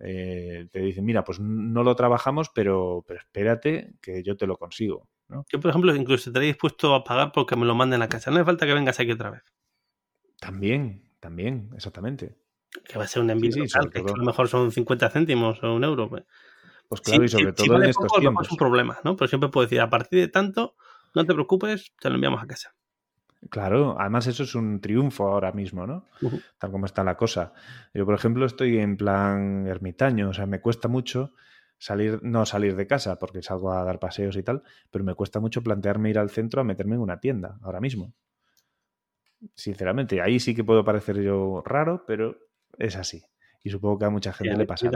eh, 0.00 0.68
te 0.70 0.80
dicen, 0.80 1.04
mira, 1.04 1.24
pues 1.24 1.40
no 1.40 1.82
lo 1.82 1.96
trabajamos, 1.96 2.50
pero, 2.54 3.04
pero 3.06 3.20
espérate 3.20 3.94
que 4.00 4.22
yo 4.22 4.36
te 4.36 4.46
lo 4.46 4.56
consigo. 4.56 5.08
¿no? 5.28 5.44
Yo, 5.50 5.60
por 5.60 5.70
ejemplo, 5.70 5.94
incluso 5.94 6.30
estaría 6.30 6.48
dispuesto 6.48 6.94
a 6.94 7.04
pagar 7.04 7.32
porque 7.32 7.56
me 7.56 7.66
lo 7.66 7.74
manden 7.74 8.02
a 8.02 8.08
casa. 8.08 8.30
No 8.30 8.36
hace 8.36 8.44
falta 8.44 8.66
que 8.66 8.74
vengas 8.74 8.98
aquí 9.00 9.12
otra 9.12 9.30
vez. 9.30 9.42
También, 10.40 11.10
también, 11.20 11.70
exactamente. 11.74 12.36
Que 12.86 12.98
va 12.98 13.04
a 13.04 13.08
ser 13.08 13.22
un 13.22 13.30
envío 13.30 13.52
que 13.90 13.98
a 13.98 14.16
lo 14.16 14.24
mejor 14.24 14.48
son 14.48 14.70
50 14.70 15.10
céntimos 15.10 15.62
o 15.62 15.74
un 15.74 15.84
euro. 15.84 16.08
Pues, 16.08 16.24
pues 16.88 17.00
claro, 17.00 17.24
y 17.24 17.28
sobre 17.28 17.52
todo 17.52 17.76
en 17.76 17.88
estos 17.88 18.12
tiempos. 18.18 18.46
Es 18.46 18.52
un 18.52 18.58
problema, 18.58 18.98
¿no? 19.04 19.16
Pero 19.16 19.28
siempre 19.28 19.50
puedo 19.50 19.66
decir, 19.66 19.80
a 19.80 19.90
partir 19.90 20.20
de 20.20 20.28
tanto, 20.28 20.76
no 21.14 21.24
te 21.24 21.34
preocupes, 21.34 21.92
te 22.00 22.08
lo 22.08 22.14
enviamos 22.14 22.42
a 22.42 22.46
casa. 22.46 22.74
Claro, 23.50 23.96
además 23.98 24.26
eso 24.26 24.42
es 24.42 24.54
un 24.54 24.80
triunfo 24.80 25.28
ahora 25.28 25.52
mismo, 25.52 25.86
¿no? 25.86 26.06
Tal 26.58 26.72
como 26.72 26.86
está 26.86 27.04
la 27.04 27.16
cosa. 27.16 27.52
Yo, 27.94 28.04
por 28.04 28.14
ejemplo, 28.14 28.44
estoy 28.44 28.78
en 28.78 28.96
plan 28.96 29.66
ermitaño, 29.66 30.30
o 30.30 30.32
sea, 30.34 30.46
me 30.46 30.60
cuesta 30.60 30.88
mucho 30.88 31.32
salir, 31.78 32.20
no 32.22 32.44
salir 32.46 32.74
de 32.74 32.86
casa 32.88 33.18
porque 33.18 33.42
salgo 33.42 33.72
a 33.72 33.84
dar 33.84 34.00
paseos 34.00 34.36
y 34.36 34.42
tal, 34.42 34.62
pero 34.90 35.04
me 35.04 35.14
cuesta 35.14 35.38
mucho 35.38 35.62
plantearme 35.62 36.10
ir 36.10 36.18
al 36.18 36.30
centro 36.30 36.60
a 36.60 36.64
meterme 36.64 36.96
en 36.96 37.02
una 37.02 37.20
tienda 37.20 37.58
ahora 37.62 37.80
mismo. 37.80 38.12
Sinceramente, 39.54 40.20
ahí 40.20 40.40
sí 40.40 40.54
que 40.54 40.64
puedo 40.64 40.84
parecer 40.84 41.20
yo 41.22 41.62
raro, 41.64 42.04
pero 42.06 42.36
es 42.76 42.96
así. 42.96 43.24
Y 43.62 43.70
supongo 43.70 43.98
que 43.98 44.04
a 44.06 44.10
mucha 44.10 44.32
gente 44.32 44.56
le 44.56 44.64
pasa. 44.66 44.90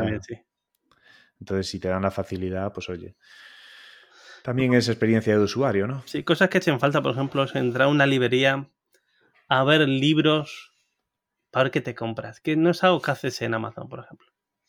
Entonces, 1.41 1.69
si 1.69 1.79
te 1.81 1.89
dan 1.89 2.03
la 2.03 2.11
facilidad, 2.11 2.73
pues 2.73 2.89
oye. 2.89 3.17
También 4.43 4.75
es 4.75 4.89
experiencia 4.89 5.37
de 5.37 5.43
usuario, 5.43 5.87
¿no? 5.87 6.03
Sí, 6.07 6.25
cosas 6.25 6.49
que 6.49 6.59
echen 6.59 6.81
falta, 6.81 7.01
por 7.01 7.13
ejemplo, 7.13 7.45
es 7.45 7.55
entrar 7.55 7.87
a 7.87 7.91
una 7.91 8.07
librería 8.07 8.69
a 9.49 9.65
ver 9.65 9.89
libros 9.89 10.73
para 11.51 11.65
ver 11.65 11.73
qué 11.73 11.81
te 11.81 11.95
compras. 11.95 12.41
Que 12.41 12.57
no 12.57 12.71
es 12.71 12.83
algo 12.83 13.01
que 13.01 13.11
haces 13.11 13.41
en 13.43 13.55
Amazon, 13.55 13.89
por 13.89 14.01
ejemplo. 14.01 14.27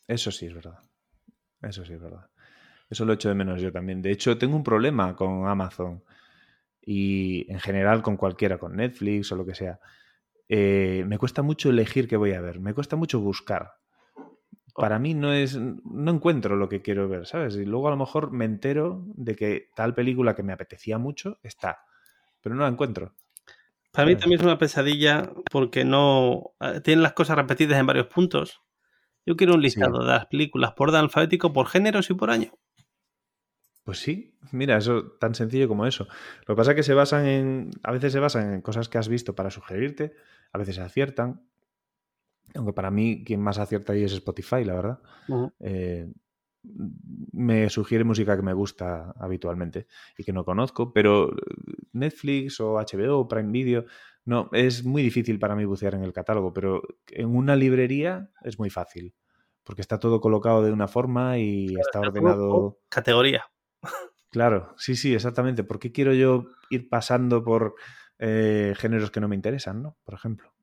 Eso 0.08 0.32
sí 0.32 0.46
es 0.46 0.54
verdad. 0.54 0.80
Eso 1.62 1.86
sí 1.86 1.94
es 1.94 2.02
verdad. 2.02 2.30
Eso 2.90 3.06
lo 3.06 3.14
echo 3.14 3.30
de 3.30 3.36
menos 3.36 3.62
yo 3.62 3.72
también. 3.72 4.02
De 4.02 4.12
hecho, 4.12 4.38
tengo 4.38 4.56
un 4.56 4.64
problema 4.64 5.16
con 5.16 5.48
Amazon 5.48 6.04
y 6.82 7.52
en 7.52 7.60
general 7.60 8.02
con 8.02 8.18
cualquiera, 8.18 8.58
con 8.58 8.76
Netflix 8.76 9.32
o 9.32 9.36
lo 9.36 9.46
que 9.46 9.56
sea. 9.56 9.80
Eh, 10.50 11.04
me 11.08 11.18
cuesta 11.18 11.42
mucho 11.42 11.70
elegir 11.70 12.08
qué 12.08 12.18
voy 12.18 12.34
a 12.34 12.42
ver. 12.42 12.60
Me 12.60 12.74
cuesta 12.74 12.96
mucho 12.96 13.20
buscar 13.20 13.72
para 14.76 15.00
mí 15.00 15.14
no 15.14 15.34
es, 15.34 15.58
no 15.58 16.12
encuentro 16.12 16.56
lo 16.56 16.68
que 16.70 16.82
quiero 16.82 17.08
ver, 17.08 17.26
¿sabes? 17.28 17.56
Y 17.56 17.66
luego 17.66 17.88
a 17.88 17.92
lo 17.92 17.98
mejor 17.98 18.32
me 18.32 18.46
entero 18.46 19.04
de 19.16 19.36
que 19.36 19.70
tal 19.76 19.94
película 19.94 20.36
que 20.36 20.44
me 20.44 20.54
apetecía 20.54 20.98
mucho 20.98 21.40
está, 21.44 21.86
pero 22.42 22.56
no 22.56 22.64
la 22.64 22.70
encuentro. 22.70 23.14
Para 23.92 24.08
mí 24.08 24.16
también 24.16 24.40
es 24.40 24.46
una 24.46 24.58
pesadilla 24.58 25.32
porque 25.52 25.86
no 25.86 26.56
eh, 26.60 26.82
tienen 26.82 27.04
las 27.04 27.14
cosas 27.14 27.38
repetidas 27.38 27.80
en 27.80 27.86
varios 27.86 28.08
puntos. 28.08 28.62
Yo 29.26 29.38
quiero 29.38 29.54
un 29.54 29.62
listado 29.62 30.00
de 30.00 30.08
las 30.08 30.26
películas 30.26 30.74
por 30.74 30.90
orden 30.90 31.02
alfabético, 31.02 31.54
por 31.54 31.68
géneros 31.68 32.10
y 32.10 32.16
por 32.16 32.32
año. 32.32 32.52
Pues 33.84 34.00
sí, 34.00 34.36
mira, 34.52 34.78
eso 34.78 35.12
tan 35.20 35.36
sencillo 35.36 35.68
como 35.68 35.86
eso. 35.86 36.08
Lo 36.48 36.56
que 36.56 36.58
pasa 36.58 36.72
es 36.72 36.78
que 36.78 36.84
se 36.84 36.94
basan 36.94 37.28
en, 37.28 37.72
a 37.84 37.92
veces 37.92 38.14
se 38.14 38.20
basan 38.20 38.54
en 38.54 38.62
cosas 38.62 38.90
que 38.90 38.98
has 38.98 39.10
visto 39.10 39.36
para 39.36 39.52
sugerirte, 39.52 40.14
a 40.52 40.58
veces 40.58 40.76
se 40.76 40.82
aciertan, 40.82 41.46
aunque 42.56 42.74
para 42.74 42.92
mí 42.92 43.24
quien 43.26 43.42
más 43.42 43.58
acierta 43.58 43.94
ahí 43.94 44.04
es 44.04 44.14
Spotify, 44.14 44.64
la 44.64 44.74
verdad. 44.74 45.00
Eh, 45.60 46.12
me 47.34 47.70
sugiere 47.70 48.04
música 48.04 48.36
que 48.36 48.42
me 48.42 48.54
gusta 48.54 49.14
habitualmente 49.18 49.88
y 50.18 50.24
que 50.24 50.32
no 50.32 50.46
conozco, 50.46 50.94
pero 50.94 51.32
Netflix 51.92 52.60
o 52.62 52.76
HBO 52.76 53.20
o 53.20 53.28
Prime 53.28 53.52
Video, 53.52 53.86
no, 54.26 54.50
es 54.54 54.86
muy 54.86 55.04
difícil 55.04 55.40
para 55.40 55.56
mí 55.56 55.66
bucear 55.66 55.96
en 55.96 56.04
el 56.04 56.14
catálogo, 56.14 56.54
pero 56.54 56.82
en 57.08 57.36
una 57.36 57.56
librería 57.56 58.32
es 58.44 58.58
muy 58.58 58.70
fácil, 58.70 59.14
porque 59.64 59.82
está 59.82 60.00
todo 60.00 60.22
colocado 60.22 60.64
de 60.64 60.72
una 60.72 60.88
forma 60.88 61.38
y 61.38 61.76
está 61.76 62.00
ordenado. 62.00 62.80
Categoría. 62.90 63.46
Claro, 64.30 64.74
sí, 64.78 64.96
sí, 64.96 65.14
exactamente. 65.14 65.64
¿Por 65.64 65.78
qué 65.78 65.92
quiero 65.92 66.14
yo 66.14 66.46
ir 66.72 66.90
pasando 66.90 67.44
por 67.44 67.76
eh, 68.18 68.74
géneros 68.78 69.12
que 69.12 69.20
no 69.20 69.28
me 69.28 69.36
interesan, 69.36 69.84
no? 69.84 69.98
Por 70.04 70.16
ejemplo. 70.16 70.54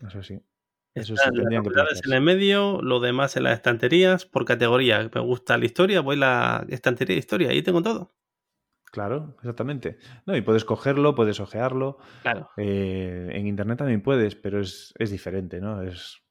Eso 0.00 0.22
sí. 0.22 0.38
Eso 0.94 1.16
sí, 1.16 1.30
tendrían 1.34 1.62
que 1.62 1.70
en 2.04 2.12
el 2.12 2.20
medio, 2.20 2.80
lo 2.82 3.00
demás 3.00 3.36
en 3.36 3.44
las 3.44 3.54
estanterías 3.54 4.26
por 4.26 4.44
categoría. 4.44 5.10
Me 5.14 5.20
gusta 5.20 5.56
la 5.56 5.64
historia, 5.64 6.02
voy 6.02 6.16
a 6.16 6.18
la 6.18 6.66
estantería 6.68 7.14
de 7.14 7.18
historia, 7.20 7.50
ahí 7.50 7.62
tengo 7.62 7.82
todo. 7.82 8.14
Claro, 8.92 9.34
exactamente. 9.38 9.96
No, 10.26 10.36
y 10.36 10.42
puedes 10.42 10.66
cogerlo, 10.66 11.14
puedes 11.14 11.40
ojearlo. 11.40 11.96
Claro. 12.20 12.50
Eh, 12.58 13.30
en 13.32 13.46
internet 13.46 13.78
también 13.78 14.02
puedes, 14.02 14.34
pero 14.34 14.60
es, 14.60 14.92
diferente, 14.98 15.62
¿no? 15.62 15.82
Es, 15.82 16.22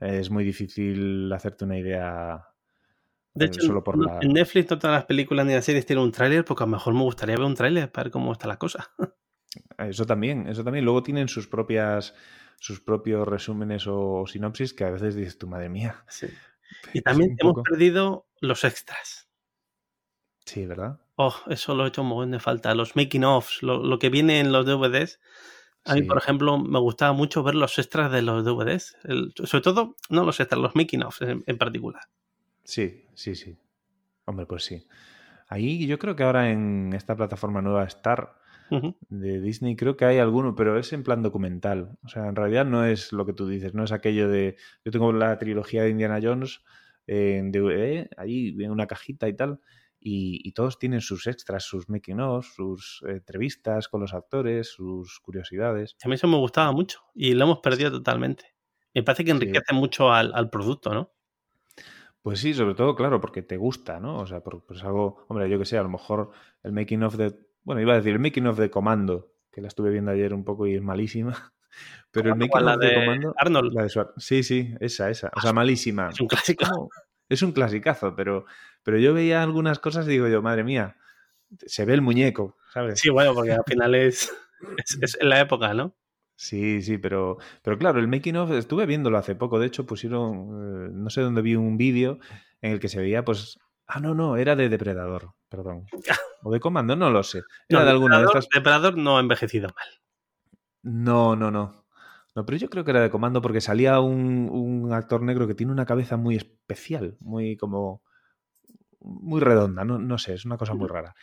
es 0.00 0.30
muy 0.30 0.42
difícil 0.42 1.32
hacerte 1.32 1.64
una 1.64 1.78
idea. 1.78 2.44
De 3.34 3.44
eh, 3.44 3.48
hecho, 3.48 3.60
solo 3.60 3.84
por 3.84 4.04
la... 4.04 4.18
en 4.20 4.32
Netflix 4.32 4.68
no 4.68 4.80
todas 4.80 4.96
las 4.96 5.04
películas 5.04 5.46
ni 5.46 5.54
las 5.54 5.64
series 5.64 5.86
tienen 5.86 6.04
un 6.04 6.10
tráiler, 6.10 6.44
porque 6.44 6.64
a 6.64 6.66
lo 6.66 6.72
mejor 6.72 6.92
me 6.92 7.02
gustaría 7.02 7.36
ver 7.36 7.44
un 7.44 7.54
tráiler 7.54 7.92
para 7.92 8.06
ver 8.06 8.10
cómo 8.10 8.32
está 8.32 8.48
la 8.48 8.58
cosa. 8.58 8.90
Eso 9.78 10.04
también, 10.06 10.48
eso 10.48 10.64
también. 10.64 10.84
Luego 10.84 11.02
tienen 11.02 11.28
sus 11.28 11.48
propias 11.48 12.14
sus 12.58 12.80
propios 12.80 13.26
resúmenes 13.26 13.86
o, 13.86 14.24
sinopsis 14.26 14.74
que 14.74 14.84
a 14.84 14.90
veces 14.90 15.14
dices 15.14 15.38
tu 15.38 15.46
madre 15.46 15.68
mía. 15.68 16.04
Sí. 16.08 16.26
Y 16.92 17.00
también 17.00 17.36
hemos 17.38 17.62
perdido 17.62 18.26
los 18.40 18.64
extras. 18.64 19.28
Sí, 20.44 20.66
¿verdad? 20.66 21.00
Oh, 21.14 21.34
eso 21.46 21.76
lo 21.76 21.84
he 21.84 21.88
hecho 21.88 22.02
un 22.02 22.08
montón 22.08 22.32
de 22.32 22.40
falta. 22.40 22.74
Los 22.74 22.96
making 22.96 23.24
offs, 23.24 23.62
lo, 23.62 23.98
que 24.00 24.10
viene 24.10 24.40
en 24.40 24.52
los 24.52 24.66
DVDs. 24.66 25.20
A 25.84 25.94
mí, 25.94 26.02
por 26.02 26.18
ejemplo, 26.18 26.58
me 26.58 26.80
gustaba 26.80 27.12
mucho 27.12 27.44
ver 27.44 27.54
los 27.54 27.78
extras 27.78 28.10
de 28.10 28.22
los 28.22 28.44
DVDs. 28.44 28.96
sobre 29.44 29.62
todo, 29.62 29.96
no 30.10 30.24
los 30.24 30.40
extras, 30.40 30.60
los 30.60 30.74
making 30.74 31.04
offs 31.04 31.20
en, 31.22 31.58
particular. 31.58 32.02
Sí, 32.64 33.06
sí, 33.14 33.36
sí. 33.36 33.56
Hombre, 34.24 34.46
pues 34.46 34.64
sí. 34.64 34.86
Ahí 35.48 35.86
yo 35.86 36.00
creo 36.00 36.16
que 36.16 36.24
ahora 36.24 36.50
en 36.50 36.92
esta 36.94 37.14
plataforma 37.14 37.62
nueva 37.62 37.84
Star 37.84 38.40
de 38.70 39.40
Disney. 39.40 39.76
Creo 39.76 39.96
que 39.96 40.04
hay 40.04 40.18
alguno, 40.18 40.54
pero 40.54 40.78
es 40.78 40.92
en 40.92 41.02
plan 41.02 41.22
documental. 41.22 41.98
O 42.04 42.08
sea, 42.08 42.26
en 42.26 42.36
realidad 42.36 42.64
no 42.64 42.84
es 42.84 43.12
lo 43.12 43.26
que 43.26 43.32
tú 43.32 43.48
dices, 43.48 43.74
no 43.74 43.84
es 43.84 43.92
aquello 43.92 44.28
de. 44.28 44.56
Yo 44.84 44.92
tengo 44.92 45.12
la 45.12 45.38
trilogía 45.38 45.82
de 45.82 45.90
Indiana 45.90 46.20
Jones 46.22 46.60
en 47.06 47.52
DVD, 47.52 48.08
ahí 48.16 48.56
en 48.58 48.70
una 48.70 48.86
cajita 48.86 49.28
y 49.28 49.34
tal. 49.34 49.60
Y, 50.08 50.52
todos 50.52 50.78
tienen 50.78 51.00
sus 51.00 51.26
extras, 51.26 51.64
sus 51.64 51.88
making 51.88 52.20
of, 52.20 52.46
sus 52.46 53.02
entrevistas 53.08 53.88
con 53.88 54.00
los 54.00 54.14
actores, 54.14 54.68
sus 54.68 55.18
curiosidades. 55.18 55.96
A 56.04 56.08
mí 56.08 56.14
eso 56.14 56.28
me 56.28 56.36
gustaba 56.36 56.70
mucho 56.70 57.00
y 57.12 57.34
lo 57.34 57.44
hemos 57.44 57.58
perdido 57.58 57.90
totalmente. 57.90 58.54
Me 58.94 59.02
parece 59.02 59.24
que 59.24 59.32
enriquece 59.32 59.74
mucho 59.74 60.12
al, 60.12 60.48
producto, 60.48 60.94
¿no? 60.94 61.12
Pues 62.22 62.40
sí, 62.40 62.54
sobre 62.54 62.74
todo, 62.74 62.94
claro, 62.94 63.20
porque 63.20 63.42
te 63.42 63.56
gusta, 63.56 63.98
¿no? 63.98 64.20
O 64.20 64.26
sea, 64.26 64.42
pues 64.42 64.82
algo, 64.84 65.24
hombre, 65.28 65.50
yo 65.50 65.58
que 65.58 65.64
sé, 65.64 65.76
a 65.76 65.82
lo 65.82 65.88
mejor 65.88 66.30
el 66.62 66.72
making 66.72 67.02
of 67.02 67.16
de 67.16 67.45
bueno, 67.66 67.82
iba 67.82 67.94
a 67.94 67.96
decir 67.96 68.12
el 68.12 68.20
making 68.20 68.46
of 68.46 68.58
de 68.58 68.70
Comando, 68.70 69.32
que 69.50 69.60
la 69.60 69.66
estuve 69.66 69.90
viendo 69.90 70.12
ayer 70.12 70.32
un 70.32 70.44
poco 70.44 70.68
y 70.68 70.76
es 70.76 70.82
malísima. 70.82 71.52
Pero 72.12 72.30
el 72.30 72.36
making 72.36 72.62
of 72.62 72.78
de, 72.78 72.94
Comando. 72.94 73.34
Arnold. 73.36 73.72
La 73.74 73.82
de 73.82 73.90
sí, 74.18 74.44
sí, 74.44 74.72
esa, 74.78 75.10
esa. 75.10 75.32
O 75.34 75.40
sea, 75.40 75.52
malísima. 75.52 76.08
Es 76.10 76.20
un 76.20 76.28
clásico. 76.28 76.88
Es 77.28 77.42
un 77.42 77.50
clasicazo, 77.50 78.14
pero, 78.14 78.46
pero 78.84 78.98
yo 78.98 79.12
veía 79.12 79.42
algunas 79.42 79.80
cosas 79.80 80.06
y 80.06 80.10
digo 80.10 80.28
yo, 80.28 80.42
madre 80.42 80.62
mía, 80.62 80.96
se 81.66 81.84
ve 81.84 81.94
el 81.94 82.00
muñeco, 82.00 82.56
¿sabes? 82.72 83.00
Sí, 83.00 83.10
bueno, 83.10 83.34
porque 83.34 83.50
al 83.50 83.64
final 83.66 83.96
es, 83.96 84.32
es, 85.00 85.18
la 85.20 85.40
época, 85.40 85.74
¿no? 85.74 85.96
Sí, 86.36 86.82
sí, 86.82 86.98
pero, 86.98 87.38
pero 87.62 87.78
claro, 87.78 87.98
el 87.98 88.06
making 88.06 88.36
of 88.36 88.52
estuve 88.52 88.86
viéndolo 88.86 89.18
hace 89.18 89.34
poco. 89.34 89.58
De 89.58 89.66
hecho, 89.66 89.86
pusieron, 89.86 90.86
eh, 90.86 90.90
no 90.92 91.10
sé 91.10 91.20
dónde 91.20 91.42
vi 91.42 91.56
un 91.56 91.76
vídeo 91.76 92.20
en 92.62 92.70
el 92.70 92.78
que 92.78 92.88
se 92.88 93.00
veía, 93.00 93.24
pues, 93.24 93.58
ah, 93.88 93.98
no, 93.98 94.14
no, 94.14 94.36
era 94.36 94.54
de 94.54 94.68
Depredador, 94.68 95.34
perdón. 95.48 95.86
O 96.42 96.52
de 96.52 96.60
Comando, 96.60 96.94
no 96.94 97.10
lo 97.10 97.24
sé. 97.24 97.38
Era 97.68 97.80
No, 97.80 97.84
de 97.86 97.90
alguna 97.90 98.18
de 98.20 98.26
estas. 98.26 98.48
Depredador 98.54 98.96
no 98.96 99.16
ha 99.16 99.20
envejecido 99.20 99.68
mal. 99.68 99.88
No, 100.82 101.34
no, 101.34 101.50
no. 101.50 101.84
No, 102.36 102.44
pero 102.46 102.58
yo 102.58 102.68
creo 102.70 102.84
que 102.84 102.92
era 102.92 103.00
de 103.00 103.10
Comando 103.10 103.42
porque 103.42 103.60
salía 103.60 103.98
un, 103.98 104.48
un 104.50 104.92
actor 104.92 105.22
negro 105.22 105.48
que 105.48 105.54
tiene 105.54 105.72
una 105.72 105.86
cabeza 105.86 106.16
muy 106.16 106.36
especial, 106.36 107.16
muy 107.20 107.56
como. 107.56 108.02
muy 109.00 109.40
redonda, 109.40 109.84
no, 109.84 109.98
no 109.98 110.18
sé, 110.18 110.34
es 110.34 110.44
una 110.44 110.56
cosa 110.56 110.74
muy 110.74 110.86
rara. 110.86 111.14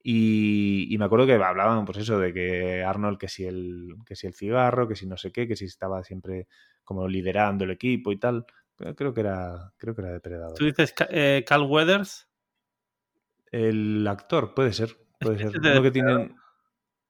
Y, 0.00 0.86
y 0.94 0.98
me 0.98 1.06
acuerdo 1.06 1.26
que 1.26 1.34
hablaban, 1.34 1.84
pues 1.84 1.98
eso, 1.98 2.18
de 2.20 2.32
que 2.32 2.84
Arnold, 2.84 3.18
que 3.18 3.28
si 3.28 3.46
el, 3.46 3.94
que 4.06 4.14
si 4.14 4.26
el 4.28 4.34
cigarro, 4.34 4.86
que 4.86 4.94
si 4.94 5.06
no 5.06 5.16
sé 5.16 5.32
qué, 5.32 5.48
que 5.48 5.56
si 5.56 5.64
estaba 5.64 6.04
siempre 6.04 6.46
como 6.84 7.08
liderando 7.08 7.64
el 7.64 7.72
equipo 7.72 8.12
y 8.12 8.18
tal. 8.18 8.46
Pero 8.76 8.94
Creo 8.94 9.12
que 9.12 9.20
era, 9.22 9.72
creo 9.76 9.94
que 9.94 10.02
era 10.02 10.12
depredador. 10.12 10.56
Tú 10.56 10.66
dices 10.66 10.94
eh, 11.10 11.44
Carl 11.46 11.64
Weathers. 11.64 12.27
El 13.50 14.06
actor, 14.06 14.54
puede 14.54 14.72
ser, 14.72 14.96
puede 15.20 15.38
ser. 15.38 15.52
Uno 15.58 15.82
que 15.82 15.90
tiene 15.90 16.36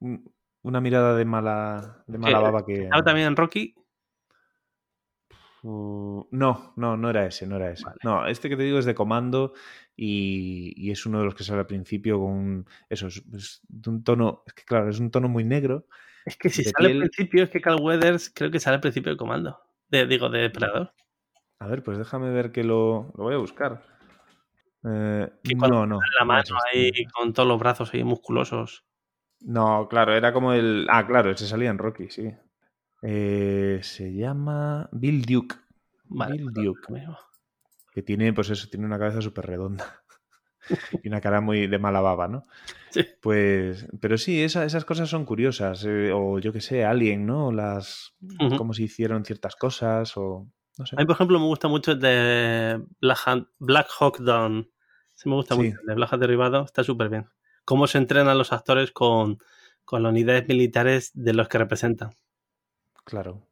un- 0.01 0.32
una 0.62 0.81
mirada 0.81 1.16
de 1.16 1.24
mala, 1.24 2.05
de 2.06 2.19
mala 2.19 2.39
que 2.39 2.43
baba 2.43 2.66
que. 2.66 2.82
Estaba 2.82 3.02
también 3.05 3.28
en 3.28 3.36
Rocky. 3.36 3.74
Uh, 5.62 6.24
no, 6.31 6.73
no, 6.77 6.97
no 6.97 7.10
era 7.10 7.27
ese, 7.27 7.47
no 7.47 7.56
era 7.56 7.73
ese. 7.73 7.85
Vale. 7.85 7.98
No, 8.05 8.27
este 8.27 8.48
que 8.48 8.56
te 8.56 8.62
digo 8.62 8.78
es 8.78 8.85
de 8.85 8.94
comando 8.94 9.55
y, 9.97 10.73
y 10.77 10.93
es 10.93 11.05
uno 11.05 11.19
de 11.19 11.24
los 11.24 11.35
que 11.35 11.43
sale 11.43 11.59
al 11.60 11.66
principio 11.66 12.19
con 12.20 12.31
un- 12.31 12.66
eso, 12.89 13.09
es, 13.09 13.24
es 13.35 13.60
de 13.69 13.90
un 13.90 14.05
tono, 14.05 14.44
es 14.47 14.52
que 14.55 14.62
claro, 14.62 14.89
es 14.89 15.01
un 15.01 15.10
tono 15.10 15.28
muy 15.28 15.43
negro. 15.44 15.86
Es 16.24 16.36
que 16.36 16.48
si 16.48 16.62
sale 16.62 16.89
piel. 16.90 17.02
al 17.02 17.09
principio, 17.10 17.43
es 17.43 17.51
que 17.51 17.60
Carl 17.60 17.81
Weathers 17.81 18.31
creo 18.35 18.51
que 18.51 18.60
sale 18.60 18.77
al 18.77 18.81
principio 18.81 19.10
de 19.12 19.19
comando. 19.19 19.59
De, 19.89 20.06
digo, 20.06 20.28
de 20.28 20.43
Depredador. 20.43 20.93
A 21.59 21.66
ver, 21.66 21.82
pues 21.82 21.98
déjame 21.98 22.31
ver 22.31 22.52
que 22.52 22.62
lo, 22.62 23.12
lo 23.16 23.24
voy 23.24 23.35
a 23.35 23.39
buscar. 23.39 23.82
Eh, 24.85 25.29
Que 25.43 25.57
cuando 25.57 25.87
no, 25.87 25.87
no. 25.87 26.01
La 26.19 26.25
no 26.25 26.27
mano 26.27 26.57
ahí 26.73 26.93
con 27.13 27.33
todos 27.33 27.49
los 27.49 27.59
brazos 27.59 27.93
ahí 27.95 28.05
musculosos. 28.05 28.85
No, 29.41 29.87
claro, 29.89 30.15
era 30.15 30.33
como 30.33 30.53
el. 30.53 30.87
Ah, 30.91 31.07
claro, 31.07 31.31
ese 31.31 31.47
salía 31.47 31.71
en 31.71 31.79
Rocky, 31.79 32.11
sí. 32.11 32.33
Eh, 33.03 33.81
se 33.83 34.13
llama 34.13 34.89
Bill 34.93 35.23
Duke. 35.25 35.57
Vale, 36.07 36.35
Bill 36.37 36.45
pues, 36.53 36.65
Duke. 36.65 36.93
mismo. 36.93 37.19
Que 37.93 38.03
tiene, 38.03 38.33
pues 38.33 38.51
eso, 38.51 38.69
tiene 38.69 38.87
una 38.87 38.99
cabeza 38.99 39.21
súper 39.21 39.47
redonda. 39.47 40.03
y 41.03 41.09
una 41.09 41.21
cara 41.21 41.41
muy 41.41 41.67
de 41.67 41.79
mala 41.79 42.01
baba, 42.01 42.29
¿no? 42.29 42.43
Sí. 42.91 43.05
Pues, 43.21 43.87
pero 44.01 44.17
sí, 44.17 44.43
esa- 44.43 44.65
esas 44.65 44.87
cosas 44.87 45.11
son 45.11 45.27
curiosas. 45.27 45.85
eh, 45.85 46.11
o 46.13 46.39
yo 46.39 46.55
que 46.55 46.63
sé, 46.63 46.85
Alien, 46.87 47.27
¿no? 47.27 47.53
Las. 47.53 48.15
Ujú. 48.41 48.57
cómo 48.57 48.73
se 48.73 48.85
hicieron 48.85 49.25
ciertas 49.27 49.57
cosas, 49.57 50.17
o. 50.17 50.49
No 50.79 50.87
sé. 50.87 50.97
A 50.97 51.01
mí, 51.01 51.05
por 51.07 51.15
ejemplo, 51.17 51.39
me 51.39 51.45
gusta 51.47 51.69
mucho 51.69 51.93
el 51.93 52.01
de 52.01 52.81
Black, 53.01 53.19
Han- 53.27 53.49
Black 53.59 53.89
Hawk 53.99 54.19
Down. 54.21 54.71
Sí, 55.15 55.29
me 55.29 55.35
gusta 55.35 55.55
Sí. 55.57 55.61
mucho. 55.63 55.81
El 55.81 55.87
de 55.87 55.95
Black 55.95 56.13
Hawk 56.13 56.21
Derribado 56.21 56.65
está 56.65 56.83
súper 56.85 57.09
bien. 57.09 57.27
Cómo 57.65 57.87
se 57.87 57.99
entrenan 57.99 58.39
los 58.39 58.53
actores 58.53 58.93
con, 58.93 59.39
con 59.85 60.03
las 60.03 60.11
unidades 60.11 60.49
militares 60.49 61.11
de 61.15 61.35
los 61.35 61.49
que 61.49 61.59
representan. 61.59 62.11
Claro. 63.05 63.43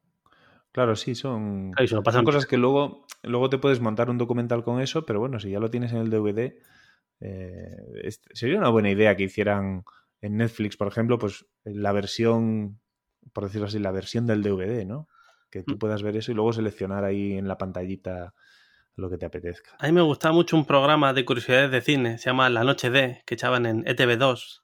Claro, 0.71 0.95
sí, 0.95 1.15
son. 1.15 1.73
Son 1.87 2.23
cosas 2.25 2.45
que 2.45 2.57
luego, 2.57 3.05
luego 3.23 3.49
te 3.49 3.57
puedes 3.57 3.79
montar 3.81 4.09
un 4.09 4.17
documental 4.17 4.63
con 4.63 4.79
eso, 4.79 5.05
pero 5.05 5.19
bueno, 5.19 5.39
si 5.39 5.49
ya 5.49 5.59
lo 5.59 5.69
tienes 5.71 5.91
en 5.91 5.97
el 5.99 6.09
DVD, 6.09 6.59
eh, 7.19 8.09
sería 8.33 8.59
una 8.59 8.69
buena 8.69 8.91
idea 8.91 9.15
que 9.15 9.23
hicieran 9.23 9.83
en 10.21 10.37
Netflix, 10.37 10.77
por 10.77 10.87
ejemplo, 10.87 11.17
pues 11.17 11.45
la 11.63 11.91
versión, 11.91 12.79
por 13.33 13.45
decirlo 13.45 13.67
así, 13.67 13.79
la 13.79 13.91
versión 13.91 14.27
del 14.27 14.43
DVD, 14.43 14.85
¿no? 14.85 15.07
Que 15.49 15.63
tú 15.63 15.75
Mm. 15.75 15.79
puedas 15.79 16.03
ver 16.03 16.17
eso 16.17 16.31
y 16.31 16.35
luego 16.35 16.53
seleccionar 16.53 17.03
ahí 17.03 17.33
en 17.37 17.47
la 17.47 17.57
pantallita 17.57 18.33
lo 18.95 19.09
que 19.09 19.17
te 19.17 19.25
apetezca. 19.25 19.71
A 19.79 19.85
mí 19.87 19.91
me 19.93 20.01
gustaba 20.01 20.33
mucho 20.33 20.57
un 20.57 20.65
programa 20.65 21.13
de 21.13 21.23
curiosidades 21.23 21.71
de 21.71 21.81
cine, 21.81 22.17
se 22.17 22.25
llama 22.29 22.49
La 22.49 22.63
Noche 22.63 22.89
D, 22.89 23.21
que 23.25 23.35
echaban 23.35 23.65
en 23.65 23.87
E 23.87 23.95
ETV2, 23.95 24.63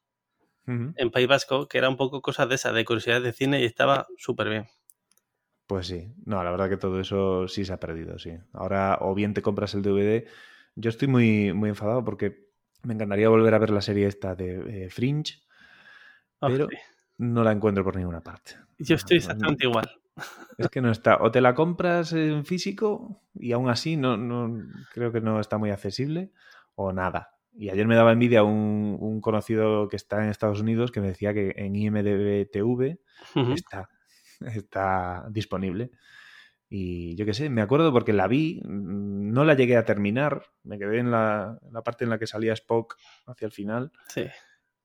Ujú. 0.67 0.93
en 0.95 1.11
País 1.11 1.27
Vasco, 1.27 1.67
que 1.67 1.77
era 1.77 1.89
un 1.89 1.97
poco 1.97 2.21
cosas 2.21 2.49
de 2.49 2.55
esas, 2.55 2.73
de 2.73 2.83
curiosidades 2.85 3.23
de 3.23 3.33
cine 3.33 3.61
y 3.61 3.65
estaba 3.65 4.07
súper 4.17 4.49
bien. 4.49 4.67
Pues 5.67 5.87
sí, 5.87 6.13
no, 6.25 6.43
la 6.43 6.51
verdad 6.51 6.69
que 6.69 6.77
todo 6.77 6.99
eso 6.99 7.47
sí 7.47 7.63
se 7.65 7.73
ha 7.73 7.79
perdido, 7.79 8.19
sí. 8.19 8.31
Ahora 8.51 8.97
o 9.01 9.15
bien 9.15 9.33
te 9.33 9.41
compras 9.41 9.73
el 9.75 9.81
DVD. 9.81 10.27
Yo 10.75 10.89
estoy 10.89 11.07
muy, 11.07 11.53
muy 11.53 11.69
enfadado 11.69 12.03
porque 12.03 12.49
me 12.83 12.93
encantaría 12.93 13.29
volver 13.29 13.53
a 13.53 13.59
ver 13.59 13.69
la 13.69 13.81
serie 13.81 14.07
esta 14.07 14.35
de 14.35 14.85
eh, 14.85 14.89
Fringe, 14.89 15.41
Oh, 16.41 16.47
pero 16.47 16.67
sí. 16.69 16.77
no 17.17 17.43
la 17.43 17.51
encuentro 17.51 17.83
por 17.83 17.95
ninguna 17.95 18.21
parte. 18.21 18.55
Yo 18.79 18.95
estoy 18.95 19.17
No, 19.17 19.21
no, 19.21 19.29
exactamente 19.29 19.65
igual. 19.65 19.89
Es 20.57 20.69
que 20.69 20.81
no 20.81 20.91
está. 20.91 21.17
O 21.21 21.31
te 21.31 21.41
la 21.41 21.55
compras 21.55 22.13
en 22.13 22.45
físico 22.45 23.21
y 23.35 23.51
aún 23.51 23.69
así 23.69 23.97
no, 23.97 24.17
no 24.17 24.63
creo 24.93 25.11
que 25.11 25.21
no 25.21 25.39
está 25.39 25.57
muy 25.57 25.71
accesible 25.71 26.31
o 26.75 26.91
nada. 26.93 27.31
Y 27.55 27.69
ayer 27.69 27.85
me 27.87 27.95
daba 27.95 28.11
envidia 28.11 28.43
un, 28.43 28.97
un 28.99 29.21
conocido 29.21 29.87
que 29.87 29.95
está 29.95 30.23
en 30.23 30.29
Estados 30.29 30.59
Unidos 30.59 30.91
que 30.91 31.01
me 31.01 31.07
decía 31.07 31.33
que 31.33 31.53
en 31.55 31.75
IMDB 31.75 32.49
TV 32.51 32.99
está, 33.53 33.89
está 34.39 35.27
disponible. 35.29 35.91
Y 36.67 37.15
yo 37.15 37.25
qué 37.25 37.35
sé, 37.35 37.51
me 37.51 37.61
acuerdo 37.61 37.91
porque 37.93 38.13
la 38.13 38.27
vi, 38.27 38.59
no 38.65 39.45
la 39.45 39.53
llegué 39.53 39.77
a 39.77 39.85
terminar, 39.85 40.43
me 40.63 40.79
quedé 40.79 40.97
en 40.97 41.11
la, 41.11 41.59
parte 41.85 42.03
en 42.05 42.09
la 42.09 42.17
que 42.17 42.25
salía 42.25 42.53
Spock 42.53 42.95
hacia 43.27 43.45
el 43.45 43.51
final. 43.51 43.91
Sí. 44.07 44.25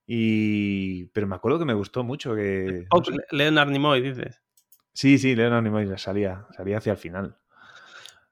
Y... 0.07 1.07
Pero 1.07 1.27
me 1.27 1.36
acuerdo 1.36 1.59
que 1.59 1.65
me 1.65 1.73
gustó 1.73 2.05
mucho 2.05 2.35
que... 2.35 2.86
Oh, 2.90 2.99
no 2.99 3.05
sé. 3.05 3.12
Le- 3.12 3.24
Leonard 3.31 3.70
Nimoy, 3.70 4.03
dices. 4.03 4.43
Sí, 4.93 5.19
sí, 5.19 5.35
Leonard 5.36 5.62
Nimoy 5.62 5.86
salía, 5.98 6.47
salía 6.56 6.78
hacia 6.78 6.93
el 6.93 6.98
final. 6.98 7.36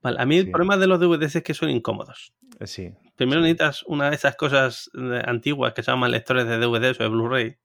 Vale, 0.02 0.20
a 0.20 0.26
mí 0.26 0.38
el 0.38 0.44
Sí. 0.46 0.50
problema 0.50 0.76
de 0.76 0.86
los 0.86 1.00
DVDs 1.00 1.36
es 1.36 1.42
que 1.42 1.54
son 1.54 1.70
incómodos. 1.70 2.32
Eh, 2.60 2.66
Sí. 2.66 2.94
Primero 3.16 3.40
Sí. 3.40 3.44
necesitas 3.44 3.82
una 3.84 4.10
de 4.10 4.16
esas 4.16 4.36
cosas 4.36 4.90
eh, 4.94 5.22
antiguas 5.24 5.72
que 5.74 5.82
se 5.82 5.90
llaman 5.90 6.10
lectores 6.10 6.46
de 6.46 6.58
DVDs 6.58 7.00
o 7.00 7.02
de 7.04 7.08
Blu-ray. 7.08 7.56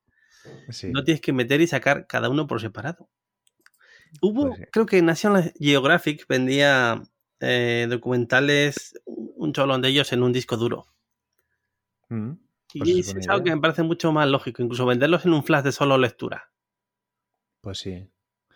sí. 0.70 0.92
No 0.92 1.04
tienes 1.04 1.22
que 1.22 1.34
meter 1.34 1.62
y 1.62 1.68
sacar 1.68 2.08
cada 2.08 2.30
uno 2.30 2.48
por 2.48 2.60
separado. 2.62 3.10
Hubo, 4.22 4.50
Pues 4.50 4.70
creo 4.72 4.86
que 4.86 5.02
National 5.02 5.54
Geographic 5.60 6.26
vendía 6.28 7.02
eh, 7.40 7.88
documentales, 7.90 9.00
un 9.06 9.52
cholón 9.54 9.82
de 9.82 9.90
ellos 9.90 10.12
en 10.14 10.22
un 10.24 10.32
disco 10.34 10.58
duro. 10.58 10.86
Mm, 12.10 12.32
Y 12.74 12.80
Pues 12.80 12.90
es 12.92 13.16
es 13.16 13.30
algo 13.30 13.44
que 13.44 13.54
me 13.56 13.62
parece 13.62 13.84
mucho 13.84 14.12
más 14.12 14.28
lógico, 14.30 14.62
incluso 14.62 14.86
venderlos 14.86 15.26
en 15.26 15.34
un 15.34 15.44
flash 15.44 15.64
de 15.64 15.72
solo 15.72 15.98
lectura. 15.98 16.52
Pues 17.62 17.80
sí. 17.80 18.08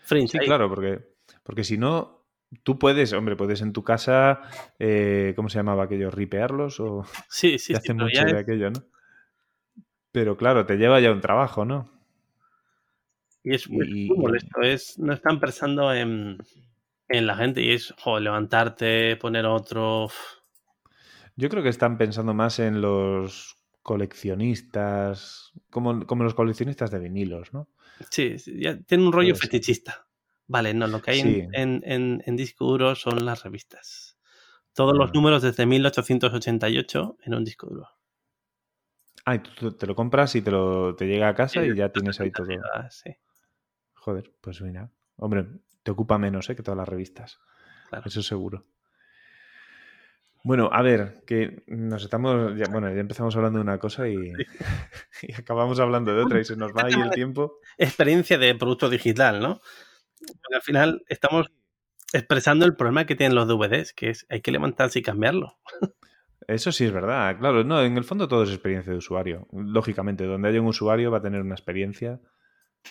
Fringe, 0.05 0.31
Sí, 0.31 0.41
ahí. 0.41 0.51
claro, 0.51 0.69
porque, 0.69 1.15
porque 1.43 1.63
si 1.63 1.77
no, 1.77 2.25
tú 2.63 2.79
puedes, 2.79 3.13
hombre, 3.13 3.35
puedes 3.35 3.61
en 3.61 3.73
tu 3.73 3.83
casa, 3.83 4.41
eh, 4.79 5.33
¿cómo 5.35 5.49
se 5.49 5.59
llamaba 5.59 5.83
aquello? 5.85 6.11
¿Ripearlos? 6.11 6.79
O 6.79 7.03
Sí, 7.29 7.59
sí, 7.59 7.73
te 7.73 7.77
sí, 7.77 7.79
hace 7.79 7.93
pero 7.95 8.07
mucho 8.07 8.27
de 8.29 8.37
es- 8.37 8.39
aquello, 8.39 8.71
¿no? 8.71 8.83
Pero 10.11 10.35
claro, 10.35 10.65
te 10.65 10.77
lleva 10.77 10.99
ya 10.99 11.11
un 11.11 11.21
trabajo, 11.21 11.63
¿no? 11.63 11.91
Y 13.43 13.55
es, 13.55 13.69
Y- 13.69 14.09
muy 14.09 14.17
molesto. 14.17 14.61
Es, 14.61 14.97
no 14.99 15.13
están 15.13 15.39
pensando 15.39 15.93
en, 15.93 16.37
en 17.09 17.27
la 17.27 17.35
gente 17.35 17.61
y 17.61 17.71
es 17.71 17.93
joder, 17.99 18.23
levantarte, 18.23 19.15
poner 19.17 19.45
otro. 19.45 20.09
Yo 21.35 21.49
creo 21.49 21.63
que 21.63 21.69
están 21.69 21.97
pensando 21.97 22.33
más 22.33 22.59
en 22.59 22.81
los 22.81 23.57
coleccionistas, 23.83 25.51
como, 25.69 26.05
como 26.07 26.23
los 26.23 26.33
coleccionistas 26.33 26.91
de 26.91 26.99
vinilos, 26.99 27.53
¿no? 27.53 27.67
Sí, 28.09 28.35
ya 28.59 28.77
tiene 28.81 29.05
un 29.05 29.11
rollo 29.13 29.35
fetichista. 29.35 30.07
Vale, 30.47 30.73
no, 30.73 30.87
lo 30.87 31.01
que 31.01 31.11
hay 31.11 31.19
en- 31.21 31.27
Sí. 31.27 31.47
en, 31.53 31.81
en, 31.85 32.23
en 32.25 32.35
disco 32.35 32.65
duro 32.65 32.95
son 32.95 33.25
las 33.25 33.43
revistas. 33.43 34.17
Todos 34.73 34.95
los 34.97 35.13
números 35.13 35.41
desde 35.41 35.65
1888 35.65 37.17
en 37.23 37.33
un 37.33 37.43
disco 37.43 37.67
duro. 37.67 37.87
Ah, 39.25 39.35
y 39.35 39.39
tú 39.39 39.71
te 39.71 39.87
lo 39.87 39.95
compras 39.95 40.35
y 40.35 40.41
te, 40.41 40.51
lo, 40.51 40.95
te 40.95 41.07
llega 41.07 41.29
a 41.29 41.33
casa 41.35 41.61
Sí, 41.63 41.69
y 41.69 41.75
ya 41.75 41.89
tienes 41.93 42.19
ahí 42.19 42.31
todo. 42.31 42.47
Sí, 42.89 43.11
Joder, 43.95 44.31
pues 44.41 44.61
mira. 44.61 44.91
Hombre, 45.17 45.47
te 45.81 45.91
ocupa 45.91 46.17
menos 46.17 46.49
¿eh? 46.49 46.55
que 46.55 46.61
todas 46.61 46.77
las 46.77 46.87
revistas. 46.87 47.39
claro. 47.89 48.03
Eso 48.05 48.21
seguro. 48.21 48.65
Bueno, 50.45 50.69
a 50.71 50.83
ver, 50.83 51.23
que 51.25 51.63
nos 51.65 52.03
estamos. 52.03 52.55
Ya, 52.55 52.65
bueno, 52.71 52.93
ya 52.93 52.99
empezamos 52.99 53.35
hablando 53.35 53.57
de 53.57 53.63
una 53.63 53.79
cosa 53.79 54.07
y, 54.07 54.15
y 55.23 55.33
acabamos 55.33 55.79
hablando 55.79 56.13
de 56.13 56.21
otra 56.21 56.39
y 56.39 56.45
se 56.45 56.55
nos 56.55 56.71
va 56.71 56.83
ahí 56.83 56.93
el 56.93 57.09
tiempo. 57.09 57.57
Experiencia 57.79 58.37
de 58.37 58.53
producto 58.53 58.87
digital, 58.87 59.39
¿no? 59.39 59.59
Porque 60.19 60.55
al 60.55 60.61
final 60.61 61.03
estamos 61.07 61.47
expresando 62.13 62.63
el 62.67 62.75
problema 62.75 63.07
que 63.07 63.15
tienen 63.15 63.33
los 63.33 63.47
DVDs, 63.47 63.93
que 63.93 64.11
es 64.11 64.27
hay 64.29 64.41
que 64.41 64.51
levantarse 64.51 64.99
y 64.99 65.01
cambiarlo. 65.01 65.57
Eso 66.47 66.71
sí 66.71 66.85
es 66.85 66.91
verdad, 66.91 67.39
claro. 67.39 67.63
No, 67.63 67.81
en 67.81 67.97
el 67.97 68.03
fondo 68.03 68.27
todo 68.27 68.43
es 68.43 68.51
experiencia 68.51 68.91
de 68.91 68.99
usuario. 68.99 69.47
Lógicamente, 69.51 70.25
donde 70.25 70.49
haya 70.49 70.61
un 70.61 70.67
usuario 70.67 71.09
va 71.09 71.17
a 71.17 71.23
tener 71.23 71.41
una 71.41 71.55
experiencia 71.55 72.19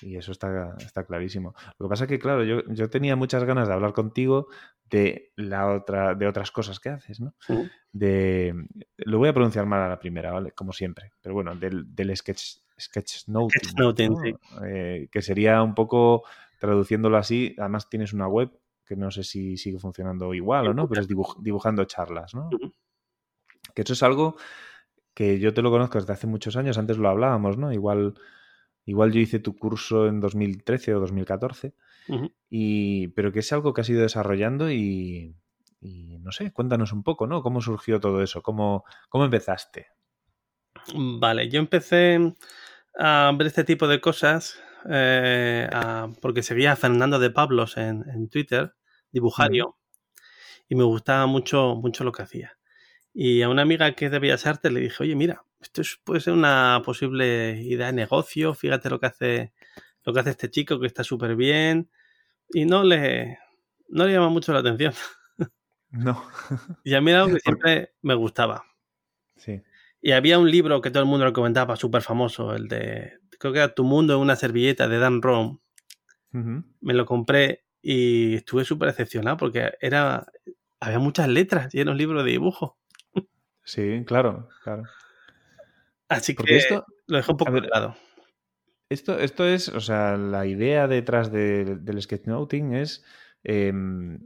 y 0.02 0.16
eso 0.16 0.32
está, 0.32 0.74
está 0.78 1.04
clarísimo. 1.04 1.54
Lo 1.78 1.86
que 1.86 1.90
pasa 1.90 2.04
es 2.04 2.08
que, 2.08 2.18
claro, 2.18 2.44
yo, 2.44 2.62
yo 2.68 2.90
tenía 2.90 3.16
muchas 3.16 3.44
ganas 3.44 3.68
de 3.68 3.74
hablar 3.74 3.92
contigo 3.92 4.48
de 4.90 5.32
la 5.36 5.72
otra, 5.72 6.14
de 6.14 6.26
otras 6.26 6.50
cosas 6.50 6.80
que 6.80 6.90
haces, 6.90 7.20
¿no? 7.20 7.34
De. 7.92 8.54
Lo 8.98 9.18
voy 9.18 9.28
a 9.28 9.34
pronunciar 9.34 9.66
mal 9.66 9.82
a 9.82 9.88
la 9.88 9.98
primera, 9.98 10.32
¿vale? 10.32 10.52
Como 10.52 10.72
siempre. 10.72 11.12
Pero 11.20 11.34
bueno, 11.34 11.54
del, 11.54 11.94
del 11.94 12.16
sketch, 12.16 12.58
sketchnoting. 12.78 13.60
Sketchnoting, 13.60 14.12
¿no? 14.12 14.22
sí. 14.22 14.34
Eh, 14.64 15.08
que 15.10 15.22
sería 15.22 15.62
un 15.62 15.74
poco 15.74 16.24
traduciéndolo 16.58 17.16
así, 17.16 17.54
además 17.58 17.88
tienes 17.88 18.12
una 18.12 18.26
web 18.26 18.50
que 18.86 18.96
no 18.96 19.10
sé 19.10 19.24
si 19.24 19.56
sigue 19.56 19.78
funcionando 19.78 20.34
igual 20.34 20.68
o 20.68 20.74
no, 20.74 20.88
pero 20.88 21.00
es 21.00 21.08
dibujando 21.08 21.84
charlas, 21.84 22.34
¿no? 22.34 22.50
Que 23.74 23.82
eso 23.82 23.94
es 23.94 24.02
algo 24.02 24.36
que 25.14 25.38
yo 25.38 25.54
te 25.54 25.62
lo 25.62 25.70
conozco 25.70 25.98
desde 25.98 26.12
hace 26.12 26.26
muchos 26.26 26.56
años, 26.56 26.76
antes 26.76 26.98
lo 26.98 27.08
hablábamos, 27.08 27.56
¿no? 27.56 27.72
Igual, 27.72 28.14
igual 28.85 29.12
yo 29.12 29.20
hice 29.20 29.39
tu 29.39 29.56
curso 29.56 30.06
en 30.06 30.20
2013 30.20 30.94
o 30.94 31.01
2014, 31.01 31.74
y, 32.51 33.09
pero 33.09 33.32
que 33.32 33.40
es 33.40 33.52
algo 33.52 33.73
que 33.73 33.81
has 33.81 33.89
ido 33.89 34.02
desarrollando 34.02 34.70
y, 34.70 35.35
no 36.20 36.32
sé, 36.32 36.52
cuéntanos 36.52 36.93
un 36.93 37.02
poco, 37.02 37.27
¿no? 37.27 37.43
¿Cómo 37.43 37.61
surgió 37.61 38.01
todo 38.01 38.23
eso? 38.23 38.43
¿Cómo, 38.43 38.85
cómo 39.09 39.24
empezaste? 39.24 39.89
Vale, 40.94 41.48
yo 41.48 41.61
empecé 41.61 42.35
a 42.98 43.32
ver 43.36 43.47
este 43.47 43.65
tipo 43.65 43.89
de 43.89 44.01
cosas 44.01 44.62
eh, 44.90 45.69
porque 46.20 46.43
seguía 46.43 46.73
a 46.73 46.77
Fernando 46.77 47.19
de 47.19 47.31
Pablos 47.31 47.77
en, 47.77 48.28
Twitter, 48.28 48.74
dibujario, 49.11 49.78
y 50.69 50.74
me 50.74 50.85
gustaba 50.85 51.27
mucho, 51.27 51.74
mucho 51.77 52.05
lo 52.05 52.12
que 52.12 52.23
hacía. 52.23 52.59
Y 53.15 53.43
a 53.43 53.49
una 53.49 53.62
amiga 53.62 53.93
que 53.93 54.07
es 54.07 54.11
de 54.11 54.19
Bellas 54.19 54.45
Artes 54.47 54.73
le 54.73 54.81
dije, 54.81 55.05
oye, 55.05 55.15
mira, 55.15 55.45
esto 55.61 55.82
puede 56.03 56.20
ser 56.20 56.32
una 56.32 56.82
posible 56.85 57.62
idea 57.62 57.86
de 57.86 57.93
negocio, 57.93 58.55
fíjate 58.55 58.91
lo 58.91 58.99
que 58.99 59.07
hace, 59.07 59.53
lo 60.03 60.12
que 60.12 60.20
hace 60.20 60.31
este 60.31 60.51
chico, 60.51 60.81
que 60.81 60.89
está 60.89 61.05
súper 61.05 61.36
bien. 61.36 61.89
Y 62.53 62.65
no 62.65 62.82
le, 62.82 63.39
no 63.89 64.05
le 64.05 64.12
llama 64.12 64.28
mucho 64.31 64.53
la 64.53 64.59
atención. 64.59 64.93
No. 65.91 66.23
y 66.85 66.95
a 66.95 67.01
mí 67.01 67.12
era 67.12 67.23
algo 67.23 67.35
que 67.35 67.41
siempre 67.45 67.95
me 68.03 68.15
gustaba. 68.15 68.65
Sí. 69.36 69.62
Y 70.03 70.11
había 70.11 70.39
un 70.39 70.51
libro 70.51 70.81
que 70.81 70.91
todo 70.91 71.03
el 71.03 71.09
mundo 71.09 71.24
recomendaba, 71.24 71.77
súper 71.77 72.03
famoso, 72.03 72.55
el 72.55 72.69
de, 72.69 73.20
creo 73.39 73.53
que 73.53 73.61
era 73.61 73.74
Tu 73.74 73.85
Mundo 73.85 74.15
en 74.15 74.20
una 74.20 74.36
servilleta 74.36 74.89
de 74.89 74.99
Dan 74.99 75.23
Rom. 75.23 75.61
Me 76.32 76.95
lo 76.95 77.07
compré 77.07 77.65
y 77.81 78.35
estuve 78.35 78.65
súper 78.65 78.89
decepcionado 78.89 79.36
porque 79.36 79.74
era, 79.81 80.27
había 80.81 80.99
muchas 80.99 81.28
letras 81.28 81.73
y 81.73 81.81
era 81.81 81.93
un 81.93 81.97
libro 81.97 82.24
de 82.24 82.32
dibujo. 82.32 82.77
Sí, 83.65 84.03
claro, 84.07 84.49
claro. 84.62 84.85
Así 86.09 86.35
que 86.35 86.57
esto, 86.57 86.85
lo 87.07 87.16
dejo 87.16 87.32
un 87.32 87.39
poco 87.39 87.53
de 87.53 87.69
lado. 87.69 87.97
Esto, 88.89 89.19
esto 89.19 89.47
es, 89.47 89.69
o 89.69 89.81
sea, 89.81 90.16
la 90.16 90.47
idea 90.47 90.86
detrás 90.86 91.32
del 91.32 92.03
sketchnoting 92.03 92.74
es 92.74 93.03
em, 93.43 94.19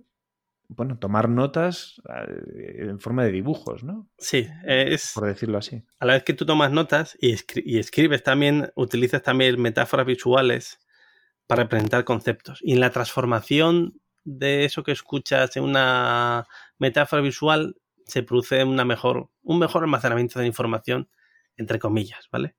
bueno, 0.69 0.99
tomar 0.99 1.29
notas 1.29 2.01
eh, 2.09 2.89
en 2.91 3.01
forma 3.01 3.25
de 3.25 3.33
dibujos, 3.33 3.83
¿no? 3.83 4.09
Sí, 4.19 4.47
es... 4.65 5.13
Por 5.15 5.27
decirlo 5.27 5.59
así. 5.59 5.83
A 5.99 6.07
la 6.07 6.13
vez 6.13 6.25
que 6.25 6.35
tú 6.35 6.45
tomas 6.45 6.71
notas 6.71 7.17
y, 7.21 7.33
escribes 7.79 8.23
también, 8.23 8.71
utilizas 8.75 9.23
también 9.23 9.61
metáforas 9.61 10.07
visuales 10.07 10.79
para 11.47 11.63
representar 11.63 12.05
conceptos. 12.05 12.61
Y 12.63 12.75
en 12.75 12.81
la 12.81 12.91
transformación 12.91 14.01
de 14.25 14.67
eso 14.67 14.83
que 14.83 14.93
escuchas 14.93 15.57
en 15.57 15.65
una 15.65 16.47
metáfora 16.79 17.23
visual 17.23 17.77
se 18.09 18.23
produce 18.23 18.65
una 18.65 18.85
mejor, 18.85 19.31
un 19.43 19.59
mejor 19.59 19.85
almacenamiento 19.85 20.41
de 20.41 20.47
información, 20.47 21.09
entre 21.57 21.79
comillas, 21.79 22.29
¿vale? 22.31 22.57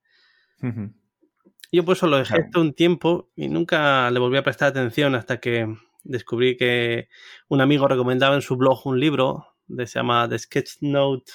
Yo 1.72 1.86
pues 1.86 2.00
eso 2.00 2.08
lo 2.08 2.18
dejé 2.18 2.50
un 2.56 2.74
tiempo 2.74 3.30
y 3.36 3.48
nunca 3.48 4.10
le 4.12 4.20
volví 4.20 4.38
a 4.38 4.44
prestar 4.44 4.70
atención 4.70 5.16
hasta 5.16 5.40
que 5.40 5.68
descubrí 6.04 6.58
que 6.58 7.10
un 7.48 7.62
amigo 7.62 7.88
recomendaba 7.88 8.36
en 8.36 8.42
su 8.42 8.56
blog 8.58 8.86
un 8.88 9.00
libro 9.00 9.56
que 9.76 9.88
se 9.88 10.00
llama 10.00 10.28
The 10.28 10.40
Sketchnote 10.40 11.32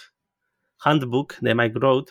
Handbook 0.81 1.37
de 1.41 1.55
Mike 1.55 1.79
Road. 1.79 2.07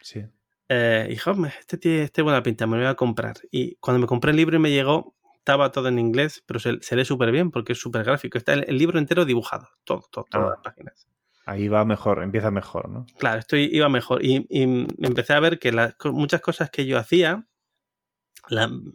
Sí. 0.00 0.24
Eh, 0.68 1.08
y 1.10 1.46
este 1.58 1.76
tiene 1.76 2.02
este 2.04 2.22
buena 2.22 2.42
pinta, 2.42 2.66
me 2.66 2.76
lo 2.76 2.82
voy 2.82 2.90
a 2.90 2.94
comprar. 2.94 3.36
Y 3.50 3.76
cuando 3.76 4.00
me 4.00 4.06
compré 4.06 4.30
el 4.30 4.38
libro 4.38 4.56
y 4.56 4.60
me 4.60 4.70
llegó, 4.70 5.14
estaba 5.36 5.70
todo 5.70 5.88
en 5.88 5.98
inglés, 5.98 6.42
pero 6.46 6.60
se, 6.60 6.96
lee 6.96 7.04
súper 7.04 7.30
bien 7.30 7.50
porque 7.50 7.72
es 7.72 7.78
súper 7.78 8.04
gráfico. 8.04 8.38
Está 8.38 8.54
el, 8.54 8.78
libro 8.78 8.98
entero 8.98 9.24
dibujado, 9.24 9.68
todo, 9.84 10.08
todo 10.10 10.24
todas 10.30 10.46
ah. 10.46 10.50
las 10.54 10.62
páginas. 10.62 11.06
Ahí 11.44 11.68
va 11.68 11.84
mejor, 11.84 12.22
empieza 12.22 12.50
mejor, 12.50 12.88
¿no? 12.88 13.06
Claro, 13.18 13.40
esto 13.40 13.56
iba 13.56 13.88
mejor. 13.88 14.24
Y, 14.24 14.46
empecé 14.50 15.32
a 15.32 15.40
ver 15.40 15.58
que 15.58 15.72
muchas 16.04 16.40
cosas 16.40 16.70
que 16.70 16.86
yo 16.86 16.98
hacía 16.98 17.46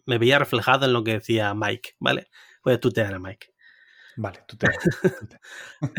me 0.05 0.17
veía 0.17 0.39
reflejado 0.39 0.85
en 0.85 0.93
lo 0.93 1.03
que 1.03 1.13
decía 1.13 1.53
Mike, 1.53 1.95
¿vale? 1.99 2.27
Voy 2.63 2.73
a 2.73 2.79
tutear 2.79 3.13
a 3.13 3.19
Mike. 3.19 3.47
Vale, 4.17 4.39
tutea. 4.47 4.71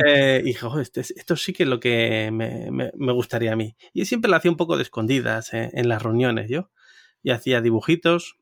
eh, 0.04 0.42
y 0.44 0.56
este, 0.80 1.00
esto 1.00 1.36
sí 1.36 1.52
que 1.52 1.62
es 1.62 1.68
lo 1.68 1.78
que 1.78 2.30
me, 2.32 3.12
gustaría 3.12 3.52
a 3.52 3.56
mí. 3.56 3.76
Y 3.92 4.04
siempre 4.06 4.28
lo 4.28 4.36
hacía 4.36 4.50
un 4.50 4.56
poco 4.56 4.76
de 4.76 4.82
escondidas 4.82 5.54
eh, 5.54 5.70
en 5.72 5.88
las 5.88 6.02
reuniones, 6.02 6.50
yo. 6.50 6.70
Y 7.22 7.30
hacía 7.30 7.60
dibujitos 7.60 8.36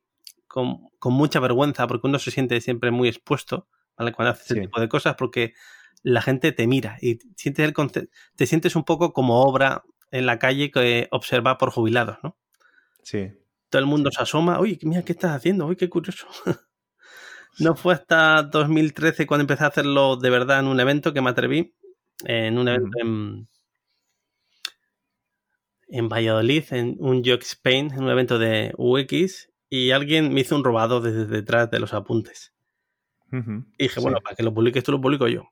con, 0.46 0.78
mucha 1.02 1.40
vergüenza, 1.40 1.86
porque 1.86 2.06
uno 2.06 2.18
se 2.18 2.30
siente 2.30 2.58
siempre 2.62 2.90
muy 2.90 3.08
expuesto, 3.08 3.68
¿vale? 3.98 4.12
Cuando 4.12 4.32
hace 4.32 4.44
ese 4.44 4.62
tipo 4.62 4.80
de 4.80 4.88
cosas, 4.88 5.14
porque 5.16 5.52
la 6.02 6.22
gente 6.22 6.52
te 6.52 6.66
mira 6.66 6.98
y 7.00 7.18
sientes 7.36 7.66
el 7.66 8.08
te 8.36 8.46
sientes 8.46 8.76
un 8.76 8.84
poco 8.84 9.12
como 9.12 9.42
obra 9.42 9.82
en 10.10 10.26
la 10.26 10.38
calle 10.38 10.70
que 10.70 11.08
observa 11.10 11.58
por 11.58 11.70
jubilados, 11.70 12.18
¿no? 12.22 12.36
Sí. 13.02 13.32
Todo 13.70 13.80
el 13.80 13.86
mundo 13.86 14.10
se 14.10 14.22
asoma, 14.22 14.60
uy, 14.60 14.78
mira, 14.82 15.02
¿qué 15.02 15.12
estás 15.12 15.32
haciendo? 15.32 15.66
Uy, 15.66 15.76
qué 15.76 15.88
curioso. 15.88 16.26
No 17.58 17.74
fue 17.74 17.94
hasta 17.94 18.42
2013 18.42 19.26
cuando 19.26 19.42
empecé 19.42 19.64
a 19.64 19.68
hacerlo 19.68 20.16
de 20.16 20.28
verdad 20.28 20.60
en 20.60 20.66
un 20.66 20.78
evento 20.78 21.14
que 21.14 21.22
me 21.22 21.30
atreví. 21.30 21.74
En 22.24 22.58
un 22.58 22.68
evento 22.68 22.98
en, 23.00 23.48
en 25.88 26.08
Valladolid, 26.08 26.64
en 26.70 26.96
un 26.98 27.22
Joke 27.24 27.44
Spain, 27.44 27.92
en 27.92 28.04
un 28.04 28.10
evento 28.10 28.38
de 28.38 28.72
UX, 28.76 29.50
y 29.68 29.90
alguien 29.90 30.32
me 30.32 30.40
hizo 30.40 30.56
un 30.56 30.64
robado 30.64 31.00
desde 31.00 31.26
detrás 31.26 31.70
de 31.70 31.80
los 31.80 31.94
apuntes. 31.94 32.52
Y 33.32 33.84
dije, 33.84 34.00
bueno, 34.00 34.20
para 34.20 34.36
que 34.36 34.42
lo 34.42 34.54
publiques 34.54 34.84
tú, 34.84 34.92
lo 34.92 35.00
publico 35.00 35.28
yo. 35.28 35.50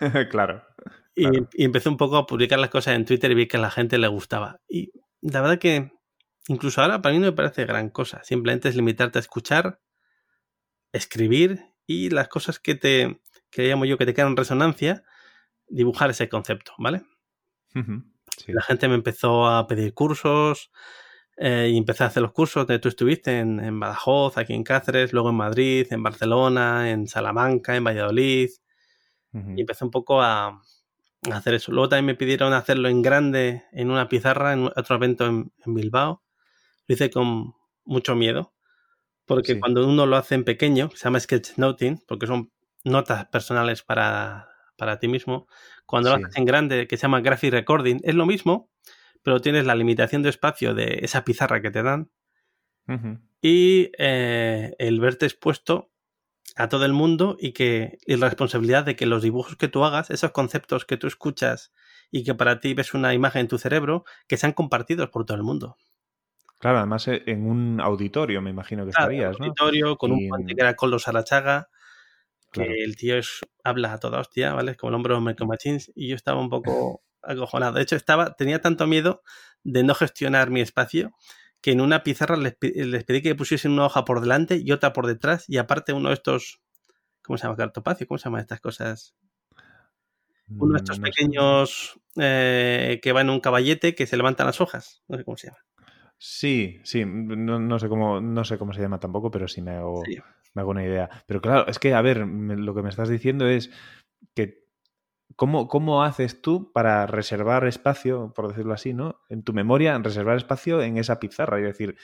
claro. 0.30 0.62
Y, 1.14 1.26
y, 1.54 1.64
empecé 1.64 1.88
un 1.88 1.96
poco 1.96 2.16
a 2.16 2.26
publicar 2.26 2.58
las 2.58 2.70
cosas 2.70 2.94
en 2.94 3.04
Twitter 3.04 3.30
y 3.30 3.34
vi 3.34 3.48
que 3.48 3.56
a 3.56 3.60
la 3.60 3.70
gente 3.70 3.98
le 3.98 4.08
gustaba. 4.08 4.60
Y 4.68 4.92
la 5.20 5.40
verdad 5.40 5.58
que 5.58 5.92
incluso 6.48 6.80
ahora 6.80 7.02
para 7.02 7.12
mí 7.12 7.18
no 7.18 7.26
me 7.26 7.32
parece 7.32 7.64
gran 7.64 7.90
cosa. 7.90 8.22
Simplemente 8.24 8.68
es 8.68 8.76
limitarte 8.76 9.18
a 9.18 9.20
escuchar 9.20 9.80
escribir 10.92 11.64
y 11.86 12.10
las 12.10 12.28
cosas 12.28 12.58
que 12.58 12.74
te, 12.74 13.20
que 13.50 13.68
llamo 13.68 13.84
yo, 13.84 13.98
que 13.98 14.06
te 14.06 14.14
quedan 14.14 14.30
en 14.30 14.36
resonancia, 14.36 15.04
dibujar 15.66 16.10
ese 16.10 16.28
concepto, 16.28 16.72
¿vale? 16.78 17.02
La 18.46 18.62
gente 18.62 18.88
me 18.88 18.94
empezó 18.94 19.46
a 19.46 19.66
pedir 19.66 19.94
cursos 19.94 20.70
eh, 21.36 21.70
y 21.72 21.76
empecé 21.76 22.04
a 22.04 22.08
hacer 22.08 22.22
los 22.22 22.32
cursos 22.32 22.66
donde 22.66 22.78
tú 22.78 22.88
estuviste 22.88 23.38
en, 23.38 23.80
Badajoz, 23.80 24.36
aquí 24.38 24.52
en 24.52 24.64
Cáceres, 24.64 25.12
luego 25.12 25.30
en 25.30 25.36
Madrid, 25.36 25.86
en 25.90 26.02
Barcelona, 26.02 26.90
en 26.90 27.06
Salamanca, 27.06 27.76
en 27.76 27.84
Valladolid. 27.84 28.50
Y 29.32 29.60
empecé 29.60 29.84
un 29.84 29.92
poco 29.92 30.20
a, 30.20 30.46
a, 30.48 31.36
hacer 31.36 31.54
eso. 31.54 31.70
Luego 31.70 31.88
también 31.88 32.06
me 32.06 32.14
pidieron 32.16 32.52
hacerlo 32.52 32.88
en 32.88 33.00
grande 33.00 33.62
en 33.70 33.90
una 33.90 34.08
pizarra, 34.08 34.52
en 34.52 34.64
otro 34.64 34.96
evento 34.96 35.26
en 35.26 35.52
Bilbao. 35.66 36.22
Lo 36.88 36.94
hice 36.94 37.10
con 37.10 37.54
mucho 37.84 38.16
miedo 38.16 38.52
porque 39.30 39.60
cuando 39.60 39.86
uno 39.86 40.06
lo 40.06 40.16
hace 40.16 40.34
en 40.34 40.42
pequeño, 40.42 40.90
se 40.92 41.04
llama 41.04 41.20
sketchnoting, 41.20 42.02
porque 42.08 42.26
son 42.26 42.50
notas 42.82 43.26
personales 43.26 43.84
para, 43.84 44.48
ti 45.00 45.06
mismo. 45.06 45.46
Cuando 45.86 46.10
lo 46.10 46.16
haces 46.16 46.36
en 46.36 46.44
grande, 46.44 46.88
que 46.88 46.96
se 46.96 47.02
llama 47.02 47.20
graphic 47.20 47.52
recording, 47.52 48.00
es 48.02 48.16
lo 48.16 48.26
mismo, 48.26 48.70
pero 49.22 49.40
tienes 49.40 49.66
la 49.66 49.74
limitación 49.74 50.22
de 50.22 50.30
espacio 50.30 50.74
de 50.74 51.00
esa 51.02 51.24
pizarra 51.24 51.60
que 51.60 51.70
te 51.70 51.82
dan. 51.82 52.10
Y 53.40 53.92
eh, 53.98 54.74
el 54.78 54.98
verte 54.98 55.24
expuesto 55.24 55.92
a 56.56 56.68
todo 56.68 56.84
el 56.84 56.92
mundo 56.92 57.36
y 57.38 57.52
que 57.52 57.98
y 58.04 58.16
la 58.16 58.26
responsabilidad 58.26 58.84
de 58.84 58.96
que 58.96 59.06
los 59.06 59.22
dibujos 59.22 59.56
que 59.56 59.68
tú 59.68 59.84
hagas, 59.84 60.10
esos 60.10 60.32
conceptos 60.32 60.84
que 60.84 60.96
tú 60.96 61.06
escuchas 61.06 61.72
y 62.10 62.24
que 62.24 62.34
para 62.34 62.58
ti 62.58 62.74
ves 62.74 62.92
una 62.92 63.14
imagen 63.14 63.42
en 63.42 63.48
tu 63.48 63.58
cerebro, 63.58 64.04
que 64.26 64.36
sean 64.36 64.52
compartidos 64.52 65.10
por 65.10 65.24
todo 65.24 65.36
el 65.36 65.44
mundo. 65.44 65.76
Claro, 66.58 66.78
además 66.78 67.06
eh, 67.08 67.22
en 67.26 67.48
un 67.48 67.80
auditorio 67.80 68.42
me 68.42 68.50
imagino 68.50 68.84
que 68.84 68.90
estarías, 68.90 69.38
¿no? 69.38 69.46
Un 69.46 69.50
auditorio 69.50 69.96
con 69.96 70.12
un 70.12 70.28
puente 70.28 70.54
que 70.54 70.60
era 70.60 70.74
Coldos 70.74 71.06
Arachaga, 71.06 71.68
que 72.52 72.64
el 72.84 72.96
tío 72.96 73.16
es, 73.16 73.40
habla 73.62 73.92
a 73.92 73.98
toda 73.98 74.18
hostia, 74.18 74.52
¿vale? 74.52 74.74
Como 74.74 74.90
el 74.90 74.96
hombre 74.96 75.14
de 75.14 75.46
Machines, 75.46 75.92
y 75.94 76.08
yo 76.08 76.16
estaba 76.16 76.40
un 76.40 76.50
poco 76.50 77.02
acojonado. 77.22 77.74
De 77.74 77.82
hecho, 77.82 77.96
estaba, 77.96 78.34
tenía 78.34 78.60
tanto 78.60 78.86
miedo 78.86 79.22
de 79.62 79.82
no 79.82 79.94
gestionar 79.94 80.50
mi 80.50 80.60
espacio 80.60 81.12
que 81.60 81.72
en 81.72 81.80
una 81.80 82.02
pizarra 82.02 82.36
les, 82.36 82.54
pedí 82.54 83.22
que 83.22 83.34
pusiesen 83.34 83.72
una 83.72 83.86
hoja 83.86 84.04
por 84.04 84.20
delante 84.20 84.60
y 84.62 84.72
otra 84.72 84.92
por 84.92 85.06
detrás, 85.06 85.44
y 85.48 85.58
aparte 85.58 85.92
uno 85.92 86.08
de 86.08 86.14
estos, 86.14 86.60
¿cómo 87.22 87.36
se 87.36 87.44
llama? 87.44 87.56
Cartopacio, 87.56 88.06
¿cómo 88.06 88.18
se 88.18 88.24
llaman 88.24 88.40
estas 88.40 88.60
cosas? 88.60 89.14
Uno 90.48 90.72
de 90.72 90.78
estos 90.78 90.98
mm, 90.98 91.02
pequeños 91.02 92.00
eh, 92.16 92.98
que 93.02 93.12
va 93.12 93.20
en 93.20 93.30
un 93.30 93.40
caballete 93.40 93.94
que 93.94 94.06
se 94.06 94.16
levantan 94.16 94.46
las 94.46 94.60
hojas, 94.60 95.02
no 95.06 95.16
sé 95.16 95.24
cómo 95.24 95.36
se 95.36 95.48
llama. 95.48 95.58
Sí, 96.22 96.80
sí, 96.84 97.04
no, 97.06 97.78
sé 97.78 97.88
cómo, 97.88 98.20
no 98.20 98.44
sé 98.44 98.58
cómo 98.58 98.74
se 98.74 98.82
llama 98.82 99.00
tampoco, 99.00 99.30
pero 99.30 99.48
sí 99.48 99.62
me 99.62 99.72
hago, 99.72 100.02
me 100.54 100.60
hago 100.60 100.70
una 100.70 100.84
idea. 100.84 101.08
Pero 101.26 101.40
claro, 101.40 101.66
es 101.66 101.78
que, 101.78 101.94
a 101.94 102.02
ver, 102.02 102.18
lo 102.18 102.74
que 102.74 102.82
me 102.82 102.90
estás 102.90 103.08
diciendo 103.08 103.48
es 103.48 103.70
que 104.34 104.59
¿cómo, 105.36 105.68
¿cómo 105.68 106.02
haces 106.02 106.42
tú 106.42 106.72
para 106.72 107.06
reservar 107.06 107.66
espacio, 107.66 108.32
por 108.34 108.48
decirlo 108.48 108.74
así, 108.74 108.94
¿no? 108.94 109.20
En 109.28 109.42
tu 109.42 109.52
memoria, 109.52 109.98
reservar 109.98 110.36
espacio 110.36 110.82
en 110.82 110.98
esa 110.98 111.20
pizarra. 111.20 111.58
Es 111.58 111.64
decir, 111.64 111.96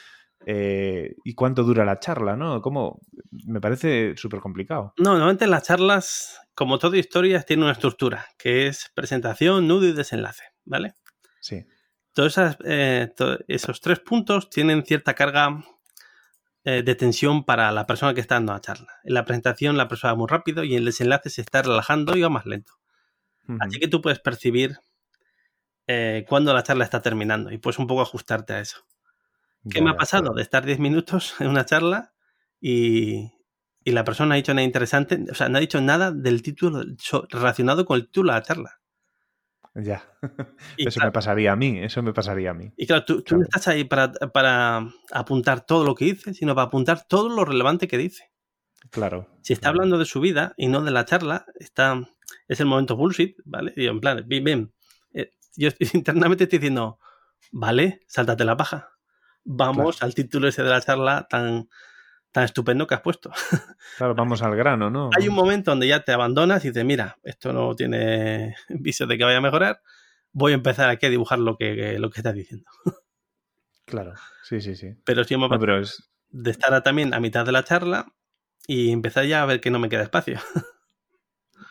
eh, 0.45 1.17
y 1.25 1.35
cuánto 1.35 1.65
dura 1.65 1.85
la 1.85 1.99
charla, 1.99 2.37
¿no? 2.37 2.61
Como 2.61 3.01
me 3.47 3.61
parece 3.61 4.15
súper 4.17 4.41
complicado. 4.41 4.93
No, 4.99 5.13
normalmente 5.13 5.47
las 5.47 5.65
charlas, 5.65 6.41
como 6.55 6.79
toda 6.79 6.99
historia, 6.99 7.43
tienen 7.43 7.65
una 7.65 7.73
estructura, 7.73 8.27
que 8.39 8.67
es 8.67 8.91
presentación, 8.95 9.67
nudo 9.67 9.87
y 9.87 9.93
desenlace, 9.93 10.45
¿vale? 10.65 10.95
Sí. 11.41 11.65
Todos 12.13 12.39
eh, 12.65 13.13
esos 13.49 13.81
tres 13.81 14.01
puntos 14.01 14.49
tienen 14.49 14.85
cierta 14.85 15.15
carga 15.15 15.65
eh, 16.65 16.83
de 16.83 16.95
tensión 16.95 17.45
para 17.45 17.71
la 17.71 17.87
persona 17.87 18.15
que 18.15 18.21
está 18.21 18.37
dando 18.37 18.53
la 18.53 18.61
charla. 18.61 18.89
En 19.05 19.15
la 19.15 19.25
presentación 19.25 19.77
la 19.77 19.87
persona 19.87 20.15
va 20.15 20.19
muy 20.19 20.27
rápido 20.27 20.65
y 20.65 20.73
en 20.73 20.79
el 20.79 20.87
desenlace 20.87 21.31
se 21.31 21.43
está 21.43 21.63
relajando 21.63 22.17
y 22.17 22.23
va 22.23 22.29
más 22.29 22.47
lento. 22.47 22.73
Así 23.61 23.79
que 23.79 23.89
tú 23.89 24.01
puedes 24.01 24.19
percibir 24.19 24.79
cuándo 26.29 26.53
la 26.53 26.63
charla 26.63 26.85
está 26.85 27.01
terminando 27.01 27.53
y 27.53 27.59
puedes 27.59 27.79
un 27.79 27.87
poco 27.87 28.03
ajustarte 28.03 28.55
a 28.55 28.61
eso. 28.61 28.87
¿Qué 29.71 29.83
me 29.83 29.91
ha 29.91 29.97
pasado? 29.97 30.33
De 30.35 30.43
estar 30.43 30.65
10 30.65 30.79
minutos 30.79 31.35
en 31.41 31.49
una 31.49 31.65
charla 31.65 32.13
y, 32.61 33.33
la 33.85 34.05
persona 34.05 34.35
ha 34.35 34.37
dicho 34.37 34.53
nada 34.53 34.65
interesante, 34.65 35.25
o 35.31 35.35
sea, 35.35 35.49
no 35.49 35.59
ha 35.59 35.61
dicho 35.61 35.81
nada 35.81 36.11
del 36.11 36.43
título 36.43 36.83
relacionado 37.31 37.85
con 37.85 37.97
el 37.97 38.07
título 38.07 38.33
de 38.33 38.39
la 38.39 38.43
charla. 38.43 38.81
Ya, 39.75 40.03
eso 40.79 41.01
me 41.05 41.13
pasaría 41.13 41.53
a 41.53 41.57
mí, 41.57 41.79
eso 41.81 42.03
me 42.03 42.13
pasaría 42.13 42.51
a 42.51 42.55
mí. 42.55 42.73
Y 42.77 42.87
claro, 42.87 43.05
tú, 43.05 43.23
no 43.37 43.43
estás 43.43 43.69
ahí 43.69 43.85
para, 43.85 44.89
apuntar 45.13 45.67
todo 45.67 45.85
lo 45.85 45.95
que 45.95 46.07
dice, 46.07 46.35
sino 46.35 46.55
para 46.55 46.67
apuntar 46.67 47.07
todo 47.07 47.29
lo 47.29 47.45
relevante 47.45 47.87
que 47.87 47.99
dice. 47.99 48.33
Claro. 48.91 49.29
Si 49.43 49.53
está 49.53 49.69
hablando 49.69 49.99
de 49.99 50.07
su 50.07 50.21
vida 50.21 50.55
y 50.57 50.67
no 50.69 50.83
de 50.83 50.91
la 50.91 51.05
charla, 51.05 51.45
está, 51.61 52.09
es 52.49 52.61
el 52.61 52.67
momento 52.67 52.97
bullshit, 52.97 53.37
¿vale? 53.45 53.73
Y 53.77 53.87
en 53.87 54.01
plan, 54.01 54.25
bien, 54.27 54.45
bien. 54.45 54.73
Eh, 55.13 55.33
yo 55.57 55.71
internamente 55.95 56.45
estoy 56.45 56.59
diciendo, 56.59 56.99
vale, 57.53 58.01
sáltate 58.07 58.45
la 58.45 58.57
paja 58.57 58.97
vamos 59.47 60.03
al 60.03 60.15
título 60.15 60.49
ese 60.49 60.63
de 60.63 60.71
la 60.71 60.81
charla 60.81 61.27
tan, 61.31 61.69
tan 62.33 62.45
estupendo 62.45 62.87
que 62.87 62.95
has 62.95 63.01
puesto. 63.01 63.31
Claro, 63.97 64.15
vamos 64.15 64.43
al 64.43 64.55
grano, 64.57 64.91
¿no? 64.91 65.09
Hay 65.17 65.27
un 65.27 65.35
momento 65.35 65.71
donde 65.71 65.89
ya 65.89 66.01
te 66.01 66.13
abandonas 66.13 66.63
y 66.65 66.69
dices, 66.69 66.85
mira, 66.85 67.17
esto 67.23 67.53
no 67.53 67.75
tiene 67.75 68.57
viso 68.69 69.07
de 69.07 69.17
que 69.17 69.25
vaya 69.25 69.39
a 69.39 69.41
mejorar, 69.41 69.81
voy 70.33 70.53
a 70.53 70.57
empezar 70.57 70.91
aquí 70.91 71.07
a 71.07 71.11
dibujar 71.11 71.39
lo 71.39 71.57
que, 71.57 71.99
lo 71.99 72.11
que 72.11 72.21
estás 72.21 72.35
diciendo. 72.35 72.69
Claro, 73.87 74.15
sí, 74.43 74.61
sí, 74.61 74.75
sí. 74.75 74.97
Pero 75.05 75.25
sí 75.25 75.35
hemos 75.35 75.49
pero 75.59 75.81
es... 75.81 76.11
de 76.29 76.51
estar 76.51 76.83
también 76.83 77.15
a 77.15 77.21
mitad 77.21 77.47
de 77.47 77.53
la 77.53 77.63
charla 77.63 78.13
y 78.67 78.91
empezar 78.91 79.25
ya 79.25 79.43
a 79.43 79.47
ver 79.47 79.61
que 79.61 79.71
no 79.71 79.79
me 79.79 79.89
queda 79.89 80.03
espacio. 80.03 80.41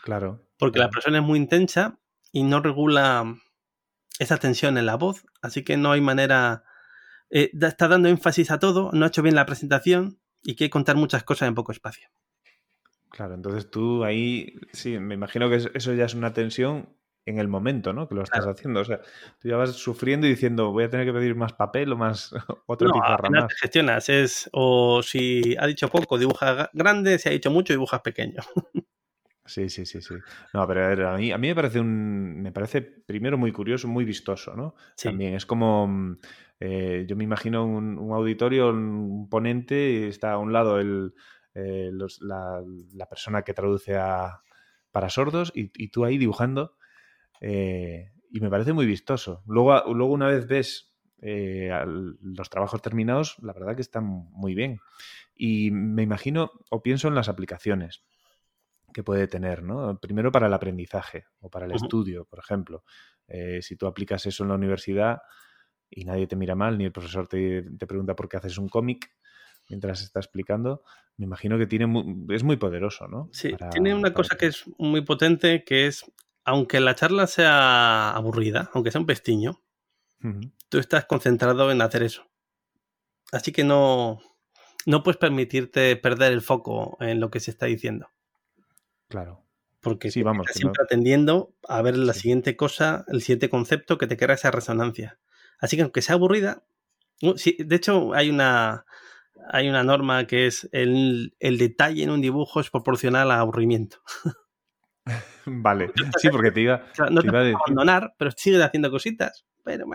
Claro. 0.03 0.45
Porque 0.57 0.80
la 0.80 0.90
persona 0.90 1.19
es 1.19 1.23
muy 1.23 1.38
intensa 1.38 1.99
y 2.32 2.44
no 2.44 2.61
regula 2.61 3.36
esa 4.19 4.38
tensión 4.38 4.77
en 4.77 4.86
la 4.86 4.95
voz, 4.95 5.26
así 5.41 5.64
que 5.64 5.76
no 5.76 5.91
hay 5.91 6.02
manera 6.02 6.64
eh, 7.30 7.52
está 7.60 7.88
dando 7.88 8.10
énfasis 8.10 8.52
a 8.52 8.60
todo, 8.60 8.91
no 8.94 9.06
ha 9.06 9.07
hecho 9.10 9.22
bien 9.22 9.36
la 9.36 9.45
presentación 9.45 10.19
y 10.44 10.56
quiere 10.56 10.69
contar 10.69 10.95
muchas 10.95 11.23
cosas 11.23 11.48
en 11.48 11.56
poco 11.56 11.72
espacio. 11.72 12.07
Claro, 13.10 13.34
entonces 13.34 13.69
tú 13.69 14.03
ahí, 14.03 14.56
sí, 14.73 14.99
me 14.99 15.15
imagino 15.15 15.49
que 15.49 15.56
eso 15.73 15.94
ya 15.94 16.06
es 16.06 16.14
una 16.14 16.34
tensión 16.34 16.90
en 17.26 17.40
el 17.40 17.48
momento, 17.48 17.91
¿no? 17.91 18.07
Que 18.07 18.15
lo 18.15 18.23
estás 18.23 18.45
haciendo. 18.45 18.82
O 18.82 18.86
sea, 18.86 19.02
tú 19.40 19.48
ya 19.48 19.57
vas 19.57 19.72
sufriendo 19.72 20.27
y 20.27 20.32
diciendo, 20.32 20.72
voy 20.72 20.84
a 20.84 20.90
tener 20.90 21.06
que 21.06 21.14
pedir 21.14 21.36
más 21.36 21.53
papel 21.53 21.91
o 21.91 21.98
más 21.98 22.34
otra 22.68 22.88
no, 22.88 22.94
pizarra 22.94 23.30
más. 23.30 23.48
Te 23.48 23.56
gestionas, 23.56 24.10
es 24.10 24.49
o 24.52 25.02
si 25.02 25.56
ha 25.57 25.65
dicho 25.65 25.90
poco, 25.90 26.18
dibujas 26.18 26.69
grande, 26.73 27.18
si 27.18 27.30
ha 27.30 27.32
dicho 27.32 27.49
mucho, 27.49 27.73
dibujas 27.73 28.02
pequeño. 28.02 28.41
Sí, 29.46 29.70
sí, 29.70 29.86
sí, 29.86 30.02
sí. 30.02 30.16
No, 30.54 30.68
pero 30.68 31.10
a 31.10 31.18
mí, 31.18 31.32
a 31.32 31.38
mí 31.38 31.48
me 31.50 31.56
parece 31.56 31.80
un. 31.80 32.42
Me 32.42 32.52
parece 32.52 32.82
primero 32.82 33.38
muy 33.38 33.52
curioso, 33.52 33.88
muy 33.88 34.04
vistoso, 34.04 34.56
¿no? 34.56 34.76
También 35.02 35.36
es 35.36 35.46
como 35.46 35.88
mm, 35.88 36.18
eh, 36.60 37.06
yo 37.08 37.16
me 37.16 37.24
imagino 37.26 37.66
un, 37.66 38.12
auditorio, 38.12 38.70
un 38.70 39.30
ponente, 39.30 40.08
está 40.08 40.34
a 40.34 40.38
un 40.40 40.52
lado 40.52 40.80
el, 40.80 41.14
eh, 41.54 41.92
la, 42.22 43.06
persona 43.08 43.44
que 43.44 43.54
traduce 43.54 43.96
a, 43.96 44.42
para 44.92 45.10
sordos 45.10 45.52
y, 45.54 45.90
tú 45.90 46.06
ahí 46.06 46.18
dibujando. 46.18 46.78
Eh, 47.40 48.12
y 48.32 48.40
me 48.40 48.50
parece 48.50 48.74
muy 48.74 48.88
vistoso. 48.88 49.44
Luego, 49.46 49.94
luego 49.94 50.12
una 50.12 50.28
vez 50.28 50.48
ves 50.48 50.92
los 51.22 52.50
trabajos 52.50 52.82
terminados, 52.82 53.38
la 53.42 53.54
verdad 53.54 53.76
que 53.76 53.82
están 53.82 54.06
muy 54.06 54.56
bien. 54.56 54.80
Y 55.36 55.70
me 55.72 56.04
imagino 56.04 56.52
o 56.70 56.82
pienso 56.82 57.08
en 57.08 57.16
las 57.16 57.30
aplicaciones 57.30 58.04
que 58.96 59.04
puede 59.04 59.28
tener, 59.28 59.62
¿no? 59.62 60.00
Primero 60.00 60.32
para 60.32 60.48
el 60.48 60.54
aprendizaje 60.54 61.26
o 61.42 61.50
para 61.50 61.66
el 61.66 61.74
estudio, 61.74 62.24
por 62.24 62.40
ejemplo. 62.40 62.86
si 63.60 63.76
tú 63.76 63.88
aplicas 63.88 64.26
eso 64.26 64.44
en 64.44 64.50
la 64.50 64.56
universidad, 64.56 65.18
y 65.90 66.06
nadie 66.06 66.28
te 66.28 66.38
mira 66.38 66.56
mal, 66.56 66.78
ni 66.78 66.86
el 66.86 66.94
profesor 66.94 67.28
te, 67.28 67.62
pregunta 67.86 68.16
por 68.16 68.30
qué 68.30 68.38
haces 68.38 68.58
un 68.58 68.70
cómic 68.70 69.14
mientras 69.70 70.02
está 70.02 70.22
explicando, 70.22 70.82
me 71.18 71.26
imagino 71.26 71.58
que 71.58 71.68
tiene 71.68 71.86
es 72.30 72.44
muy 72.46 72.56
poderoso, 72.56 73.10
¿no? 73.10 73.28
Sí, 73.34 73.54
tiene 73.70 73.94
una 73.94 74.14
cosa 74.14 74.38
que 74.38 74.46
es 74.46 74.64
muy 74.78 75.02
potente, 75.02 75.66
que 75.66 75.88
es, 75.88 76.10
aunque 76.46 76.80
la 76.80 76.96
charla 76.96 77.28
sea 77.28 78.12
aburrida, 78.12 78.72
aunque 78.74 78.92
sea 78.92 79.02
un 79.02 79.08
pestiño, 79.08 79.62
tú 80.70 80.78
estás 80.78 81.04
concentrado 81.04 81.70
en 81.70 81.82
hacer 81.82 82.04
eso. 82.04 82.32
Así 83.34 83.52
que 83.52 83.66
no, 83.66 84.22
no 84.86 85.04
puedes 85.04 85.18
permitirte 85.18 85.98
perder 85.98 86.32
el 86.32 86.42
foco 86.42 86.96
en 87.02 87.20
lo 87.20 87.30
que 87.30 87.42
se 87.42 87.52
está 87.52 87.66
diciendo. 87.66 88.08
Claro. 89.16 89.46
Porque 89.80 90.12
sí, 90.12 90.24
vamos, 90.24 90.46
estás 90.46 90.58
siempre 90.58 90.84
atendiendo 90.84 91.56
a 91.70 91.82
ver 91.82 91.96
la 91.96 92.14
siguiente 92.14 92.58
cosa, 92.58 93.06
el 93.08 93.22
siguiente 93.22 93.50
concepto 93.50 93.98
que 93.98 94.08
te 94.08 94.18
crea 94.18 94.36
esa 94.36 94.52
resonancia. 94.52 95.20
Así 95.58 95.78
que 95.78 95.84
aunque 95.84 96.02
sea 96.02 96.16
aburrida, 96.16 96.64
de 97.22 97.76
hecho 97.78 98.14
hay 98.14 98.30
una, 98.30 98.86
hay 99.50 99.70
una 99.70 99.84
norma 99.84 100.28
que 100.28 100.48
es 100.48 100.68
el, 100.74 101.34
detalle 101.40 102.04
en 102.04 102.10
un 102.10 102.20
dibujo 102.20 102.60
es 102.60 102.70
proporcional 102.70 103.32
al 103.32 103.40
aburrimiento. 103.40 104.00
Vale, 105.46 105.94
sí, 106.18 106.28
porque 106.30 106.52
te 106.52 106.60
iba, 106.60 106.84
no 107.10 107.22
te, 107.22 107.30
a 107.30 107.56
abandonar, 107.56 108.16
pero 108.18 108.32
sigue 108.36 108.62
haciendo 108.62 108.92
cositas. 108.92 109.46
Pero, 109.64 109.86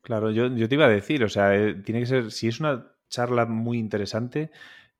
Claro, 0.00 0.32
yo, 0.32 0.48
yo, 0.48 0.68
te 0.68 0.74
iba 0.74 0.86
a 0.86 0.88
decir, 0.88 1.22
o 1.22 1.28
sea, 1.28 1.54
eh, 1.54 1.74
tiene 1.74 2.00
que 2.00 2.06
ser, 2.06 2.32
si 2.32 2.48
es 2.48 2.58
una 2.58 2.90
charla 3.08 3.46
muy 3.46 3.78
interesante, 3.78 4.50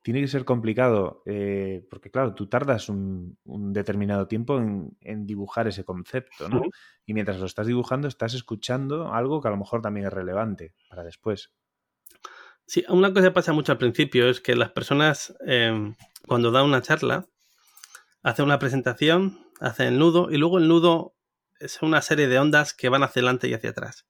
tiene 0.05 0.21
que 0.21 0.29
ser 0.29 0.45
complicado, 0.45 1.23
eh, 1.25 1.87
porque 1.89 2.11
claro, 2.11 2.35
tú 2.35 2.47
tardas 2.47 2.91
un, 2.91 3.39
determinado 3.73 4.29
tiempo 4.29 4.59
en, 4.59 5.27
dibujar 5.27 5.67
ese 5.67 5.83
concepto, 5.83 6.47
¿no? 6.51 6.61
Y 7.07 7.15
mientras 7.15 7.41
lo 7.41 7.47
estás 7.47 7.67
dibujando, 7.67 8.07
estás 8.07 8.35
escuchando 8.35 9.15
algo 9.15 9.41
que 9.41 9.49
a 9.49 9.51
lo 9.51 9.57
mejor 9.57 9.81
también 9.81 10.07
es 10.07 10.13
relevante 10.13 10.75
para 10.91 11.05
después. 11.05 11.55
Sí, 12.67 12.85
una 12.91 13.15
cosa 13.15 13.29
que 13.29 13.31
pasa 13.31 13.55
mucho 13.55 13.73
al 13.73 13.79
principio 13.79 14.29
es 14.29 14.43
que 14.43 14.55
las 14.55 14.73
personas, 14.73 15.35
em, 15.47 15.95
cuando 16.29 16.51
dan 16.51 16.67
una 16.67 16.83
charla, 16.83 17.27
hacen 18.23 18.45
una 18.45 18.59
presentación, 18.59 19.39
hacen 19.59 19.87
el 19.87 19.99
nudo, 19.99 20.31
y 20.31 20.37
luego 20.37 20.59
el 20.59 20.69
nudo 20.69 21.15
es 21.61 21.81
una 21.81 22.03
serie 22.03 22.29
de 22.29 22.39
ondas 22.39 22.75
que 22.75 22.91
van 22.91 23.03
hacia 23.03 23.21
adelante 23.21 23.49
y 23.49 23.55
hacia 23.55 23.71
atrás. 23.71 24.07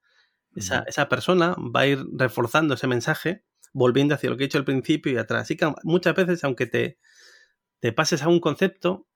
Esa, 0.56 0.82
esa 0.88 1.08
persona 1.08 1.54
va 1.54 1.80
a 1.80 1.86
ir 1.86 2.04
reforzando 2.16 2.74
ese 2.74 2.88
mensaje 2.88 3.44
volviendo 3.74 4.14
hacia 4.14 4.30
lo 4.30 4.36
que 4.36 4.44
he 4.44 4.46
dicho 4.46 4.56
al 4.56 4.64
principio 4.64 5.12
y 5.12 5.18
atrás. 5.18 5.42
Así 5.42 5.56
que 5.56 5.70
muchas 5.82 6.14
veces, 6.14 6.42
aunque 6.44 6.66
te, 6.66 6.98
te 7.80 7.92
pases 7.92 8.22
a 8.22 8.28
un 8.28 8.40
concepto, 8.40 9.06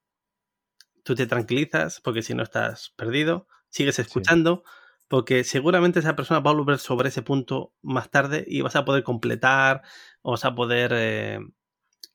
tú 1.02 1.14
te 1.14 1.26
tranquilizas 1.26 2.00
porque 2.02 2.20
si 2.20 2.34
no 2.34 2.42
estás 2.42 2.92
perdido, 2.96 3.48
sigues 3.70 3.98
escuchando, 3.98 4.64
porque 5.08 5.44
seguramente 5.44 6.00
esa 6.00 6.16
persona 6.16 6.40
va 6.40 6.50
a 6.50 6.54
volver 6.54 6.78
sobre 6.78 7.08
ese 7.08 7.22
punto 7.22 7.72
más 7.80 8.10
tarde 8.10 8.44
y 8.46 8.60
vas 8.60 8.76
a 8.76 8.84
poder 8.84 9.04
completar 9.04 9.82
o 10.20 10.32
vas 10.32 10.44
a 10.44 10.54
poder 10.54 10.92
eh, 10.94 11.38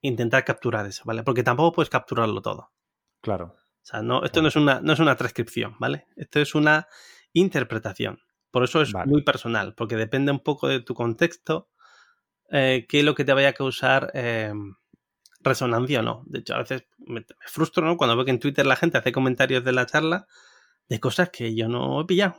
intentar 0.02 0.44
capturar 0.44 0.86
eso, 0.86 1.04
¿vale? 1.06 1.24
Porque 1.24 1.44
tampoco 1.44 1.74
puedes 1.74 1.90
capturarlo 1.90 2.42
todo. 2.42 2.72
Claro. 3.22 3.56
O 3.56 3.86
sea, 3.86 4.02
no, 4.02 4.24
esto 4.24 4.42
no, 4.42 4.50
es 4.50 4.56
una, 4.56 4.80
no 4.82 4.94
es 4.94 5.00
una 5.00 5.16
transcripción, 5.16 5.76
¿vale? 5.80 6.08
Esto 6.16 6.40
es 6.40 6.56
una 6.56 6.88
interpretación. 7.34 8.20
Por 8.52 8.64
eso 8.64 8.82
es 8.82 8.94
muy 9.08 9.24
personal, 9.24 9.74
porque 9.74 9.96
depende 9.96 10.32
un 10.32 10.40
poco 10.40 10.68
de 10.68 10.80
tu 10.80 10.94
contexto, 10.94 11.70
eh, 12.52 12.86
qué 12.88 13.00
es 13.00 13.06
lo 13.06 13.16
que 13.16 13.26
te 13.26 13.34
vaya 13.34 13.50
a 13.50 13.54
causar 13.54 14.12
em, 14.14 14.76
resonancia 15.42 16.00
o 16.00 16.04
no. 16.04 16.24
De 16.26 16.40
hecho, 16.40 16.56
a 16.56 16.60
veces 16.60 16.86
me, 16.98 17.26
frustro 17.46 17.86
¿no? 17.86 17.98
cuando 17.98 18.16
veo 18.16 18.26
que 18.26 18.32
en 18.32 18.40
Twitter 18.40 18.66
la 18.66 18.76
gente 18.76 18.98
hace 18.98 19.12
comentarios 19.12 19.64
de 19.64 19.74
la 19.74 19.86
charla 19.86 20.28
de 20.90 21.00
cosas 21.00 21.30
que 21.30 21.56
yo 21.56 21.68
no 21.68 22.02
he 22.02 22.06
pillado. 22.06 22.36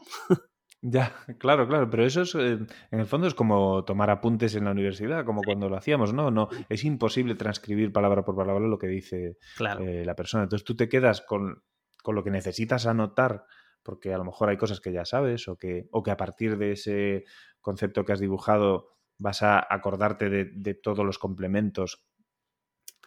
Ya, 0.86 1.14
claro, 1.38 1.66
claro, 1.66 1.88
pero 1.88 2.04
eso 2.04 2.20
es, 2.20 2.34
eh, 2.34 2.58
en 2.90 3.00
el 3.00 3.06
fondo 3.06 3.26
es 3.26 3.32
como 3.32 3.86
tomar 3.86 4.10
apuntes 4.10 4.54
en 4.54 4.66
la 4.66 4.72
universidad, 4.72 5.24
como 5.24 5.40
cuando 5.42 5.70
lo 5.70 5.78
hacíamos, 5.78 6.12
¿no? 6.12 6.30
No, 6.30 6.50
es 6.68 6.84
imposible 6.84 7.36
transcribir 7.36 7.90
palabra 7.90 8.22
por 8.22 8.36
palabra 8.36 8.66
lo 8.66 8.76
que 8.76 8.88
dice 8.88 9.38
eh, 9.80 10.02
la 10.04 10.14
persona. 10.14 10.42
Entonces 10.42 10.62
tú 10.62 10.76
te 10.76 10.90
quedas 10.90 11.22
con, 11.22 11.62
con, 12.02 12.14
lo 12.14 12.22
que 12.22 12.30
necesitas 12.30 12.84
anotar, 12.84 13.46
porque 13.82 14.12
a 14.12 14.18
lo 14.18 14.26
mejor 14.26 14.50
hay 14.50 14.58
cosas 14.58 14.82
que 14.82 14.92
ya 14.92 15.06
sabes, 15.06 15.48
o 15.48 15.56
que, 15.56 15.88
o 15.90 16.02
que 16.02 16.10
a 16.10 16.18
partir 16.18 16.58
de 16.58 16.72
ese 16.72 17.24
concepto 17.62 18.04
que 18.04 18.12
has 18.12 18.20
dibujado 18.20 18.93
vas 19.18 19.42
a 19.42 19.66
acordarte 19.68 20.28
de, 20.28 20.74
todos 20.74 21.04
los 21.04 21.18
complementos. 21.18 22.04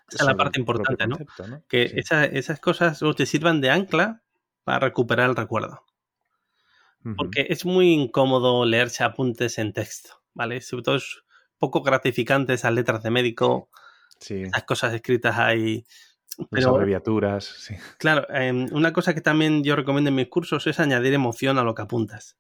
Esa 0.10 0.24
es 0.24 0.28
la 0.28 0.36
parte 0.36 0.60
importante, 0.60 1.08
¿no? 1.08 1.18
Que 1.68 1.92
esas 1.96 2.60
cosas 2.60 3.00
te 3.16 3.26
sirvan 3.26 3.62
de 3.62 3.72
ancla 3.72 4.24
para 4.64 4.80
recuperar 4.80 5.30
el 5.30 5.36
recuerdo. 5.36 5.84
Porque 7.16 7.48
es 7.50 7.66
muy 7.66 7.94
incómodo 7.94 8.66
leerse 8.66 9.04
apuntes 9.04 9.60
en 9.60 9.72
texto, 9.72 10.22
¿vale? 10.34 10.60
Sobre 10.60 10.84
todo 10.84 11.00
poco 11.58 11.82
gratificante 11.82 12.54
esas 12.54 12.74
letras 12.74 13.02
de 13.02 13.12
médico, 13.12 13.70
Sí, 14.20 14.44
esas 14.44 14.64
cosas 14.64 14.94
escritas 14.94 15.38
ahí. 15.38 15.86
las 16.52 16.66
abreviaturas, 16.66 17.46
sí. 17.46 17.76
claro, 17.98 18.28
em, 18.30 18.68
una 18.72 18.94
cosa 18.94 19.14
que 19.14 19.22
también 19.22 19.64
yo 19.64 19.76
recomiendo 19.76 20.10
en 20.10 20.16
mis 20.16 20.28
cursos 20.28 20.68
es 20.68 20.80
añadir 20.80 21.14
emoción 21.14 21.58
a 21.58 21.64
lo 21.64 21.76
que 21.76 21.84
apuntas. 21.84 22.38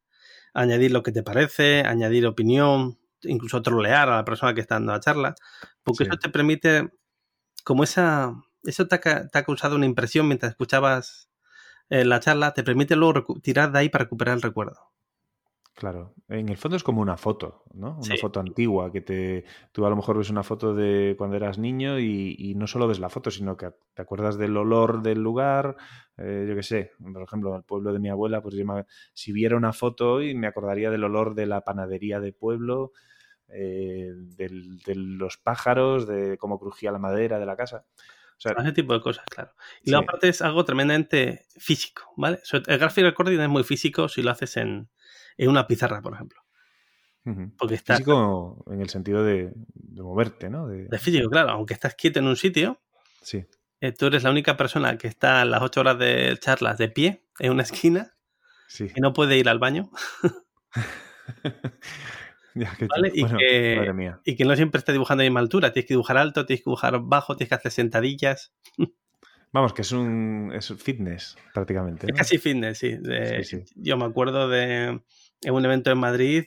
Añadir 0.53 0.91
lo 0.91 1.03
que 1.03 1.11
te 1.11 1.23
parece, 1.23 1.81
añadir 1.81 2.25
opinión, 2.25 2.97
incluso 3.23 3.61
trolear 3.61 4.09
a 4.09 4.17
la 4.17 4.25
persona 4.25 4.53
que 4.53 4.61
está 4.61 4.75
dando 4.75 4.93
la 4.93 4.99
charla, 4.99 5.35
porque 5.83 6.03
Sí. 6.05 6.09
eso 6.09 6.19
te 6.19 6.29
permite, 6.29 6.89
como 7.63 7.83
esa, 7.83 8.33
eso 8.63 8.87
te 8.87 8.95
ha, 8.95 9.27
te 9.27 9.37
ha 9.39 9.43
causado 9.43 9.75
una 9.75 9.85
impresión 9.85 10.27
mientras 10.27 10.51
escuchabas 10.51 11.29
eh, 11.89 12.05
la 12.05 12.19
charla, 12.19 12.53
te 12.53 12.63
permite 12.63 12.95
luego 12.95 13.25
tirar 13.41 13.71
de 13.71 13.79
ahí 13.79 13.89
para 13.89 14.05
recuperar 14.05 14.35
el 14.35 14.41
recuerdo. 14.41 14.86
Claro, 15.77 16.15
en 16.27 16.49
el 16.49 16.57
fondo 16.57 16.75
es 16.75 16.81
como 16.81 17.01
una 17.01 17.17
foto, 17.17 17.63
¿no? 17.75 17.97
Una 17.97 18.15
Sí. 18.15 18.17
foto 18.17 18.39
antigua 18.39 18.91
que 18.91 19.01
te... 19.01 19.45
Tú 19.71 19.85
a 19.85 19.91
lo 19.91 19.95
mejor 19.95 20.17
ves 20.17 20.31
una 20.31 20.41
foto 20.41 20.73
de 20.73 21.13
cuando 21.19 21.35
eras 21.35 21.59
niño 21.59 21.99
y, 21.99 22.35
y 22.35 22.55
no 22.55 22.65
solo 22.65 22.87
ves 22.87 22.97
la 22.97 23.09
foto, 23.09 23.29
sino 23.29 23.55
que 23.57 23.69
te 23.93 24.01
acuerdas 24.01 24.39
del 24.39 24.57
olor 24.57 25.03
del 25.03 25.21
lugar, 25.21 25.77
eh, 26.17 26.47
yo 26.49 26.55
qué 26.55 26.63
sé, 26.63 26.91
por 27.13 27.21
ejemplo, 27.21 27.55
el 27.55 27.61
pueblo 27.63 27.93
de 27.93 27.99
mi 27.99 28.09
abuela, 28.09 28.41
pues 28.41 28.55
yo 28.55 28.65
me- 28.65 28.85
si 29.13 29.31
viera 29.31 29.55
una 29.55 29.71
foto 29.71 30.13
hoy 30.13 30.33
me 30.33 30.47
acordaría 30.47 30.89
del 30.89 31.03
olor 31.03 31.35
de 31.35 31.45
la 31.45 31.61
panadería 31.61 32.19
de 32.19 32.33
pueblo, 32.33 32.91
eh, 33.47 34.13
del- 34.15 34.79
de 34.79 34.95
los 34.95 35.37
pájaros, 35.37 36.07
de 36.07 36.39
cómo 36.39 36.59
crujía 36.59 36.91
la 36.91 36.97
madera 36.97 37.37
de 37.37 37.45
la 37.45 37.55
casa. 37.55 37.85
O 38.35 38.39
sea, 38.39 38.53
Ese 38.53 38.71
tipo 38.71 38.93
de 38.93 39.01
cosas, 39.01 39.25
claro. 39.29 39.51
Y 39.83 39.91
luego 39.91 40.01
Sí. 40.03 40.07
aparte 40.09 40.29
es 40.29 40.41
algo 40.41 40.65
tremendamente 40.65 41.45
físico, 41.59 42.01
¿vale? 42.17 42.39
El 42.65 42.77
graphic 42.79 43.03
recording 43.03 43.39
es 43.39 43.49
muy 43.49 43.63
físico 43.63 44.07
si 44.09 44.23
lo 44.23 44.31
haces 44.31 44.57
en, 44.57 44.89
en 45.37 45.49
una 45.49 45.67
pizarra, 45.67 46.01
por 46.01 46.13
ejemplo. 46.13 46.41
Porque 47.57 47.75
está 47.75 47.95
físico 47.97 48.63
en 48.71 48.79
el 48.79 48.87
sentido 48.89 49.21
de, 49.21 49.51
de 49.53 50.01
moverte, 50.01 50.49
¿no? 50.49 50.65
De- 50.67 50.85
de 50.87 50.97
físico, 50.99 51.29
claro. 51.29 51.49
Aunque 51.51 51.73
estás 51.73 51.93
quieto 51.95 52.19
en 52.19 52.25
un 52.27 52.37
sitio, 52.37 52.79
sí, 53.21 53.45
eh, 53.81 53.91
tú 53.91 54.05
eres 54.05 54.23
la 54.23 54.31
única 54.31 54.55
persona 54.55 54.97
que 54.97 55.07
está 55.09 55.41
a 55.41 55.45
las 55.45 55.61
ocho 55.61 55.81
horas 55.81 55.99
de 55.99 56.37
charlas 56.39 56.77
de 56.77 56.87
pie 56.87 57.25
en 57.39 57.51
una 57.51 57.63
esquina 57.63 58.15
sí. 58.69 58.87
y 58.95 59.01
no 59.01 59.11
puede 59.11 59.37
ir 59.37 59.49
al 59.49 59.59
baño 59.59 59.91
Ya 62.55 62.75
que- 62.75 62.87
¿Vale? 62.87 63.11
Y 63.13 63.21
bueno, 63.21 63.37
que- 63.37 63.75
madre 63.77 63.93
mía. 63.93 64.21
y 64.25 64.35
que 64.35 64.45
no 64.45 64.55
siempre 64.55 64.79
está 64.79 64.91
dibujando 64.91 65.21
a 65.21 65.25
la 65.25 65.29
misma 65.29 65.41
altura. 65.41 65.71
Tienes 65.73 65.87
que 65.87 65.93
dibujar 65.93 66.17
alto, 66.17 66.45
tienes 66.45 66.61
que 66.61 66.69
dibujar 66.69 66.99
bajo, 67.03 67.35
tienes 67.37 67.49
que 67.49 67.55
hacer 67.55 67.71
sentadillas. 67.71 68.51
Vamos, 69.51 69.73
que 69.73 69.81
es 69.83 69.91
un 69.91 70.51
es 70.55 70.73
fitness 70.81 71.37
prácticamente. 71.53 72.07
Es 72.09 72.17
casi 72.17 72.37
fitness, 72.39 72.79
sí. 72.79 72.97
De- 72.97 73.43
Sí, 73.43 73.57
sí. 73.65 73.73
Yo 73.75 73.95
me 73.97 74.05
acuerdo 74.05 74.49
de 74.49 75.01
en 75.41 75.53
un 75.53 75.65
evento 75.65 75.91
en 75.91 75.97
Madrid 75.99 76.45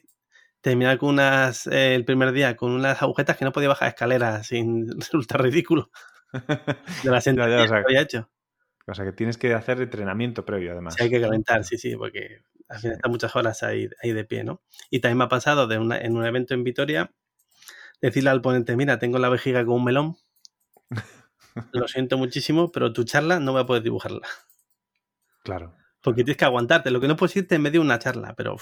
terminar 0.60 0.98
con 0.98 1.10
unas 1.10 1.66
eh, 1.68 1.94
el 1.94 2.04
primer 2.04 2.32
día 2.32 2.56
con 2.56 2.72
unas 2.72 3.02
agujetas 3.02 3.36
que 3.36 3.44
no 3.46 3.52
podía 3.52 3.68
bajar 3.70 3.88
escaleras 3.88 4.46
sin 4.48 4.88
resultar 5.00 5.42
ridículo 5.42 5.90
de 7.02 7.10
la 7.10 7.18
Ya, 7.18 7.22
sentadilla 7.22 7.58
ya, 7.58 7.64
o 7.64 7.68
sea, 7.68 7.78
que 7.78 7.84
había 7.86 8.02
hecho. 8.02 8.30
o 8.86 8.94
sea, 8.94 9.04
que 9.04 9.12
tienes 9.12 9.38
que 9.38 9.54
hacer 9.54 9.80
entrenamiento 9.80 10.44
previo, 10.44 10.72
además. 10.72 10.94
Sí, 10.94 11.04
hay 11.04 11.10
que 11.10 11.20
calentar, 11.20 11.64
sí, 11.64 11.78
sí, 11.78 11.96
porque 11.96 12.42
al 12.68 12.78
final 12.78 12.94
están 12.96 13.10
muchas 13.12 13.34
horas 13.36 13.62
ahí, 13.62 13.88
ahí 14.02 14.12
de 14.12 14.24
pie, 14.24 14.44
¿no? 14.44 14.62
Y 14.90 15.00
también 15.00 15.18
me 15.18 15.24
ha 15.24 15.28
pasado 15.28 15.66
de 15.66 15.78
una- 15.78 15.98
en 15.98 16.16
un 16.16 16.24
evento 16.26 16.54
en 16.54 16.64
Vitoria 16.64 17.12
decirle 18.02 18.30
al 18.30 18.42
ponente, 18.42 18.76
mira, 18.76 18.98
tengo 18.98 19.18
la 19.18 19.28
vejiga 19.30 19.64
con 19.64 19.76
un 19.76 19.84
melón, 19.84 20.16
lo 21.72 21.88
siento 21.88 22.18
muchísimo, 22.18 22.70
pero 22.72 22.92
tu 22.92 23.04
charla 23.04 23.40
no 23.40 23.52
voy 23.52 23.62
a 23.62 23.66
poder 23.66 23.82
dibujarla. 23.82 24.26
Claro. 25.42 25.74
Porque 26.02 26.24
tienes 26.24 26.38
que 26.38 26.44
aguantarte. 26.44 26.90
Lo 26.90 27.00
que 27.00 27.08
no 27.08 27.16
puedes 27.16 27.36
irte 27.36 27.56
en 27.56 27.62
medio 27.62 27.80
de 27.80 27.86
una 27.86 27.98
charla, 27.98 28.34
pero. 28.36 28.56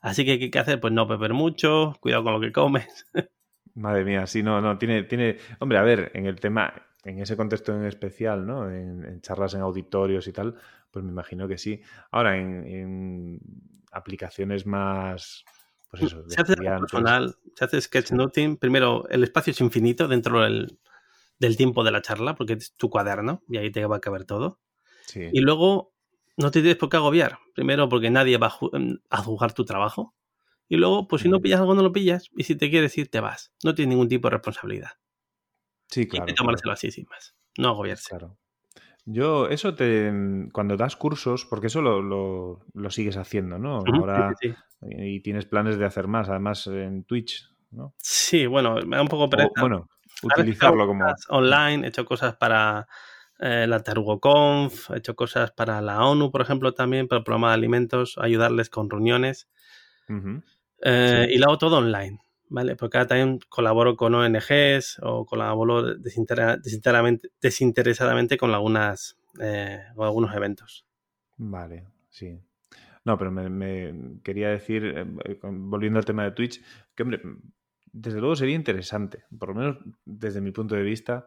Así 0.00 0.24
que, 0.24 0.38
¿qué 0.38 0.44
hay 0.44 0.50
que 0.50 0.58
hacer? 0.58 0.80
Pues 0.80 0.92
no 0.92 1.06
beber 1.06 1.32
mucho, 1.32 1.94
cuidado 2.00 2.24
con 2.24 2.32
lo 2.32 2.40
que 2.40 2.52
comes. 2.52 3.06
Madre 3.74 4.04
mía, 4.04 4.26
sí, 4.26 4.42
no, 4.42 4.60
no, 4.60 4.76
tiene, 4.78 5.04
tiene. 5.04 5.38
Hombre, 5.60 5.78
a 5.78 5.82
ver, 5.82 6.10
en 6.14 6.26
el 6.26 6.40
tema, 6.40 6.74
en 7.04 7.20
ese 7.20 7.36
contexto 7.36 7.74
en 7.74 7.86
especial, 7.86 8.46
¿no? 8.46 8.68
En, 8.68 9.04
en 9.04 9.20
charlas 9.20 9.54
en 9.54 9.60
auditorios 9.60 10.26
y 10.26 10.32
tal, 10.32 10.56
pues 10.90 11.04
me 11.04 11.12
imagino 11.12 11.48
que 11.48 11.56
sí. 11.56 11.80
Ahora, 12.10 12.36
en, 12.36 12.66
en 12.66 13.40
aplicaciones 13.92 14.66
más. 14.66 15.44
Pues 15.90 16.04
eso, 16.04 16.24
Se 16.28 16.40
hace 16.40 16.56
personal, 16.56 17.36
se 17.54 17.64
hace 17.64 17.80
sketchnoting. 17.80 18.56
Primero, 18.56 19.06
el 19.08 19.22
espacio 19.24 19.52
es 19.52 19.60
infinito 19.60 20.08
dentro 20.08 20.40
del, 20.40 20.78
del 21.38 21.56
tiempo 21.56 21.84
de 21.84 21.90
la 21.92 22.02
charla, 22.02 22.34
porque 22.34 22.54
es 22.54 22.74
tu 22.76 22.90
cuaderno 22.90 23.42
y 23.48 23.58
ahí 23.58 23.70
te 23.70 23.84
va 23.86 23.96
a 23.96 24.00
caber 24.00 24.24
todo. 24.24 24.58
Sí, 25.12 25.28
Y 25.32 25.40
luego, 25.40 25.92
no 26.38 26.50
te 26.50 26.60
tienes 26.60 26.78
por 26.78 26.88
qué 26.88 26.96
agobiar. 26.96 27.38
Primero, 27.54 27.88
porque 27.88 28.10
nadie 28.10 28.38
va 28.38 28.46
a, 28.46 28.50
ju- 28.50 29.00
a 29.10 29.16
juzgar 29.18 29.52
tu 29.52 29.64
trabajo. 29.66 30.14
Y 30.68 30.76
luego, 30.76 31.06
pues 31.06 31.20
si 31.22 31.28
no 31.28 31.40
pillas 31.40 31.60
algo, 31.60 31.74
no 31.74 31.82
lo 31.82 31.92
pillas. 31.92 32.30
Y 32.34 32.44
si 32.44 32.56
te 32.56 32.70
quieres 32.70 32.96
ir, 32.96 33.10
te 33.10 33.20
vas. 33.20 33.52
No 33.62 33.74
tienes 33.74 33.90
ningún 33.90 34.08
tipo 34.08 34.28
de 34.28 34.32
responsabilidad. 34.36 34.92
sí, 35.90 36.00
Hay 36.00 36.06
claro. 36.06 36.26
que 36.26 36.32
claro. 36.32 36.46
tomárselo 36.46 36.72
así, 36.72 36.90
sin 36.90 37.06
más. 37.10 37.36
No 37.58 37.68
agobiarse. 37.68 38.08
Claro. 38.08 38.38
Yo, 39.04 39.48
eso 39.48 39.74
te. 39.74 40.10
Cuando 40.52 40.76
das 40.76 40.96
cursos, 40.96 41.44
porque 41.44 41.66
eso 41.66 41.82
lo, 41.82 42.00
lo, 42.00 42.60
lo 42.72 42.90
sigues 42.90 43.16
haciendo, 43.18 43.58
¿no? 43.58 43.82
Ahora. 43.86 44.34
sí, 44.40 44.48
sí, 44.48 44.54
sí. 44.54 44.86
Y 44.96 45.20
tienes 45.20 45.44
planes 45.44 45.76
de 45.76 45.84
hacer 45.84 46.08
más, 46.08 46.28
además 46.28 46.66
en 46.68 47.04
Twitch, 47.04 47.48
¿no? 47.70 47.94
Sí, 47.98 48.46
bueno, 48.46 48.76
me 48.86 48.96
da 48.96 49.02
un 49.02 49.08
poco 49.08 49.24
O, 49.24 49.28
bueno, 49.60 49.88
he 50.22 50.40
utilizarlo 50.40 50.86
como. 50.86 51.04
online, 51.28 51.84
he 51.84 51.88
hecho 51.90 52.04
cosas 52.04 52.36
para 52.36 52.88
eh, 53.42 53.66
la 53.66 53.82
TarugoConf, 53.82 54.90
he 54.90 54.98
hecho 54.98 55.14
cosas 55.14 55.50
para 55.50 55.80
la 55.80 56.06
ONU, 56.06 56.30
por 56.30 56.40
ejemplo, 56.40 56.72
también, 56.72 57.08
para 57.08 57.18
el 57.18 57.24
programa 57.24 57.48
de 57.48 57.54
alimentos, 57.54 58.16
ayudarles 58.18 58.70
con 58.70 58.88
reuniones. 58.88 59.48
Eh, 60.84 61.26
Sí. 61.28 61.34
Y 61.34 61.38
lo 61.38 61.46
hago 61.46 61.58
todo 61.58 61.78
online, 61.78 62.18
¿vale? 62.48 62.76
Porque 62.76 62.98
ahora 62.98 63.08
también 63.08 63.38
colaboro 63.48 63.96
con 63.96 64.14
ONGs 64.14 64.98
o 65.02 65.24
colaboro 65.26 65.94
desinteradamente, 65.94 67.28
desinteresadamente 67.40 68.36
con 68.36 68.52
algunas 68.52 69.16
eh, 69.40 69.80
con 69.94 70.06
algunos 70.06 70.34
eventos. 70.34 70.86
Vale, 71.36 71.86
sí. 72.10 72.38
No, 73.04 73.18
pero 73.18 73.30
me, 73.32 73.48
me 73.48 74.20
quería 74.22 74.50
decir, 74.50 74.84
eh, 74.84 75.38
volviendo 75.42 75.98
al 75.98 76.04
tema 76.04 76.24
de 76.24 76.32
Twitch, 76.32 76.62
que 76.94 77.02
hombre, 77.02 77.20
desde 77.92 78.20
luego 78.20 78.36
sería 78.36 78.54
interesante, 78.56 79.24
por 79.38 79.50
lo 79.50 79.54
menos 79.54 79.78
desde 80.04 80.40
mi 80.40 80.50
punto 80.50 80.74
de 80.74 80.82
vista, 80.82 81.26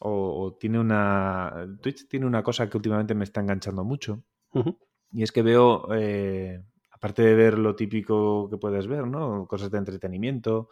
o, 0.00 0.42
o 0.44 0.54
tiene 0.56 0.78
una... 0.78 1.66
Twitch 1.82 2.08
tiene 2.08 2.26
una 2.26 2.42
cosa 2.42 2.68
que 2.68 2.76
últimamente 2.76 3.14
me 3.14 3.24
está 3.24 3.40
enganchando 3.40 3.84
mucho, 3.84 4.24
y 5.12 5.22
es 5.22 5.32
que 5.32 5.42
veo, 5.42 5.88
eh, 5.94 6.62
aparte 6.90 7.22
de 7.22 7.34
ver 7.34 7.58
lo 7.58 7.76
típico 7.76 8.48
que 8.50 8.56
puedes 8.58 8.86
ver, 8.86 9.06
¿no? 9.06 9.46
Cosas 9.46 9.70
de 9.70 9.78
entretenimiento, 9.78 10.68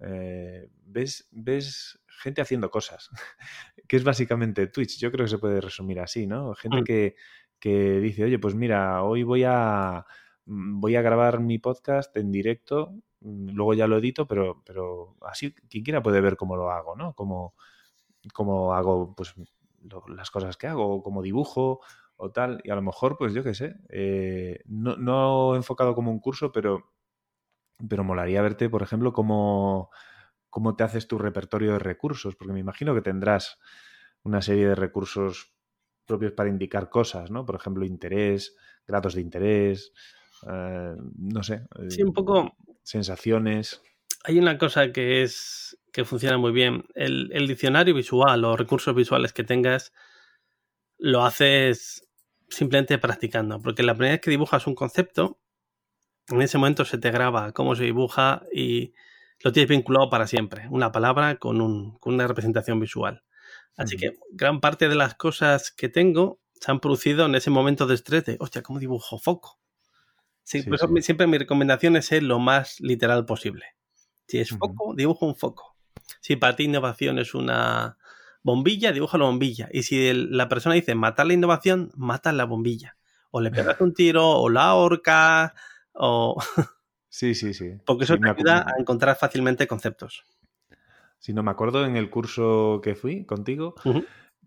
eh, 0.00 0.68
ves, 0.84 1.28
ves 1.32 2.00
gente 2.22 2.40
haciendo 2.40 2.70
cosas, 2.70 3.10
que 3.88 3.96
es 3.96 4.04
básicamente 4.04 4.66
Twitch. 4.68 4.98
Yo 4.98 5.10
creo 5.12 5.24
que 5.26 5.30
se 5.30 5.38
puede 5.38 5.60
resumir 5.60 6.00
así, 6.00 6.26
¿no? 6.26 6.54
Gente 6.54 6.80
Mm. 6.80 6.84
que, 6.84 7.14
que 7.60 8.00
dice, 8.00 8.24
oye, 8.24 8.38
pues 8.38 8.54
mira, 8.54 9.02
hoy 9.02 9.22
voy 9.22 9.44
a, 9.46 10.04
voy 10.44 10.96
a 10.96 11.02
grabar 11.02 11.40
mi 11.40 11.58
podcast 11.58 12.16
en 12.16 12.30
directo, 12.32 12.94
luego 13.20 13.74
ya 13.74 13.86
lo 13.86 13.98
edito, 13.98 14.26
pero, 14.26 14.62
pero 14.64 15.16
así 15.22 15.54
quien 15.70 15.84
quiera 15.84 16.02
puede 16.02 16.20
ver 16.20 16.36
cómo 16.36 16.56
lo 16.56 16.70
hago, 16.70 16.96
¿no? 16.96 17.14
Cómo, 17.14 17.54
cómo 18.34 18.74
hago 18.74 19.14
pues 19.16 19.34
lo- 19.82 20.04
las 20.08 20.30
cosas 20.30 20.56
que 20.56 20.66
hago, 20.68 21.02
cómo 21.02 21.22
dibujo 21.22 21.80
o 22.16 22.30
tal. 22.32 22.60
Y 22.64 22.70
a 22.70 22.74
lo 22.76 22.82
mejor, 22.82 23.16
pues 23.18 23.34
yo 23.34 23.42
qué 23.44 23.54
sé, 23.54 23.76
eh, 23.90 24.60
no, 24.66 24.96
no 24.96 25.56
enfocado 25.56 25.94
como 25.94 26.10
un 26.10 26.20
curso, 26.20 26.52
pero, 26.52 26.92
pero 27.88 28.04
molaría 28.04 28.42
verte, 28.42 28.68
por 28.68 28.82
ejemplo, 28.82 29.12
cómo, 29.12 29.90
cómo 30.50 30.76
te 30.76 30.84
haces 30.84 31.08
tu 31.08 31.18
repertorio 31.18 31.72
de 31.74 31.78
recursos, 31.78 32.36
porque 32.36 32.52
me 32.52 32.60
imagino 32.60 32.94
que 32.94 33.02
tendrás 33.02 33.58
una 34.24 34.42
serie 34.42 34.68
de 34.68 34.74
recursos 34.74 35.54
propios 36.06 36.32
para 36.32 36.50
indicar 36.50 36.90
cosas, 36.90 37.30
¿no? 37.30 37.44
Por 37.46 37.56
ejemplo, 37.56 37.84
interés, 37.86 38.56
grados 38.86 39.14
de 39.14 39.22
interés, 39.22 39.92
eh, 40.50 40.94
no 41.18 41.42
sé, 41.42 41.66
Sí, 41.86 42.02
eh, 42.02 42.04
un 42.04 42.12
poco. 42.12 42.56
Sensaciones. 42.88 43.82
Hay 44.24 44.38
una 44.38 44.56
cosa 44.56 44.92
que 44.92 45.22
es 45.22 45.78
que 45.92 46.04
funciona 46.04 46.38
muy 46.38 46.52
bien. 46.52 46.86
El, 46.94 47.30
el 47.32 47.46
diccionario 47.46 47.94
visual 47.94 48.44
o 48.44 48.56
recursos 48.56 48.94
visuales 48.94 49.32
que 49.32 49.44
tengas 49.44 49.92
lo 50.96 51.24
haces 51.24 52.08
simplemente 52.48 52.98
practicando. 52.98 53.60
Porque 53.60 53.82
la 53.82 53.94
primera 53.94 54.14
vez 54.14 54.20
que 54.22 54.30
dibujas 54.30 54.66
un 54.66 54.74
concepto, 54.74 55.38
en 56.28 56.40
ese 56.40 56.56
momento 56.56 56.84
se 56.84 56.98
te 56.98 57.10
graba 57.10 57.52
cómo 57.52 57.76
se 57.76 57.84
dibuja 57.84 58.42
y 58.52 58.94
lo 59.40 59.52
tienes 59.52 59.68
vinculado 59.68 60.08
para 60.08 60.26
siempre. 60.26 60.66
Una 60.70 60.90
palabra 60.90 61.36
con, 61.36 61.60
un, 61.60 61.98
con 61.98 62.14
una 62.14 62.26
representación 62.26 62.80
visual. 62.80 63.22
Así 63.76 63.96
que 63.96 64.14
gran 64.30 64.60
parte 64.60 64.88
de 64.88 64.96
las 64.96 65.14
cosas 65.14 65.70
que 65.70 65.88
tengo 65.88 66.40
se 66.54 66.70
han 66.70 66.80
producido 66.80 67.26
en 67.26 67.34
ese 67.34 67.50
momento 67.50 67.86
de 67.86 67.94
estrés 67.94 68.24
de, 68.24 68.36
hostia, 68.40 68.62
¿cómo 68.62 68.80
dibujo 68.80 69.18
foco? 69.18 69.60
Sí, 70.48 70.62
Sí, 70.62 70.68
por 70.70 70.76
eso 70.76 70.88
sí. 70.88 71.02
siempre 71.02 71.26
mi 71.26 71.36
recomendación 71.36 71.94
es 71.96 72.06
ser 72.06 72.22
lo 72.22 72.38
más 72.38 72.80
literal 72.80 73.26
posible. 73.26 73.66
Si 74.26 74.38
es 74.38 74.48
foco, 74.50 74.94
dibujo 74.94 75.26
un 75.26 75.34
foco. 75.36 75.76
Si 76.20 76.36
para 76.36 76.56
ti 76.56 76.64
innovación 76.64 77.18
es 77.18 77.34
una 77.34 77.98
bombilla, 78.42 78.92
dibuja 78.92 79.18
la 79.18 79.26
bombilla. 79.26 79.68
Y 79.70 79.82
si 79.82 80.06
el- 80.08 80.34
la 80.34 80.48
persona 80.48 80.74
dice 80.74 80.94
matar 80.94 81.26
la 81.26 81.34
innovación, 81.34 81.90
mata 81.96 82.32
la 82.32 82.44
bombilla. 82.46 82.96
O 83.30 83.42
le 83.42 83.50
pegas 83.50 83.78
un 83.82 83.92
tiro, 83.92 84.26
o 84.26 84.48
la 84.48 84.70
ahorca, 84.70 85.54
o... 85.92 86.42
Sí, 87.10 87.34
sí, 87.34 87.52
sí. 87.52 87.72
Porque 87.84 88.04
eso 88.04 88.14
Sí, 88.14 88.20
te 88.20 88.30
ayuda 88.30 88.64
a 88.66 88.80
encontrar 88.80 89.16
fácilmente 89.16 89.66
conceptos. 89.66 90.24
Si 91.18 91.34
no 91.34 91.42
me 91.42 91.50
acuerdo 91.50 91.84
en 91.84 91.96
el 91.96 92.08
curso 92.08 92.80
que 92.82 92.94
fui 92.94 93.26
contigo, 93.26 93.74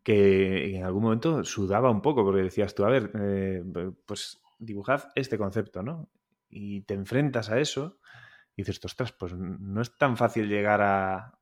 que 0.02 0.76
en 0.78 0.84
algún 0.84 1.04
momento 1.04 1.44
sudaba 1.44 1.92
un 1.92 2.02
poco 2.02 2.24
porque 2.24 2.42
decías 2.42 2.74
tú, 2.74 2.86
a 2.86 2.90
ver, 2.90 3.12
eh, 3.20 3.64
pues 4.08 4.42
dibujad 4.62 5.10
este 5.16 5.38
concepto, 5.38 5.84
¿no? 5.84 6.10
Y 6.50 6.82
te 6.82 6.94
enfrentas 6.94 7.50
a 7.50 7.60
eso 7.60 8.00
y 8.56 8.62
dices, 8.62 8.80
ostras, 8.84 9.12
pues 9.12 9.34
no 9.34 9.82
es 9.82 9.98
tan 9.98 10.18
fácil 10.18 10.48
llegar 10.48 10.82
a, 10.82 11.40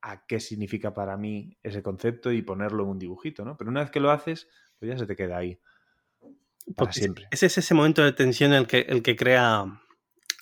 a 0.00 0.26
qué 0.26 0.40
significa 0.40 0.94
para 0.94 1.16
mí 1.16 1.58
ese 1.62 1.82
concepto 1.82 2.32
y 2.32 2.42
ponerlo 2.42 2.84
en 2.84 2.90
un 2.90 2.98
dibujito, 2.98 3.44
¿no? 3.44 3.56
Pero 3.56 3.70
una 3.70 3.80
vez 3.80 3.90
que 3.90 4.00
lo 4.00 4.10
haces, 4.10 4.48
pues 4.78 4.90
ya 4.90 4.98
se 4.98 5.06
te 5.06 5.16
queda 5.16 5.36
ahí 5.36 5.60
para 6.76 6.92
Porque 6.92 6.92
siempre. 6.92 7.26
ese 7.30 7.46
es 7.46 7.58
ese 7.58 7.74
momento 7.74 8.02
de 8.02 8.12
tensión 8.12 8.52
el 8.52 8.66
que, 8.66 8.80
el 8.80 9.02
que 9.02 9.16
crea, 9.16 9.64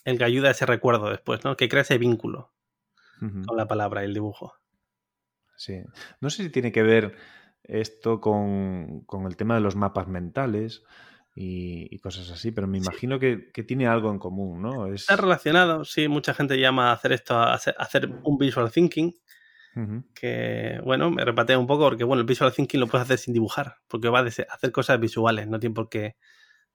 el 0.05 0.19
que 0.19 0.25
ayuda 0.25 0.49
a 0.49 0.53
ese 0.53 0.67
recuerdo 0.67 1.11
después, 1.11 1.45
¿no? 1.45 1.53
El 1.53 1.57
que 1.57 1.69
crea 1.69 1.83
ese 1.83 1.99
vínculo 1.99 2.53
con 3.45 3.57
la 3.57 3.67
palabra 3.67 4.03
y 4.03 4.07
el 4.07 4.15
dibujo. 4.15 4.55
Sí. 5.57 5.83
No 6.21 6.31
sé 6.31 6.45
si 6.45 6.51
tiene 6.51 6.73
que 6.73 6.83
ver 6.83 7.17
esto 7.65 8.21
con, 8.21 9.03
con 9.03 9.27
el 9.27 9.37
tema 9.37 9.55
de 9.55 9.61
los 9.61 9.77
mapas 9.77 10.09
mentales 10.09 10.83
y, 11.35 11.95
y 11.95 11.99
cosas 11.99 12.31
así, 12.31 12.51
pero 12.53 12.67
me 12.67 12.79
imagino 12.79 13.19
que, 13.19 13.51
que 13.53 13.63
tiene 13.63 13.87
algo 13.87 14.11
en 14.11 14.19
común, 14.19 14.63
¿no? 14.63 14.87
Es... 14.87 15.03
Está 15.03 15.17
relacionado, 15.17 15.85
sí, 15.85 16.09
mucha 16.09 16.35
gente 16.35 16.59
llama 16.59 16.91
a 16.91 16.93
hacer 16.95 17.13
esto, 17.13 17.35
a 17.37 17.55
hacer, 17.55 17.75
a 17.79 17.83
hacer 17.85 18.11
un 18.25 18.39
visual 18.39 18.71
thinking, 18.71 19.13
que, 20.15 20.81
bueno, 20.85 21.11
me 21.11 21.25
repatea 21.25 21.59
un 21.59 21.67
poco 21.67 21.85
porque, 21.85 22.05
bueno, 22.05 22.21
el 22.21 22.27
visual 22.27 22.53
thinking 22.53 22.81
lo 22.81 22.87
puedes 22.89 23.05
hacer 23.05 23.19
sin 23.19 23.33
dibujar, 23.33 23.77
porque 23.89 24.09
va 24.09 24.21
a 24.21 24.25
hacer 24.25 24.73
cosas 24.73 25.01
visuales, 25.01 25.49
no 25.49 25.59
tiene 25.59 25.75
por 25.75 25.89
qué, 25.89 26.17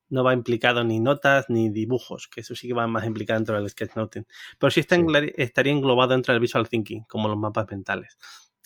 no 0.10 0.24
va 0.24 0.34
implicado 0.34 0.84
ni 0.84 1.00
notas 1.00 1.46
ni 1.50 1.70
dibujos, 1.70 2.28
que 2.28 2.42
eso 2.42 2.56
sí 2.56 2.68
que 2.68 2.74
va 2.74 2.88
más 2.88 3.06
implicado 3.06 3.40
dentro 3.40 3.56
del 3.56 3.70
sketchnoting. 3.70 4.26
Pero 4.60 4.72
sí 4.72 4.80
está 4.80 4.96
Sí. 4.96 5.06
estaría 5.36 5.74
englobado 5.74 6.14
dentro 6.14 6.34
del 6.34 6.42
visual 6.42 6.70
thinking, 6.70 7.04
como 7.10 7.28
los 7.28 7.38
mapas 7.38 7.68
mentales. 7.70 8.18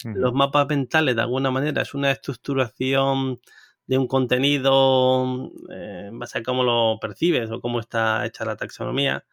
Los 0.03 0.33
mapas 0.33 0.67
mentales, 0.69 1.15
de 1.15 1.21
alguna 1.21 1.51
manera, 1.51 1.81
es 1.81 1.93
una 1.93 2.11
estructuración 2.11 3.41
de 3.89 3.97
un 3.97 4.05
contenido 4.07 5.51
eh, 5.71 6.09
en 6.09 6.19
base 6.19 6.37
a 6.37 6.43
cómo 6.43 6.63
lo 6.63 6.99
percibes 7.01 7.49
o 7.49 7.59
cómo 7.59 7.79
está 7.79 8.23
hecha 8.23 8.45
la 8.45 8.55
taxonomía. 8.55 9.25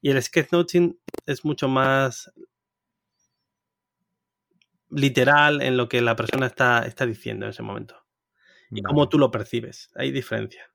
Y 0.00 0.10
el 0.10 0.22
sketchnoting 0.22 0.96
es 1.26 1.44
mucho 1.44 1.66
más 1.66 2.32
literal 4.90 5.60
en 5.60 5.76
lo 5.76 5.88
que 5.88 6.02
la 6.02 6.14
persona 6.14 6.46
está, 6.46 6.86
está 6.86 7.04
diciendo 7.04 7.46
en 7.46 7.50
ese 7.50 7.64
momento. 7.64 7.96
Y 8.70 8.80
cómo 8.82 9.08
tú 9.08 9.18
lo 9.18 9.32
percibes. 9.32 9.90
Hay 9.96 10.12
diferencia. 10.12 10.70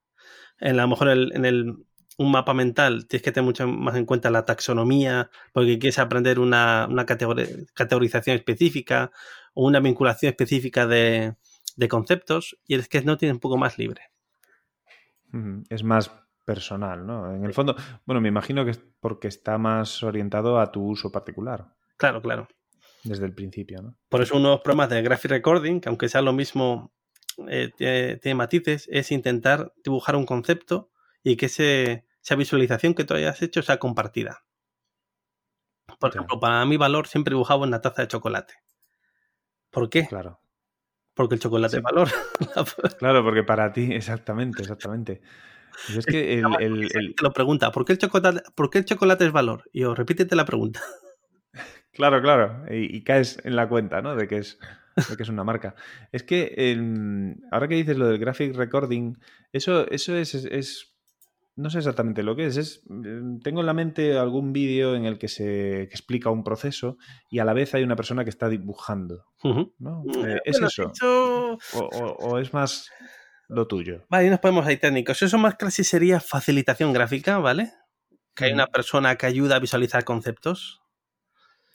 En, 0.59 0.77
a 0.77 0.81
lo 0.81 0.89
mejor 0.89 1.07
el- 1.07 1.31
en 1.33 1.45
el, 1.45 1.77
un 2.17 2.31
mapa 2.31 2.53
mental 2.53 3.07
tienes 3.07 3.23
que 3.23 3.31
tener 3.31 3.45
mucho 3.45 3.65
más 3.65 3.95
en 3.95 4.05
cuenta 4.05 4.29
la 4.29 4.43
taxonomía, 4.43 5.29
porque 5.53 5.79
quieres 5.79 5.99
aprender 5.99 6.37
una, 6.37 6.85
una 6.89 7.05
categori- 7.05 7.65
categorización 7.73 8.35
específica 8.35 9.09
o 9.53 9.65
una 9.67 9.79
vinculación 9.79 10.31
específica 10.31 10.85
de, 10.85 11.37
de 11.81 11.87
conceptos, 11.89 12.57
y 12.65 12.75
el 12.75 12.83
sketchnoting 12.83 13.29
es 13.29 13.33
un 13.33 13.39
poco 13.39 13.57
más 13.57 13.77
libre. 13.79 14.03
Es 15.69 15.83
más 15.83 16.11
personal, 16.45 17.05
¿no? 17.07 17.33
En 17.33 17.43
el 17.45 17.53
fondo, 17.53 17.75
bueno, 18.05 18.21
me 18.21 18.27
imagino 18.27 18.63
que 18.65 18.71
es 18.71 18.81
porque 18.99 19.27
está 19.27 19.57
más 19.57 20.03
orientado 20.03 20.59
a 20.59 20.71
tu 20.71 20.83
uso 20.83 21.11
particular 21.11 21.73
Claro, 21.97 22.21
claro. 22.21 22.47
desde 23.03 23.25
el 23.25 23.33
principio, 23.33 23.81
¿no? 23.81 23.95
Por 24.09 24.21
eso 24.21 24.35
uno 24.35 24.49
de 24.49 24.55
los 24.55 24.61
problemas 24.61 24.89
de 24.89 25.01
graphic 25.01 25.31
recording, 25.31 25.79
que 25.79 25.89
aunque 25.89 26.09
sea 26.09 26.21
lo 26.21 26.33
mismo, 26.33 26.91
eh, 27.47 27.71
tiene, 27.75 28.17
tiene 28.17 28.35
matices, 28.35 28.87
es 28.91 29.11
intentar 29.11 29.73
dibujar 29.83 30.15
un 30.15 30.25
concepto 30.25 30.91
y 31.23 31.35
que 31.37 31.45
ese- 31.47 32.05
esa 32.23 32.35
visualización 32.35 32.93
que 32.93 33.03
tú 33.05 33.13
hayas 33.13 33.41
hecho 33.41 33.61
sea 33.61 33.77
compartida. 33.79 34.43
Por 35.99 36.09
ejemplo, 36.09 36.39
para 36.39 36.65
mi 36.65 36.77
valor 36.77 37.07
siempre 37.07 37.33
dibujaba 37.33 37.63
una 37.63 37.81
taza 37.81 38.01
de 38.01 38.07
chocolate. 38.07 38.53
¿Por 39.69 39.89
qué? 39.89 40.07
Claro. 40.07 40.39
Porque 41.13 41.35
el 41.35 41.41
chocolate 41.41 41.71
Sí. 41.71 41.77
es 41.77 41.83
valor. 41.83 42.07
Claro, 42.99 43.23
porque 43.23 43.43
para 43.43 43.71
ti, 43.73 43.89
exactamente, 43.91 44.61
exactamente. 44.61 45.21
Pues 45.87 45.97
es 45.99 46.05
que 46.05 46.33
el, 46.39 46.45
el- 46.59 46.83
el- 46.93 47.15
Te 47.15 47.23
lo 47.23 47.31
pregunta, 47.31 47.71
¿por 47.71 47.85
qué, 47.85 47.93
el 47.93 47.97
chocolate, 47.97 48.41
¿por 48.55 48.69
qué 48.69 48.79
el 48.79 48.85
chocolate 48.85 49.25
es 49.25 49.31
valor? 49.31 49.63
Y 49.73 49.83
os 49.83 49.97
repítete 49.97 50.35
la 50.35 50.45
pregunta. 50.45 50.81
Claro, 51.93 52.21
claro. 52.21 52.63
Y, 52.73 52.95
y 52.95 53.03
caes 53.03 53.37
en 53.43 53.57
la 53.57 53.67
cuenta, 53.67 54.01
¿no? 54.01 54.15
De 54.15 54.25
que 54.25 54.37
es, 54.37 54.57
de 55.09 55.17
que 55.17 55.23
es 55.23 55.29
una 55.29 55.43
marca. 55.43 55.75
Es 56.13 56.23
que 56.23 56.53
el- 56.55 57.35
ahora 57.51 57.67
que 57.67 57.75
dices 57.75 57.97
lo 57.97 58.07
del 58.07 58.17
graphic 58.17 58.55
recording, 58.55 59.17
eso, 59.51 59.85
eso 59.91 60.15
es, 60.15 60.33
es- 60.33 60.45
es- 60.45 60.90
No 61.55 61.69
sé 61.69 61.79
exactamente 61.79 62.23
lo 62.23 62.35
que 62.35 62.45
es. 62.45 62.57
es 62.57 62.81
mm, 62.87 63.39
tengo 63.39 63.59
en 63.59 63.65
la 63.65 63.73
mente 63.73 64.17
algún 64.17 64.53
vídeo 64.53 64.95
en 64.95 65.05
el 65.05 65.17
que 65.19 65.27
se 65.27 65.43
que 65.89 65.93
explica 65.95 66.29
un 66.29 66.43
proceso 66.43 66.97
y 67.29 67.39
a 67.39 67.45
la 67.45 67.53
vez 67.53 67.73
hay 67.75 67.83
una 67.83 67.95
persona 67.95 68.23
que 68.23 68.29
está 68.29 68.47
dibujando. 68.49 69.25
Mm, 69.43 69.59
Eh, 70.25 70.39
¿Es 70.45 70.53
bueno, 70.59 70.67
eso? 70.67 70.91
O, 71.73 71.79
o- 71.79 72.15
o 72.29 72.37
es 72.39 72.53
más 72.53 72.89
lo 73.49 73.67
tuyo? 73.67 74.05
Vale, 74.09 74.25
ahí 74.25 74.29
nos 74.29 74.39
podemos 74.39 74.65
ahí 74.65 74.77
técnicos. 74.77 75.21
Eso 75.21 75.37
más 75.37 75.55
casi 75.55 75.83
sería 75.83 76.19
facilitación 76.21 76.93
gráfica, 76.93 77.37
¿vale? 77.39 77.73
Que 78.33 78.45
hay 78.45 78.53
una 78.53 78.67
persona 78.67 79.17
que 79.17 79.25
ayuda 79.25 79.57
a 79.57 79.59
visualizar 79.59 80.05
conceptos 80.05 80.79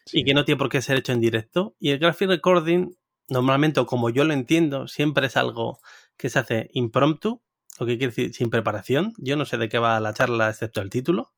Sí. 0.07 0.21
y 0.21 0.25
que 0.25 0.33
no 0.35 0.45
tiene 0.45 0.59
por 0.59 0.71
qué 0.71 0.81
ser 0.81 0.97
hecho 0.99 1.13
en 1.13 1.21
directo. 1.21 1.77
Y 1.79 1.91
el 1.91 1.99
graphic 1.99 2.29
recording, 2.29 2.97
normalmente, 3.29 3.81
o 3.81 3.87
como 3.87 4.09
yo 4.09 4.25
lo 4.25 4.33
entiendo, 4.33 4.89
siempre 4.89 5.27
es 5.27 5.37
algo 5.37 5.81
que 6.17 6.31
se 6.31 6.39
hace 6.39 6.71
impromptu, 6.73 7.43
lo 7.79 7.87
que 7.87 7.99
quiere 7.99 8.13
decir 8.13 8.35
sin 8.35 8.51
preparación. 8.51 9.13
Yo 9.19 9.37
no 9.37 9.45
sé 9.45 9.59
de 9.59 9.69
qué 9.69 9.79
va 9.79 10.01
la 10.01 10.15
charla 10.15 10.51
excepto 10.51 10.81
el 10.81 10.91
título. 10.91 11.33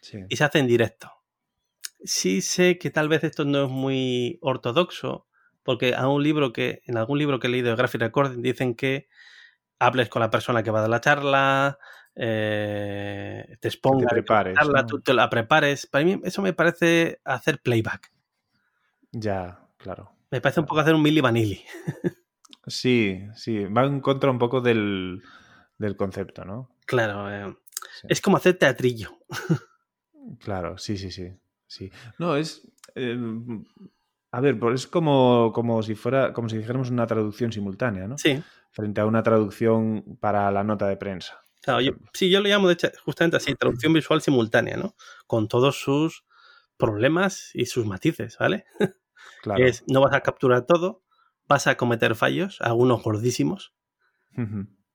Sí. 0.00 0.18
Y 0.28 0.36
se 0.36 0.44
hace 0.44 0.58
en 0.58 0.66
directo. 0.66 1.10
Sí 2.02 2.42
sé 2.42 2.78
que 2.78 2.90
tal 2.90 3.08
vez 3.08 3.24
esto 3.24 3.44
no 3.44 3.64
es 3.64 3.70
muy 3.70 4.38
ortodoxo, 4.42 5.26
porque 5.62 5.94
a 5.94 6.08
un 6.08 6.22
libro 6.22 6.52
que, 6.52 6.82
en 6.84 6.98
algún 6.98 7.18
libro 7.18 7.38
que 7.38 7.46
he 7.46 7.50
leído 7.50 7.70
de 7.70 7.76
graphic 7.76 8.02
recording 8.02 8.42
dicen 8.42 8.74
que 8.74 9.08
hables 9.78 10.08
con 10.08 10.20
la 10.20 10.30
persona 10.30 10.62
que 10.62 10.70
va 10.70 10.80
a 10.80 10.82
dar 10.82 10.90
la 10.90 11.00
charla, 11.00 11.78
eh, 12.14 13.56
te 13.60 13.68
exponga 13.68 14.06
te 14.06 14.14
prepares, 14.14 14.54
charla, 14.54 14.82
¿no? 14.82 14.86
tú 14.86 15.00
te 15.00 15.14
la 15.14 15.30
prepares. 15.30 15.86
Para 15.86 16.04
mí 16.04 16.20
eso 16.24 16.42
me 16.42 16.52
parece 16.52 17.20
hacer 17.24 17.60
playback. 17.60 18.12
Ya, 19.12 19.66
claro. 19.78 20.12
Me 20.30 20.40
parece 20.40 20.60
un 20.60 20.66
poco 20.66 20.80
hacer 20.80 20.94
un 20.94 21.02
Milli 21.02 21.20
Vanilli. 21.20 21.64
Sí, 22.66 23.26
sí. 23.34 23.66
Va 23.66 23.84
en 23.84 24.00
contra 24.00 24.30
un 24.30 24.38
poco 24.38 24.62
del, 24.62 25.22
del 25.78 25.96
concepto, 25.96 26.44
¿no? 26.44 26.70
Claro, 26.86 27.30
eh, 27.30 27.56
Sí. 28.00 28.06
es 28.08 28.20
como 28.20 28.36
hacer 28.38 28.56
teatrillo. 28.58 29.18
Claro, 30.40 30.78
sí, 30.78 30.96
sí, 30.96 31.10
sí. 31.10 31.32
sí. 31.66 31.90
No, 32.18 32.36
es. 32.36 32.62
eh, 32.94 33.16
a 34.32 34.40
ver, 34.40 34.58
pues 34.58 34.80
es 34.82 34.86
como, 34.86 35.52
como 35.54 35.82
si 35.82 35.94
fuera, 35.94 36.32
como 36.32 36.48
si 36.48 36.56
dijéramos 36.56 36.90
una 36.90 37.06
traducción 37.06 37.52
simultánea, 37.52 38.08
¿no? 38.08 38.18
Sí, 38.18 38.42
Frente 38.72 39.00
a 39.00 39.06
una 39.06 39.22
traducción 39.22 40.16
para 40.20 40.50
la 40.50 40.64
nota 40.64 40.88
de 40.88 40.96
prensa. 40.96 41.40
claro, 41.62 41.80
yo, 41.80 41.92
sí, 42.12 42.30
yo 42.30 42.40
lo 42.40 42.48
llamo 42.48 42.66
de 42.68 42.74
hecho 42.74 42.88
justamente 43.04 43.36
así, 43.36 43.54
traducción 43.54 43.92
visual 43.92 44.20
simultánea, 44.22 44.76
¿no? 44.76 44.96
Con 45.26 45.46
todos 45.46 45.78
sus 45.78 46.24
problemas 46.76 47.50
y 47.54 47.66
sus 47.66 47.86
matices, 47.86 48.36
¿vale? 48.38 48.64
Claro. 49.42 49.64
Es, 49.64 49.84
no 49.86 50.00
vas 50.00 50.14
a 50.14 50.22
capturar 50.22 50.66
todo, 50.66 51.04
vas 51.46 51.66
a 51.68 51.76
cometer 51.76 52.14
fallos, 52.16 52.60
algunos 52.60 53.02
gordísimos. 53.02 53.72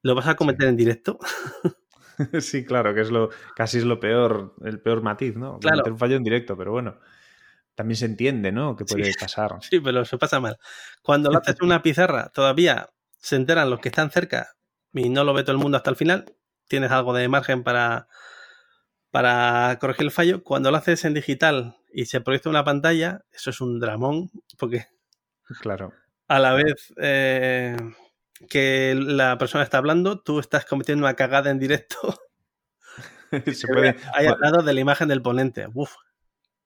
Lo 0.02 0.16
vas 0.16 0.28
a 0.28 0.36
cometer 0.36 0.68
en 0.68 0.78
directo. 0.78 1.20
Sí, 2.42 2.66
claro, 2.66 2.94
que 2.94 3.02
es 3.02 3.12
lo, 3.12 3.30
casi 3.56 3.78
es 3.78 3.86
lo 3.86 4.00
peor, 4.00 4.54
el 4.66 4.80
peor 4.82 5.02
matiz, 5.02 5.36
¿no? 5.38 5.58
Claro. 5.60 5.78
Cometer 5.78 5.94
un 5.94 6.00
fallo 6.00 6.16
en 6.18 6.24
directo, 6.24 6.58
pero 6.58 6.72
bueno. 6.72 7.00
También 7.76 7.96
se 7.96 8.06
entiende, 8.06 8.52
¿no? 8.52 8.76
Que 8.76 8.84
puede 8.86 9.06
Sí. 9.14 9.14
pasar. 9.20 9.58
Sí, 9.62 9.80
pero 9.80 10.04
se 10.06 10.18
pasa 10.18 10.40
mal. 10.42 10.58
Cuando 11.02 11.32
lo 11.32 11.38
haces 11.40 11.56
en 11.60 11.66
una 11.66 11.82
pizarra, 11.82 12.30
todavía 12.34 12.90
se 13.18 13.38
enteran 13.38 13.70
los 13.70 13.80
que 13.80 13.90
están 13.90 14.12
cerca 14.12 14.50
y 14.94 15.10
no 15.10 15.24
lo 15.24 15.34
ve 15.34 15.44
todo 15.44 15.54
el 15.54 15.60
mundo 15.62 15.78
hasta 15.78 15.90
el 15.92 15.96
final. 15.96 16.26
Tienes 16.68 16.92
algo 16.92 17.14
de 17.14 17.28
margen 17.30 17.64
para, 17.64 18.08
para 19.12 19.78
corregir 19.80 20.06
el 20.06 20.12
fallo. 20.12 20.44
Cuando 20.44 20.72
lo 20.72 20.78
haces 20.78 21.06
en 21.06 21.14
digital 21.14 21.78
y 21.94 22.06
se 22.06 22.22
proyecta 22.22 22.50
una 22.50 22.64
pantalla, 22.64 23.24
eso 23.32 23.50
es 23.50 23.62
un 23.62 23.80
dramón, 23.80 24.30
porque 24.58 24.88
Claro. 25.62 25.94
a 26.28 26.40
la 26.40 26.54
vez 26.54 26.94
eh, 26.98 27.76
que 28.48 28.96
la 28.96 29.38
persona 29.38 29.64
está 29.64 29.78
hablando, 29.78 30.20
tú 30.22 30.40
estás 30.40 30.66
cometiendo 30.66 31.06
una 31.06 31.16
cagada 31.16 31.50
en 31.52 31.60
directo 31.60 31.98
se 33.54 33.68
puede. 33.68 33.96
ahí 34.14 34.26
al 34.28 34.40
lado 34.40 34.64
de 34.64 34.74
la 34.74 34.80
imagen 34.80 35.08
del 35.08 35.22
ponente. 35.22 35.68
Uf, 35.74 35.94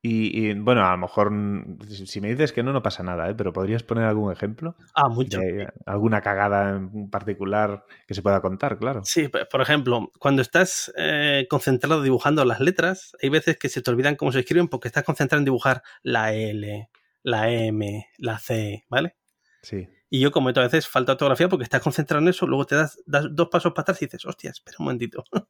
Y, 0.02 0.50
y, 0.50 0.54
bueno, 0.54 0.86
a 0.86 0.92
lo 0.92 0.98
mejor 0.98 1.32
mm, 1.32 1.80
si 2.06 2.20
me 2.22 2.30
dices 2.30 2.52
que 2.52 2.62
no, 2.64 2.74
no 2.74 2.82
pasa 2.82 3.04
nada, 3.04 3.30
¿eh? 3.30 3.36
pero 3.36 3.54
¿podrías 3.54 3.84
poner 3.84 4.06
algún 4.06 4.32
ejemplo? 4.32 4.76
ah, 4.96 5.08
mucho. 5.10 5.40
De 5.40 5.68
alguna 5.86 6.22
cagada 6.22 6.72
en 6.72 7.10
particular 7.10 7.86
que 8.08 8.14
se 8.14 8.22
pueda 8.22 8.42
contar, 8.42 8.78
claro. 8.78 9.02
Sí, 9.06 9.30
por 9.30 9.62
ejemplo, 9.62 10.12
cuando 10.20 10.42
estás 10.42 10.94
eh, 10.98 11.48
concentrado 11.50 12.02
dibujando 12.02 12.44
las 12.46 12.60
letras, 12.60 13.16
hay 13.22 13.30
veces 13.30 13.58
que 13.58 13.70
se 13.70 13.82
te 13.82 13.92
olvidan 13.92 14.16
cómo 14.16 14.32
se 14.32 14.40
escriben 14.40 14.68
porque 14.68 14.90
estás 14.90 15.04
concentrado 15.04 15.40
en 15.40 15.46
dibujar 15.46 15.84
la 16.02 16.34
L, 16.34 16.90
la 17.24 17.50
M, 17.50 18.08
la 18.18 18.40
C, 18.40 18.84
¿vale? 18.90 19.16
Sí. 19.62 19.88
Y 20.14 20.20
yo 20.20 20.32
cometo 20.32 20.60
a 20.60 20.64
veces 20.64 20.88
falta 20.88 21.12
de 21.12 21.14
ortografía 21.14 21.50
porque 21.50 21.64
estás 21.64 21.82
concentrado 21.82 22.22
en 22.22 22.28
eso, 22.28 22.46
luego 22.46 22.66
te 22.66 22.76
das, 22.76 23.00
das 23.08 23.26
dos 23.32 23.48
pasos 23.50 23.72
para 23.74 23.82
atrás 23.82 24.00
y 24.02 24.06
dices, 24.06 24.24
hostia, 24.28 24.52
espera 24.52 24.78
un 24.80 24.86
momentito. 24.86 25.24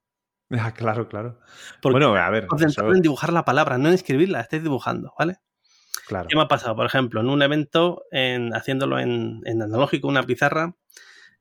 Ah, 0.51 0.71
claro, 0.73 1.07
claro. 1.09 1.39
Porque 1.81 1.93
bueno, 1.99 2.15
a 2.15 2.29
ver. 2.29 2.45
concentrado 2.47 2.89
eso- 2.91 2.95
en 2.95 3.01
dibujar 3.01 3.33
la 3.33 3.43
palabra, 3.43 3.77
no 3.79 3.87
en 3.89 3.95
escribirla, 3.95 4.39
estáis 4.39 4.61
dibujando, 4.63 5.11
¿vale? 5.17 5.37
claro. 6.05 6.27
¿Qué 6.29 6.35
me 6.35 6.43
ha 6.43 6.47
pasado? 6.47 6.75
Por 6.75 6.85
ejemplo, 6.85 7.21
en 7.21 7.29
un 7.29 7.41
evento, 7.41 8.03
en, 8.11 8.53
haciéndolo 8.55 8.99
en, 8.99 9.41
en 9.45 9.61
analógico, 9.63 10.07
una 10.07 10.21
pizarra, 10.23 10.75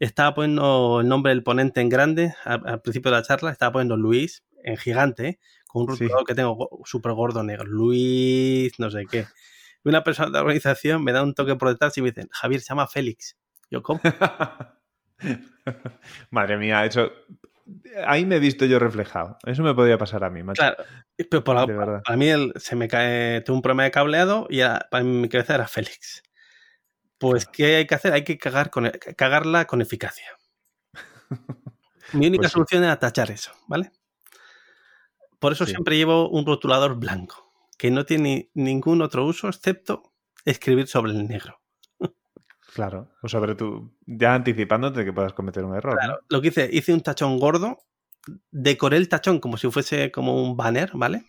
estaba 0.01 0.35
poniendo 0.35 1.01
el 1.03 1.09
nombre 1.09 1.31
del 1.31 1.43
ponente 1.43 1.81
en 1.83 1.91
grande 1.91 2.35
al, 2.45 2.63
al 2.67 2.81
principio 2.81 3.11
de 3.11 3.19
la 3.19 3.23
charla, 3.23 3.51
estaba 3.51 3.73
poniendo 3.73 3.97
Luis 3.99 4.45
en 4.65 4.77
gigante, 4.79 5.29
¿eh? 5.29 5.41
con 5.67 5.83
un 5.83 5.89
Sí. 5.97 6.05
rotulador 6.05 6.27
que 6.27 6.35
tengo 6.35 6.55
go- 6.55 6.81
súper 6.85 7.13
gordo 7.13 7.43
negro. 7.43 7.67
Luis, 7.67 8.73
no 8.79 8.91
sé 8.91 9.05
qué. 9.11 9.27
Y 9.85 9.89
una 9.89 10.05
persona 10.05 10.29
de 10.29 10.33
la 10.35 10.41
organización 10.41 11.03
me 11.05 11.13
da 11.13 11.23
un 11.23 11.35
toque 11.35 11.57
por 11.57 11.69
detrás 11.69 11.97
y 11.99 12.03
me 12.03 12.11
dicen, 12.11 12.29
Javier, 12.33 12.61
se 12.61 12.69
llama 12.69 12.87
Félix. 12.87 13.37
Yo, 13.71 13.83
¿cómo? 13.83 14.01
Madre 16.31 16.57
mía, 16.57 16.85
eso. 16.85 17.11
Ahí 18.07 18.27
me 18.27 18.37
he 18.37 18.41
visto 18.41 18.65
yo 18.65 18.79
reflejado. 18.79 19.39
Eso 19.47 19.63
me 19.63 19.75
podría 19.75 19.97
pasar 19.99 20.25
a 20.25 20.31
mí, 20.31 20.43
macho. 20.43 20.61
Claro, 20.61 20.85
pero 21.31 21.45
por 21.45 21.55
la- 21.57 22.03
para 22.03 22.17
mí 22.17 22.29
el- 22.29 22.53
se 22.57 22.75
me 22.77 22.89
cae, 22.89 23.41
tengo 23.43 23.57
un 23.57 23.63
problema 23.63 23.85
de 23.85 23.91
cableado 23.91 24.47
y 24.51 24.61
era- 24.61 24.87
para 24.91 25.05
mi 25.05 25.29
cabeza 25.29 25.55
era 25.55 25.69
Félix. 25.69 26.23
Pues, 27.19 27.47
¿qué 27.47 27.77
hay 27.77 27.87
que 27.87 27.95
hacer? 27.95 28.13
Hay 28.13 28.25
que 28.25 28.37
cagar 28.37 28.69
con, 28.71 28.91
cagarla 29.17 29.65
con 29.67 29.81
eficacia. 29.81 30.27
Mi 32.13 32.27
única 32.27 32.43
Pues 32.43 32.51
sí. 32.51 32.55
solución 32.55 32.85
es 32.85 32.99
tachar 32.99 33.31
eso, 33.31 33.53
¿vale? 33.69 33.93
Por 35.39 35.53
eso 35.53 35.65
Sí. 35.65 35.71
siempre 35.73 35.97
llevo 35.97 36.29
un 36.29 36.45
rotulador 36.45 36.97
blanco, 36.97 37.52
que 37.79 37.91
no 37.91 38.05
tiene 38.05 38.51
ningún 38.55 39.03
otro 39.03 39.27
uso 39.27 39.49
excepto 39.49 40.13
escribir 40.45 40.87
sobre 40.87 41.13
el 41.13 41.27
negro. 41.27 41.61
Claro. 42.75 43.11
O 43.23 43.29
sobre 43.29 43.55
tú, 43.55 43.95
ya 44.07 44.35
anticipándote 44.35 45.05
que 45.05 45.13
puedas 45.13 45.35
cometer 45.35 45.65
un 45.65 45.77
error. 45.77 45.95
¿no? 45.95 45.99
Claro, 45.99 46.21
lo 46.29 46.41
que 46.41 46.49
hice, 46.49 46.71
hice 46.73 46.95
un 46.95 47.03
tachón 47.03 47.39
gordo, 47.39 47.79
decoré 48.51 48.97
el 48.97 49.09
tachón 49.09 49.41
como 49.41 49.57
si 49.57 49.71
fuese 49.71 50.11
como 50.11 50.43
un 50.43 50.57
banner, 50.57 50.91
¿vale? 50.95 51.25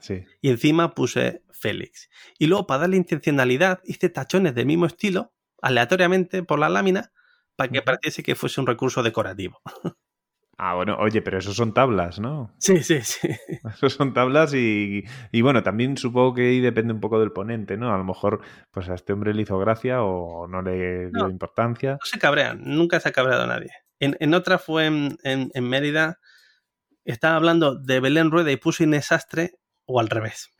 Sí. 0.00 0.24
y 0.40 0.50
encima 0.50 0.94
puse 0.94 1.42
Félix. 1.50 2.08
Y 2.38 2.46
luego, 2.46 2.68
para 2.68 2.82
darle 2.82 2.96
intencionalidad, 2.96 3.80
hice 3.84 4.08
tachones 4.08 4.54
del 4.54 4.66
mismo 4.66 4.86
estilo, 4.86 5.32
aleatoriamente 5.60 6.44
por 6.44 6.60
la 6.60 6.68
lámina, 6.68 7.10
para 7.56 7.70
que 7.72 7.82
pareciese 7.82 8.22
que 8.22 8.36
fuese 8.36 8.60
un 8.60 8.68
recurso 8.68 9.02
decorativo. 9.02 9.60
Ah, 10.60 10.74
bueno, 10.74 10.96
oye, 10.98 11.22
pero 11.22 11.38
eso 11.38 11.54
son 11.54 11.72
tablas, 11.72 12.18
¿no? 12.18 12.52
Sí, 12.58 12.82
sí, 12.82 13.00
sí. 13.02 13.28
Eso 13.64 13.88
son 13.88 14.12
tablas 14.12 14.52
y, 14.54 15.04
y 15.30 15.40
bueno, 15.42 15.62
también 15.62 15.96
supongo 15.96 16.34
que 16.34 16.48
ahí 16.48 16.60
depende 16.60 16.92
un 16.92 17.00
poco 17.00 17.20
del 17.20 17.32
ponente, 17.32 17.76
¿no? 17.76 17.94
A 17.94 17.98
lo 17.98 18.04
mejor 18.04 18.40
pues 18.72 18.88
a 18.88 18.94
este 18.94 19.12
hombre 19.12 19.34
le 19.34 19.42
hizo 19.42 19.58
gracia 19.58 20.02
o 20.02 20.48
no 20.48 20.60
le 20.62 21.10
dio 21.10 21.24
No. 21.24 21.30
importancia. 21.30 21.92
No 21.92 21.98
se 22.04 22.18
cabrean, 22.18 22.60
nunca 22.64 22.98
se 23.00 23.08
ha 23.08 23.12
cabreado 23.12 23.46
nadie. 23.46 23.70
En, 24.00 24.16
en 24.20 24.34
otra 24.34 24.58
fue 24.58 24.86
en, 24.86 25.16
en- 25.22 25.50
en 25.54 25.68
Mérida, 25.68 26.18
estaba 27.04 27.36
hablando 27.36 27.76
de 27.76 28.00
Belén 28.00 28.30
Rueda 28.30 28.50
y 28.52 28.56
puse 28.56 28.84
Inés 28.84 29.12
Astre 29.12 29.52
o 29.86 30.00
al 30.00 30.08
revés. 30.08 30.50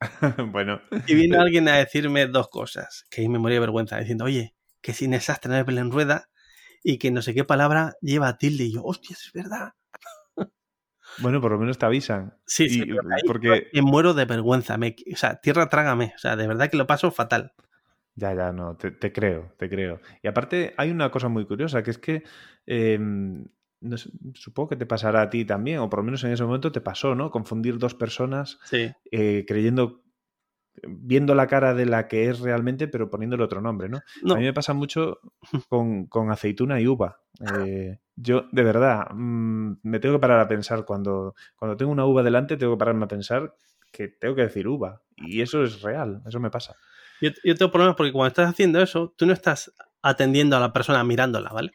bueno, 0.52 0.80
Y 1.06 1.14
vino 1.14 1.40
alguien 1.40 1.68
a 1.68 1.76
decirme 1.76 2.26
dos 2.26 2.48
cosas, 2.48 3.04
que 3.10 3.20
ahí 3.22 3.28
me 3.28 3.38
moría 3.38 3.56
de 3.56 3.60
vergüenza, 3.60 3.98
diciendo, 3.98 4.24
oye, 4.24 4.54
que 4.82 4.92
si 4.94 5.06
Inés 5.06 5.30
Astre 5.30 5.50
no 5.50 5.58
es 5.58 5.66
Belén 5.66 5.90
Rueda 5.90 6.28
y 6.82 6.98
que 6.98 7.10
no 7.10 7.22
sé 7.22 7.34
qué 7.34 7.44
palabra 7.44 7.94
lleva 8.00 8.38
tilde. 8.38 8.64
Y 8.64 8.72
yo, 8.72 8.84
hostia, 8.84 9.14
es 9.18 9.30
verdad. 9.32 9.72
bueno, 11.20 11.40
por 11.40 11.50
lo 11.52 11.58
menos 11.58 11.78
te 11.78 11.86
avisan. 11.86 12.34
Sí, 12.46 12.68
sí, 12.68 12.84
Y- 12.86 13.26
porque- 13.26 13.68
me 13.72 13.82
muero 13.82 14.14
de 14.14 14.24
vergüenza. 14.24 14.76
Me, 14.78 14.94
o 15.12 15.16
sea, 15.16 15.40
tierra 15.40 15.68
trágame. 15.68 16.12
O 16.14 16.18
sea, 16.18 16.36
de 16.36 16.46
verdad 16.46 16.70
que 16.70 16.76
lo 16.76 16.86
paso 16.86 17.10
fatal. 17.10 17.52
Ya, 18.14 18.34
ya, 18.34 18.52
no, 18.52 18.76
te, 18.76 18.90
te 18.90 19.12
creo, 19.12 19.52
te 19.58 19.68
creo. 19.68 20.00
Y 20.22 20.28
aparte 20.28 20.74
hay 20.76 20.90
una 20.90 21.10
cosa 21.10 21.28
muy 21.28 21.46
curiosa, 21.46 21.82
que 21.82 21.90
es 21.92 21.98
que 21.98 22.24
eh, 22.66 22.98
no 23.00 23.96
sé, 23.96 24.10
supongo 24.34 24.70
que 24.70 24.76
te 24.76 24.86
pasará 24.86 25.22
a 25.22 25.30
ti 25.30 25.44
también, 25.44 25.78
o 25.78 25.88
por 25.88 26.00
lo 26.00 26.04
menos 26.04 26.24
en 26.24 26.32
ese 26.32 26.42
momento 26.44 26.72
te 26.72 26.80
pasó, 26.80 27.14
¿no? 27.14 27.30
Confundir 27.30 27.78
dos 27.78 27.94
personas 27.94 28.58
Sí. 28.64 28.90
eh, 29.12 29.44
creyendo, 29.46 30.02
viendo 30.86 31.34
la 31.34 31.46
cara 31.46 31.74
de 31.74 31.86
la 31.86 32.08
que 32.08 32.28
es 32.28 32.40
realmente, 32.40 32.88
pero 32.88 33.10
poniéndole 33.10 33.44
otro 33.44 33.60
nombre, 33.60 33.88
¿no? 33.88 34.04
No, 34.22 34.34
A 34.34 34.38
mí 34.38 34.44
me 34.44 34.52
pasa 34.52 34.74
mucho 34.74 35.20
con, 35.68 36.06
con 36.06 36.30
aceituna 36.30 36.80
y 36.80 36.86
uva. 36.86 37.20
Eh, 37.40 37.98
yo, 38.16 38.46
de 38.52 38.62
verdad, 38.62 39.06
mm, 39.14 39.78
me 39.82 40.00
tengo 40.00 40.16
que 40.16 40.20
parar 40.20 40.40
a 40.40 40.48
pensar 40.48 40.84
cuando, 40.84 41.34
cuando 41.56 41.76
tengo 41.76 41.92
una 41.92 42.06
uva 42.06 42.22
delante, 42.22 42.56
tengo 42.56 42.74
que 42.74 42.78
pararme 42.78 43.04
a 43.04 43.08
pensar 43.08 43.54
que 43.92 44.08
tengo 44.08 44.34
que 44.34 44.42
decir 44.42 44.68
uva. 44.68 45.02
Y 45.16 45.40
eso 45.42 45.62
es 45.64 45.82
real, 45.82 46.22
eso 46.26 46.40
me 46.40 46.50
pasa. 46.50 46.76
yo, 47.20 47.30
yo 47.44 47.54
tengo 47.56 47.70
problemas 47.72 47.96
porque 47.96 48.12
cuando 48.12 48.28
estás 48.28 48.48
haciendo 48.50 48.80
eso, 48.82 49.14
tú 49.16 49.26
no 49.26 49.32
estás 49.32 49.72
atendiendo 50.02 50.56
a 50.56 50.60
la 50.60 50.72
persona 50.72 51.02
mirándola, 51.04 51.50
¿vale? 51.50 51.72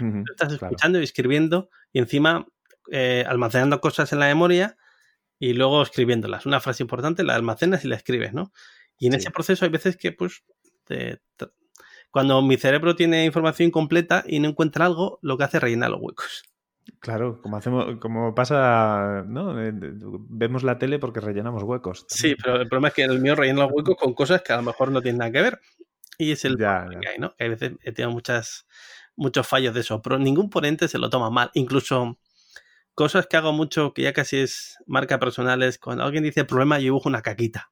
Ujú, 0.00 0.24
Tú 0.24 0.32
estás 0.32 0.56
claro. 0.56 0.76
escuchando 0.76 1.00
y 1.00 1.04
escribiendo 1.04 1.68
y 1.92 1.98
encima 1.98 2.46
eh, 2.90 3.24
almacenando 3.26 3.80
cosas 3.80 4.12
en 4.12 4.20
la 4.20 4.26
memoria 4.26 4.76
y 5.44 5.54
luego 5.54 5.82
escribiéndolas. 5.82 6.46
Una 6.46 6.60
frase 6.60 6.84
importante 6.84 7.24
la 7.24 7.34
almacenas 7.34 7.84
y 7.84 7.88
la 7.88 7.96
escribes, 7.96 8.32
¿no? 8.32 8.52
Y 8.96 9.06
en 9.06 9.14
Sí. 9.14 9.18
ese 9.18 9.30
proceso 9.32 9.64
hay 9.64 9.72
veces 9.72 9.96
que, 9.96 10.12
pues, 10.12 10.44
te- 10.84 11.20
te- 11.36 11.48
cuando 12.12 12.40
mi 12.42 12.56
cerebro 12.56 12.94
tiene 12.94 13.24
información 13.24 13.66
incompleta 13.68 14.22
y 14.24 14.38
no 14.38 14.48
encuentra 14.50 14.86
algo, 14.86 15.18
lo 15.20 15.36
que 15.36 15.42
hace 15.42 15.56
es 15.56 15.62
rellenar 15.64 15.90
los 15.90 16.00
huecos. 16.00 16.44
Claro, 17.00 17.40
como 17.42 17.56
hacemos, 17.56 17.98
como 17.98 18.36
pasa, 18.36 19.24
¿no? 19.26 19.60
Eh, 19.60 19.72
Vemos 20.28 20.62
la 20.62 20.78
tele 20.78 21.00
porque 21.00 21.18
rellenamos 21.18 21.64
huecos. 21.64 22.04
Sí, 22.08 22.36
pero 22.40 22.60
el 22.60 22.68
problema 22.68 22.88
es 22.88 22.94
que 22.94 23.02
el 23.02 23.18
mío 23.18 23.34
rellena 23.34 23.62
los 23.62 23.72
huecos 23.72 23.96
con 23.98 24.14
cosas 24.14 24.42
que 24.42 24.52
a 24.52 24.56
lo 24.58 24.62
mejor 24.62 24.92
no 24.92 25.00
tienen 25.02 25.18
nada 25.18 25.32
que 25.32 25.42
ver. 25.42 25.60
Y 26.18 26.30
es 26.30 26.44
el 26.44 26.56
Ya, 26.56 26.86
ya. 26.92 27.00
que 27.00 27.08
hay, 27.08 27.18
¿no? 27.18 27.34
Que 27.34 27.44
hay 27.44 27.50
veces 27.50 27.72
he 27.82 27.90
tenido 27.90 28.12
muchas, 28.12 28.68
muchos 29.16 29.44
fallos 29.44 29.74
de 29.74 29.80
eso, 29.80 30.00
pero 30.02 30.18
ningún 30.20 30.50
ponente 30.50 30.86
se 30.86 30.98
lo 30.98 31.10
toma 31.10 31.30
mal. 31.30 31.50
Incluso 31.54 32.16
cosas 32.94 33.26
que 33.26 33.36
hago 33.36 33.52
mucho, 33.52 33.92
que 33.94 34.02
ya 34.02 34.12
casi 34.12 34.38
es 34.38 34.78
marca 34.86 35.18
personal, 35.18 35.62
es 35.62 35.78
cuando 35.78 36.04
alguien 36.04 36.24
dice 36.24 36.44
problema, 36.44 36.78
yo 36.78 36.84
dibujo 36.84 37.08
una 37.08 37.22
caquita. 37.22 37.70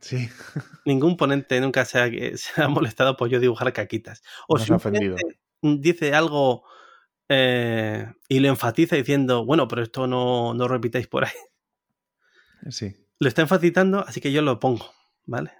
Sí, 0.00 0.28
Ningún 0.84 1.16
ponente 1.16 1.60
nunca 1.60 1.84
se 1.84 1.98
ha, 2.00 2.08
se 2.36 2.62
ha 2.62 2.68
molestado 2.68 3.16
por 3.16 3.28
yo 3.28 3.40
dibujar 3.40 3.72
caquitas. 3.72 4.22
O 4.46 4.56
Nos 4.56 4.66
si 4.66 4.72
un 4.72 4.76
ofendido. 4.76 5.16
dice 5.62 6.14
algo 6.14 6.64
eh, 7.28 8.06
y 8.28 8.40
lo 8.40 8.48
enfatiza 8.48 8.96
diciendo, 8.96 9.44
bueno, 9.44 9.68
pero 9.68 9.82
esto 9.82 10.06
no, 10.06 10.54
no 10.54 10.68
repitáis 10.68 11.06
por 11.06 11.24
ahí. 11.24 11.32
sí. 12.70 12.94
Lo 13.20 13.26
está 13.26 13.42
enfatizando, 13.42 14.04
así 14.06 14.20
que 14.20 14.30
yo 14.30 14.42
lo 14.42 14.60
pongo, 14.60 14.92
¿vale? 15.26 15.50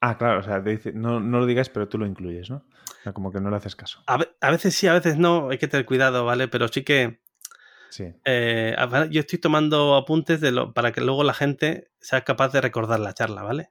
Ah, 0.00 0.16
claro, 0.16 0.38
o 0.38 0.42
sea, 0.44 0.62
te 0.62 0.70
dice, 0.70 0.92
no, 0.92 1.18
no 1.18 1.40
lo 1.40 1.46
digas, 1.46 1.68
pero 1.68 1.88
tú 1.88 1.98
lo 1.98 2.06
incluyes, 2.06 2.48
¿no? 2.48 2.58
O 2.58 3.02
sea, 3.02 3.12
como 3.12 3.32
que 3.32 3.40
no 3.40 3.50
le 3.50 3.56
haces 3.56 3.74
caso. 3.74 4.04
A 4.06 4.50
veces 4.52 4.76
sí, 4.76 4.86
a 4.86 4.92
veces 4.92 5.18
no, 5.18 5.50
hay 5.50 5.58
que 5.58 5.66
tener 5.66 5.84
cuidado, 5.84 6.24
¿vale? 6.24 6.46
Pero 6.46 6.68
sí 6.68 6.84
que 6.84 7.22
Sí, 7.90 8.04
eh, 8.24 8.76
yo 9.10 9.20
estoy 9.20 9.38
tomando 9.38 9.96
apuntes 9.96 10.40
de 10.40 10.52
lo, 10.52 10.74
para 10.74 10.92
que 10.92 11.00
luego 11.00 11.24
la 11.24 11.34
gente 11.34 11.90
sea 12.00 12.22
capaz 12.24 12.52
de 12.52 12.60
recordar 12.60 13.00
la 13.00 13.14
charla, 13.14 13.42
¿vale? 13.42 13.70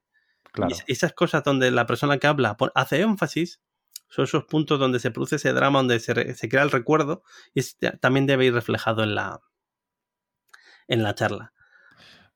claro. 0.52 0.70
Y 0.72 0.74
es- 0.74 0.84
esas 0.88 1.14
cosas 1.14 1.44
donde 1.44 1.72
la 1.72 1.86
persona 1.86 2.18
que 2.18 2.28
habla 2.28 2.58
hace 2.76 3.02
énfasis 3.02 3.62
son 4.10 4.24
esos 4.24 4.46
puntos 4.46 4.80
donde 4.80 5.00
se 5.00 5.12
produce 5.12 5.36
ese 5.36 5.54
drama, 5.54 5.80
donde 5.80 6.00
se, 6.00 6.14
re- 6.14 6.34
se 6.36 6.50
crea 6.50 6.64
el 6.64 6.72
recuerdo 6.72 7.24
y 7.54 7.60
es- 7.60 7.78
también 8.02 8.26
debe 8.26 8.46
ir 8.46 8.54
reflejado 8.54 9.04
en 9.04 9.16
la, 9.16 9.42
en 10.88 11.04
la 11.04 11.14
charla. 11.16 11.54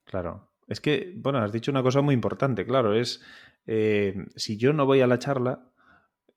Claro. 0.05 0.49
Es 0.67 0.79
que, 0.79 1.13
bueno, 1.17 1.39
has 1.39 1.51
dicho 1.51 1.71
una 1.71 1.83
cosa 1.83 2.01
muy 2.01 2.13
importante, 2.13 2.65
claro, 2.65 2.93
es 2.93 3.21
eh, 3.67 4.15
si 4.35 4.57
yo 4.57 4.73
no 4.73 4.85
voy 4.85 5.01
a 5.01 5.07
la 5.07 5.19
charla 5.19 5.67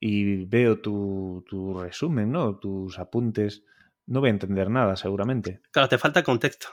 y 0.01 0.45
veo 0.47 0.81
tu, 0.81 1.45
tu 1.49 1.79
resumen, 1.79 2.33
¿no? 2.33 2.57
Tus 2.59 2.99
apuntes, 2.99 3.65
no 4.07 4.21
voy 4.21 4.29
a 4.29 4.31
entender 4.33 4.71
nada, 4.71 4.97
seguramente. 4.97 5.61
Claro, 5.71 5.89
te 5.89 5.99
falta 5.99 6.23
contexto. 6.23 6.69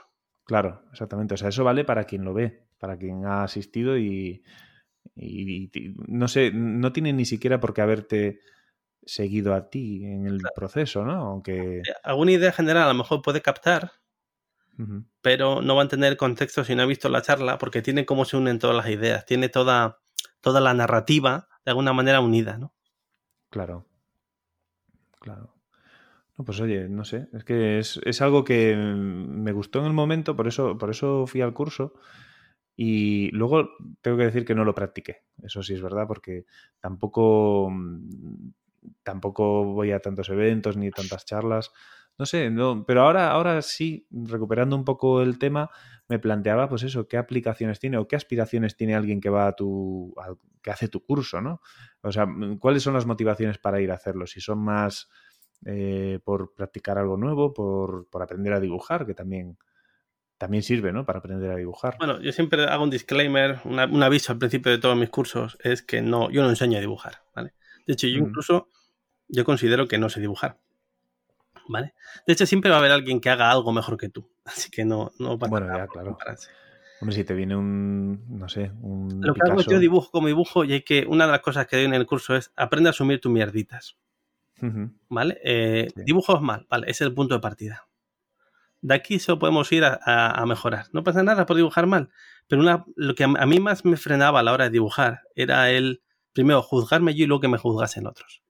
Claro, 0.45 0.83
exactamente. 0.91 1.33
O 1.35 1.37
sea, 1.37 1.49
eso 1.49 1.63
vale 1.63 1.85
para 1.85 2.03
quien 2.05 2.23
lo 2.25 2.33
ve, 2.33 2.65
para 2.77 2.97
quien 2.97 3.25
ha 3.25 3.43
asistido 3.43 3.97
y, 3.97 4.43
y- 5.15 5.63
y 5.73 5.95
no 6.07 6.27
sé, 6.27 6.51
no 6.53 6.91
tiene 6.91 7.13
ni 7.13 7.25
siquiera 7.25 7.59
por 7.59 7.73
qué 7.73 7.81
haberte 7.81 8.39
seguido 9.05 9.53
a 9.55 9.69
ti 9.69 10.05
en 10.05 10.27
el 10.27 10.39
proceso, 10.55 11.05
¿no? 11.05 11.13
Aunque... 11.13 11.79
Eh, 11.79 11.83
Alguna 12.03 12.31
idea 12.33 12.51
general 12.51 12.83
a 12.83 12.93
lo 12.93 12.95
mejor 12.99 13.21
puede 13.21 13.41
captar, 13.41 13.91
pero 15.21 15.61
no 15.61 15.75
va 15.75 15.81
a 15.81 15.83
entender 15.83 16.17
contexto 16.17 16.63
si 16.63 16.75
no 16.75 16.83
ha 16.83 16.85
visto 16.87 17.09
la 17.09 17.21
charla, 17.21 17.57
porque 17.57 17.81
tiene 17.81 18.05
cómo 18.05 18.25
se 18.25 18.37
unen 18.37 18.59
todas 18.59 18.75
las 18.75 18.89
ideas, 18.89 19.25
tiene 19.25 19.49
toda, 19.49 19.99
toda 20.41 20.59
la 20.61 20.73
narrativa 20.73 21.47
de 21.65 21.71
alguna 21.71 21.93
manera 21.93 22.19
unida, 22.21 22.57
¿no? 22.57 22.73
Claro. 23.49 23.85
Claro. 25.19 25.53
Pues 26.45 26.59
oye, 26.59 26.87
no 26.87 27.03
sé, 27.03 27.27
es 27.33 27.43
que 27.43 27.79
es, 27.79 28.21
algo 28.21 28.43
que 28.43 28.75
me 28.75 29.51
gustó 29.51 29.79
en 29.79 29.85
el 29.85 29.93
momento, 29.93 30.35
por 30.35 30.47
eso, 30.47 30.77
por 30.77 30.89
eso 30.89 31.27
fui 31.27 31.41
al 31.41 31.53
curso. 31.53 31.93
Y 32.75 33.29
luego 33.31 33.69
tengo 34.01 34.17
que 34.17 34.25
decir 34.25 34.45
que 34.45 34.55
no 34.55 34.65
lo 34.65 34.73
practiqué. 34.73 35.25
Eso 35.43 35.61
sí 35.61 35.73
es 35.73 35.81
verdad, 35.81 36.07
porque 36.07 36.45
tampoco, 36.79 37.71
tampoco 39.03 39.65
voy 39.65 39.91
a 39.91 39.99
tantos 39.99 40.29
eventos 40.29 40.77
ni 40.77 40.89
tantas 40.89 41.25
charlas. 41.25 41.71
No 42.17 42.25
sé, 42.25 42.51
pero 42.85 43.01
ahora, 43.01 43.31
ahora 43.31 43.61
sí, 43.61 44.07
recuperando 44.11 44.75
un 44.75 44.85
poco 44.85 45.21
el 45.21 45.37
tema, 45.37 45.69
me 46.07 46.19
planteaba, 46.19 46.69
pues 46.69 46.83
eso, 46.83 47.07
qué 47.07 47.17
aplicaciones 47.17 47.79
tiene 47.79 47.97
o 47.97 48.07
qué 48.07 48.15
aspiraciones 48.15 48.75
tiene 48.75 48.95
alguien 48.95 49.21
que 49.21 49.29
va 49.29 49.47
a 49.47 49.55
tu, 49.55 50.13
que 50.61 50.71
hace 50.71 50.87
tu 50.87 51.03
curso, 51.03 51.41
¿no? 51.41 51.61
O 52.01 52.11
sea, 52.11 52.27
¿cuáles 52.59 52.83
son 52.83 52.93
las 52.93 53.05
motivaciones 53.05 53.57
para 53.57 53.81
ir 53.81 53.91
a 53.91 53.95
hacerlo? 53.95 54.27
Si 54.27 54.41
son 54.41 54.59
más 54.59 55.09
eh, 55.65 56.19
por 56.23 56.53
practicar 56.53 56.97
algo 56.97 57.17
nuevo, 57.17 57.53
por, 57.53 58.07
por, 58.09 58.23
aprender 58.23 58.53
a 58.53 58.59
dibujar, 58.59 59.05
que 59.05 59.13
también, 59.13 59.57
también 60.37 60.63
sirve, 60.63 60.91
¿no? 60.91 61.05
Para 61.05 61.19
aprender 61.19 61.51
a 61.51 61.55
dibujar. 61.55 61.97
Bueno, 61.97 62.19
yo 62.19 62.31
siempre 62.31 62.65
hago 62.65 62.83
un 62.83 62.89
disclaimer, 62.89 63.59
un 63.65 64.03
aviso 64.03 64.31
al 64.31 64.39
principio 64.39 64.71
de 64.71 64.77
todos 64.77 64.97
mis 64.97 65.09
cursos, 65.09 65.57
es 65.63 65.81
que 65.81 66.01
no, 66.01 66.29
yo 66.31 66.41
no 66.41 66.49
enseño 66.49 66.77
a 66.77 66.81
dibujar, 66.81 67.23
¿vale? 67.35 67.53
De 67.85 67.93
hecho, 67.93 68.07
yo 68.07 68.19
incluso, 68.19 68.69
yo 69.27 69.45
considero 69.45 69.87
que 69.87 69.97
no 69.97 70.09
sé 70.09 70.19
dibujar. 70.19 70.59
¿Vale? 71.67 71.93
De 72.27 72.33
hecho, 72.33 72.45
siempre 72.45 72.69
va 72.69 72.77
a 72.77 72.79
haber 72.79 72.91
alguien 72.91 73.21
que 73.21 73.29
haga 73.29 73.49
algo 73.51 73.71
mejor 73.71 73.97
que 73.97 74.09
tú. 74.09 74.29
Así 74.45 74.69
que 74.69 74.83
no, 74.83 75.11
no 75.19 75.37
pasa 75.37 75.49
Bueno, 75.49 75.77
ya, 75.77 75.87
claro. 75.87 76.17
Hombre, 77.01 77.15
si 77.15 77.23
te 77.23 77.33
viene 77.33 77.55
un, 77.55 78.23
no 78.29 78.47
sé, 78.47 78.71
un 78.81 79.21
Lo 79.21 79.33
que 79.33 79.41
hago 79.49 79.61
yo 79.61 79.79
dibujo 79.79 80.11
como 80.11 80.27
dibujo 80.27 80.63
y 80.63 80.73
hay 80.73 80.81
que, 80.83 81.05
una 81.07 81.25
de 81.25 81.31
las 81.31 81.41
cosas 81.41 81.65
que 81.65 81.75
doy 81.75 81.85
en 81.85 81.95
el 81.95 82.05
curso 82.05 82.35
es 82.35 82.51
aprende 82.55 82.89
a 82.89 82.91
asumir 82.91 83.19
tus 83.19 83.31
mierditas. 83.31 83.97
¿Vale? 85.09 85.39
Eh, 85.43 85.87
Dibujos 85.95 86.41
mal, 86.41 86.67
vale, 86.69 86.85
ese 86.85 87.03
es 87.03 87.09
el 87.09 87.13
punto 87.13 87.35
de 87.35 87.41
partida. 87.41 87.87
De 88.81 88.95
aquí 88.95 89.19
solo 89.19 89.37
podemos 89.39 89.71
ir 89.71 89.83
a, 89.85 90.43
mejorar. 90.47 90.87
No 90.91 91.03
pasa 91.03 91.21
nada 91.21 91.45
por 91.45 91.55
dibujar 91.55 91.85
mal, 91.85 92.09
pero 92.47 92.61
una, 92.61 92.85
lo 92.95 93.13
que 93.13 93.23
a, 93.23 93.27
mí 93.27 93.59
más 93.59 93.85
me 93.85 93.97
frenaba 93.97 94.39
a 94.39 94.43
la 94.43 94.53
hora 94.53 94.65
de 94.65 94.71
dibujar 94.71 95.21
era 95.35 95.69
el, 95.69 96.01
primero, 96.33 96.61
juzgarme 96.63 97.13
yo 97.13 97.25
y 97.25 97.27
luego 97.27 97.41
que 97.41 97.47
me 97.47 97.57
juzgasen 97.57 98.07
otros. 98.07 98.41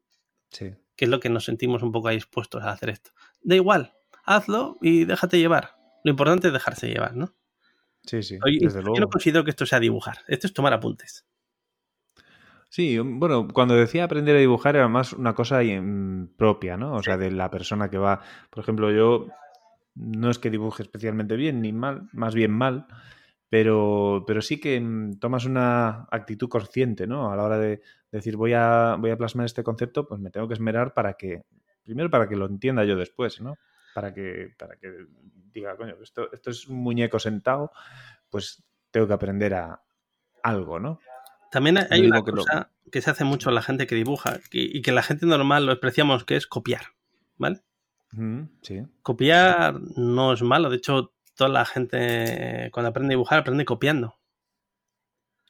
Sí. 0.50 0.74
Que 0.96 1.06
es 1.06 1.12
lo 1.12 1.20
que 1.20 1.30
nos 1.30 1.46
sentimos 1.46 1.84
un 1.84 1.92
poco 1.92 2.08
ahí 2.08 2.16
dispuestos 2.16 2.64
a 2.64 2.72
hacer 2.72 2.90
esto. 2.90 3.12
Da 3.42 3.56
igual, 3.56 3.94
hazlo 4.24 4.78
y 4.82 5.04
déjate 5.04 5.38
llevar. 5.38 5.76
Lo 6.04 6.12
importante 6.12 6.48
es 6.48 6.54
dejarse 6.54 6.88
llevar, 6.88 7.16
¿no? 7.16 7.36
Sí, 8.04 8.24
sí. 8.24 8.40
desde 8.60 8.82
luego. 8.82 8.96
Yo 8.96 9.02
no 9.02 9.10
considero 9.10 9.44
que 9.44 9.52
esto 9.52 9.66
sea 9.66 9.80
dibujar. 9.80 10.20
Esto 10.28 10.48
es 10.48 10.54
tomar 10.54 10.74
apuntes. 10.74 11.26
Sí, 12.72 12.98
bueno, 13.00 13.50
cuando 13.50 13.76
decía 13.76 14.06
aprender 14.06 14.34
a 14.38 14.40
dibujar 14.40 14.78
era 14.78 14.88
más 14.88 15.12
una 15.12 15.36
cosa 15.36 15.60
propia, 16.38 16.78
¿no? 16.78 16.94
O 16.94 17.04
sea, 17.04 17.18
de 17.18 17.30
la 17.30 17.52
persona 17.52 17.90
que 17.90 17.98
va. 17.98 18.22
Por 18.50 18.64
ejemplo, 18.64 18.92
yo 18.92 19.28
no 19.96 20.30
es 20.30 20.40
que 20.40 20.50
dibuje 20.50 20.84
especialmente 20.84 21.36
bien 21.36 21.62
ni 21.62 21.74
mal, 21.74 22.08
más 22.14 22.34
bien 22.34 22.52
mal, 22.52 22.88
pero, 23.50 24.24
pero 24.26 24.42
sí 24.42 24.62
que 24.62 24.80
mm, 24.80 25.20
tomas 25.20 25.44
una 25.44 26.08
actitud 26.12 26.48
consciente, 26.48 27.08
¿no? 27.08 27.30
A 27.30 27.36
la 27.36 27.44
hora 27.44 27.58
de 27.58 27.82
decir 28.10 28.38
voy 28.38 28.54
a, 28.54 28.96
voy 28.98 29.12
a 29.12 29.18
plasmar 29.18 29.48
este 29.48 29.64
concepto, 29.64 30.08
pues 30.08 30.22
me 30.22 30.32
tengo 30.32 30.48
que 30.48 30.54
esmerar 30.54 30.94
para 30.94 31.16
que, 31.16 31.42
primero 31.84 32.10
para 32.10 32.30
que 32.30 32.38
lo 32.38 32.46
entienda 32.46 32.86
yo 32.86 32.96
después, 32.96 33.42
¿no? 33.42 33.58
Para 33.94 34.14
que, 34.14 34.54
para 34.58 34.78
que 34.78 35.08
diga, 35.52 35.76
coño, 35.76 35.96
esto, 36.02 36.32
esto 36.32 36.50
es 36.50 36.66
un 36.70 36.78
muñeco 36.82 37.20
sentado, 37.20 37.74
pues 38.30 38.64
tengo 38.92 39.08
que 39.08 39.14
aprender 39.14 39.56
a 39.56 39.82
algo, 40.42 40.80
¿no? 40.80 41.00
También 41.52 41.78
hay 41.90 42.06
una 42.06 42.24
cosa 42.24 42.72
que 42.92 43.02
se 43.02 43.12
hace 43.12 43.26
mucho 43.26 43.52
la 43.52 43.62
gente 43.62 43.86
que 43.86 43.94
dibuja 43.94 44.40
y 44.52 44.82
que 44.82 44.94
la 44.94 45.04
gente 45.04 45.26
normal 45.26 45.66
lo 45.66 45.74
despreciamos, 45.74 46.24
que 46.24 46.38
es 46.38 46.48
copiar, 46.48 46.82
¿vale? 47.38 47.62
sí. 48.62 48.82
Copiar 49.02 49.80
no 49.96 50.34
es 50.34 50.42
malo, 50.42 50.70
de 50.70 50.78
hecho, 50.78 51.14
toda 51.36 51.50
la 51.50 51.66
gente 51.66 52.70
cuando 52.72 52.90
aprende 52.90 53.14
a 53.14 53.16
dibujar 53.18 53.40
aprende 53.40 53.66
copiando. 53.66 54.16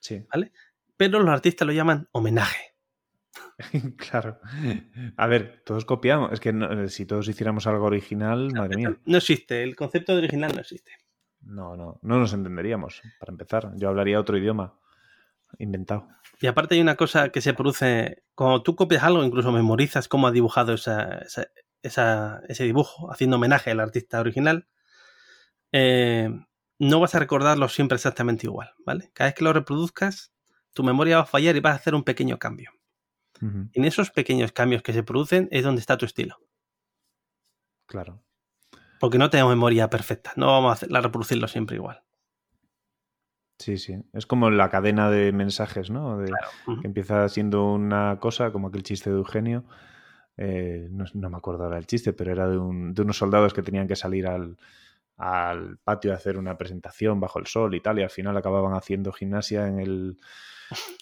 Sí. 0.00 0.26
¿Vale? 0.32 0.52
Pero 0.96 1.20
los 1.20 1.30
artistas 1.30 1.66
lo 1.66 1.72
llaman 1.72 2.08
homenaje. 2.10 2.74
claro. 3.96 4.40
A 5.16 5.26
ver, 5.28 5.62
todos 5.64 5.84
copiamos. 5.84 6.32
Es 6.32 6.40
que 6.40 6.50
eh, 6.50 6.88
si 6.88 7.06
todos 7.06 7.28
hiciéramos 7.28 7.68
algo 7.68 7.86
original, 7.86 8.50
madre 8.52 8.76
mía. 8.76 8.96
No 9.04 9.18
existe, 9.18 9.62
el 9.62 9.76
concepto 9.76 10.12
de 10.12 10.18
original 10.18 10.52
no 10.52 10.60
existe. 10.60 10.92
No, 11.42 11.76
no, 11.76 12.00
no 12.02 12.18
nos 12.18 12.32
entenderíamos, 12.32 13.02
para 13.20 13.30
empezar. 13.30 13.72
Yo 13.76 13.88
hablaría 13.88 14.18
otro 14.18 14.36
idioma 14.36 14.78
inventado. 15.58 16.08
Y 16.40 16.46
aparte 16.46 16.74
hay 16.74 16.80
una 16.80 16.96
cosa 16.96 17.28
que 17.28 17.40
se 17.40 17.54
produce, 17.54 18.24
cuando 18.34 18.62
tú 18.62 18.74
copias 18.74 19.04
algo, 19.04 19.24
incluso 19.24 19.52
memorizas 19.52 20.08
cómo 20.08 20.26
ha 20.26 20.32
dibujado 20.32 20.74
esa, 20.74 21.20
ese 21.82 22.64
dibujo, 22.64 23.12
haciendo 23.12 23.36
homenaje 23.36 23.70
al 23.70 23.80
artista 23.80 24.20
original, 24.20 24.66
eh, 25.72 26.28
no 26.78 27.00
vas 27.00 27.14
a 27.14 27.18
recordarlo 27.18 27.68
siempre 27.68 27.96
exactamente 27.96 28.46
igual, 28.46 28.72
¿vale? 28.84 29.10
Cada 29.14 29.28
vez 29.28 29.34
que 29.36 29.44
lo 29.44 29.52
reproduzcas, 29.52 30.32
tu 30.72 30.82
memoria 30.82 31.16
va 31.16 31.22
a 31.22 31.26
fallar 31.26 31.54
y 31.56 31.60
vas 31.60 31.74
a 31.74 31.76
hacer 31.76 31.94
un 31.94 32.02
pequeño 32.02 32.38
cambio. 32.38 32.72
En 33.40 33.84
esos 33.84 34.12
pequeños 34.12 34.52
cambios 34.52 34.84
que 34.84 34.92
se 34.92 35.02
producen 35.02 35.48
es 35.50 35.64
donde 35.64 35.80
está 35.80 35.96
tu 35.96 36.06
estilo. 36.06 36.38
Claro. 37.86 38.22
Porque 39.00 39.18
no 39.18 39.30
tenemos 39.30 39.50
memoria 39.50 39.90
perfecta, 39.90 40.32
no 40.36 40.46
vamos 40.46 40.70
a, 40.70 40.72
hacer, 40.74 40.96
a 40.96 41.00
reproducirlo 41.00 41.48
siempre 41.48 41.74
igual. 41.74 42.04
Sí, 43.62 43.78
sí. 43.78 43.94
Es 44.12 44.26
como 44.26 44.50
la 44.50 44.70
cadena 44.70 45.08
de 45.08 45.30
mensajes, 45.30 45.88
¿no? 45.88 46.18
Que 46.80 46.86
empieza 46.88 47.28
siendo 47.28 47.72
una 47.72 48.18
cosa, 48.18 48.50
como 48.50 48.66
aquel 48.66 48.82
chiste 48.82 49.08
de 49.08 49.18
Eugenio. 49.18 49.64
Eh, 50.36 50.88
no, 50.90 51.30
me 51.30 51.36
acuerdo 51.36 51.62
ahora 51.62 51.78
el 51.78 51.86
chiste, 51.86 52.12
pero 52.12 52.32
era 52.32 52.48
de, 52.48 52.58
unos 52.58 53.16
soldados 53.16 53.54
que 53.54 53.62
tenían 53.62 53.86
que 53.86 53.94
salir 53.94 54.26
al, 54.26 54.56
patio 55.84 56.12
a 56.12 56.16
hacer 56.16 56.38
una 56.38 56.58
presentación 56.58 57.20
bajo 57.20 57.38
el 57.38 57.46
sol 57.46 57.72
y 57.76 57.80
tal, 57.80 58.00
y 58.00 58.02
al 58.02 58.10
final 58.10 58.36
acababan 58.36 58.74
haciendo 58.74 59.12
gimnasia 59.12 59.68
en 59.68 59.78
el, 59.78 60.16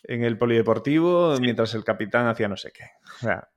en 0.04 0.22
el 0.22 0.36
polideportivo 0.36 1.36
mientras 1.40 1.72
el 1.72 1.82
capitán 1.82 2.26
hacía 2.26 2.48
no 2.48 2.58
sé 2.58 2.72
qué. 2.72 2.84
O 3.16 3.18
sea, 3.20 3.48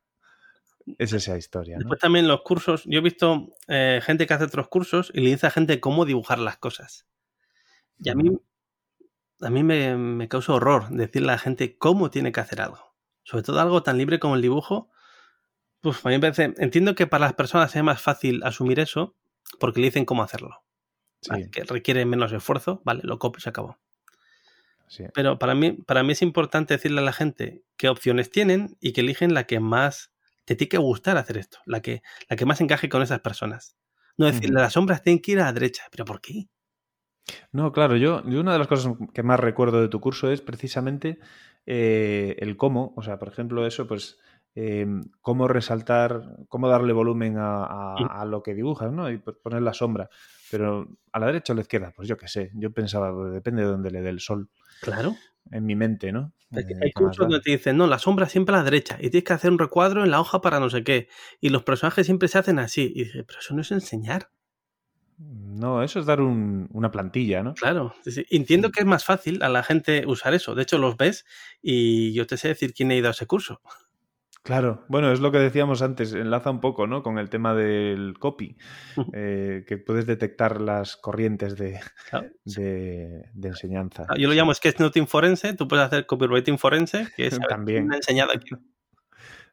es 0.97 1.11
esa 1.11 1.37
historia. 1.37 1.75
Después 1.77 1.99
también 1.99 2.29
los 2.29 2.41
cursos, 2.43 2.83
yo 2.85 2.99
he 2.99 3.03
visto 3.03 3.49
eh, 3.67 3.99
gente 4.01 4.25
que 4.27 4.33
hace 4.33 4.45
otros 4.45 4.69
cursos 4.69 5.11
y 5.13 5.19
le 5.19 5.31
dice 5.31 5.47
a 5.47 5.51
gente 5.51 5.81
cómo 5.81 6.05
dibujar 6.05 6.39
las 6.39 6.55
cosas. 6.55 7.05
Y 7.99 8.09
a 8.09 8.15
mí 8.15 8.31
a 9.43 9.49
mí 9.49 9.63
me, 9.63 10.27
causa 10.27 10.53
horror 10.53 10.89
decirle 10.89 11.29
a 11.29 11.33
la 11.33 11.39
gente 11.39 11.77
cómo 11.77 12.09
tiene 12.09 12.31
que 12.31 12.39
hacer 12.39 12.61
algo. 12.61 12.95
Sobre 13.23 13.43
todo 13.43 13.59
algo 13.59 13.83
tan 13.83 13.97
libre 13.97 14.19
como 14.19 14.35
el 14.35 14.41
dibujo. 14.41 14.89
Pues 15.81 16.05
a 16.05 16.09
mí 16.09 16.15
me 16.15 16.21
parece, 16.21 16.53
entiendo 16.57 16.95
que 16.95 17.07
para 17.07 17.25
las 17.25 17.33
personas 17.33 17.75
es 17.75 17.83
más 17.83 18.01
fácil 18.01 18.43
asumir 18.43 18.79
eso 18.79 19.15
porque 19.59 19.79
le 19.79 19.87
dicen 19.87 20.05
cómo 20.05 20.23
hacerlo. 20.23 20.63
Que 21.51 21.63
requiere 21.63 22.05
menos 22.05 22.33
esfuerzo, 22.33 22.81
vale, 22.83 23.01
lo 23.03 23.19
copio 23.19 23.39
y 23.39 23.41
se 23.41 23.49
acabó. 23.49 23.79
Pero 25.13 25.39
para 25.39 25.55
mí, 25.55 25.71
para 25.71 26.03
mí 26.03 26.11
es 26.11 26.21
importante 26.21 26.73
decirle 26.73 26.99
a 26.99 27.03
la 27.03 27.13
gente 27.13 27.63
qué 27.77 27.89
opciones 27.89 28.29
tienen 28.29 28.77
y 28.79 28.93
que 28.93 29.01
eligen 29.01 29.33
la 29.33 29.45
que 29.45 29.59
más 29.59 30.11
te 30.45 30.55
tiene 30.55 30.69
que 30.69 30.77
gustar 30.77 31.17
hacer 31.17 31.37
esto, 31.37 31.59
la 31.65 31.81
que, 31.81 32.03
la 32.29 32.35
que 32.35 32.45
más 32.45 32.61
encaje 32.61 32.89
con 32.89 33.01
esas 33.01 33.21
personas. 33.21 33.75
No 34.17 34.25
decirle, 34.25 34.61
las 34.61 34.73
sombras 34.73 35.01
tienen 35.01 35.21
que 35.21 35.31
ir 35.31 35.39
a 35.39 35.45
la 35.45 35.53
derecha, 35.53 35.83
pero 35.89 36.05
¿por 36.05 36.21
qué? 36.21 36.47
No, 37.51 37.71
claro, 37.71 37.95
yo, 37.95 38.21
una 38.25 38.53
de 38.53 38.59
las 38.59 38.67
cosas 38.67 38.93
que 39.13 39.23
más 39.23 39.39
recuerdo 39.39 39.81
de 39.81 39.87
tu 39.87 39.99
curso 39.99 40.31
es 40.31 40.41
precisamente 40.41 41.19
eh, 41.65 42.35
el 42.39 42.57
cómo, 42.57 42.93
o 42.95 43.01
sea, 43.01 43.17
por 43.17 43.29
ejemplo, 43.29 43.65
eso, 43.65 43.87
pues, 43.87 44.19
em, 44.55 45.03
cómo 45.21 45.47
resaltar, 45.47 46.37
cómo 46.49 46.67
darle 46.67 46.93
volumen 46.93 47.35
a, 47.37 48.25
lo 48.27 48.43
que 48.43 48.53
dibujas, 48.53 48.91
¿no? 48.91 49.09
Y 49.09 49.17
poner 49.17 49.61
la 49.61 49.73
sombra. 49.73 50.09
Pero 50.51 50.87
a 51.11 51.19
la 51.19 51.27
derecha 51.27 51.53
o 51.53 51.55
a 51.55 51.57
la 51.57 51.61
izquierda, 51.61 51.93
pues 51.95 52.07
yo 52.07 52.17
qué 52.17 52.27
sé, 52.27 52.51
yo 52.53 52.71
pensaba, 52.71 53.13
pues, 53.13 53.33
depende 53.33 53.63
de 53.63 53.69
dónde 53.69 53.91
le 53.91 54.01
dé 54.01 54.09
el 54.09 54.19
sol. 54.19 54.49
Claro. 54.81 55.15
En 55.51 55.65
mi 55.65 55.75
mente, 55.75 56.11
¿no? 56.11 56.31
hay 56.55 56.63
eh, 56.63 56.93
cursos 56.93 57.17
donde 57.17 57.41
te 57.41 57.51
dicen, 57.51 57.77
no, 57.77 57.87
la 57.87 57.99
sombra 57.99 58.27
siempre 58.29 58.55
a 58.55 58.59
la 58.59 58.63
derecha 58.63 58.97
y 58.99 59.09
tienes 59.09 59.23
que 59.23 59.33
hacer 59.33 59.51
un 59.51 59.59
recuadro 59.59 60.03
en 60.03 60.11
la 60.11 60.21
hoja 60.21 60.41
para 60.41 60.59
no 60.59 60.69
sé 60.69 60.83
qué. 60.83 61.09
Y 61.41 61.49
los 61.49 61.63
personajes 61.63 62.05
siempre 62.05 62.27
se 62.27 62.37
hacen 62.37 62.59
así. 62.59 62.91
Y 62.95 63.05
dices, 63.05 63.25
pero 63.27 63.39
eso 63.39 63.53
no 63.55 63.61
es 63.61 63.71
enseñar. 63.71 64.29
No, 65.17 65.83
eso 65.83 65.99
es 65.99 66.05
dar 66.05 66.21
una 66.21 66.91
plantilla, 66.91 67.43
¿no? 67.43 67.53
Claro, 67.53 67.93
entiendo 68.29 68.71
que 68.71 68.81
es 68.81 68.85
más 68.85 69.05
fácil 69.05 69.43
a 69.43 69.49
la 69.49 69.63
gente 69.63 70.05
usar 70.07 70.33
eso. 70.33 70.55
De 70.55 70.63
hecho, 70.63 70.77
los 70.77 70.97
ves 70.97 71.25
y 71.61 72.13
yo 72.13 72.25
te 72.27 72.37
sé 72.37 72.49
decir 72.49 72.73
quién 72.73 72.91
ha 72.91 72.95
ido 72.95 73.07
a 73.07 73.11
ese 73.11 73.27
curso. 73.27 73.61
Claro, 74.43 74.83
bueno, 74.89 75.13
es 75.13 75.21
lo 75.21 75.31
que 75.31 75.37
decíamos 75.37 75.81
antes, 75.81 76.13
enlaza 76.13 76.51
un 76.51 76.59
poco, 76.59 76.85
¿no? 76.85 77.01
Con 77.01 77.17
el 77.17 77.29
tema 77.29 77.55
del 77.55 78.19
copy, 78.19 78.57
eh, 79.13 79.63
que 79.65 79.77
puedes 79.77 80.05
detectar 80.05 80.59
las 80.59 80.97
corrientes 80.97 81.55
de, 81.55 81.79
de, 82.43 83.47
enseñanza. 83.47 84.05
Yo 84.17 84.27
lo 84.27 84.33
llamo 84.33 84.53
sketchnoting 84.53 85.07
forense, 85.07 85.53
tú 85.53 85.65
puedes 85.65 85.85
hacer 85.85 86.05
copywriting 86.05 86.57
forense, 86.57 87.07
que 87.15 87.27
es 87.27 87.39
también 87.49 87.93
enseñado 87.93 88.31
aquí. 88.33 88.49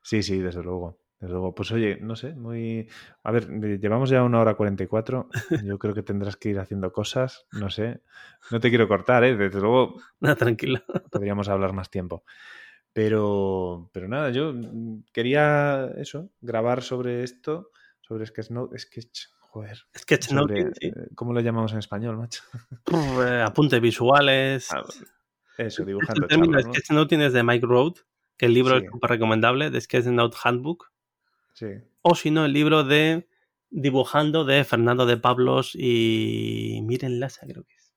Sí, 0.03 0.25
sí, 0.25 0.39
desde 0.39 0.63
luego. 0.65 1.00
Desde 1.21 1.35
luego, 1.35 1.55
pues 1.55 1.71
oye, 1.71 1.99
no 2.01 2.17
sé, 2.17 2.35
muy... 2.35 2.89
A 3.23 3.31
ver, 3.31 3.47
llevamos 3.79 4.09
ya 4.09 4.23
una 4.23 4.41
hora 4.41 4.55
44, 4.55 5.29
yo 5.65 5.79
creo 5.79 5.93
que 5.93 6.03
tendrás 6.03 6.37
que 6.37 6.49
ir 6.49 6.59
haciendo 6.59 6.93
cosas, 6.93 7.47
no 7.53 7.69
sé, 7.69 8.01
no 8.51 8.59
te 8.59 8.71
quiero 8.71 8.89
cortar, 8.89 9.23
¿eh? 9.25 9.37
Desde 9.37 9.61
luego... 9.61 10.01
No, 10.21 10.35
tranquilo. 10.35 10.81
Podríamos 11.11 11.51
hablar 11.51 11.75
más 11.75 11.91
tiempo. 11.91 12.25
Pero, 12.93 13.91
pero 13.93 14.09
nada, 14.09 14.31
yo 14.31 14.55
quería 15.13 15.91
eso, 15.99 16.31
grabar 16.41 16.83
sobre 16.83 17.23
esto, 17.23 17.71
sobre 18.01 18.27
Sketchnote, 18.27 18.79
Sketch, 18.79 19.27
joder. 19.39 19.79
Sketchnote, 19.97 20.71
sí. 20.81 20.89
Eh, 20.89 21.09
¿Cómo 21.15 21.33
lo 21.33 21.41
llamamos 21.41 21.73
en 21.73 21.79
español, 21.79 22.17
macho? 22.17 22.43
Eh, 23.27 23.43
apuntes 23.47 23.81
visuales. 23.81 24.73
Ah, 24.73 24.83
eso, 25.59 25.85
dibujando. 25.85 26.23
El 26.23 26.29
término 26.29 26.59
Sketchnote 26.59 27.27
es 27.27 27.33
de 27.33 27.43
Mike 27.43 27.67
Road, 27.67 27.95
que 28.37 28.47
el 28.47 28.55
libro 28.55 28.79
es 28.79 28.85
súper 28.91 29.11
recomendable, 29.11 29.71
de 29.71 29.81
Sketchnote 29.81 30.37
Handbook. 30.43 30.90
O 32.03 32.15
si 32.15 32.31
no, 32.31 32.45
el 32.45 32.53
libro 32.53 32.85
de 32.85 33.29
Dibujando 33.71 34.45
de 34.45 34.65
Fernando 34.65 35.07
de 35.07 35.17
Pablos 35.17 35.73
y 35.75 36.81
Miren 36.83 37.21
Lasa, 37.21 37.47
creo 37.47 37.65
que 37.65 37.75
es. 37.75 37.95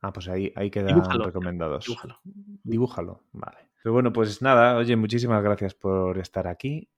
Ah, 0.00 0.12
pues 0.12 0.28
ahí, 0.28 0.52
ahí 0.56 0.70
quedan 0.70 1.00
recomendados. 1.20 1.86
Dibújalo. 1.86 2.20
Dibújalo, 2.64 3.22
vale. 3.32 3.58
Pero 3.82 3.92
bueno, 3.94 4.12
pues 4.12 4.42
nada, 4.42 4.76
oye, 4.76 4.94
muchísimas 4.96 5.42
gracias 5.42 5.74
por 5.74 6.18
estar 6.18 6.46
aquí. 6.46 6.88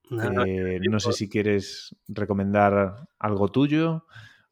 Eh, 0.46 0.80
no 0.88 1.00
sé 1.00 1.12
si 1.12 1.28
quieres 1.28 1.96
recomendar 2.08 3.08
algo 3.18 3.48
tuyo 3.50 4.06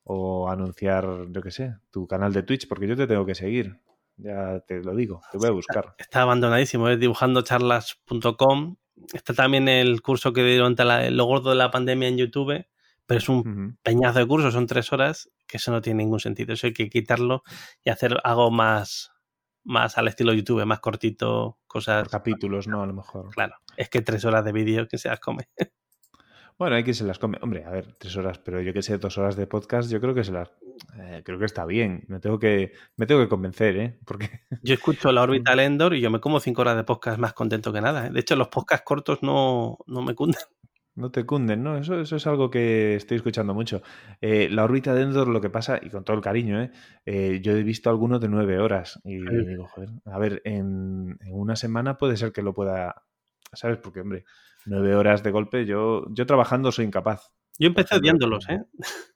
o 0.04 0.48
anunciar, 0.48 1.26
yo 1.30 1.42
qué 1.42 1.50
sé, 1.50 1.76
tu 1.90 2.06
canal 2.06 2.32
de 2.32 2.42
Twitch, 2.42 2.68
porque 2.68 2.86
yo 2.86 2.96
te 2.96 3.06
tengo 3.06 3.26
que 3.26 3.34
seguir. 3.34 3.80
Ya 4.16 4.60
te 4.60 4.82
lo 4.82 4.94
digo, 4.94 5.20
te 5.30 5.38
voy 5.38 5.48
a 5.48 5.52
buscar. 5.52 5.94
Está, 5.98 6.22
abandonadísimo, 6.22 6.88
es 6.88 6.98
dibujandocharlas.com. 6.98 8.76
Está 9.12 9.34
también 9.34 9.68
el 9.68 10.02
curso 10.02 10.32
que 10.32 10.44
dieron 10.44 10.76
lo 11.10 11.24
gordo 11.24 11.50
de 11.50 11.56
la 11.56 11.70
pandemia 11.70 12.08
en 12.08 12.18
YouTube, 12.18 12.66
pero 13.06 13.18
es 13.18 13.28
un 13.28 13.78
peñazo 13.82 14.18
de 14.20 14.26
curso, 14.26 14.50
son 14.50 14.66
tres 14.66 14.92
horas, 14.92 15.30
que 15.46 15.56
eso 15.56 15.72
no 15.72 15.82
tiene 15.82 16.02
ningún 16.02 16.20
sentido. 16.20 16.52
Eso 16.54 16.66
hay 16.66 16.72
que 16.72 16.88
quitarlo 16.88 17.42
y 17.84 17.90
hacer 17.90 18.18
algo 18.24 18.50
más, 18.50 19.12
más 19.64 19.98
al 19.98 20.08
estilo 20.08 20.32
YouTube, 20.32 20.64
más 20.64 20.80
cortito, 20.80 21.58
cosas. 21.66 22.08
capítulos, 22.08 22.68
¿no? 22.68 22.82
A 22.82 22.86
lo 22.86 22.94
mejor. 22.94 23.30
Claro. 23.30 23.56
Es 23.76 23.88
que 23.88 24.02
tres 24.02 24.24
horas 24.24 24.44
de 24.44 24.52
vídeo 24.52 24.88
que 24.88 24.98
se 24.98 25.08
las 25.08 25.20
come. 25.20 25.48
Bueno, 26.58 26.76
hay 26.76 26.84
que 26.84 26.94
se 26.94 27.02
las 27.02 27.18
come. 27.18 27.38
Hombre, 27.42 27.64
a 27.64 27.70
ver, 27.70 27.94
tres 27.98 28.16
horas, 28.16 28.38
pero 28.38 28.60
yo 28.60 28.72
que 28.72 28.82
sé, 28.82 28.96
dos 28.98 29.18
horas 29.18 29.34
de 29.34 29.48
podcast, 29.48 29.90
yo 29.90 30.00
creo 30.00 30.14
que 30.14 30.22
se 30.22 30.30
las. 30.30 30.52
Eh, 30.98 31.22
creo 31.24 31.38
que 31.38 31.44
está 31.44 31.64
bien. 31.64 32.04
Me 32.08 32.20
tengo 32.20 32.38
que, 32.38 32.72
me 32.96 33.06
tengo 33.06 33.20
que 33.20 33.28
convencer, 33.28 33.76
¿eh? 33.76 33.98
Porque. 34.04 34.28
Yo 34.62 34.74
escucho 34.74 35.12
la 35.12 35.22
órbita 35.22 35.52
Endor 35.62 35.94
y 35.94 36.00
yo 36.00 36.10
me 36.10 36.20
como 36.20 36.40
cinco 36.40 36.62
horas 36.62 36.76
de 36.76 36.84
podcast 36.84 37.18
más 37.18 37.32
contento 37.32 37.72
que 37.72 37.80
nada. 37.80 38.06
¿eh? 38.06 38.10
De 38.10 38.20
hecho, 38.20 38.36
los 38.36 38.48
podcasts 38.48 38.84
cortos 38.84 39.22
no, 39.22 39.78
no 39.86 40.02
me 40.02 40.14
cunden. 40.14 40.40
No 40.94 41.10
te 41.10 41.24
cunden, 41.24 41.62
¿no? 41.62 41.78
Eso, 41.78 41.98
eso 41.98 42.16
es 42.16 42.26
algo 42.26 42.50
que 42.50 42.96
estoy 42.96 43.16
escuchando 43.16 43.54
mucho. 43.54 43.80
Eh, 44.20 44.50
la 44.50 44.64
órbita 44.64 44.92
de 44.92 45.00
Endor, 45.00 45.26
lo 45.26 45.40
que 45.40 45.48
pasa, 45.48 45.80
y 45.82 45.88
con 45.88 46.04
todo 46.04 46.16
el 46.16 46.22
cariño, 46.22 46.60
¿eh? 46.60 46.70
eh 47.06 47.40
yo 47.42 47.52
he 47.52 47.62
visto 47.62 47.88
algunos 47.88 48.20
de 48.20 48.28
nueve 48.28 48.58
horas 48.58 49.00
y 49.02 49.16
digo, 49.18 49.66
joder, 49.68 49.88
a 50.04 50.18
ver, 50.18 50.42
en, 50.44 51.18
una 51.30 51.56
semana 51.56 51.96
puede 51.96 52.18
ser 52.18 52.30
que 52.30 52.42
lo 52.42 52.52
pueda, 52.52 53.06
¿sabes? 53.54 53.78
Porque, 53.78 54.00
hombre, 54.00 54.24
nueve 54.66 54.94
horas 54.94 55.22
de 55.22 55.30
golpe, 55.30 55.64
yo, 55.64 56.04
yo 56.10 56.26
trabajando 56.26 56.70
soy 56.70 56.84
incapaz. 56.84 57.32
Yo 57.58 57.68
empecé 57.68 57.96
odiándolos, 57.96 58.46
¿eh? 58.50 58.60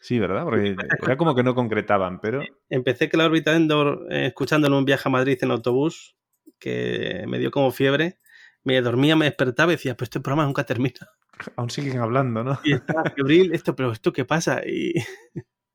Sí, 0.00 0.18
¿verdad? 0.18 0.44
Porque 0.44 0.76
era 1.02 1.16
como 1.16 1.34
que 1.34 1.42
no 1.42 1.54
concretaban, 1.54 2.20
pero... 2.20 2.42
Empecé 2.68 3.08
que 3.08 3.16
la 3.16 3.26
órbita 3.26 3.54
Endor, 3.54 4.06
eh, 4.10 4.26
escuchándolo 4.26 4.76
en 4.76 4.78
un 4.80 4.84
viaje 4.84 5.08
a 5.08 5.12
Madrid 5.12 5.38
en 5.42 5.50
autobús, 5.50 6.16
que 6.58 7.24
me 7.28 7.38
dio 7.38 7.50
como 7.50 7.70
fiebre, 7.70 8.18
me 8.64 8.80
dormía, 8.80 9.16
me 9.16 9.26
despertaba 9.26 9.72
y 9.72 9.76
decía, 9.76 9.96
pues 9.96 10.06
este 10.08 10.20
programa 10.20 10.46
nunca 10.46 10.64
termina. 10.64 11.08
Aún 11.56 11.70
siguen 11.70 11.98
hablando, 11.98 12.44
¿no? 12.44 12.60
Y 12.64 12.74
está 12.74 13.02
febril, 13.16 13.52
esto, 13.52 13.74
pero 13.74 13.92
¿esto 13.92 14.12
qué 14.12 14.24
pasa? 14.24 14.62
Y... 14.66 14.94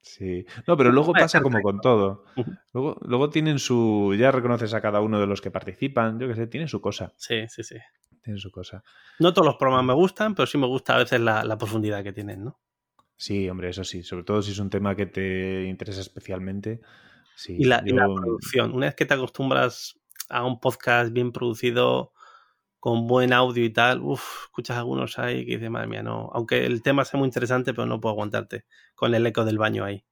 Sí, 0.02 0.46
no, 0.68 0.78
pero 0.78 0.92
luego 0.92 1.14
pasa 1.14 1.42
como 1.42 1.62
con 1.62 1.82
todo. 1.82 2.26
Luego, 2.74 3.00
luego 3.02 3.32
tienen 3.32 3.58
su. 3.58 4.16
Ya 4.18 4.32
reconoces 4.32 4.74
a 4.76 4.80
cada 4.80 5.02
uno 5.02 5.20
de 5.20 5.26
los 5.26 5.42
que 5.42 5.50
participan, 5.50 6.20
yo 6.20 6.28
qué 6.28 6.36
sé, 6.36 6.46
tienen 6.46 6.70
su 6.70 6.80
cosa. 6.80 7.14
Sí, 7.18 7.48
sí, 7.50 7.64
sí. 7.64 7.76
Tienen 8.22 8.40
su 8.40 8.52
cosa. 8.52 8.84
No 9.20 9.34
todos 9.34 9.48
los 9.48 9.56
programas 9.56 9.86
me 9.86 9.94
gustan, 9.94 10.36
pero 10.36 10.46
sí 10.46 10.60
me 10.60 10.68
gusta 10.68 10.96
a 10.96 11.00
veces 11.00 11.20
la, 11.20 11.58
profundidad 11.58 12.04
que 12.04 12.14
tienen, 12.14 12.46
¿no? 12.46 12.60
Sí, 13.18 13.50
hombre, 13.50 13.70
eso 13.70 13.84
sí. 13.84 14.04
Sobre 14.04 14.24
todo 14.24 14.42
si 14.42 14.52
es 14.52 14.60
un 14.60 14.70
tema 14.70 14.96
que 14.96 15.06
te 15.06 15.66
interesa 15.66 16.02
especialmente. 16.02 16.82
Sí, 17.36 17.56
y, 17.60 17.66
la, 17.66 17.82
y 17.86 17.92
la 17.92 18.06
producción. 18.06 18.74
Una 18.74 18.88
vez 18.88 18.96
que 18.96 19.06
te 19.06 19.14
acostumbras 19.14 20.00
a 20.30 20.46
un 20.46 20.60
podcast 20.60 21.12
bien 21.12 21.32
producido, 21.32 22.14
con 22.86 23.08
buen 23.08 23.34
audio 23.34 23.66
y 23.66 23.72
tal, 23.72 24.02
uff, 24.02 24.44
escuchas 24.44 24.78
algunos 24.78 25.18
ahí 25.18 25.44
que 25.44 25.54
dices, 25.54 25.72
madre 25.72 25.88
mía, 25.88 26.04
no. 26.04 26.30
Aunque 26.34 26.68
el 26.68 26.84
tema 26.84 27.04
sea 27.04 27.18
muy 27.18 27.26
interesante, 27.26 27.74
pero 27.74 27.88
no 27.88 28.00
puedo 28.00 28.14
aguantarte 28.14 28.66
con 28.94 29.16
el 29.16 29.26
eco 29.26 29.44
del 29.44 29.58
baño 29.58 29.84
ahí. 29.84 30.06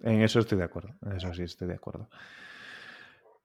En 0.00 0.22
eso 0.22 0.40
estoy 0.40 0.56
de 0.56 0.64
acuerdo, 0.64 0.94
en 1.02 1.12
eso 1.12 1.34
sí 1.34 1.42
estoy 1.42 1.68
de 1.68 1.74
acuerdo. 1.74 2.08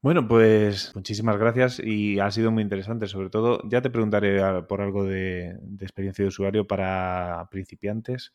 Bueno, 0.01 0.25
pues 0.29 0.95
muchísimas 0.95 1.37
gracias 1.37 1.81
y 1.83 2.19
ha 2.19 2.31
sido 2.31 2.51
muy 2.51 2.63
interesante. 2.63 3.07
Sobre 3.07 3.29
todo, 3.29 3.59
ya 3.65 3.81
te 3.81 3.89
preguntaré 3.89 4.63
por 4.63 4.79
algo 4.79 5.03
de, 5.03 5.57
experiencia 5.81 6.23
de 6.23 6.29
usuario 6.29 6.65
para 6.65 7.49
principiantes 7.51 8.33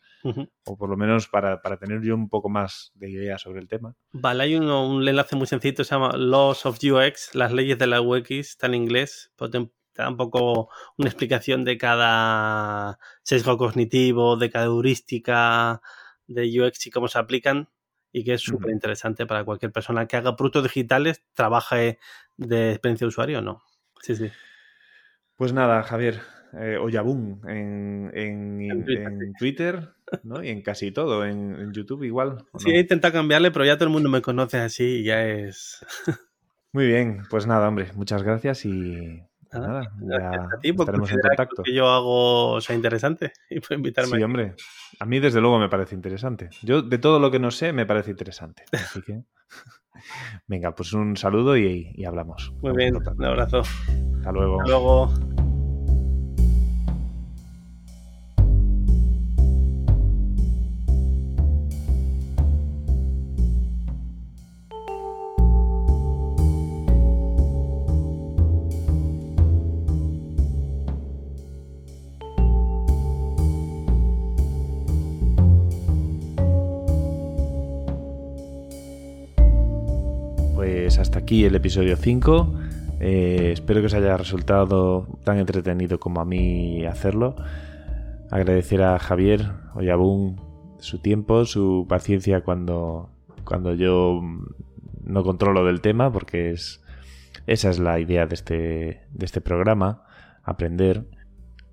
o 0.66 0.76
por 0.76 0.90
lo 0.90 0.96
menos 0.98 1.26
para, 1.28 1.58
tener 1.78 2.02
yo 2.02 2.14
un 2.14 2.28
poco 2.28 2.50
más 2.50 2.92
de 2.94 3.10
idea 3.10 3.38
sobre 3.38 3.60
el 3.60 3.68
tema. 3.68 3.94
Vale, 4.12 4.42
hay 4.42 4.56
un 4.56 5.08
enlace 5.08 5.36
muy 5.36 5.46
sencillo, 5.46 5.84
se 5.84 5.94
llama 5.94 6.14
Laws 6.18 6.66
of 6.66 6.78
UX, 6.82 7.34
las 7.34 7.50
leyes 7.50 7.78
de 7.78 7.86
la 7.86 8.02
UX, 8.02 8.30
está 8.30 8.66
en 8.66 8.74
inglés, 8.74 9.32
te 9.38 10.02
da 10.02 10.08
un 10.10 10.18
poco 10.18 10.68
una 10.98 11.08
explicación 11.08 11.64
de 11.64 11.78
cada 11.78 12.98
sesgo 13.22 13.56
cognitivo, 13.56 14.36
de 14.36 14.50
cada 14.50 14.66
heurística 14.66 15.80
de 16.26 16.60
UX 16.60 16.86
y 16.86 16.90
cómo 16.90 17.08
se 17.08 17.18
aplican 17.18 17.70
y 18.14 18.22
que 18.22 18.34
es 18.34 18.42
súper 18.42 18.70
interesante 18.70 19.26
para 19.26 19.44
cualquier 19.44 19.72
persona 19.72 20.06
que 20.06 20.16
haga 20.16 20.36
productos 20.36 20.62
digitales, 20.62 21.24
trabaje 21.34 21.98
de 22.36 22.70
experiencia 22.70 23.06
de 23.06 23.08
usuario 23.08 23.40
o 23.40 23.42
no. 23.42 23.60
Sí, 24.02 24.14
sí. 24.14 24.30
Pues 25.34 25.52
nada, 25.52 25.82
Javier, 25.82 26.20
eh, 26.52 26.78
Oyabun 26.80 27.40
en, 27.48 28.12
en, 28.14 29.34
Twitter, 29.36 29.94
¿no? 30.22 30.44
y 30.44 30.50
en 30.50 30.62
casi 30.62 30.92
todo, 30.92 31.26
en, 31.26 31.72
YouTube 31.72 32.04
igual. 32.04 32.44
Sí, 32.56 32.70
he 32.70 32.78
intentado 32.78 33.14
cambiarle, 33.14 33.50
pero 33.50 33.64
ya 33.64 33.76
todo 33.76 33.88
el 33.88 33.92
mundo 33.92 34.08
me 34.08 34.22
conoce 34.22 34.58
así 34.58 35.00
y 35.00 35.04
ya 35.04 35.26
es... 35.26 35.84
Muy 36.72 36.86
bien, 36.86 37.22
pues 37.30 37.48
nada, 37.48 37.66
hombre, 37.66 37.90
muchas 37.96 38.22
gracias 38.22 38.64
y 38.64 39.22
nada, 39.58 39.90
ya 40.00 40.30
a 40.32 40.58
ti 40.60 40.70
estaremos 40.70 41.10
en 41.10 41.20
contacto. 41.20 41.62
Que 41.62 41.74
yo 41.74 41.88
hago 41.88 42.60
sea 42.60 42.76
interesante 42.76 43.32
y 43.50 43.60
puedo 43.60 43.76
invitarme. 43.76 44.16
Sí, 44.16 44.22
hombre. 44.22 44.54
A 45.00 45.06
mí, 45.06 45.20
desde 45.20 45.40
luego, 45.40 45.58
me 45.58 45.68
parece 45.68 45.94
interesante. 45.94 46.50
Yo, 46.62 46.82
de 46.82 46.98
todo 46.98 47.18
lo 47.18 47.30
que 47.30 47.38
no 47.38 47.50
sé, 47.50 47.72
me 47.72 47.86
parece 47.86 48.10
interesante. 48.10 48.64
Así 48.72 49.02
que. 49.02 49.22
Venga, 50.46 50.74
pues 50.74 50.92
un 50.92 51.16
saludo 51.16 51.56
y, 51.56 52.04
hablamos. 52.04 52.52
Muy 52.60 52.72
bien, 52.76 52.96
un 52.96 53.24
abrazo. 53.24 53.60
Hasta 53.60 54.32
luego. 54.32 54.60
Hasta 54.60 54.70
luego. 54.70 55.43
El 81.42 81.56
episodio 81.56 81.96
5. 81.96 82.54
Eh, 83.00 83.50
espero 83.52 83.80
que 83.80 83.86
os 83.86 83.94
haya 83.94 84.16
resultado 84.16 85.08
tan 85.24 85.38
entretenido 85.38 85.98
como 85.98 86.20
a 86.20 86.24
mí 86.24 86.86
hacerlo. 86.86 87.34
Agradecer 88.30 88.82
a 88.82 88.98
Javier 89.00 89.50
Oyabun 89.74 90.40
su 90.78 90.98
tiempo, 90.98 91.44
su 91.44 91.86
paciencia 91.88 92.42
cuando, 92.42 93.10
cuando 93.44 93.74
yo 93.74 94.20
no 95.02 95.24
controlo 95.24 95.64
del 95.64 95.80
tema, 95.80 96.12
porque 96.12 96.52
es, 96.52 96.82
esa 97.46 97.70
es 97.70 97.80
la 97.80 97.98
idea 97.98 98.26
de 98.26 98.34
este, 98.34 98.54
de 99.10 99.24
este 99.24 99.40
programa, 99.40 100.04
aprender. 100.44 101.04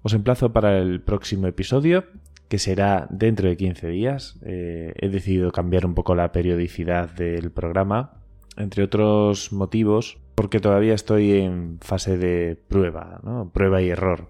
Os 0.01 0.13
emplazo 0.13 0.51
para 0.51 0.79
el 0.79 1.01
próximo 1.01 1.45
episodio, 1.45 2.05
que 2.47 2.57
será 2.57 3.07
dentro 3.11 3.47
de 3.47 3.57
15 3.57 3.87
días. 3.89 4.39
Eh, 4.43 4.93
he 4.95 5.09
decidido 5.09 5.51
cambiar 5.51 5.85
un 5.85 5.93
poco 5.93 6.15
la 6.15 6.31
periodicidad 6.31 7.11
del 7.11 7.51
programa 7.51 8.20
entre 8.57 8.83
otros 8.83 9.51
motivos, 9.51 10.17
porque 10.35 10.59
todavía 10.59 10.93
estoy 10.93 11.33
en 11.33 11.79
fase 11.81 12.17
de 12.17 12.55
prueba, 12.55 13.19
¿no? 13.23 13.51
prueba 13.53 13.81
y 13.81 13.89
error. 13.89 14.29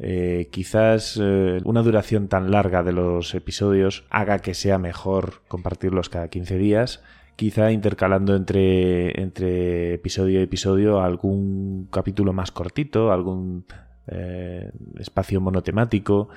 Eh, 0.00 0.48
quizás 0.52 1.18
eh, 1.20 1.58
una 1.64 1.82
duración 1.82 2.28
tan 2.28 2.50
larga 2.52 2.84
de 2.84 2.92
los 2.92 3.34
episodios 3.34 4.04
haga 4.10 4.38
que 4.38 4.54
sea 4.54 4.78
mejor 4.78 5.42
compartirlos 5.48 6.08
cada 6.08 6.28
15 6.28 6.56
días, 6.56 7.02
quizá 7.34 7.72
intercalando 7.72 8.36
entre, 8.36 9.20
entre 9.20 9.94
episodio 9.94 10.38
y 10.40 10.44
episodio 10.44 11.00
algún 11.00 11.88
capítulo 11.90 12.32
más 12.32 12.52
cortito, 12.52 13.10
algún 13.10 13.66
eh, 14.06 14.70
espacio 14.98 15.40
monotemático, 15.40 16.28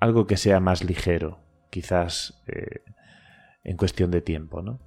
algo 0.00 0.26
que 0.26 0.36
sea 0.36 0.58
más 0.60 0.82
ligero, 0.82 1.38
quizás 1.70 2.42
en 3.64 3.76
cuestión 3.76 4.10
de 4.10 4.20
tiempo, 4.20 4.62
¿no? 4.62 4.80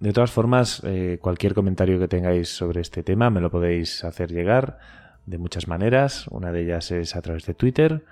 De 0.00 0.12
todas 0.14 0.30
formas, 0.30 0.80
eh, 0.84 1.18
cualquier 1.20 1.52
comentario 1.52 1.98
que 1.98 2.08
tengáis 2.08 2.48
sobre 2.48 2.80
este 2.80 3.02
tema 3.02 3.28
me 3.28 3.42
lo 3.42 3.50
podéis 3.50 4.02
hacer 4.02 4.32
llegar 4.32 4.78
de 5.26 5.36
muchas 5.36 5.68
maneras. 5.68 6.26
Una 6.28 6.52
de 6.52 6.62
ellas 6.62 6.90
es 6.90 7.16
a 7.16 7.20
través 7.20 7.44
de 7.44 7.52
Twitter, 7.52 8.06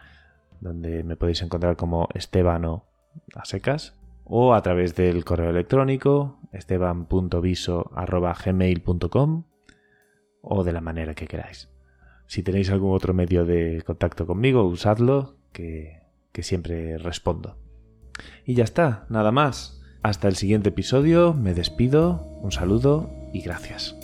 donde 0.61 1.03
me 1.03 1.17
podéis 1.17 1.41
encontrar 1.41 1.77
como 1.77 2.11
Estebano 2.15 2.85
a 3.35 3.47
secas, 3.47 3.97
o 4.25 4.53
a 4.53 4.61
través 4.61 4.97
del 4.97 5.25
correo 5.25 5.49
electrónico 5.49 6.39
esteban.viso.gmail.com 6.53 9.45
o 10.43 10.65
de 10.65 10.73
la 10.73 10.83
manera 10.83 11.15
que 11.15 11.27
queráis. 11.27 11.71
Si 12.27 12.43
tenéis 12.43 12.71
algún 12.71 12.95
otro 12.95 13.15
medio 13.15 13.47
de 13.47 13.83
contacto 13.87 14.27
conmigo, 14.27 14.65
usadlo, 14.65 15.37
que, 15.53 16.03
que 16.33 16.43
siempre 16.43 16.99
respondo. 16.99 17.57
Y 18.45 18.53
ya 18.55 18.65
está, 18.65 19.07
nada 19.09 19.33
más. 19.33 19.78
Hasta 20.03 20.29
el 20.29 20.37
siguiente 20.37 20.69
episodio, 20.69 21.35
me 21.35 21.55
despido, 21.55 22.25
un 22.41 22.53
saludo 22.53 23.11
y 23.33 23.41
gracias. 23.41 23.97